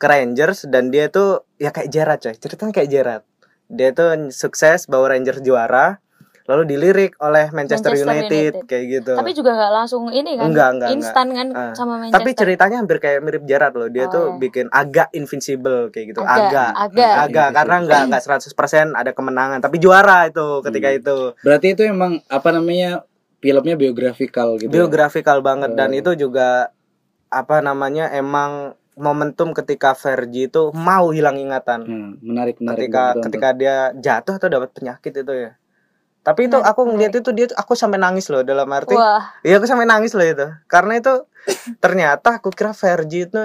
Ke 0.00 0.06
Rangers 0.08 0.64
dan 0.68 0.88
dia 0.88 1.12
tuh 1.12 1.44
ya 1.60 1.68
kayak 1.68 1.88
Gerrard 1.92 2.20
coy. 2.24 2.34
Ceritanya 2.36 2.72
kayak 2.72 2.88
Gerrard. 2.88 3.24
Dia 3.68 3.92
tuh 3.92 4.32
sukses 4.32 4.88
bawa 4.88 5.12
Rangers 5.12 5.44
juara. 5.44 6.03
Lalu 6.44 6.62
dilirik 6.68 7.16
oleh 7.18 7.48
Manchester, 7.48 7.96
Manchester 7.96 8.04
United, 8.04 8.28
United. 8.52 8.68
kayak 8.68 8.84
gitu. 8.86 9.12
Tapi 9.16 9.30
juga 9.32 9.50
nggak 9.56 9.72
langsung 9.72 10.02
ini 10.08 10.36
kan? 10.36 10.52
Enggak, 10.52 10.68
enggak, 10.76 10.88
Instan 10.92 11.26
kan 11.30 11.46
Ah. 11.50 11.72
sama 11.72 11.96
Manchester. 11.96 12.20
Tapi 12.20 12.30
ceritanya 12.36 12.76
hampir 12.76 12.98
kayak 13.00 13.18
mirip 13.18 13.42
Gerrard 13.42 13.72
loh. 13.72 13.88
Dia 13.88 14.04
Oh, 14.04 14.10
tuh 14.10 14.24
iya. 14.26 14.36
bikin 14.38 14.66
agak 14.68 15.08
invincible 15.10 15.88
kayak 15.88 16.12
gitu. 16.12 16.20
Agak, 16.20 16.44
Agak. 16.44 16.72
agak. 16.76 17.14
Agak 17.24 17.48
karena 17.50 17.76
enggak 17.80 18.00
enggak 18.04 18.22
100% 18.22 18.92
ada 18.92 19.10
kemenangan, 19.10 19.58
tapi 19.58 19.76
juara 19.78 20.28
itu 20.28 20.46
ketika 20.62 20.88
Hmm. 20.90 20.98
itu. 21.00 21.16
Berarti 21.40 21.66
itu 21.72 21.82
emang 21.82 22.20
apa 22.28 22.48
namanya 22.50 23.08
filmnya 23.40 23.74
biografikal 23.74 24.56
gitu. 24.56 24.68
ya? 24.68 24.74
Biografikal 24.74 25.40
banget 25.40 25.72
dan 25.72 25.90
Oh. 25.90 25.98
itu 25.98 26.10
juga 26.18 26.68
apa 27.28 27.60
namanya 27.60 28.08
emang 28.10 28.72
momentum 28.94 29.50
ketika 29.50 29.90
Fergie 29.92 30.46
itu 30.46 30.70
mau 30.70 31.08
hilang 31.08 31.34
ingatan. 31.34 31.80
Hmm, 31.82 32.10
menarik 32.20 32.60
menarik. 32.60 32.78
ketika 32.78 33.02
ditonton. 33.08 33.24
ketika 33.24 33.48
dia 33.50 33.76
jatuh 33.96 34.34
atau 34.36 34.48
dapat 34.50 34.70
penyakit 34.70 35.12
itu 35.16 35.32
ya. 35.34 35.56
Tapi 36.24 36.48
itu 36.48 36.56
aku 36.58 36.80
ngeliat 36.86 37.12
itu 37.14 37.30
dia 37.30 37.46
tuh- 37.46 37.54
aku 37.54 37.72
sampai 37.72 37.96
nangis 37.96 38.26
loh 38.26 38.40
dalam 38.40 38.64
arti 38.66 38.92
Wah, 38.92 39.36
Iya 39.40 39.60
aku 39.60 39.66
sampai 39.66 39.84
nangis 39.84 40.10
loh 40.10 40.24
itu 40.24 40.48
Karena 40.64 40.96
itu 40.96 41.12
Ternyata 41.78 42.40
aku 42.40 42.48
kira 42.48 42.72
Fergie 42.72 43.28
itu 43.28 43.36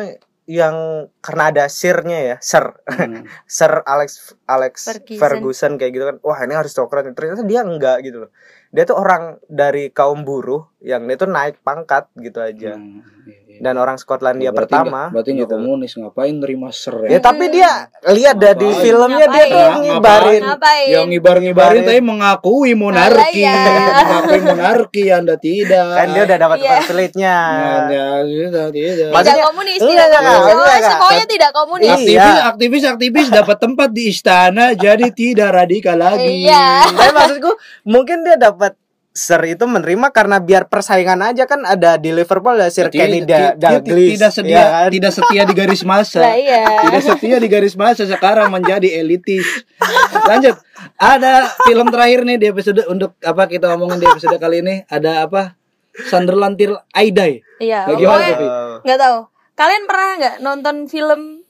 Yang 0.46 0.76
karena 1.20 1.44
ada 1.50 1.64
sirnya 1.68 2.20
ya 2.26 2.36
Sir 2.40 2.72
Hmm. 2.88 3.28
Sir 3.46 3.84
Alex 3.84 4.10
Alex 4.46 4.74
Ferguson. 4.88 5.20
Ferguson. 5.20 5.72
kayak 5.76 5.92
gitu 5.92 6.06
kan 6.08 6.18
Wah 6.20 6.40
ini 6.40 6.56
aristokrat 6.56 7.04
Ternyata 7.10 7.44
dia 7.44 7.62
enggak 7.62 8.00
gitu 8.02 8.24
loh 8.24 8.32
dia 8.70 8.86
tuh 8.86 8.96
orang 8.96 9.42
dari 9.50 9.90
kaum 9.90 10.22
buruh 10.22 10.70
yang 10.80 11.02
dia 11.04 11.18
tuh 11.18 11.26
naik 11.26 11.58
pangkat 11.60 12.06
gitu 12.16 12.38
aja 12.40 12.78
Hmm, 12.78 13.02
iya, 13.26 13.40
iya. 13.42 13.49
Dan 13.60 13.76
orang 13.76 13.96
Skotlandia 13.96 14.50
Berarti 14.50 14.72
pertama 14.72 14.88
nggak- 15.02 15.12
berarti 15.14 15.32
gitu. 15.36 15.48
komunis 15.50 15.92
ngapain 15.94 16.34
nerima 16.34 16.70
ser 16.70 16.96
ya 17.06 17.20
tapi 17.20 17.46
dia 17.48 17.72
lihat 18.08 18.36
dah 18.36 18.54
di 18.54 18.66
Ngapain? 18.66 18.82
filmnya 18.82 19.26
dia 19.28 19.44
tuh 19.44 19.54
Ngapain? 19.54 19.82
ngibarin 19.82 20.42
Ngapain? 20.42 20.88
yang 20.90 21.06
ngibar-ngibarin 21.08 21.72
Ngibarin. 21.78 21.90
tapi 21.90 22.02
mengakui 22.02 22.72
monarki 22.74 23.40
ya. 23.40 23.56
mengakui 24.02 24.40
monarki 24.42 25.04
anda 25.10 25.36
tidak 25.36 25.86
kan 25.92 26.08
dia 26.10 26.24
udah 26.24 26.38
dapat 26.38 26.58
Iya. 26.60 26.70
pamfletnya 26.74 27.36
Anda 27.40 28.04
tidak 28.26 28.26
tidak 28.26 28.68
tidak 28.72 29.10
Maksudnya- 29.12 29.46
komunis, 29.46 29.80
tidak 29.80 30.06
enggak, 30.06 30.22
Oh, 30.22 30.42
enggak. 30.50 30.80
semuanya 30.82 31.26
tidak 31.26 31.52
komunis. 31.52 31.90
Iya. 31.90 31.98
aktivis 32.00 32.44
aktivis 32.50 32.84
aktivis 32.86 33.28
dapat 33.30 33.58
tempat 33.58 33.90
di 33.90 34.04
istana 34.08 34.66
jadi 34.74 35.08
tidak 35.12 35.50
radikal 35.54 35.96
lagi 35.96 36.44
Iya. 36.44 36.88
tapi 36.90 37.12
maksudku 37.12 37.52
mungkin 37.86 38.24
dia 38.24 38.36
dapat 38.36 38.74
Sir 39.20 39.44
itu 39.46 39.66
menerima 39.66 40.08
karena 40.10 40.40
biar 40.40 40.66
persaingan 40.66 41.20
aja 41.20 41.44
kan 41.44 41.60
ada 41.62 41.96
di 41.96 42.10
Liverpool 42.10 42.56
ada 42.56 42.68
Sir 42.68 42.88
Tidak- 42.88 42.96
Kenny 42.96 43.20
Da- 43.22 43.52
Dalglish 43.54 44.16
tidak 44.16 44.32
setia 44.32 44.56
ya 44.56 44.64
kan? 44.64 44.90
tidak 44.90 45.12
setia 45.12 45.42
di 45.44 45.54
garis 45.54 45.84
masa 45.84 46.20
Lah 46.22 46.34
iya. 46.34 46.64
tidak 46.82 47.02
setia 47.04 47.36
di 47.36 47.48
garis 47.48 47.76
masa 47.76 48.04
sekarang 48.06 48.48
menjadi 48.48 48.88
elitis 48.96 49.44
lanjut 50.24 50.56
ada 50.96 51.34
film 51.62 51.88
terakhir 51.90 52.24
nih 52.24 52.38
di 52.38 52.48
episode 52.48 52.80
untuk 52.88 53.20
apa 53.20 53.44
kita 53.46 53.68
ngomongin 53.70 54.00
di 54.00 54.08
episode 54.08 54.36
kali 54.36 54.62
ini 54.62 54.88
ada 54.88 55.24
apa 55.24 55.60
Sunderland 56.02 56.56
Till 56.56 56.80
I 56.94 57.12
Die 57.12 57.36
Iya. 57.60 57.92
Nah, 57.92 58.80
nggak 58.80 58.96
tahu. 58.98 59.18
Kalian 59.54 59.84
pernah 59.84 60.10
nggak 60.16 60.36
nonton 60.40 60.88
film 60.88 61.44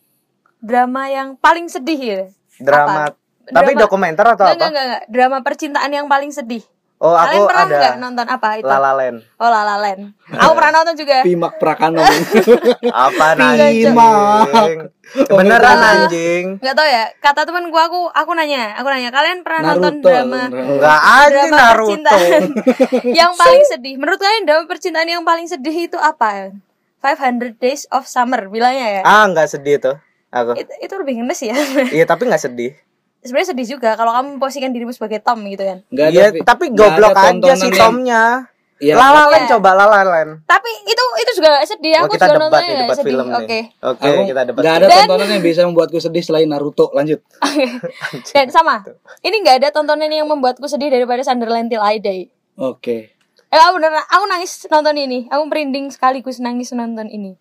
drama 0.57 1.05
yang 1.05 1.37
paling 1.37 1.69
sedih 1.69 1.99
ya? 1.99 2.21
drama 2.57 3.07
Apa? 3.07 3.15
tapi 3.47 3.71
Drama- 3.71 3.81
dokumenter 3.81 4.25
atau 4.27 4.43
Nggak, 4.43 4.49
apa 4.49 4.57
nggak, 4.57 4.69
nggak, 4.69 4.85
nggak. 4.85 5.03
Drama 5.07 5.37
percintaan 5.39 5.91
yang 5.91 6.05
paling 6.05 6.29
sedih. 6.29 6.61
Oh 6.99 7.15
Kalian 7.15 7.31
aku 7.31 7.47
pernah 7.47 7.63
ada 7.63 7.75
nggak 7.75 7.95
nonton 7.97 8.25
apa 8.27 8.47
itu? 8.55 8.67
La 8.67 8.77
La 8.77 8.91
Land 8.91 9.17
Oh 9.35 9.47
La 9.47 9.61
La 9.63 9.75
Land. 9.75 10.01
Aku 10.29 10.51
pernah 10.51 10.71
nonton 10.75 10.95
juga. 10.95 11.17
Pimak 11.23 11.53
Prakano 11.55 12.03
apa 13.07 13.25
Pimak. 13.33 13.39
anjing 13.39 14.77
beneran 15.25 15.75
Oh, 15.75 15.89
anjing 15.89 16.45
Nggak 16.59 16.75
tahu 16.75 16.87
ya. 16.87 17.03
Kata 17.17 17.41
temen 17.43 17.65
gua 17.67 17.87
aku 17.87 18.01
aku 18.09 18.31
nanya, 18.33 18.75
aku 18.75 18.87
nanya 18.87 19.09
kalian 19.09 19.41
pernah 19.41 19.73
nonton 19.73 19.93
Naruto 19.97 20.05
drama 20.05 20.41
Enggak 20.47 20.99
drama 21.25 21.55
Naruto 21.55 21.87
percintaan 21.87 22.41
yang 23.19 23.31
paling 23.41 23.63
sedih. 23.65 23.95
Menurut 23.95 24.19
kalian 24.19 24.43
drama 24.43 24.63
percintaan 24.65 25.07
yang 25.07 25.23
paling 25.23 25.47
sedih 25.47 25.87
itu 25.87 25.95
apa? 25.95 26.51
500 26.99 27.55
Days 27.55 27.87
of 27.89 28.03
Summer 28.05 28.43
bilangnya 28.45 28.99
ya. 28.99 29.01
ah 29.03 29.23
nggak 29.23 29.47
sedih 29.47 29.79
tuh 29.79 29.95
aku 30.29 30.51
Itu, 30.53 30.73
itu 30.77 30.93
lebih 30.93 31.13
ngenes 31.17 31.39
ya. 31.41 31.55
iya 31.89 32.03
tapi 32.03 32.27
nggak 32.27 32.43
sedih 32.43 32.75
Sebenarnya 33.19 33.49
sedih 33.49 33.67
juga 33.69 33.93
kalau 33.93 34.11
kamu 34.11 34.27
memposisikan 34.35 34.69
dirimu 34.69 34.89
sebagai 34.89 35.19
Tom 35.19 35.43
gitu 35.43 35.59
kan. 35.59 35.83
Nggak 35.87 36.05
ada, 36.05 36.15
iya 36.15 36.25
Pi. 36.29 36.39
tapi 36.41 36.65
goblok 36.69 37.11
aja 37.11 37.53
si 37.53 37.67
Tomnya 37.69 38.47
Iya. 38.79 38.95
La 38.95 39.11
La 39.11 39.23
Land 39.27 39.43
Iya. 39.43 39.51
coba 39.51 39.75
La 39.75 39.85
La 39.85 40.01
Land 40.01 40.39
Tapi 40.45 40.71
itu 40.85 41.03
itu 41.19 41.31
juga 41.35 41.51
gak 41.53 41.67
sedih. 41.67 41.93
Oh 41.93 41.99
Aku 42.01 42.15
kita 42.15 42.25
juga 42.25 42.31
debat 42.31 42.43
nontonnya 42.45 42.63
nih 42.65 42.79
debat 42.79 42.95
sedih. 42.95 43.11
film 43.11 43.27
Oke. 43.27 43.43
nih 43.43 43.63
Oke 43.83 44.07
Aku 44.07 44.21
kita 44.23 44.41
debat 44.45 44.61
nggak 44.61 44.71
ada 44.73 44.85
Dan- 44.85 44.99
tontonan 45.03 45.27
yang 45.29 45.43
bisa 45.43 45.61
membuatku 45.61 45.97
sedih 45.99 46.23
selain 46.23 46.47
Naruto 46.47 46.85
lanjut 46.89 47.19
Dan 48.31 48.47
sama. 48.47 48.75
Ini 49.19 49.35
nggak 49.37 49.55
ada 49.57 49.69
tontonan 49.69 50.07
yang 50.07 50.23
membuatku 50.25 50.63
sedih 50.65 50.87
daripada 50.87 51.19
Sunderland 51.21 51.67
Till 51.67 51.83
I 51.83 51.95
Die. 51.97 52.31
oke 52.55 52.97
Eh, 53.45 53.57
aku 53.57 53.71
beneran, 53.75 53.99
aku 54.05 54.23
nangis 54.25 54.51
nonton 54.63 54.95
ini. 54.95 55.25
Aku 55.27 55.43
merinding 55.43 55.89
sekaligus 55.89 56.37
nangis 56.37 56.69
nonton 56.69 57.09
ini. 57.09 57.33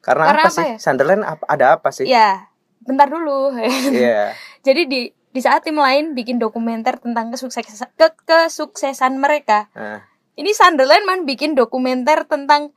karena, 0.00 0.24
Karena 0.26 0.42
apa, 0.42 0.44
apa 0.44 0.52
sih 0.52 0.66
ya? 0.66 0.76
Sunderland 0.76 1.22
ada 1.24 1.66
apa 1.72 1.88
sih 1.88 2.04
Ya, 2.04 2.44
bentar 2.80 3.06
dulu. 3.06 3.54
iya 3.88 4.34
Jadi 4.68 4.82
di 4.84 5.00
di 5.08 5.40
saat 5.40 5.64
tim 5.64 5.76
lain 5.76 6.12
bikin 6.12 6.36
dokumenter 6.36 7.00
tentang 7.00 7.32
kesuksesan 7.32 7.88
ke, 7.96 8.08
kesuksesan 8.24 9.16
mereka, 9.16 9.72
Nah, 9.72 10.04
ini 10.36 10.52
Sunderland 10.52 11.04
man 11.04 11.24
bikin 11.24 11.56
dokumenter 11.56 12.28
tentang 12.28 12.76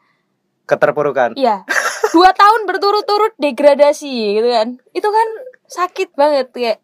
keterpurukan 0.63 1.35
Iya. 1.35 1.67
Dua 2.15 2.31
tahun 2.31 2.63
berturut-turut 2.63 3.35
degradasi 3.35 4.13
gitu 4.35 4.47
kan. 4.47 4.67
Itu 4.91 5.07
kan 5.07 5.27
sakit 5.67 6.15
banget 6.15 6.47
kayak 6.51 6.77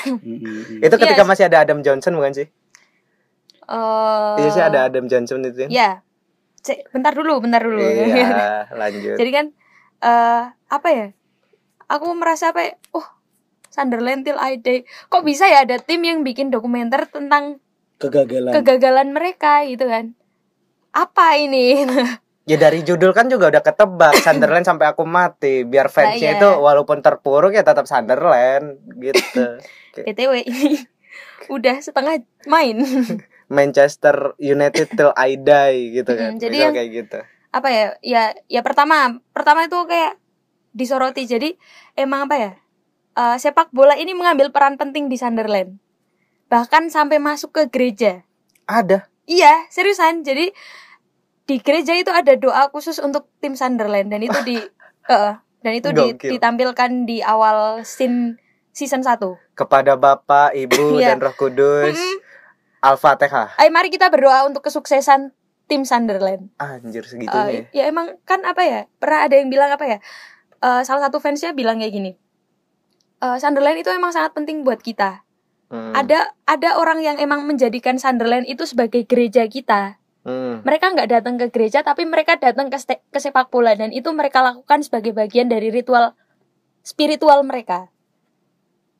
Mm-mm. 0.00 0.80
itu 0.80 0.94
ketika 0.96 1.20
Yes. 1.20 1.28
masih 1.28 1.44
ada 1.46 1.60
Adam 1.60 1.80
Johnson 1.80 2.16
bukan 2.16 2.32
sih 2.32 2.48
eh 3.62 4.34
iya 4.40 4.48
sih 4.50 4.62
ada 4.64 4.88
Adam 4.88 5.04
Johnson 5.06 5.44
itu 5.44 5.62
kan? 5.62 5.70
Ya. 5.70 5.90
Cek, 6.60 6.88
bentar 6.90 7.12
dulu, 7.12 7.40
bentar 7.40 7.60
dulu. 7.60 7.80
iya 7.80 8.64
lanjut 8.80 9.16
Jadi 9.16 9.30
kan 9.30 9.46
eh 10.00 10.42
apa 10.66 10.88
ya? 10.88 11.06
Aku 11.86 12.08
merasa 12.14 12.52
apa 12.52 12.64
ya? 12.64 12.72
Oh, 12.90 13.04
Sunderland 13.70 14.26
till 14.26 14.36
I 14.36 14.58
die. 14.58 14.82
Kok 15.06 15.22
bisa 15.22 15.46
ya 15.46 15.62
ada 15.62 15.78
tim 15.78 16.02
yang 16.02 16.26
bikin 16.26 16.50
dokumenter 16.50 17.06
tentang 17.06 17.62
kegagalan 18.02 18.52
kegagalan 18.52 19.08
mereka 19.14 19.62
gitu 19.64 19.86
kan? 19.86 20.12
Apa 20.90 21.38
ini? 21.38 21.86
Ya 22.48 22.58
dari 22.58 22.82
judul 22.82 23.14
kan 23.14 23.30
juga 23.30 23.46
udah 23.46 23.62
ketebak 23.62 24.26
Sunderland 24.26 24.66
sampai 24.66 24.90
aku 24.90 25.06
mati 25.06 25.62
biar 25.62 25.86
fansnya 25.86 26.34
iya. 26.34 26.40
itu 26.40 26.48
walaupun 26.50 26.98
terpuruk 26.98 27.54
ya 27.54 27.62
tetap 27.62 27.86
Sunderland 27.86 28.80
gitu. 28.98 29.62
BTW 30.08 30.32
ini 30.50 30.82
udah 31.46 31.78
setengah 31.78 32.18
main. 32.50 32.82
Manchester 33.54 34.34
United 34.42 34.90
till 34.98 35.14
I 35.14 35.38
die 35.38 36.02
gitu 36.02 36.10
kan. 36.10 36.34
Mm, 36.34 36.40
jadi 36.42 36.56
yang- 36.58 36.74
kayak 36.74 36.90
gitu. 36.90 37.20
apa 37.50 37.66
ya 37.66 37.86
ya 37.98 38.22
ya 38.46 38.62
pertama 38.62 39.18
pertama 39.34 39.66
itu 39.66 39.74
kayak 39.90 40.14
disoroti 40.70 41.26
jadi 41.26 41.58
emang 41.98 42.30
apa 42.30 42.34
ya 42.38 42.52
eh, 43.12 43.36
sepak 43.36 43.70
bola 43.70 43.94
ini 43.94 44.12
mengambil 44.12 44.50
peran 44.50 44.74
penting 44.74 45.06
di 45.06 45.14
Sunderland 45.14 45.78
bahkan 46.46 46.86
sampai 46.86 47.16
masuk 47.16 47.50
ke 47.52 47.62
gereja 47.68 48.26
Ada. 48.64 49.06
iya 49.24 49.66
seriusan 49.68 50.20
jadi 50.20 50.50
di 51.44 51.56
gereja 51.58 51.92
itu 51.92 52.10
ada 52.10 52.34
doa 52.34 52.70
khusus 52.70 52.98
untuk 52.98 53.26
tim 53.38 53.54
Sunderland 53.54 54.08
dan 54.08 54.20
itu 54.20 54.38
di 54.42 54.56
eh, 55.08 55.32
dan 55.60 55.72
itu 55.72 55.90
di- 55.90 56.14
ditampilkan 56.16 57.04
di 57.04 57.20
awal 57.20 57.82
scene 57.82 58.38
season 58.70 59.02
1 59.02 59.18
Kepada 59.52 59.94
Bapak, 59.94 60.54
Ibu 60.54 60.94
Iya. 60.96 61.12
dan 61.12 61.18
Roh 61.20 61.34
Kudus. 61.34 61.94
Mm-mm. 61.94 62.18
Al-Fatihah. 62.80 63.58
ayo 63.58 63.68
mari 63.68 63.92
kita 63.92 64.08
berdoa 64.08 64.48
untuk 64.48 64.64
kesuksesan 64.64 65.36
tim 65.66 65.84
Sunderland 65.84 66.48
Anjir 66.56 67.04
segitunya. 67.04 67.68
Eh, 67.68 67.76
ya 67.76 67.84
emang 67.86 68.16
kan 68.24 68.40
apa 68.42 68.62
ya 68.62 68.80
pernah 68.96 69.22
ada 69.22 69.34
yang 69.34 69.46
bilang 69.48 69.68
apa 69.68 69.86
ya 69.86 69.98
Eh, 70.56 70.82
salah 70.84 71.08
satu 71.08 71.16
fansnya 71.18 71.52
bilang 71.52 71.80
kayak 71.80 71.88
gini 71.90 72.10
Eh, 73.20 73.36
Sunderland 73.36 73.76
itu 73.76 73.92
emang 73.92 74.16
sangat 74.16 74.32
penting 74.32 74.64
buat 74.64 74.80
kita 74.80 75.20
Hmm. 75.70 75.94
ada 75.94 76.34
ada 76.50 76.82
orang 76.82 76.98
yang 76.98 77.14
emang 77.22 77.46
menjadikan 77.46 77.94
Sunderland 77.94 78.42
itu 78.50 78.66
sebagai 78.66 79.06
gereja 79.06 79.46
kita 79.46 80.02
Hmm. 80.26 80.66
mereka 80.66 80.90
nggak 80.90 81.06
datang 81.06 81.38
ke 81.38 81.46
gereja 81.46 81.86
tapi 81.86 82.02
mereka 82.10 82.34
datang 82.42 82.66
ke, 82.74 82.76
ke 82.90 83.18
sepak 83.22 83.54
bola 83.54 83.78
dan 83.78 83.94
itu 83.94 84.10
mereka 84.10 84.42
lakukan 84.42 84.82
sebagai 84.82 85.14
bagian 85.14 85.46
dari 85.46 85.70
ritual 85.70 86.18
spiritual 86.82 87.46
mereka 87.46 87.86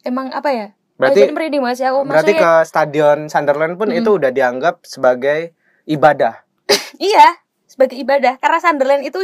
emang 0.07 0.31
apa 0.31 0.51
ya 0.55 0.68
Berarti 0.95 1.33
merinding 1.33 1.64
banget 1.64 1.77
sih 1.81 1.87
aku 1.89 2.07
berarti 2.07 2.33
ke 2.39 2.51
stadion 2.68 3.18
Sunderland 3.27 3.75
pun 3.75 3.89
Mm-mm. 3.91 4.05
itu 4.05 4.11
udah 4.21 4.31
dianggap 4.31 4.85
sebagai 4.85 5.57
ibadah. 5.89 6.45
iya 7.03 7.41
sebagai 7.66 7.97
ibadah 7.99 8.37
karena 8.39 8.59
Sunderland 8.62 9.03
itu 9.03 9.18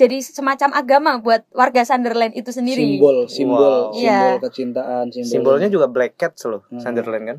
jadi 0.00 0.16
semacam 0.18 0.72
agama 0.72 1.10
buat 1.16 1.44
warga 1.50 1.84
Sunderland 1.84 2.32
itu 2.32 2.48
sendiri 2.48 2.80
simbol 2.96 3.28
simbol 3.28 3.60
Wow. 3.60 3.92
simbol 3.92 4.32
Iya. 4.32 4.40
kecintaan 4.40 5.04
simbol 5.10 5.28
Simbolnya 5.28 5.68
juga 5.68 5.86
Black 5.86 6.16
Cats 6.16 6.40
loh, 6.44 6.64
Hmm. 6.66 6.80
Sunderland 6.80 7.24
kan? 7.26 7.38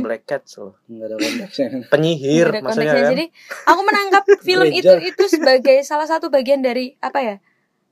Black 0.00 0.26
Cats 0.26 0.58
loh. 0.58 0.74
nggak 0.84 1.06
ada 1.06 1.16
konteksnya 1.16 1.66
Penyihir 1.92 2.46
Nggak 2.46 2.52
ada 2.52 2.66
maksudnya 2.66 2.66
konteksnya. 2.90 3.06
kan. 3.06 3.12
Jadi 3.12 3.24
aku 3.64 3.80
menangkap 3.80 4.22
film 4.48 4.68
itu 4.68 4.94
itu 5.04 5.24
sebagai 5.26 5.76
salah 5.80 6.04
satu 6.04 6.26
bagian 6.28 6.58
dari 6.58 6.98
apa 6.98 7.20
ya? 7.20 7.36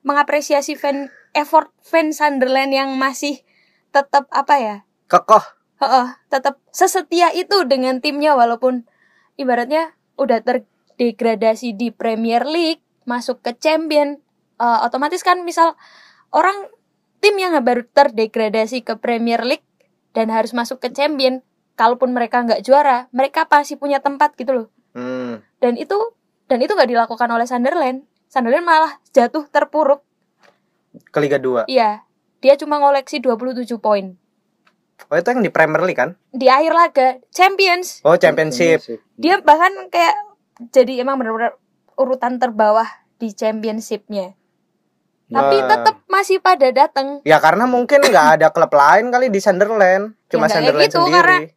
Mengapresiasi 0.01 0.75
fan 0.75 1.07
effort 1.33 1.71
fans 1.79 2.19
Sunderland 2.19 2.71
yang 2.71 2.91
masih 2.95 3.43
tetap 3.89 4.27
apa 4.29 4.55
ya? 4.59 4.77
Kokoh. 5.07 5.43
Heeh, 5.79 6.07
tetap 6.27 6.59
sesetia 6.69 7.31
itu 7.31 7.63
dengan 7.63 7.99
timnya 7.99 8.35
walaupun 8.35 8.83
ibaratnya 9.35 9.95
udah 10.15 10.43
terdegradasi 10.43 11.73
di 11.73 11.89
Premier 11.89 12.43
League, 12.43 12.83
masuk 13.09 13.41
ke 13.41 13.57
Champion, 13.57 14.21
eh, 14.55 14.79
otomatis 14.85 15.25
kan 15.25 15.41
misal 15.41 15.73
orang 16.31 16.69
tim 17.19 17.35
yang 17.35 17.57
baru 17.59 17.83
terdegradasi 17.89 18.85
ke 18.85 18.95
Premier 18.95 19.41
League 19.41 19.65
dan 20.13 20.29
harus 20.29 20.53
masuk 20.53 20.79
ke 20.79 20.89
Champion, 20.89 21.41
kalaupun 21.75 22.11
mereka 22.11 22.43
nggak 22.43 22.61
juara, 22.61 23.09
mereka 23.11 23.47
pasti 23.47 23.75
punya 23.75 23.99
tempat 23.99 24.35
gitu 24.35 24.53
loh 24.53 24.69
Hmm. 24.91 25.45
dan 25.59 25.77
itu 25.77 25.95
dan 26.45 26.59
itu 26.59 26.73
nggak 26.73 26.89
dilakukan 26.89 27.29
oleh 27.29 27.45
Sunderland 27.45 28.03
Sunderland 28.27 28.65
malah 28.65 28.99
jatuh 29.09 29.47
terpuruk 29.47 30.01
Ke 31.07 31.21
Liga 31.21 31.37
2. 31.37 31.65
iya 31.67 32.03
dia 32.39 32.57
cuma 32.57 32.77
ngoleksi 32.79 33.19
27 33.19 33.69
poin 33.79 34.17
Oh, 35.07 35.15
itu 35.15 35.29
yang 35.29 35.41
di 35.41 35.49
Premier 35.49 35.79
League 35.83 35.95
kan? 35.95 36.19
di 36.29 36.49
akhir 36.49 36.73
laga 36.73 37.09
Champions 37.31 38.01
Oh, 38.01 38.17
Championship. 38.17 38.81
dia 39.15 39.39
bahkan 39.39 39.71
kayak 39.87 40.17
jadi 40.69 41.05
emang 41.05 41.21
benar-benar 41.21 41.55
urutan 41.99 42.39
terbawah 42.39 42.87
di 43.17 43.31
Championshipnya 43.31 44.33
tapi 45.29 45.57
Wah. 45.59 45.69
tetap 45.69 45.97
masih 46.09 46.41
pada 46.41 46.71
datang 46.71 47.21
Ya 47.21 47.37
karena 47.37 47.67
mungkin 47.67 48.01
nggak 48.01 48.41
ada 48.41 48.49
klub 48.49 48.73
lain 48.73 49.13
kali 49.13 49.29
di 49.29 49.37
Sunderland, 49.39 50.17
cuma 50.27 50.49
Ya, 50.49 50.57
Sunderland 50.57 50.89
gitu, 50.89 50.99
sendiri. 50.99 51.17
karena- 51.21 51.53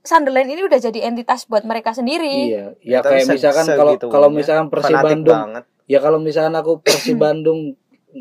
Sunderland 0.00 0.46
ini 0.46 0.62
udah 0.62 0.78
jadi 0.78 1.00
entitas 1.02 1.42
buat 1.44 1.66
mereka 1.66 1.90
sendiri. 1.90 2.30
Iya, 2.46 2.64
ya 2.78 3.02
Tapi 3.02 3.18
kayak 3.18 3.34
misalkan 3.34 3.66
kalau 3.66 3.90
segitunya. 3.90 4.12
kalau 4.14 4.28
misalkan 4.30 4.66
Persib 4.70 4.94
Fanatik 4.94 5.06
Bandung, 5.10 5.40
banget. 5.42 5.64
ya 5.84 5.98
kalau 5.98 6.18
misalkan 6.22 6.54
aku 6.54 6.72
Persib 6.78 7.16
Bandung 7.18 7.58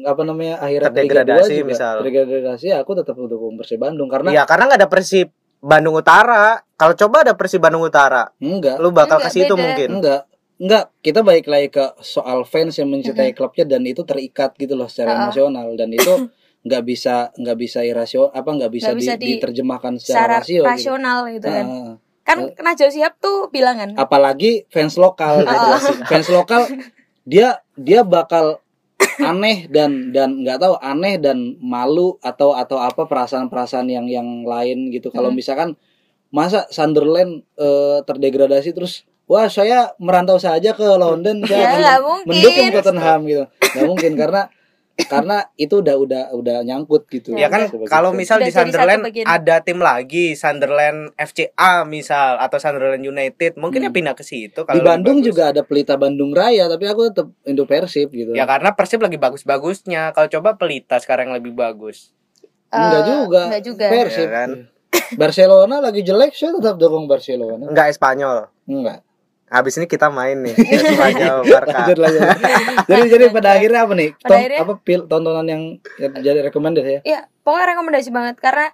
apa 0.02 0.22
namanya 0.26 0.58
akhirnya 0.58 0.90
Terdegradasi 0.90 1.54
2 1.54 1.60
juga, 1.62 1.70
misal. 1.70 1.94
terdegradasi 2.02 2.68
aku 2.74 2.92
tetap 2.98 3.16
mendukung 3.16 3.54
Persib 3.56 3.78
Bandung 3.78 4.10
karena 4.10 4.28
Iya, 4.32 4.44
karena 4.44 4.64
nggak 4.66 4.80
ada 4.82 4.90
Persib 4.90 5.28
Bandung 5.62 5.94
Utara. 5.94 6.44
Kalau 6.74 6.94
coba 6.96 7.22
ada 7.22 7.34
Persib 7.34 7.62
Bandung 7.62 7.86
Utara, 7.86 8.34
enggak 8.38 8.82
lu 8.82 8.90
bakal 8.90 9.22
ke 9.22 9.30
situ 9.30 9.54
mungkin. 9.54 10.02
enggak 10.02 10.26
enggak 10.58 10.88
kita 11.00 11.20
balik 11.20 11.46
lagi 11.46 11.68
ke 11.68 11.84
soal 12.00 12.44
fans 12.44 12.76
yang 12.76 12.88
mencintai 12.88 13.32
klubnya 13.32 13.68
dan 13.68 13.84
itu 13.84 14.02
terikat 14.02 14.56
gitu 14.56 14.74
loh 14.74 14.88
secara 14.88 15.12
Uh-uh. 15.12 15.22
emosional 15.28 15.68
dan 15.76 15.90
itu 15.90 16.32
nggak 16.62 16.82
bisa 16.82 17.30
nggak 17.36 17.58
bisa 17.58 17.80
irasio 17.82 18.32
apa 18.32 18.50
nggak 18.50 18.72
bisa, 18.72 18.90
bisa 18.92 19.14
di- 19.14 19.20
di- 19.20 19.30
diterjemahkan 19.38 20.00
secara 20.00 20.40
Secara 20.40 20.40
rasio 20.40 20.56
gitu. 20.56 20.66
rasional 20.66 21.20
gitu 21.30 21.48
kan. 21.48 21.66
Ah, 21.66 21.94
Kan 22.26 22.38
Najwa 22.58 22.90
Shihab 22.90 23.14
tuh 23.20 23.54
bilang 23.54 23.78
kan. 23.78 23.90
apalagi 23.96 24.66
fans 24.68 24.98
lokal 24.98 25.46
gitu. 25.46 25.70
fans 26.06 26.28
lokal 26.28 26.66
dia 27.22 27.62
dia 27.76 28.02
bakal 28.02 28.58
aneh 29.18 29.68
dan 29.68 30.10
dan 30.10 30.42
nggak 30.42 30.58
tahu 30.58 30.74
aneh 30.82 31.16
dan 31.16 31.38
malu 31.60 32.18
atau 32.20 32.52
atau 32.52 32.80
apa 32.80 33.06
perasaan-perasaan 33.06 33.86
yang 33.88 34.08
yang 34.08 34.26
lain 34.42 34.90
gitu 34.90 35.08
kalau 35.10 35.30
Hmm. 35.30 35.38
misalkan 35.38 35.70
masa 36.30 36.66
Sunderland 36.68 37.46
eh, 37.56 38.00
terdegradasi 38.02 38.74
terus 38.74 39.06
wah 39.26 39.46
saya 39.46 39.94
merantau 39.98 40.38
saja 40.38 40.72
ke 40.72 40.86
London 40.86 41.42
Ya 41.44 41.76
saya 41.76 41.98
mungkin. 41.98 42.30
mendukung 42.32 42.68
Tottenham 42.74 43.20
gitu 43.24 43.44
nggak 43.46 43.86
mungkin 43.86 44.12
karena 44.16 44.42
karena 44.98 45.44
itu 45.56 45.76
udah 45.78 45.96
udah 45.98 46.24
udah 46.32 46.58
nyangkut 46.62 47.04
gitu 47.10 47.36
Ya 47.36 47.46
kan 47.46 47.68
kalau 47.86 48.10
misal 48.12 48.40
Udah 48.40 48.48
di 48.48 48.52
Sunderland 48.54 49.04
ada 49.28 49.60
tim 49.60 49.76
lagi 49.78 50.34
Sunderland 50.34 51.12
FCA 51.16 51.84
misal 51.84 52.40
atau 52.40 52.56
Sunderland 52.56 53.04
United 53.04 53.56
mungkin 53.56 53.82
ya 53.82 53.92
Hmm. 53.92 53.98
pindah 53.98 54.16
ke 54.16 54.24
situ 54.24 54.56
di 54.56 54.64
kalau 54.64 54.80
lebih 54.80 54.88
Bandung 54.88 55.18
bagus. 55.20 55.28
juga 55.28 55.44
ada 55.48 55.62
Pelita 55.62 55.96
Bandung 55.96 56.32
Raya 56.32 56.66
tapi 56.66 56.86
aku 56.86 57.12
tetap 57.12 57.28
Indo 57.44 57.66
Persib 57.66 58.08
gitu 58.10 58.32
Ya 58.32 58.46
karena 58.46 58.72
Persib 58.72 59.00
lagi 59.00 59.18
bagus-bagusnya. 59.18 60.10
Kalau 60.12 60.32
coba 60.32 60.56
Pelita 60.56 60.96
sekarang 60.98 61.28
yang 61.28 61.38
lebih 61.38 61.52
bagus. 61.54 62.16
Enggak 62.68 62.96
Eh, 62.98 63.06
juga. 63.06 63.42
Enggak 63.46 63.64
juga. 63.66 63.86
Persib. 63.90 64.24
Ya 64.24 64.32
kan? 64.34 64.50
Barcelona 65.14 65.76
lagi 65.80 66.02
jelek, 66.02 66.34
saya 66.34 66.50
tetap 66.52 66.76
dukung 66.76 67.06
Barcelona. 67.06 67.62
Enggak 67.64 67.88
Espanyol. 67.90 68.50
Enggak. 68.66 69.05
Habis 69.46 69.78
ini 69.78 69.86
kita 69.86 70.10
main 70.10 70.42
nih. 70.42 70.56
Lanjut 71.02 71.98
lanjut. 71.98 72.22
jadi 72.90 73.06
jadi 73.14 73.26
pada 73.30 73.56
akhirnya 73.56 73.86
apa 73.86 73.94
nih? 73.94 74.10
Pada 74.18 74.30
Ton- 74.30 74.40
akhirnya- 74.42 74.62
apa 74.66 74.74
pil 74.82 75.02
tontonan 75.06 75.46
yang 75.46 75.64
jadi 76.00 76.42
recommended 76.42 76.84
ya? 76.84 77.00
Iya, 77.06 77.20
pokoknya 77.46 77.78
rekomendasi 77.78 78.10
banget 78.10 78.36
karena 78.42 78.74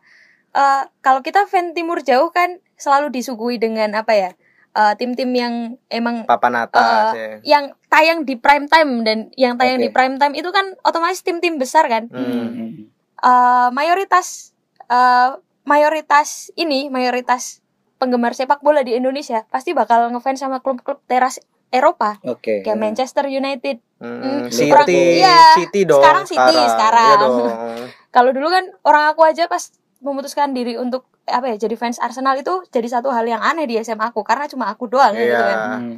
eh, 0.51 0.83
kalau 0.99 1.19
kita 1.19 1.43
fan 1.45 1.75
timur 1.75 1.99
jauh 2.01 2.31
kan 2.31 2.59
selalu 2.75 3.11
disuguhi 3.11 3.59
dengan 3.59 3.91
apa 3.93 4.13
ya? 4.15 4.31
eh, 4.71 4.93
tim-tim 4.95 5.27
yang 5.35 5.53
emang 5.91 6.23
Papan 6.23 6.63
atas 6.63 7.11
ya. 7.11 7.29
yang 7.43 7.75
tayang 7.91 8.23
di 8.23 8.39
prime 8.39 8.71
time 8.71 9.03
dan 9.03 9.27
yang 9.35 9.59
tayang 9.59 9.83
Oke. 9.83 9.83
di 9.83 9.89
prime 9.91 10.15
time 10.15 10.31
itu 10.31 10.47
kan 10.49 10.79
otomatis 10.81 11.19
tim-tim 11.21 11.59
besar 11.59 11.91
kan. 11.91 12.07
Hmm. 12.07 12.87
Eh, 13.21 13.69
mayoritas 13.75 14.55
eh, 14.87 15.29
mayoritas 15.61 16.49
ini 16.55 16.89
mayoritas 16.89 17.60
penggemar 18.01 18.33
sepak 18.33 18.59
bola 18.59 18.81
di 18.81 18.91
Indonesia 18.91 19.45
pasti 19.45 19.71
bakal 19.71 20.09
ngefans 20.09 20.41
sama 20.41 20.57
klub-klub 20.57 20.97
teras 21.05 21.37
Eropa 21.69 22.17
Oke. 22.23 22.59
kayak 22.59 22.75
Manchester 22.75 23.23
United. 23.25 23.77
Hmm, 23.95 24.17
Hmm, 24.17 24.41
City, 24.49 24.73
orang- 24.73 24.89
iya, 24.89 25.37
City 25.55 25.85
dong. 25.85 26.01
sekarang 26.01 26.25
City, 26.25 26.57
sekarang. 26.67 27.05
Iya 27.07 27.15
dong. 27.17 27.35
Kalau 28.15 28.31
dulu 28.31 28.49
kan 28.49 28.65
orang 28.81 29.03
aku 29.07 29.21
aja 29.21 29.45
pas 29.45 29.69
memutuskan 29.99 30.51
diri 30.51 30.75
untuk 30.75 31.05
apa 31.23 31.47
ya 31.47 31.61
jadi 31.61 31.77
fans 31.77 31.95
Arsenal 31.95 32.33
itu 32.35 32.49
jadi 32.67 32.89
satu 32.89 33.07
hal 33.07 33.23
yang 33.23 33.39
aneh 33.39 33.63
di 33.63 33.77
SMA 33.77 34.03
aku 34.03 34.19
karena 34.21 34.49
cuma 34.49 34.67
aku 34.67 34.89
doang 34.89 35.13
gitu 35.13 35.31
Iya. 35.31 35.39
kan. 35.39 35.59
Hmm. 35.77 35.97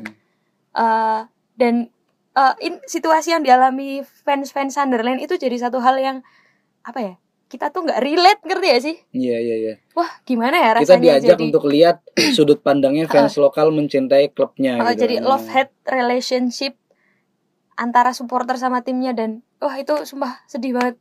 Eh, 0.73 1.19
dan 1.55 1.73
eh, 2.33 2.53
in- 2.61 2.83
situasi 2.83 3.31
yang 3.31 3.41
dialami 3.41 4.01
fans-fans 4.03 4.73
Sunderland 4.73 5.17
itu 5.17 5.33
jadi 5.33 5.55
satu 5.57 5.79
hal 5.79 5.95
yang 5.95 6.17
apa 6.81 6.99
ya 6.99 7.13
kita 7.53 7.69
tuh 7.69 7.85
nggak 7.85 8.01
relate 8.01 8.41
ngerti 8.41 8.67
ya 8.67 8.79
sih 8.81 8.95
Iya 9.13 9.37
iya 9.37 9.55
iya. 9.61 9.73
wah 9.93 10.09
gimana 10.25 10.57
ya 10.57 10.81
Kita 10.81 10.97
rasanya 10.97 11.05
diajak 11.05 11.37
jadi 11.37 11.43
untuk 11.45 11.63
lihat 11.69 11.97
sudut 12.35 12.57
pandangnya 12.65 13.05
fans 13.05 13.37
lokal 13.37 13.69
mencintai 13.69 14.33
klubnya 14.33 14.81
eh, 14.81 14.97
gitu. 14.97 15.05
jadi 15.05 15.15
love 15.21 15.45
hate 15.53 15.69
relationship 15.85 16.73
antara 17.77 18.17
supporter 18.17 18.57
sama 18.57 18.81
timnya 18.81 19.13
dan 19.13 19.45
wah 19.61 19.77
itu 19.77 19.93
sumpah 20.09 20.41
sedih 20.49 20.73
banget 20.73 20.97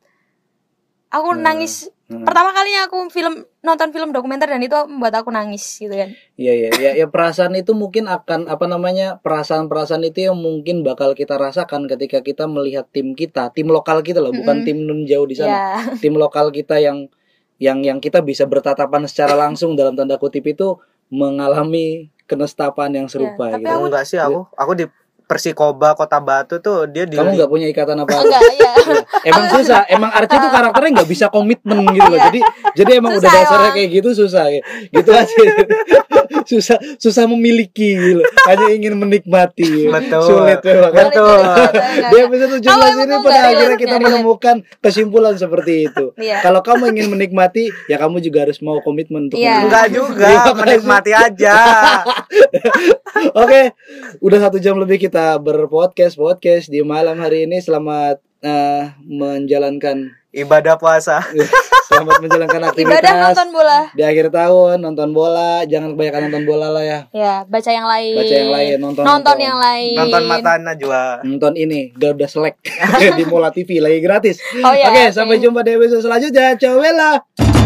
aku 1.12 1.28
Hmm. 1.30 1.42
nangis 1.42 1.92
Hmm. 2.04 2.24
pertama 2.24 2.52
kalinya 2.52 2.84
aku 2.86 3.08
film 3.08 3.34
nonton 3.58 3.88
film 3.88 4.10
dokumenter 4.10 4.44
dan 4.46 4.60
itu 4.60 4.76
membuat 4.86 5.16
aku 5.16 5.28
nangis 5.28 5.64
gitu 5.76 5.92
kan 5.92 6.12
Iya 6.34 6.52
iya 6.52 6.70
ya, 6.74 6.90
ya 6.94 7.06
perasaan 7.06 7.52
itu 7.54 7.72
mungkin 7.72 8.04
akan 8.04 8.46
apa 8.46 8.64
namanya 8.66 9.16
perasaan-perasaan 9.18 10.02
itu 10.02 10.26
yang 10.26 10.36
mungkin 10.36 10.82
bakal 10.82 11.12
kita 11.12 11.36
rasakan 11.36 11.84
ketika 11.86 12.20
kita 12.20 12.44
melihat 12.46 12.84
tim 12.86 13.12
kita, 13.12 13.48
tim 13.50 13.64
lokal 13.66 14.00
kita 14.00 14.18
loh, 14.18 14.28
bukan 14.30 14.60
Mm-mm. 14.60 14.66
tim 14.66 14.78
nun 14.82 15.00
jauh 15.02 15.24
di 15.24 15.32
sana. 15.34 15.48
ya 15.48 15.96
Tim 15.96 16.12
lokal 16.14 16.48
kita 16.50 16.76
yang 16.76 17.08
yang 17.56 17.80
yang 17.80 17.96
kita 17.96 18.20
bisa 18.20 18.44
bertatapan 18.44 19.06
secara 19.06 19.32
langsung 19.32 19.72
dalam 19.72 19.94
tanda 19.94 20.16
kutip 20.16 20.44
itu 20.44 20.76
mengalami 21.08 21.86
kenestapaan 22.24 22.92
yang 22.92 23.06
serupa 23.06 23.46
Ya, 23.46 23.52
tapi 23.54 23.62
gitu. 23.62 23.72
aku- 23.74 23.86
Enggak 23.88 24.04
sih 24.04 24.18
aku. 24.18 24.40
Aku 24.52 24.72
di 24.74 24.84
Persikoba 25.32 25.96
Kota 25.96 26.20
Batu 26.20 26.60
tuh 26.60 26.84
dia 26.84 27.08
di 27.08 27.16
Kamu 27.16 27.32
nggak 27.32 27.48
punya 27.48 27.66
ikatan 27.66 27.96
apa? 27.96 28.12
enggak 28.12 28.42
ya 28.52 28.72
emang 29.32 29.44
susah, 29.48 29.80
emang 29.88 30.12
Archie 30.12 30.36
itu 30.36 30.48
karakternya 30.50 30.90
nggak 30.92 31.08
bisa 31.08 31.26
komitmen 31.26 31.88
gitu 31.88 32.04
loh. 32.04 32.20
Iya. 32.20 32.26
Jadi 32.28 32.40
jadi 32.76 32.90
emang 33.00 33.16
udah 33.16 33.24
Susah 33.24 33.40
dasarnya 33.40 33.64
emang. 33.64 33.76
kayak 33.78 33.88
gitu 33.90 34.08
susah 34.12 34.44
ya. 34.46 34.60
Gitu 34.90 35.10
aja. 35.10 35.34
susah 36.42 36.76
susah 36.98 37.24
memiliki 37.24 37.94
gitu. 37.94 38.20
Hanya 38.44 38.66
ingin 38.68 38.92
menikmati. 38.94 39.86
Betul. 39.86 40.20
Sulit 40.22 40.58
memang 40.60 40.90
kan. 40.90 41.06
Betul. 41.08 41.38
Di 42.02 42.16
episode 42.18 42.52
17 42.58 42.66
Kalau 42.66 42.84
emang 42.84 43.06
ini 43.06 43.16
pada 43.22 43.40
akhirnya 43.48 43.78
kita 43.78 43.96
menemukan 43.96 44.56
kesimpulan 44.78 45.34
seperti 45.34 45.88
itu. 45.88 46.06
Iya. 46.22 46.38
Kalau 46.38 46.60
kamu 46.60 46.92
ingin 46.92 47.08
menikmati, 47.10 47.70
ya 47.86 47.96
kamu 47.96 48.18
juga 48.20 48.46
harus 48.46 48.58
mau 48.58 48.78
komitmen 48.78 49.26
untuk 49.26 49.38
Iya. 49.38 49.58
menikmati. 49.58 49.66
Enggak 49.66 49.86
juga, 49.90 50.28
menikmati 50.54 51.12
aja. 51.12 51.56
Oke, 53.34 53.60
udah 54.18 54.38
satu 54.40 54.58
jam 54.58 54.74
lebih 54.76 54.98
kita 54.98 55.21
berpodcast 55.38 56.16
podcast 56.16 56.66
di 56.66 56.80
malam 56.82 57.16
hari 57.16 57.44
ini. 57.44 57.58
Selamat 57.58 58.18
eh, 58.40 58.92
menjalankan 59.02 60.10
Ibadah 60.32 60.80
puasa. 60.80 61.20
selamat 61.92 62.24
menjalankan 62.24 62.72
aktivitas 62.72 63.04
ibadah 63.04 63.14
nonton 63.20 63.48
bola 63.52 63.78
di 63.92 64.00
akhir 64.00 64.32
tahun 64.32 64.80
nonton 64.80 65.08
bola. 65.12 65.60
Jangan 65.68 65.92
kebanyakan 65.92 66.20
nonton 66.32 66.44
bola 66.48 66.66
lah 66.72 66.80
ya. 66.80 67.00
ya 67.12 67.34
baca 67.44 67.68
yang 67.68 67.84
lain 67.84 68.16
Baca 68.16 68.32
yang 68.32 68.48
lain, 68.48 68.76
nonton- 68.80 69.04
nonton 69.04 69.20
nonton. 69.28 69.36
yang 69.44 69.58
lain 69.60 69.96
Nonton 70.00 70.22
mata 70.24 70.52
Najwa. 70.56 71.02
Nonton 71.20 71.52
ini 71.52 71.92
Garuda 71.92 72.24
Select 72.24 72.64
di 73.20 73.24
Mola 73.28 73.52
TV 73.52 73.76
lagi 73.76 74.00
gratis. 74.00 74.40
oh 74.56 74.72
ya 74.72 74.88
Oke, 74.88 75.12
sampai 75.12 75.36
jumpa 75.36 75.60
di 75.60 75.76
episode 75.76 76.00
selanjutnya. 76.00 76.56
Ciao, 76.56 76.80
Bella. 76.80 77.61